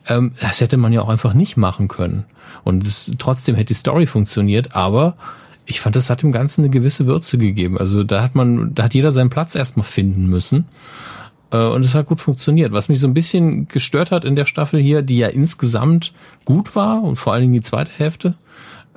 Ähm, 0.07 0.33
das 0.39 0.61
hätte 0.61 0.77
man 0.77 0.93
ja 0.93 1.01
auch 1.01 1.09
einfach 1.09 1.33
nicht 1.33 1.57
machen 1.57 1.87
können. 1.87 2.25
Und 2.63 2.85
es, 2.85 3.15
trotzdem 3.17 3.55
hätte 3.55 3.67
die 3.67 3.73
Story 3.73 4.05
funktioniert, 4.05 4.75
aber 4.75 5.15
ich 5.65 5.79
fand, 5.79 5.95
das 5.95 6.09
hat 6.09 6.21
dem 6.21 6.31
Ganzen 6.31 6.61
eine 6.61 6.69
gewisse 6.69 7.05
Würze 7.05 7.37
gegeben. 7.37 7.77
Also 7.77 8.03
da 8.03 8.21
hat 8.21 8.35
man, 8.35 8.73
da 8.73 8.83
hat 8.83 8.93
jeder 8.93 9.11
seinen 9.11 9.29
Platz 9.29 9.55
erstmal 9.55 9.85
finden 9.85 10.27
müssen. 10.27 10.65
Äh, 11.51 11.57
und 11.57 11.85
es 11.85 11.93
hat 11.95 12.07
gut 12.07 12.21
funktioniert. 12.21 12.71
Was 12.71 12.89
mich 12.89 12.99
so 12.99 13.07
ein 13.07 13.13
bisschen 13.13 13.67
gestört 13.67 14.11
hat 14.11 14.25
in 14.25 14.35
der 14.35 14.45
Staffel 14.45 14.81
hier, 14.81 15.01
die 15.01 15.17
ja 15.17 15.27
insgesamt 15.27 16.13
gut 16.45 16.75
war 16.75 17.03
und 17.03 17.15
vor 17.17 17.33
allen 17.33 17.43
Dingen 17.43 17.53
die 17.53 17.61
zweite 17.61 17.91
Hälfte, 17.91 18.35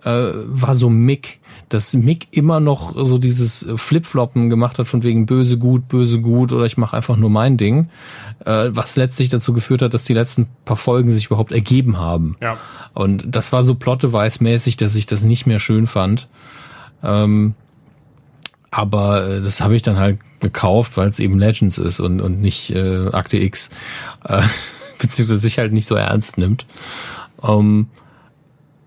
äh, 0.05 0.11
war 0.11 0.75
so 0.75 0.89
Mick. 0.89 1.41
Dass 1.69 1.95
Mick 1.95 2.29
immer 2.31 2.61
noch 2.61 2.95
so 3.05 3.19
dieses 3.19 3.67
Flipfloppen 3.77 4.51
gemacht 4.51 4.79
hat 4.79 4.87
von 4.87 5.03
wegen 5.03 5.27
böse 5.27 5.59
gut, 5.59 5.89
böse 5.89 6.21
gut 6.21 6.53
oder 6.53 6.67
ich 6.67 6.77
mache 6.77 6.97
einfach 6.97 7.17
nur 7.17 7.31
mein 7.31 7.57
Ding. 7.57 7.89
Äh, 8.45 8.69
was 8.71 8.97
letztlich 8.97 9.29
dazu 9.29 9.53
geführt 9.53 9.83
hat, 9.83 9.95
dass 9.95 10.05
die 10.05 10.15
letzten 10.15 10.47
paar 10.65 10.77
Folgen 10.77 11.11
sich 11.11 11.27
überhaupt 11.27 11.53
ergeben 11.53 11.99
haben. 11.99 12.37
Ja. 12.41 12.59
Und 12.93 13.25
das 13.27 13.53
war 13.53 13.63
so 13.63 13.75
plotteweismäßig, 13.75 14.77
dass 14.77 14.95
ich 14.95 15.07
das 15.07 15.25
nicht 15.25 15.47
mehr 15.47 15.59
schön 15.59 15.87
fand. 15.87 16.29
Ähm, 17.03 17.55
aber 18.71 19.29
äh, 19.29 19.41
das 19.41 19.61
habe 19.61 19.77
ich 19.77 19.83
dann 19.83 19.99
halt 19.99 20.19
gekauft, 20.41 20.97
weil 20.97 21.07
es 21.07 21.21
eben 21.21 21.39
Legends 21.39 21.79
ist 21.79 22.01
und, 22.01 22.21
und 22.21 22.41
nicht 22.41 22.71
äh, 22.71 23.09
Akte 23.13 23.39
X, 23.39 23.71
äh, 24.25 24.43
beziehungsweise 24.99 25.41
sich 25.41 25.59
halt 25.59 25.73
nicht 25.73 25.87
so 25.87 25.95
ernst 25.95 26.39
nimmt. 26.39 26.67
Ähm, 27.43 27.87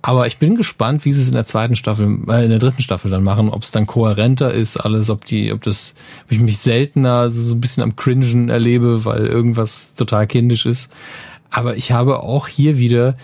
aber 0.07 0.25
ich 0.25 0.37
bin 0.37 0.55
gespannt, 0.55 1.03
wie 1.03 1.11
sie 1.11 1.19
es 1.19 1.27
in 1.27 1.33
der 1.33 1.45
zweiten 1.45 1.75
Staffel, 1.75 2.05
äh, 2.29 2.45
in 2.45 2.49
der 2.49 2.59
dritten 2.59 2.81
Staffel 2.81 3.11
dann 3.11 3.25
machen, 3.25 3.49
ob 3.49 3.63
es 3.63 3.71
dann 3.71 3.87
kohärenter 3.87 4.53
ist, 4.53 4.77
alles, 4.77 5.09
ob 5.09 5.25
die, 5.25 5.51
ob 5.51 5.61
das, 5.63 5.95
ob 6.23 6.31
ich 6.31 6.39
mich 6.39 6.59
seltener 6.59 7.29
so, 7.29 7.41
so 7.41 7.55
ein 7.55 7.59
bisschen 7.59 7.83
am 7.83 7.97
Cringen 7.97 8.47
erlebe, 8.47 9.03
weil 9.03 9.25
irgendwas 9.27 9.95
total 9.95 10.25
kindisch 10.25 10.65
ist. 10.65 10.93
Aber 11.49 11.75
ich 11.75 11.91
habe 11.91 12.23
auch 12.23 12.47
hier 12.47 12.77
wieder, 12.77 13.17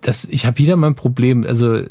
das, 0.00 0.24
ich 0.24 0.46
habe 0.46 0.58
wieder 0.58 0.74
mein 0.74 0.96
Problem, 0.96 1.46
also 1.46 1.82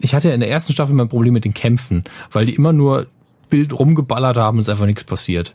ich 0.00 0.12
hatte 0.12 0.26
ja 0.26 0.34
in 0.34 0.40
der 0.40 0.50
ersten 0.50 0.72
Staffel 0.72 0.96
mein 0.96 1.08
Problem 1.08 1.34
mit 1.34 1.44
den 1.44 1.54
Kämpfen, 1.54 2.02
weil 2.32 2.46
die 2.46 2.56
immer 2.56 2.72
nur 2.72 3.06
Bild 3.48 3.72
rumgeballert 3.72 4.38
haben 4.38 4.58
und 4.58 4.62
es 4.62 4.68
einfach 4.68 4.86
nichts 4.86 5.04
passiert. 5.04 5.54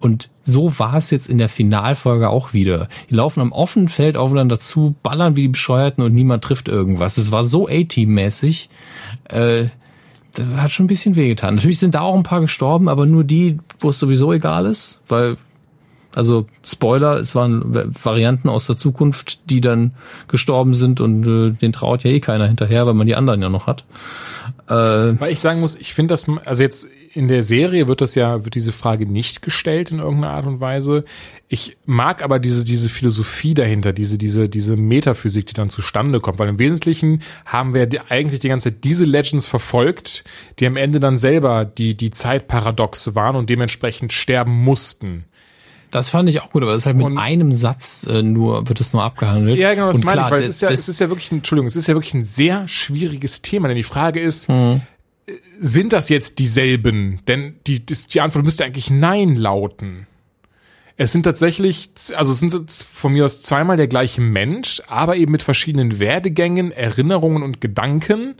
Und 0.00 0.30
so 0.42 0.78
war 0.78 0.96
es 0.96 1.10
jetzt 1.10 1.28
in 1.28 1.36
der 1.36 1.50
Finalfolge 1.50 2.30
auch 2.30 2.54
wieder. 2.54 2.88
Die 3.10 3.14
laufen 3.14 3.40
am 3.40 3.52
offenen 3.52 3.90
Feld 3.90 4.16
aufeinander 4.16 4.58
zu, 4.58 4.94
ballern 5.02 5.36
wie 5.36 5.42
die 5.42 5.48
Bescheuerten 5.48 6.02
und 6.02 6.14
niemand 6.14 6.42
trifft 6.42 6.68
irgendwas. 6.68 7.18
Es 7.18 7.30
war 7.30 7.44
so 7.44 7.68
A-Team-mäßig. 7.68 8.70
Äh, 9.28 9.66
das 10.32 10.46
hat 10.56 10.70
schon 10.70 10.84
ein 10.84 10.88
bisschen 10.88 11.16
wehgetan. 11.16 11.56
Natürlich 11.56 11.78
sind 11.78 11.94
da 11.94 12.00
auch 12.00 12.16
ein 12.16 12.22
paar 12.22 12.40
gestorben, 12.40 12.88
aber 12.88 13.04
nur 13.04 13.24
die, 13.24 13.58
wo 13.78 13.90
es 13.90 13.98
sowieso 13.98 14.32
egal 14.32 14.64
ist, 14.64 15.02
weil 15.06 15.36
also 16.14 16.46
Spoiler, 16.64 17.20
es 17.20 17.34
waren 17.34 17.94
Varianten 18.02 18.48
aus 18.48 18.66
der 18.66 18.76
Zukunft, 18.76 19.50
die 19.50 19.60
dann 19.60 19.92
gestorben 20.28 20.74
sind 20.74 21.00
und 21.00 21.26
äh, 21.26 21.50
den 21.52 21.72
traut 21.72 22.04
ja 22.04 22.10
eh 22.10 22.20
keiner 22.20 22.46
hinterher, 22.46 22.86
weil 22.86 22.94
man 22.94 23.06
die 23.06 23.14
anderen 23.14 23.42
ja 23.42 23.48
noch 23.48 23.66
hat. 23.66 23.84
Äh, 24.68 24.74
weil 24.74 25.32
ich 25.32 25.40
sagen 25.40 25.60
muss, 25.60 25.76
ich 25.76 25.94
finde 25.94 26.12
das, 26.12 26.26
also 26.44 26.62
jetzt 26.62 26.88
in 27.12 27.28
der 27.28 27.42
Serie 27.42 27.88
wird 27.88 28.00
das 28.00 28.14
ja, 28.14 28.44
wird 28.44 28.54
diese 28.54 28.72
Frage 28.72 29.06
nicht 29.06 29.42
gestellt 29.42 29.90
in 29.90 29.98
irgendeiner 29.98 30.34
Art 30.34 30.46
und 30.46 30.60
Weise. 30.60 31.04
Ich 31.48 31.76
mag 31.84 32.22
aber 32.22 32.38
diese, 32.38 32.64
diese 32.64 32.88
Philosophie 32.88 33.54
dahinter, 33.54 33.92
diese, 33.92 34.16
diese, 34.16 34.48
diese 34.48 34.76
Metaphysik, 34.76 35.46
die 35.46 35.54
dann 35.54 35.68
zustande 35.68 36.20
kommt, 36.20 36.38
weil 36.38 36.48
im 36.48 36.60
Wesentlichen 36.60 37.22
haben 37.44 37.74
wir 37.74 37.86
die, 37.86 38.00
eigentlich 38.00 38.40
die 38.40 38.48
ganze 38.48 38.70
Zeit 38.70 38.84
diese 38.84 39.04
Legends 39.04 39.46
verfolgt, 39.46 40.22
die 40.60 40.66
am 40.66 40.76
Ende 40.76 41.00
dann 41.00 41.18
selber 41.18 41.64
die, 41.64 41.96
die 41.96 42.10
Zeitparadoxe 42.10 43.16
waren 43.16 43.34
und 43.34 43.50
dementsprechend 43.50 44.12
sterben 44.12 44.52
mussten. 44.52 45.24
Das 45.90 46.10
fand 46.10 46.28
ich 46.28 46.40
auch 46.40 46.50
gut, 46.50 46.62
aber 46.62 46.72
es 46.72 46.82
ist 46.82 46.86
halt 46.86 46.96
mit 46.96 47.06
und 47.06 47.18
einem 47.18 47.52
Satz 47.52 48.06
äh, 48.06 48.22
nur, 48.22 48.68
wird 48.68 48.80
es 48.80 48.92
nur 48.92 49.02
abgehandelt. 49.02 49.58
Ja, 49.58 49.74
genau, 49.74 49.88
das 49.88 49.96
und 49.96 50.04
meine 50.04 50.20
klar, 50.20 50.28
ich, 50.28 50.32
weil 50.32 50.42
es 50.42 50.48
ist 50.48 50.62
ja, 50.62 50.70
es 50.70 50.88
ist 50.88 51.00
ja 51.00 51.08
wirklich, 51.08 51.32
ein, 51.32 51.38
Entschuldigung, 51.38 51.66
es 51.66 51.76
ist 51.76 51.88
ja 51.88 51.94
wirklich 51.94 52.14
ein 52.14 52.24
sehr 52.24 52.68
schwieriges 52.68 53.42
Thema, 53.42 53.68
denn 53.68 53.76
die 53.76 53.82
Frage 53.82 54.20
ist, 54.20 54.48
hm. 54.48 54.82
sind 55.58 55.92
das 55.92 56.08
jetzt 56.08 56.38
dieselben? 56.38 57.20
Denn 57.26 57.56
die, 57.66 57.84
die 57.84 58.20
Antwort 58.20 58.44
müsste 58.44 58.64
eigentlich 58.64 58.90
Nein 58.90 59.36
lauten. 59.36 60.06
Es 60.96 61.12
sind 61.12 61.22
tatsächlich, 61.22 61.88
also 62.14 62.32
es 62.32 62.40
sind 62.40 62.70
von 62.70 63.14
mir 63.14 63.24
aus 63.24 63.40
zweimal 63.40 63.78
der 63.78 63.88
gleiche 63.88 64.20
Mensch, 64.20 64.82
aber 64.86 65.16
eben 65.16 65.32
mit 65.32 65.42
verschiedenen 65.42 65.98
Werdegängen, 65.98 66.72
Erinnerungen 66.72 67.42
und 67.42 67.62
Gedanken 67.62 68.34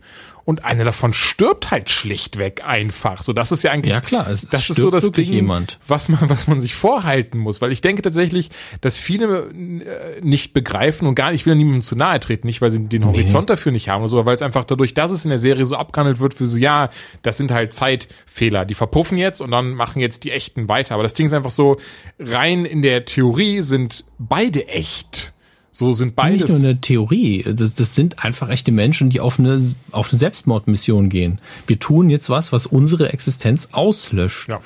und 0.50 0.64
einer 0.64 0.82
davon 0.82 1.12
stirbt 1.12 1.70
halt 1.70 1.90
schlichtweg 1.90 2.64
einfach. 2.64 3.22
So, 3.22 3.32
das 3.32 3.52
ist 3.52 3.62
ja 3.62 3.70
eigentlich, 3.70 3.92
ja 3.92 4.00
klar, 4.00 4.28
es 4.28 4.48
das 4.48 4.68
ist 4.68 4.80
so 4.80 4.90
das 4.90 5.12
Ding, 5.12 5.32
jemand. 5.32 5.78
was 5.86 6.08
man, 6.08 6.28
was 6.28 6.48
man 6.48 6.58
sich 6.58 6.74
vorhalten 6.74 7.38
muss, 7.38 7.60
weil 7.60 7.70
ich 7.70 7.82
denke 7.82 8.02
tatsächlich, 8.02 8.50
dass 8.80 8.96
viele 8.96 9.48
äh, 9.50 10.20
nicht 10.22 10.52
begreifen 10.52 11.06
und 11.06 11.14
gar 11.14 11.30
nicht, 11.30 11.42
ich 11.42 11.46
will 11.46 11.54
niemandem 11.54 11.82
zu 11.82 11.94
nahe 11.94 12.18
treten, 12.18 12.48
nicht 12.48 12.60
weil 12.60 12.72
sie 12.72 12.80
den 12.80 13.06
Horizont 13.06 13.48
nee. 13.48 13.54
dafür 13.54 13.70
nicht 13.70 13.88
haben 13.88 14.00
oder 14.00 14.08
so, 14.08 14.26
weil 14.26 14.34
es 14.34 14.42
einfach 14.42 14.64
dadurch, 14.64 14.92
dass 14.92 15.12
es 15.12 15.24
in 15.24 15.28
der 15.28 15.38
Serie 15.38 15.64
so 15.66 15.76
abgehandelt 15.76 16.18
wird, 16.18 16.34
für 16.34 16.46
so, 16.46 16.56
ja, 16.56 16.90
das 17.22 17.36
sind 17.36 17.52
halt 17.52 17.72
Zeitfehler, 17.72 18.64
die 18.64 18.74
verpuffen 18.74 19.18
jetzt 19.18 19.40
und 19.40 19.52
dann 19.52 19.70
machen 19.74 20.00
jetzt 20.00 20.24
die 20.24 20.32
echten 20.32 20.68
weiter. 20.68 20.94
Aber 20.94 21.04
das 21.04 21.14
Ding 21.14 21.26
ist 21.26 21.32
einfach 21.32 21.50
so, 21.50 21.76
rein 22.18 22.64
in 22.64 22.82
der 22.82 23.04
Theorie 23.04 23.62
sind 23.62 24.04
beide 24.18 24.66
echt. 24.66 25.32
So 25.70 25.92
sind 25.92 26.16
beides. 26.16 26.48
Nicht 26.48 26.60
nur 26.60 26.68
eine 26.70 26.80
Theorie. 26.80 27.44
Das, 27.54 27.74
das 27.74 27.94
sind 27.94 28.24
einfach 28.24 28.48
echte 28.48 28.72
Menschen, 28.72 29.10
die 29.10 29.20
auf 29.20 29.38
eine, 29.38 29.60
auf 29.92 30.10
eine 30.10 30.18
Selbstmordmission 30.18 31.08
gehen. 31.08 31.38
Wir 31.66 31.78
tun 31.78 32.10
jetzt 32.10 32.28
was, 32.28 32.52
was 32.52 32.66
unsere 32.66 33.12
Existenz 33.12 33.68
auslöscht. 33.72 34.48
Ja. 34.48 34.60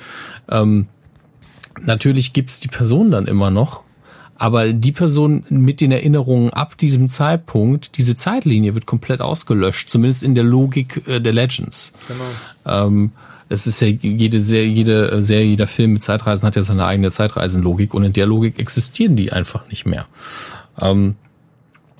Ähm, 0.49 0.87
natürlich 1.79 2.33
gibt's 2.33 2.59
die 2.59 2.69
Person 2.69 3.11
dann 3.11 3.27
immer 3.27 3.51
noch, 3.51 3.83
aber 4.37 4.73
die 4.73 4.91
Person 4.91 5.45
mit 5.49 5.79
den 5.79 5.91
Erinnerungen 5.91 6.49
ab 6.49 6.77
diesem 6.77 7.07
Zeitpunkt, 7.09 7.97
diese 7.97 8.15
Zeitlinie 8.15 8.73
wird 8.73 8.87
komplett 8.87 9.21
ausgelöscht, 9.21 9.89
zumindest 9.89 10.23
in 10.23 10.33
der 10.33 10.43
Logik 10.43 11.07
äh, 11.07 11.21
der 11.21 11.33
Legends. 11.33 11.93
Genau. 12.07 12.87
Ähm, 12.87 13.11
es 13.47 13.67
ist 13.67 13.79
ja 13.79 13.87
jede 13.87 14.39
Serie, 14.39 14.69
jede 14.69 15.21
Serie, 15.21 15.49
jeder 15.49 15.67
Film 15.67 15.93
mit 15.93 16.03
Zeitreisen 16.03 16.47
hat 16.47 16.55
ja 16.55 16.63
seine 16.63 16.85
eigene 16.85 17.11
Zeitreisenlogik 17.11 17.93
und 17.93 18.03
in 18.03 18.13
der 18.13 18.25
Logik 18.25 18.59
existieren 18.59 19.15
die 19.15 19.31
einfach 19.31 19.69
nicht 19.69 19.85
mehr. 19.85 20.07
Ähm, 20.79 21.15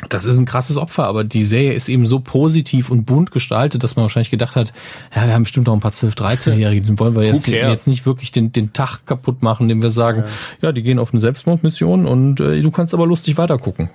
das 0.09 0.25
ist 0.25 0.37
ein 0.37 0.45
krasses 0.45 0.77
Opfer, 0.77 1.05
aber 1.05 1.23
die 1.23 1.43
Serie 1.43 1.73
ist 1.73 1.87
eben 1.87 2.05
so 2.05 2.19
positiv 2.19 2.91
und 2.91 3.05
bunt 3.05 3.31
gestaltet, 3.31 3.83
dass 3.83 3.95
man 3.95 4.03
wahrscheinlich 4.03 4.29
gedacht 4.29 4.55
hat, 4.57 4.73
ja, 5.15 5.25
wir 5.25 5.33
haben 5.33 5.43
bestimmt 5.43 5.69
auch 5.69 5.73
ein 5.73 5.79
paar 5.79 5.91
12-, 5.91 6.17
13-Jährige, 6.17 6.81
den 6.81 6.99
wollen 6.99 7.15
wir 7.15 7.23
jetzt, 7.23 7.47
jetzt 7.47 7.87
nicht 7.87 8.05
wirklich 8.05 8.31
den, 8.31 8.51
den 8.51 8.73
Tag 8.73 9.05
kaputt 9.05 9.41
machen, 9.41 9.63
indem 9.63 9.81
wir 9.81 9.89
sagen, 9.89 10.25
ja, 10.61 10.67
ja 10.67 10.71
die 10.73 10.83
gehen 10.83 10.99
auf 10.99 11.13
eine 11.13 11.21
Selbstmordmission 11.21 12.05
und 12.05 12.41
äh, 12.41 12.61
du 12.61 12.71
kannst 12.71 12.93
aber 12.93 13.07
lustig 13.07 13.37
weitergucken. 13.37 13.89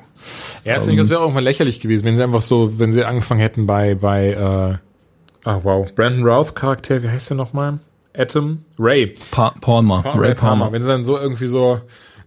Ja, 0.65 0.83
ähm, 0.83 0.97
das 0.97 1.11
wäre 1.11 1.21
irgendwann 1.21 1.45
lächerlich 1.45 1.81
gewesen, 1.81 2.07
wenn 2.07 2.17
sie 2.17 2.25
einfach 2.25 2.41
so, 2.41 2.79
wenn 2.79 2.93
sie 2.93 3.05
angefangen 3.05 3.41
hätten 3.41 3.67
bei, 3.67 3.95
bei, 3.95 4.31
äh, 4.31 4.79
ach 5.45 5.61
wow, 5.63 5.87
Brandon 5.95 6.27
Routh 6.27 6.55
Charakter, 6.57 7.03
wie 7.03 7.11
heißt 7.11 7.31
der 7.31 7.37
nochmal? 7.37 7.79
Atom? 8.17 8.65
Ray. 8.79 9.15
Pa 9.31 9.55
Palmer. 9.61 10.03
Pa 10.03 10.13
Ray 10.13 10.35
Palmer. 10.35 10.35
Palmer. 10.35 10.73
Wenn 10.73 10.83
sie 10.83 10.89
dann 10.89 11.05
so 11.05 11.19
irgendwie 11.19 11.47
so, 11.47 11.81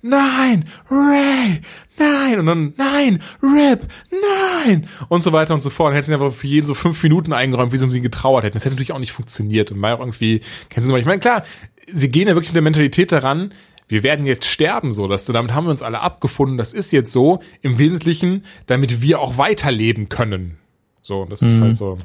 nein, 0.04 0.66
Ray, 0.92 1.62
nein, 1.98 2.40
und 2.40 2.46
dann, 2.46 2.74
nein, 2.78 3.24
Rip, 3.42 3.88
nein, 4.12 4.88
und 5.08 5.24
so 5.24 5.32
weiter 5.32 5.54
und 5.54 5.62
so 5.62 5.70
fort. 5.70 5.90
Dann 5.90 5.96
hätten 5.96 6.08
sie 6.08 6.14
einfach 6.14 6.34
für 6.34 6.48
jeden 6.48 6.68
so 6.68 6.74
fünf 6.76 7.02
Minuten 7.02 7.34
eingeräumt, 7.34 7.72
wie 7.72 7.78
sie 7.78 7.86
um 7.86 7.92
sie 7.92 8.02
getrauert 8.02 8.44
hätten. 8.44 8.54
Das 8.54 8.66
hätte 8.66 8.76
natürlich 8.76 8.92
auch 8.92 9.00
nicht 9.00 9.14
funktioniert 9.14 9.72
und 9.72 9.84
auch 9.84 10.00
irgendwie, 10.00 10.42
kennen 10.70 10.86
Sie 10.86 10.92
mal, 10.92 11.00
ich 11.00 11.06
meine, 11.06 11.20
klar, 11.20 11.44
sie 11.88 12.12
gehen 12.12 12.28
ja 12.28 12.36
wirklich 12.36 12.52
mit 12.52 12.58
der 12.58 12.64
Mentalität 12.64 13.12
daran, 13.12 13.54
wir 13.88 14.04
werden 14.04 14.26
jetzt 14.26 14.46
sterben, 14.46 14.94
so, 14.94 15.08
dass 15.08 15.26
du, 15.26 15.34
damit 15.34 15.54
haben 15.54 15.66
wir 15.66 15.72
uns 15.72 15.82
alle 15.82 16.02
abgefunden, 16.02 16.58
das 16.58 16.74
ist 16.74 16.92
jetzt 16.92 17.12
so, 17.12 17.40
im 17.62 17.80
Wesentlichen, 17.80 18.44
damit 18.66 19.02
wir 19.02 19.20
auch 19.20 19.38
weiterleben 19.38 20.10
können. 20.10 20.58
So, 21.02 21.26
das 21.26 21.42
ist 21.42 21.60
mhm. 21.60 21.64
halt 21.64 21.78
so. 21.78 21.98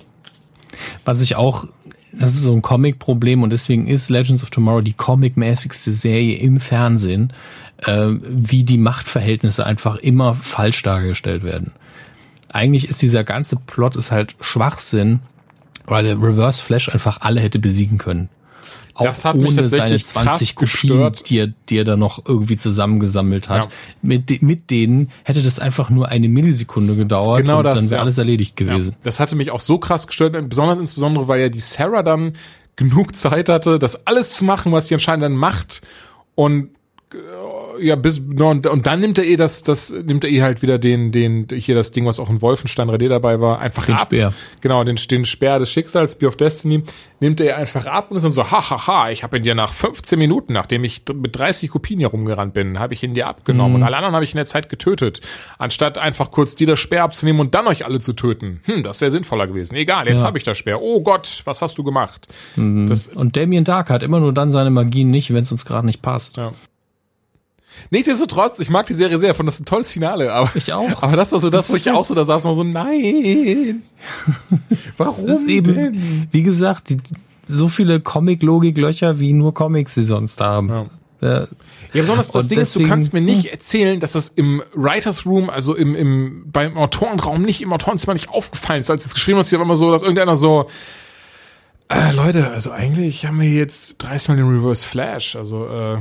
Was 1.05 1.21
ich 1.23 1.37
auch 1.37 1.67
das 2.13 2.35
ist 2.35 2.43
so 2.43 2.53
ein 2.53 2.63
Comic-Problem 2.63 3.43
und 3.43 3.51
deswegen 3.51 3.87
ist 3.87 4.09
Legends 4.09 4.43
of 4.43 4.51
Tomorrow 4.51 4.81
die 4.81 4.95
comic-mäßigste 4.95 5.93
Serie 5.93 6.39
im 6.39 6.59
Fernsehen, 6.59 7.33
äh, 7.85 8.09
wie 8.21 8.65
die 8.65 8.79
Machtverhältnisse 8.79 9.65
einfach 9.65 9.97
immer 9.97 10.35
falsch 10.35 10.83
dargestellt 10.83 11.43
werden. 11.43 11.73
Eigentlich 12.53 12.89
ist 12.89 13.03
dieser 13.03 13.25
ganze 13.25 13.57
Plot 13.57 13.97
ist 13.97 14.11
halt 14.11 14.35
Schwachsinn, 14.41 15.21
weil 15.85 16.05
der 16.05 16.21
Reverse 16.21 16.63
Flash 16.63 16.89
einfach 16.89 17.21
alle 17.21 17.41
hätte 17.41 17.59
besiegen 17.59 17.99
können. 17.99 18.29
Auch 18.95 19.05
Das 19.05 19.25
hat 19.25 19.37
mich 19.37 19.53
ohne 19.53 19.69
seine 19.69 19.83
tatsächlich 19.83 20.07
20 20.07 20.25
krass 20.25 20.55
Kopien, 20.55 20.89
gestört. 20.91 21.31
die 21.31 21.39
er, 21.39 21.47
die 21.69 21.79
er 21.79 21.85
dann 21.85 22.01
noch 22.01 22.27
irgendwie 22.27 22.57
zusammengesammelt 22.57 23.49
hat. 23.49 23.65
Ja. 23.65 23.71
Mit, 24.03 24.43
mit 24.43 24.71
denen 24.71 25.13
hätte 25.23 25.41
das 25.41 25.61
einfach 25.61 25.89
nur 25.89 26.09
eine 26.09 26.29
Millisekunde 26.29 26.97
gedauert 26.97 27.43
Genau 27.43 27.59
und 27.59 27.65
das, 27.65 27.77
dann 27.77 27.85
wäre 27.91 27.99
ja. 27.99 28.03
alles 28.03 28.19
erledigt 28.19 28.57
gewesen. 28.57 28.91
Ja, 28.91 28.97
das 29.05 29.21
hatte 29.21 29.37
mich 29.37 29.53
auch 29.53 29.61
so 29.61 29.79
krass 29.79 30.09
gestört, 30.09 30.37
besonders 30.49 30.81
insbesondere, 30.81 31.29
weil 31.29 31.41
ja 31.41 31.49
die 31.49 31.61
Sarah 31.61 32.03
dann 32.03 32.33
genug 32.75 33.15
Zeit 33.15 33.49
hatte, 33.49 33.79
das 33.79 34.07
alles 34.07 34.33
zu 34.33 34.45
machen, 34.45 34.73
was 34.73 34.89
sie 34.89 34.95
anscheinend 34.95 35.23
dann 35.23 35.37
macht 35.37 35.83
und 36.35 36.71
äh, 37.13 37.17
ja, 37.81 37.97
bis 37.97 38.21
no, 38.21 38.51
und, 38.51 38.67
und 38.67 38.87
dann 38.87 39.01
nimmt 39.01 39.19
er 39.19 39.25
ihr 39.25 39.37
das, 39.37 39.63
das 39.63 39.91
nimmt 39.91 40.25
er 40.25 40.31
ihr 40.31 40.43
halt 40.43 40.63
wieder 40.63 40.79
den, 40.79 41.13
den 41.13 41.47
hier 41.55 41.75
das 41.75 41.91
Ding, 41.91 42.07
was 42.07 42.19
auch 42.21 42.31
in 42.31 42.41
Wolfenstein 42.43 42.89
3D 42.91 43.09
dabei 43.09 43.41
war, 43.41 43.59
einfach 43.61 43.87
Den 43.87 43.95
ab. 43.97 44.01
Speer. 44.03 44.33
Genau, 44.61 44.85
den, 44.85 44.97
den 44.97 45.25
Speer 45.25 45.59
des 45.59 45.71
Schicksals, 45.71 46.13
Spear 46.13 46.29
of 46.31 46.37
Destiny, 46.37 46.83
nimmt 47.21 47.41
er 47.41 47.57
einfach 47.57 47.87
ab 47.87 48.11
und 48.11 48.17
ist 48.19 48.23
dann 48.23 48.33
so, 48.33 48.51
ha, 48.51 48.71
ha, 48.71 48.87
ha, 48.87 49.11
ich 49.11 49.23
habe 49.23 49.37
ihn 49.39 49.43
dir 49.43 49.55
nach 49.55 49.73
15 49.73 50.19
Minuten, 50.19 50.53
nachdem 50.53 50.85
ich 50.85 51.03
mit 51.15 51.37
30 51.37 51.71
Kopien 51.71 51.99
hier 51.99 52.09
rumgerannt 52.09 52.55
bin, 52.55 52.79
habe 52.79 52.95
ich 52.95 53.03
ihn 53.03 53.15
dir 53.15 53.27
abgenommen 53.27 53.77
und 53.77 53.83
alle 53.83 53.97
anderen 53.97 54.15
habe 54.15 54.25
ich 54.25 54.33
in 54.33 54.37
der 54.37 54.47
Zeit 54.47 54.69
getötet, 54.69 55.21
anstatt 55.59 55.99
einfach 55.99 56.31
kurz 56.31 56.55
dir 56.57 56.67
das 56.67 56.79
Speer 56.79 57.03
abzunehmen 57.05 57.41
und 57.41 57.55
dann 57.55 57.67
euch 57.67 57.85
alle 57.85 57.99
zu 58.01 58.13
töten. 58.13 58.61
Hm, 58.65 58.83
das 58.85 59.01
wäre 59.01 59.11
sinnvoller 59.11 59.47
gewesen. 59.47 59.75
Egal, 59.75 60.09
jetzt 60.09 60.21
Ja. 60.21 60.27
habe 60.27 60.39
ich 60.39 60.45
das 60.45 60.57
Speer. 60.59 60.81
Oh 60.81 61.01
Gott, 61.03 61.43
was 61.45 61.61
hast 61.63 61.77
du 61.79 61.83
gemacht? 61.85 62.29
Das, 62.57 63.09
Und 63.09 63.37
Damien 63.37 63.65
Dark 63.65 63.91
hat 63.91 64.03
immer 64.03 64.21
nur 64.21 64.33
dann 64.33 64.51
seine 64.51 64.71
Magien 64.71 65.11
nicht, 65.11 65.33
wenn 65.35 65.43
es 65.43 65.51
uns 65.53 65.65
gerade 65.65 65.87
nicht 65.87 66.03
passt. 66.03 66.37
ja. 66.37 66.53
Nichtsdestotrotz, 67.91 68.59
ich 68.61 68.71
mag 68.71 68.87
die 68.87 68.95
Serie 68.95 69.19
sehr, 69.19 69.35
fand 69.35 69.49
das 69.49 69.61
ein 69.61 69.65
tolles 69.65 69.93
Finale, 69.93 70.33
aber 70.33 70.51
Ich 70.55 70.73
auch. 70.73 71.03
Aber 71.03 71.17
das 71.17 71.33
war 71.33 71.41
so 71.41 71.51
das, 71.51 71.63
Das 71.63 71.71
wo 71.71 71.75
ist 71.75 71.87
ich 71.87 71.93
so- 71.93 71.99
auch 71.99 72.05
so 72.05 72.15
da 72.15 72.25
saß 72.25 72.45
man 72.45 72.55
so, 72.55 72.65
nein. 72.65 73.83
Warum 74.97 75.29
ist 75.29 75.47
eben, 75.49 75.75
denn? 75.75 76.29
wie 76.31 76.43
gesagt, 76.43 76.91
die, 76.91 76.99
so 77.47 77.69
viele 77.69 78.01
Comic-Logik-Löcher, 78.01 79.21
wie 79.21 79.33
nur 79.33 79.55
Comics 79.55 79.95
sie 79.95 80.03
sonst 80.03 80.41
haben. 80.41 80.69
Ja. 80.69 80.87
Ja. 81.21 81.41
Ja, 81.95 82.03
besonders 82.03 82.31
das 82.31 82.45
Und 82.45 82.51
Ding 82.53 82.59
ist, 82.61 82.75
du 82.75 82.79
deswegen- 82.79 82.91
kannst 82.91 83.13
mir 83.13 83.21
nicht 83.21 83.47
erzählen, 83.47 83.99
dass 83.99 84.13
das 84.13 84.29
im 84.29 84.63
Writers 84.75 85.27
Room, 85.27 85.51
also 85.51 85.75
im, 85.75 85.97
im 85.97 86.45
beim 86.53 86.77
Autorenraum 86.77 87.43
nicht 87.43 87.61
im 87.61 87.73
Autorenzimmer 87.73 88.15
nicht 88.15 88.29
aufgefallen 88.29 88.81
ist, 88.83 88.91
als 88.91 89.05
es 89.05 89.15
geschrieben 89.15 89.39
hast, 89.39 89.49
hier 89.49 89.59
war 89.59 89.67
immer 89.67 89.75
so, 89.75 89.91
dass 89.91 90.03
irgendeiner 90.03 90.37
so 90.37 90.69
äh, 91.89 92.13
Leute, 92.15 92.49
also 92.51 92.71
eigentlich 92.71 93.27
haben 93.27 93.41
wir 93.41 93.49
jetzt 93.49 93.97
30 93.99 94.29
Mal 94.29 94.37
den 94.37 94.49
Reverse 94.49 94.87
Flash, 94.87 95.35
also 95.35 95.67
äh, 95.67 95.99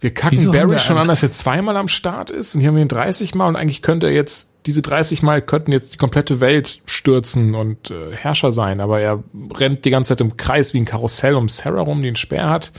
wir 0.00 0.12
kacken 0.12 0.36
Wieso 0.38 0.52
Barry 0.52 0.78
schon 0.78 0.98
an, 0.98 1.08
dass 1.08 1.22
er 1.22 1.30
zweimal 1.30 1.76
am 1.76 1.88
Start 1.88 2.30
ist 2.30 2.54
und 2.54 2.60
hier 2.60 2.68
haben 2.68 2.76
wir 2.76 2.82
ihn 2.82 2.88
30 2.88 3.34
Mal 3.34 3.48
und 3.48 3.56
eigentlich 3.56 3.80
könnte 3.80 4.06
er 4.08 4.12
jetzt 4.12 4.52
diese 4.66 4.82
30 4.82 5.22
Mal 5.22 5.40
könnten 5.42 5.72
jetzt 5.72 5.94
die 5.94 5.98
komplette 5.98 6.40
Welt 6.40 6.80
stürzen 6.86 7.54
und 7.54 7.90
äh, 7.90 8.14
Herrscher 8.14 8.52
sein, 8.52 8.80
aber 8.80 9.00
er 9.00 9.22
rennt 9.54 9.84
die 9.84 9.90
ganze 9.90 10.08
Zeit 10.08 10.20
im 10.20 10.36
Kreis 10.36 10.74
wie 10.74 10.78
ein 10.80 10.84
Karussell 10.84 11.34
um 11.34 11.48
Sarah 11.48 11.82
rum, 11.82 12.00
die 12.02 12.08
einen 12.08 12.16
Speer 12.16 12.48
hat. 12.48 12.72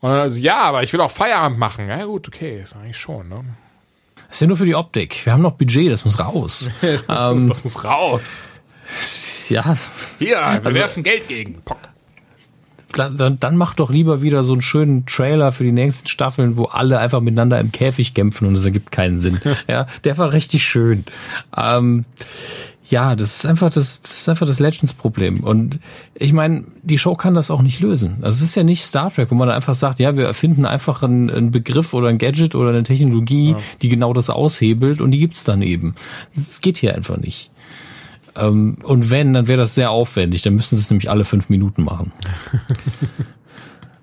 Und 0.00 0.10
dann 0.10 0.20
also, 0.20 0.40
ja, 0.40 0.62
aber 0.62 0.82
ich 0.82 0.92
will 0.92 1.00
auch 1.00 1.10
Feierabend 1.10 1.58
machen. 1.58 1.88
Ja 1.88 2.04
gut, 2.04 2.26
okay, 2.28 2.60
ist 2.62 2.74
eigentlich 2.74 2.98
schon, 2.98 3.28
ne? 3.28 3.44
Das 4.26 4.36
ist 4.36 4.40
ja 4.40 4.46
nur 4.48 4.56
für 4.56 4.64
die 4.64 4.74
Optik. 4.74 5.24
Wir 5.26 5.32
haben 5.32 5.42
noch 5.42 5.52
Budget, 5.52 5.92
das 5.92 6.04
muss 6.04 6.18
raus. 6.18 6.70
ähm, 7.08 7.48
das 7.48 7.62
muss 7.62 7.84
raus. 7.84 8.60
ja, 9.48 9.76
Hier, 10.18 10.30
wir 10.30 10.42
Also- 10.66 10.74
werfen 10.74 11.02
Geld 11.02 11.28
gegen. 11.28 11.62
Pock. 11.62 11.78
Dann, 12.92 13.38
dann 13.38 13.56
mach 13.56 13.74
doch 13.74 13.90
lieber 13.90 14.22
wieder 14.22 14.42
so 14.42 14.52
einen 14.52 14.62
schönen 14.62 15.06
Trailer 15.06 15.52
für 15.52 15.64
die 15.64 15.72
nächsten 15.72 16.08
Staffeln, 16.08 16.56
wo 16.56 16.64
alle 16.64 16.98
einfach 16.98 17.20
miteinander 17.20 17.60
im 17.60 17.72
Käfig 17.72 18.14
kämpfen 18.14 18.48
und 18.48 18.54
es 18.54 18.64
ergibt 18.64 18.90
keinen 18.90 19.18
Sinn. 19.18 19.40
ja, 19.68 19.86
der 20.04 20.18
war 20.18 20.32
richtig 20.32 20.64
schön. 20.64 21.04
Ähm, 21.56 22.04
ja, 22.92 23.16
das 23.16 23.36
ist 23.36 23.46
einfach 23.46 23.70
das, 23.70 24.02
das 24.02 24.18
ist 24.18 24.28
einfach 24.28 24.46
das 24.46 24.60
Legends-Problem. 24.60 25.40
Und 25.44 25.78
ich 26.14 26.34
meine, 26.34 26.64
die 26.82 26.98
Show 26.98 27.14
kann 27.14 27.34
das 27.34 27.50
auch 27.50 27.62
nicht 27.62 27.80
lösen. 27.80 28.18
Also 28.20 28.36
es 28.36 28.50
ist 28.50 28.54
ja 28.54 28.64
nicht 28.64 28.84
Star 28.84 29.10
Trek, 29.10 29.30
wo 29.30 29.34
man 29.34 29.48
einfach 29.48 29.74
sagt, 29.74 29.98
ja, 29.98 30.14
wir 30.16 30.26
erfinden 30.26 30.66
einfach 30.66 31.02
einen, 31.02 31.30
einen 31.30 31.50
Begriff 31.50 31.94
oder 31.94 32.08
ein 32.08 32.18
Gadget 32.18 32.54
oder 32.54 32.68
eine 32.68 32.82
Technologie, 32.82 33.56
die 33.80 33.88
genau 33.88 34.12
das 34.12 34.28
aushebelt 34.28 35.00
und 35.00 35.12
die 35.12 35.20
gibt's 35.20 35.42
dann 35.42 35.62
eben. 35.62 35.94
Das 36.34 36.60
geht 36.60 36.76
hier 36.76 36.94
einfach 36.94 37.16
nicht. 37.16 37.50
Ähm, 38.36 38.78
und 38.82 39.10
wenn, 39.10 39.32
dann 39.34 39.48
wäre 39.48 39.60
das 39.60 39.74
sehr 39.74 39.90
aufwendig. 39.90 40.42
Dann 40.42 40.54
müssten 40.54 40.76
sie 40.76 40.82
es 40.82 40.90
nämlich 40.90 41.10
alle 41.10 41.24
fünf 41.24 41.48
Minuten 41.48 41.84
machen. 41.84 42.12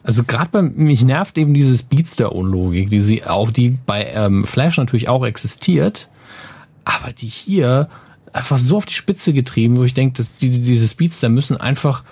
Also 0.10 0.24
gerade 0.24 0.50
bei 0.50 0.64
mich 0.64 1.04
nervt 1.04 1.38
eben 1.38 1.54
diese 1.54 1.78
Speedster-Unlogik, 1.78 2.90
die 2.90 3.02
sie 3.02 3.26
auch, 3.26 3.52
die 3.52 3.78
bei 3.86 4.06
ähm, 4.06 4.44
Flash 4.44 4.78
natürlich 4.78 5.08
auch 5.08 5.24
existiert, 5.24 6.10
aber 6.84 7.14
die 7.14 7.28
hier 7.28 7.90
einfach 8.34 8.58
so 8.58 8.78
auf 8.78 8.88
die 8.88 8.96
Spitze 8.96 9.34
getrieben, 9.34 9.78
wo 9.78 9.84
ich 9.84 9.94
denke, 9.94 10.18
dass 10.18 10.38
die, 10.38 10.50
diese 10.50 10.88
Speedster 10.88 11.30
müssen 11.30 11.58
einfach, 11.58 12.04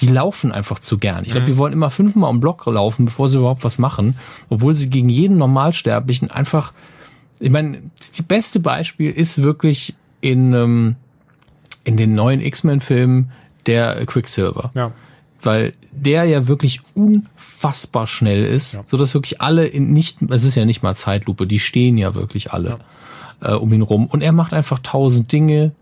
die 0.00 0.08
laufen 0.08 0.52
einfach 0.52 0.80
zu 0.80 0.98
gern. 0.98 1.24
Ich 1.24 1.30
glaube, 1.30 1.46
die 1.46 1.56
wollen 1.56 1.72
immer 1.72 1.88
fünfmal 1.88 2.28
um 2.28 2.40
Block 2.40 2.66
laufen, 2.66 3.06
bevor 3.06 3.30
sie 3.30 3.38
überhaupt 3.38 3.64
was 3.64 3.78
machen, 3.78 4.16
obwohl 4.50 4.74
sie 4.74 4.90
gegen 4.90 5.08
jeden 5.08 5.38
Normalsterblichen 5.38 6.30
einfach, 6.30 6.74
ich 7.38 7.50
meine, 7.50 7.80
das 7.98 8.22
beste 8.22 8.60
Beispiel 8.60 9.10
ist 9.10 9.42
wirklich 9.42 9.94
in 10.20 10.52
ähm, 10.52 10.96
in 11.86 11.96
den 11.96 12.14
neuen 12.14 12.40
X-Men-Filmen 12.42 13.30
der 13.66 14.04
Quicksilver 14.04 14.70
Ja. 14.74 14.92
weil 15.40 15.72
der 15.92 16.24
ja 16.24 16.46
wirklich 16.46 16.80
unfassbar 16.94 18.06
schnell 18.06 18.44
ist, 18.44 18.78
so 18.86 18.96
dass 18.98 19.14
wirklich 19.14 19.40
alle 19.40 19.66
in 19.66 19.92
nicht, 19.92 20.18
es 20.30 20.44
ist 20.44 20.54
ja 20.56 20.64
nicht 20.66 20.82
mal 20.82 20.94
Zeitlupe, 20.94 21.46
die 21.46 21.58
stehen 21.58 21.96
ja 21.96 22.14
wirklich 22.14 22.52
alle 22.52 22.78
äh, 23.40 23.52
um 23.52 23.72
ihn 23.72 23.82
rum 23.82 24.06
und 24.06 24.20
er 24.20 24.32
macht 24.32 24.52
einfach 24.52 24.78
tausend 24.80 25.32
Dinge 25.32 25.72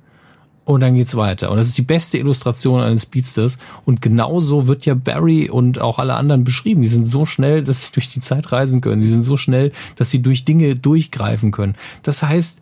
und 0.65 0.81
dann 0.81 0.95
geht's 0.95 1.15
weiter 1.17 1.51
und 1.51 1.57
das 1.59 1.69
ist 1.69 1.77
die 1.77 1.83
beste 1.83 2.17
Illustration 2.19 2.81
eines 2.81 3.03
Speedsters 3.03 3.59
und 3.85 4.01
genauso 4.01 4.67
wird 4.67 4.87
ja 4.87 4.95
Barry 4.95 5.51
und 5.51 5.81
auch 5.81 5.99
alle 5.99 6.15
anderen 6.15 6.45
beschrieben. 6.45 6.81
Die 6.83 6.89
sind 6.89 7.07
so 7.07 7.27
schnell, 7.27 7.63
dass 7.63 7.87
sie 7.87 7.93
durch 7.93 8.09
die 8.09 8.21
Zeit 8.21 8.51
reisen 8.51 8.81
können. 8.81 9.03
Die 9.03 9.07
sind 9.09 9.25
so 9.25 9.37
schnell, 9.37 9.73
dass 9.97 10.09
sie 10.11 10.23
durch 10.23 10.45
Dinge 10.47 10.75
durchgreifen 10.75 11.51
können. 11.51 11.75
Das 12.03 12.23
heißt, 12.23 12.61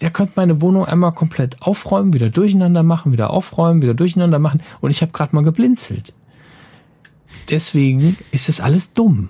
der 0.00 0.10
könnte 0.10 0.34
meine 0.36 0.60
Wohnung 0.60 0.84
einmal 0.84 1.12
komplett 1.12 1.60
aufräumen, 1.62 2.12
wieder 2.12 2.28
durcheinander 2.28 2.82
machen, 2.82 3.12
wieder 3.12 3.30
aufräumen, 3.30 3.82
wieder 3.82 3.94
durcheinander 3.94 4.38
machen. 4.38 4.62
Und 4.80 4.90
ich 4.90 5.02
habe 5.02 5.12
gerade 5.12 5.34
mal 5.34 5.42
geblinzelt. 5.42 6.14
Deswegen 7.50 8.16
ist 8.30 8.48
das 8.48 8.60
alles 8.60 8.92
dumm. 8.92 9.28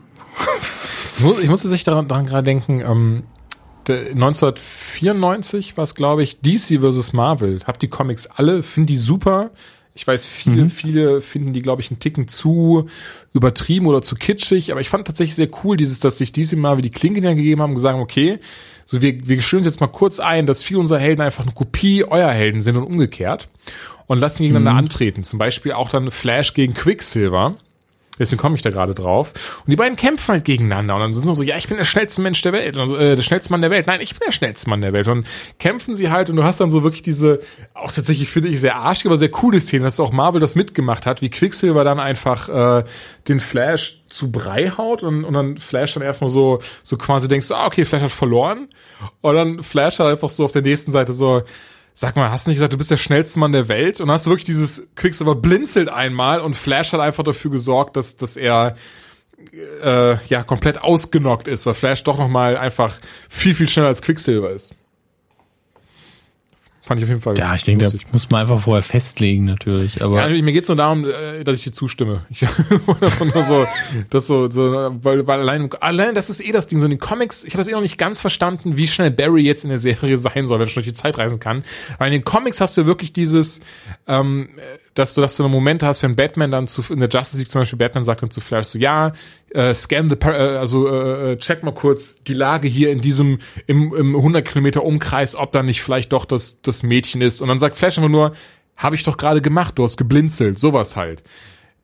Ich 1.17 1.25
muss, 1.25 1.41
ich 1.41 1.49
musste 1.49 1.69
sich 1.69 1.85
daran, 1.85 2.07
daran 2.07 2.27
gerade 2.27 2.45
denken, 2.45 2.81
ähm, 2.81 3.23
der, 3.87 4.11
1994 4.11 5.77
war 5.77 5.85
es, 5.85 5.95
glaube 5.95 6.23
ich, 6.23 6.41
DC 6.41 6.81
versus 6.81 7.13
Marvel. 7.13 7.61
Hab 7.65 7.79
die 7.79 7.89
Comics 7.89 8.27
alle, 8.27 8.63
finde 8.63 8.93
die 8.93 8.97
super. 8.97 9.51
Ich 9.95 10.07
weiß, 10.07 10.27
viele, 10.27 10.69
viele 10.69 11.21
finden 11.21 11.53
die, 11.53 11.61
glaube 11.61 11.83
ich, 11.83 11.91
einen 11.91 11.99
Ticken 11.99 12.29
zu 12.29 12.87
übertrieben 13.33 13.87
oder 13.87 14.01
zu 14.01 14.15
kitschig, 14.15 14.71
aber 14.71 14.81
ich 14.81 14.91
fand 14.91 15.09
tatsächlich 15.09 15.35
sehr 15.35 15.49
cool, 15.65 15.77
dieses, 15.77 15.99
dass 15.99 16.19
sich 16.19 16.31
DC 16.31 16.57
Marvel 16.57 16.83
die 16.83 16.91
Klinken 16.91 17.25
ja 17.25 17.35
gegeben 17.35 17.63
haben 17.63 17.71
und 17.71 17.77
gesagt 17.77 17.95
haben, 17.95 18.03
okay, 18.03 18.39
so 18.91 19.03
wir, 19.03 19.29
wir 19.29 19.43
stellen 19.43 19.59
uns 19.59 19.67
jetzt 19.67 19.83
mal 19.83 19.89
kurz 19.89 20.19
ein, 20.19 20.47
dass 20.47 20.63
viele 20.63 20.81
unserer 20.81 20.99
Helden 20.99 21.21
einfach 21.21 21.45
eine 21.45 21.53
Kopie 21.53 22.05
eurer 22.05 22.31
Helden 22.31 22.63
sind 22.63 22.79
und 22.79 22.85
umgekehrt 22.85 23.51
und 24.07 24.19
lassen 24.19 24.45
gegeneinander 24.45 24.79
antreten. 24.79 25.25
Zum 25.25 25.39
Beispiel 25.39 25.73
auch 25.73 25.91
dann 25.91 26.11
Flash 26.11 26.55
gegen 26.55 26.73
Quicksilver. 26.73 27.57
Deswegen 28.19 28.41
komme 28.41 28.57
ich 28.57 28.63
da 28.63 28.71
gerade 28.71 28.95
drauf. 28.95 29.33
Und 29.65 29.71
die 29.71 29.77
beiden 29.77 29.97
kämpfen 29.97 30.33
halt 30.33 30.45
gegeneinander. 30.45 30.95
Und 30.95 31.01
dann 31.01 31.13
sind 31.13 31.27
sie 31.27 31.35
so, 31.35 31.43
ja, 31.43 31.57
ich 31.57 31.69
bin 31.69 31.77
der 31.77 31.85
schnellste 31.85 32.21
Mensch 32.21 32.43
der 32.43 32.53
Welt. 32.53 32.77
Und, 32.77 32.89
so, 32.89 32.97
äh, 32.97 33.17
der 33.17 33.23
schnellste 33.23 33.53
Mann 33.53 33.63
der 33.63 33.71
Welt. 33.71 33.87
Nein, 33.87 34.01
ich 34.01 34.11
bin 34.11 34.21
der 34.27 34.33
schnellste 34.33 34.69
Mann 34.69 34.81
der 34.81 34.93
Welt. 34.93 35.09
Und 35.09 35.27
kämpfen 35.59 35.95
sie 35.95 36.11
halt. 36.11 36.31
Und 36.31 36.37
du 36.37 36.45
hast 36.45 36.61
dann 36.61 36.71
so 36.71 36.83
wirklich 36.83 37.03
diese, 37.03 37.41
auch 37.75 37.93
tatsächlich 37.93 38.29
finde 38.29 38.49
ich 38.49 38.61
sehr 38.61 38.77
arschige, 38.77 39.09
aber 39.09 39.17
sehr 39.17 39.31
coole 39.31 39.61
Szene, 39.61 39.85
dass 39.85 40.01
auch 40.01 40.13
Marvel 40.13 40.41
das 40.41 40.55
mitgemacht 40.55 41.07
hat, 41.07 41.23
wie 41.23 41.31
Quicksilver 41.31 41.85
dann 41.85 42.01
einfach 42.01 42.49
äh, 42.49 42.85
den 43.29 43.41
Flash 43.41 44.03
zu 44.07 44.33
Brei 44.33 44.73
haut 44.77 45.03
und, 45.03 45.25
und 45.25 45.35
dann 45.35 45.59
Flash 45.59 45.95
dann 45.95 46.03
erstmal 46.03 46.31
so, 46.31 46.61
so 46.83 46.97
quasi 46.97 47.29
denkst, 47.29 47.51
ah, 47.51 47.67
okay, 47.67 47.85
Flash 47.85 48.03
hat 48.03 48.11
verloren. 48.11 48.69
Und 49.21 49.35
dann 49.35 49.63
Flash 49.63 49.99
hat 49.99 50.07
einfach 50.07 50.29
so 50.29 50.45
auf 50.45 50.53
der 50.53 50.63
nächsten 50.63 50.91
Seite 50.91 51.13
so, 51.13 51.43
Sag 52.01 52.15
mal, 52.15 52.31
hast 52.31 52.47
du 52.47 52.51
nicht 52.51 52.59
gesagt, 52.59 52.73
du 52.73 52.79
bist 52.79 52.93
der 52.93 52.97
schnellste 52.97 53.41
Mann 53.41 53.51
der 53.51 53.67
Welt? 53.67 54.01
Und 54.01 54.09
hast 54.09 54.25
du 54.25 54.31
wirklich 54.31 54.45
dieses 54.45 54.87
Quicksilver 54.95 55.35
blinzelt 55.35 55.89
einmal 55.89 56.41
und 56.41 56.55
Flash 56.55 56.93
hat 56.93 57.01
einfach 57.01 57.25
dafür 57.25 57.51
gesorgt, 57.51 57.97
dass, 57.97 58.15
dass 58.15 58.37
er 58.37 58.77
äh, 59.83 60.17
ja 60.27 60.45
komplett 60.45 60.81
ausgenockt 60.81 61.49
ist, 61.49 61.67
weil 61.67 61.75
Flash 61.75 62.05
doch 62.05 62.17
noch 62.17 62.29
mal 62.29 62.57
einfach 62.57 63.01
viel, 63.29 63.53
viel 63.53 63.69
schneller 63.69 63.89
als 63.89 64.01
Quicksilver 64.01 64.49
ist. 64.51 64.77
Fand 66.89 67.01
ich 67.01 67.05
auf 67.05 67.11
jeden 67.11 67.21
Fall 67.21 67.37
Ja, 67.37 67.55
ich 67.55 67.65
denke, 67.65 67.85
da 67.85 67.91
lustig. 67.91 68.07
muss 68.15 68.31
man 68.31 68.41
einfach 68.41 68.59
vorher 68.61 68.83
festlegen 68.83 69.45
natürlich. 69.45 70.01
Aber 70.03 70.27
Ja, 70.27 70.43
mir 70.43 70.55
geht's 70.55 70.69
nur 70.69 70.77
darum, 70.79 71.05
äh, 71.05 71.45
dass 71.45 71.59
ich 71.59 71.65
dir 71.65 71.73
zustimme. 71.73 72.25
Ich 72.31 72.41
nur 73.35 73.43
so, 73.43 73.67
das 74.09 74.27
so, 74.27 74.51
so 74.51 74.73
weil, 75.03 75.27
weil 75.27 75.41
allein, 75.41 75.71
allein, 75.81 76.15
das 76.15 76.31
ist 76.31 76.41
eh 76.41 76.51
das 76.51 76.67
Ding, 76.67 76.79
so 76.79 76.87
in 76.87 76.93
den 76.93 76.99
Comics, 76.99 77.45
ich 77.45 77.53
habe 77.53 77.59
das 77.59 77.69
eh 77.69 77.73
noch 77.73 77.83
nicht 77.83 77.99
ganz 77.99 78.23
verstanden, 78.23 78.79
wie 78.79 78.89
schnell 78.89 79.11
Barry 79.11 79.43
jetzt 79.43 79.65
in 79.65 79.69
der 79.69 79.79
Serie 79.79 80.17
sein 80.17 80.49
soll, 80.49 80.61
wenn 80.61 80.67
er 80.67 80.71
schon 80.71 80.83
durch 80.83 80.95
die 80.95 80.99
Zeit 80.99 81.19
reisen 81.19 81.41
kann. 81.41 81.63
Weil 81.99 82.07
in 82.07 82.21
den 82.21 82.25
Comics 82.25 82.59
hast 82.63 82.75
du 82.79 82.87
wirklich 82.87 83.13
dieses, 83.13 83.61
ähm, 84.07 84.49
dass 84.99 85.15
du, 85.15 85.21
dass 85.21 85.37
du 85.37 85.45
einen 85.45 85.53
Moment 85.53 85.83
hast, 85.83 86.03
wenn 86.03 86.17
Batman 86.17 86.51
dann 86.51 86.67
zu, 86.67 86.83
in 86.91 86.99
der 86.99 87.09
Justice 87.09 87.39
League 87.39 87.51
zum 87.51 87.61
Beispiel, 87.61 87.79
Batman 87.79 88.05
sagt 88.05 88.23
dann 88.23 88.31
zu 88.31 88.41
Flash 88.41 88.67
so, 88.67 88.79
ja, 88.79 89.13
äh, 89.51 89.73
scan 89.73 90.09
the, 90.09 90.17
äh, 90.17 90.57
also 90.57 90.89
äh, 90.89 91.37
check 91.39 91.63
mal 91.63 91.73
kurz 91.73 92.23
die 92.25 92.35
Lage 92.35 92.67
hier 92.67 92.91
in 92.91 93.01
diesem, 93.01 93.39
im, 93.67 93.95
im 93.95 94.17
100 94.17 94.45
Kilometer 94.45 94.85
Umkreis, 94.85 95.37
ob 95.37 95.53
da 95.53 95.63
nicht 95.63 95.83
vielleicht 95.83 96.13
doch 96.13 96.25
das, 96.25 96.61
das 96.63 96.83
Mädchen 96.83 97.21
ist. 97.21 97.41
Und 97.41 97.49
dann 97.49 97.59
sagt 97.59 97.77
Flash 97.77 97.99
einfach 97.99 98.11
nur, 98.11 98.33
habe 98.77 98.97
ich 98.97 99.05
doch 99.05 99.17
gerade 99.17 99.41
gemacht, 99.41 99.79
du 99.79 99.85
hast 99.85 99.97
geblinzelt, 99.97 100.59
sowas 100.59 100.97
halt. 100.97 101.23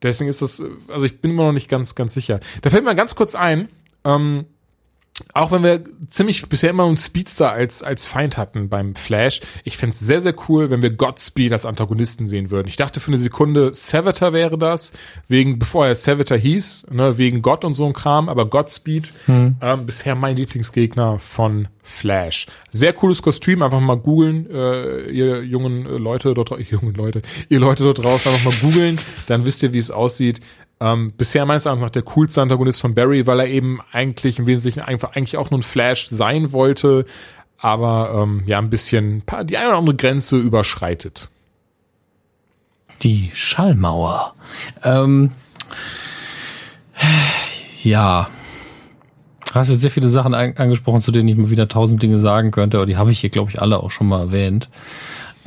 Deswegen 0.02 0.28
ist 0.28 0.42
das, 0.42 0.62
also 0.88 1.06
ich 1.06 1.20
bin 1.20 1.30
immer 1.30 1.46
noch 1.46 1.52
nicht 1.52 1.68
ganz, 1.68 1.94
ganz 1.94 2.14
sicher. 2.14 2.40
Da 2.62 2.70
fällt 2.70 2.84
mir 2.84 2.94
ganz 2.94 3.14
kurz 3.14 3.34
ein, 3.34 3.68
ähm, 4.04 4.46
auch 5.32 5.52
wenn 5.52 5.62
wir 5.62 5.84
ziemlich 6.08 6.48
bisher 6.48 6.70
immer 6.70 6.84
einen 6.84 6.98
Speedster 6.98 7.52
als, 7.52 7.84
als 7.84 8.04
Feind 8.04 8.36
hatten 8.36 8.68
beim 8.68 8.96
Flash, 8.96 9.40
ich 9.62 9.76
fände 9.76 9.94
sehr, 9.94 10.20
sehr 10.20 10.34
cool, 10.48 10.70
wenn 10.70 10.82
wir 10.82 10.90
Godspeed 10.90 11.52
als 11.52 11.66
Antagonisten 11.66 12.26
sehen 12.26 12.50
würden. 12.50 12.66
Ich 12.66 12.76
dachte 12.76 12.98
für 12.98 13.12
eine 13.12 13.20
Sekunde, 13.20 13.72
Sevator 13.72 14.32
wäre 14.32 14.58
das, 14.58 14.92
wegen, 15.28 15.58
bevor 15.60 15.86
er 15.86 15.94
Sevator 15.94 16.36
hieß, 16.36 16.86
ne, 16.90 17.16
wegen 17.16 17.42
Gott 17.42 17.64
und 17.64 17.74
so 17.74 17.86
ein 17.86 17.92
Kram, 17.92 18.28
aber 18.28 18.46
Godspeed, 18.46 19.08
hm. 19.26 19.56
ähm, 19.60 19.86
bisher 19.86 20.16
mein 20.16 20.34
Lieblingsgegner 20.34 21.20
von 21.20 21.68
Flash. 21.84 22.46
Sehr 22.70 22.92
cooles 22.92 23.22
Kostüm, 23.22 23.62
einfach 23.62 23.80
mal 23.80 23.98
googeln, 23.98 24.50
äh, 24.50 25.10
ihr 25.10 25.44
jungen 25.44 25.84
Leute 25.84 26.34
dort, 26.34 26.50
ihr 26.58 26.64
jungen 26.64 26.94
Leute, 26.94 27.22
ihr 27.48 27.60
Leute 27.60 27.84
dort 27.84 27.98
draußen, 28.02 28.32
einfach 28.32 28.50
mal 28.50 28.58
googeln, 28.60 28.98
dann 29.28 29.44
wisst 29.44 29.62
ihr, 29.62 29.72
wie 29.72 29.78
es 29.78 29.92
aussieht. 29.92 30.40
Ähm, 30.80 31.12
bisher 31.16 31.46
meines 31.46 31.66
Erachtens 31.66 31.82
nach 31.82 31.90
der 31.90 32.02
coolste 32.02 32.42
Antagonist 32.42 32.80
von 32.80 32.94
Barry, 32.94 33.26
weil 33.26 33.40
er 33.40 33.46
eben 33.46 33.80
eigentlich 33.92 34.38
im 34.38 34.46
Wesentlichen 34.46 34.80
einfach 34.80 35.12
eigentlich 35.12 35.36
auch 35.36 35.50
nur 35.50 35.60
ein 35.60 35.64
Flash 35.64 36.08
sein 36.08 36.52
wollte, 36.52 37.06
aber 37.58 38.22
ähm, 38.22 38.42
ja 38.46 38.58
ein 38.58 38.70
bisschen 38.70 39.22
die 39.44 39.56
eine 39.56 39.68
oder 39.68 39.78
andere 39.78 39.96
Grenze 39.96 40.36
überschreitet. 40.36 41.28
Die 43.02 43.30
Schallmauer. 43.34 44.34
Ähm, 44.82 45.30
ja. 47.82 48.28
Du 49.46 49.54
hast 49.54 49.68
jetzt 49.68 49.82
sehr 49.82 49.90
viele 49.90 50.08
Sachen 50.08 50.34
an 50.34 50.54
angesprochen, 50.56 51.00
zu 51.00 51.12
denen 51.12 51.28
ich 51.28 51.36
mal 51.36 51.50
wieder 51.50 51.68
tausend 51.68 52.02
Dinge 52.02 52.18
sagen 52.18 52.50
könnte, 52.50 52.78
aber 52.78 52.86
die 52.86 52.96
habe 52.96 53.12
ich 53.12 53.20
hier, 53.20 53.30
glaube 53.30 53.50
ich, 53.50 53.62
alle 53.62 53.80
auch 53.80 53.90
schon 53.90 54.08
mal 54.08 54.20
erwähnt. 54.20 54.68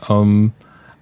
Ähm, 0.07 0.53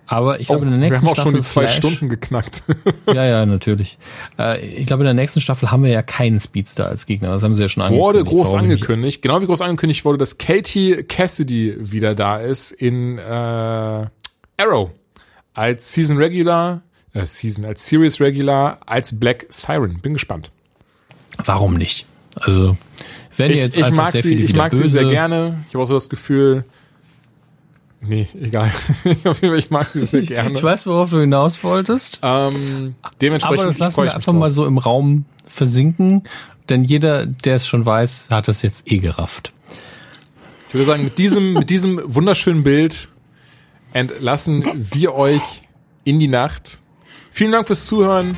aber 0.07 0.39
ich 0.39 0.47
glaube, 0.47 0.61
oh, 0.61 0.65
in 0.65 0.71
der 0.71 0.79
nächsten 0.79 1.07
Staffel. 1.07 1.17
Wir 1.17 1.23
haben 1.23 1.35
auch 1.35 1.39
schon 1.39 1.43
die 1.43 1.49
zwei 1.49 1.61
Flash, 1.61 1.77
Stunden 1.77 2.09
geknackt. 2.09 2.63
ja, 3.07 3.25
ja, 3.25 3.45
natürlich. 3.45 3.97
Äh, 4.37 4.65
ich 4.65 4.87
glaube, 4.87 5.03
in 5.03 5.05
der 5.05 5.13
nächsten 5.13 5.41
Staffel 5.41 5.71
haben 5.71 5.83
wir 5.83 5.91
ja 5.91 6.03
keinen 6.03 6.39
Speedster 6.39 6.87
als 6.87 7.05
Gegner. 7.05 7.29
Das 7.29 7.43
haben 7.43 7.55
sie 7.55 7.63
ja 7.63 7.69
schon 7.69 7.83
angekündigt. 7.83 8.15
Wurde 8.15 8.23
groß 8.23 8.53
angekündigt. 8.53 9.21
Genau 9.21 9.41
wie 9.41 9.45
groß 9.45 9.61
angekündigt 9.61 10.05
wurde, 10.05 10.17
dass 10.17 10.37
Katie 10.37 11.03
Cassidy 11.03 11.75
wieder 11.79 12.13
da 12.13 12.37
ist 12.37 12.71
in 12.71 13.17
äh, 13.17 13.21
Arrow. 13.21 14.91
Als 15.53 15.93
Season 15.93 16.17
Regular, 16.17 16.81
äh, 17.13 17.25
Season, 17.25 17.65
als 17.65 17.87
Series 17.87 18.19
Regular, 18.19 18.79
als 18.85 19.19
Black 19.19 19.47
Siren. 19.49 19.99
Bin 20.01 20.13
gespannt. 20.13 20.51
Warum 21.43 21.73
nicht? 21.73 22.05
Also, 22.35 22.77
wenn 23.37 23.51
ich, 23.51 23.57
ihr 23.57 23.63
jetzt 23.63 23.77
ich 23.77 23.91
mag 23.91 24.11
sie, 24.11 24.33
ich 24.35 24.53
mag 24.53 24.73
sie 24.73 24.87
sehr 24.87 25.05
gerne. 25.05 25.63
Ich 25.67 25.73
habe 25.73 25.83
auch 25.83 25.87
so 25.87 25.93
das 25.93 26.09
Gefühl, 26.09 26.65
Nee, 28.07 28.27
egal. 28.39 28.71
ich 29.57 29.69
mag 29.69 29.87
sie 29.91 30.05
sehr 30.05 30.21
gerne. 30.21 30.51
Ich 30.51 30.63
weiß, 30.63 30.85
worauf 30.87 31.09
du 31.09 31.19
hinaus 31.19 31.63
wolltest. 31.63 32.19
Ähm, 32.21 32.95
dementsprechend 33.21 33.59
Aber 33.59 33.67
das 33.67 33.77
lassen 33.77 34.03
wir 34.03 34.13
einfach 34.13 34.33
mal 34.33 34.51
so 34.51 34.65
im 34.65 34.77
Raum 34.77 35.25
versinken, 35.47 36.23
denn 36.69 36.83
jeder, 36.83 37.25
der 37.25 37.55
es 37.55 37.67
schon 37.67 37.85
weiß, 37.85 38.29
hat 38.31 38.47
es 38.47 38.61
jetzt 38.61 38.91
eh 38.91 38.97
gerafft. 38.97 39.53
Ich 40.69 40.75
würde 40.75 40.85
sagen, 40.85 41.03
mit 41.03 41.17
diesem, 41.17 41.53
mit 41.53 41.69
diesem 41.69 42.01
wunderschönen 42.03 42.63
Bild 42.63 43.09
entlassen 43.93 44.65
wir 44.91 45.15
euch 45.15 45.63
in 46.03 46.19
die 46.19 46.27
Nacht. 46.27 46.79
Vielen 47.31 47.51
Dank 47.51 47.67
fürs 47.67 47.85
Zuhören 47.85 48.37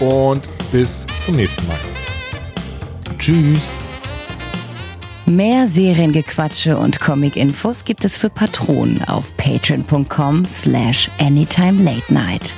und 0.00 0.42
bis 0.72 1.06
zum 1.20 1.36
nächsten 1.36 1.66
Mal. 1.66 1.78
Tschüss. 3.18 3.77
Mehr 5.28 5.68
Seriengequatsche 5.68 6.78
und 6.78 7.00
Comic-Infos 7.00 7.84
gibt 7.84 8.06
es 8.06 8.16
für 8.16 8.30
Patronen 8.30 9.04
auf 9.04 9.26
patreon.com 9.36 10.46
slash 10.46 11.10
anytime 11.18 11.82
late 11.82 12.10
night. 12.10 12.54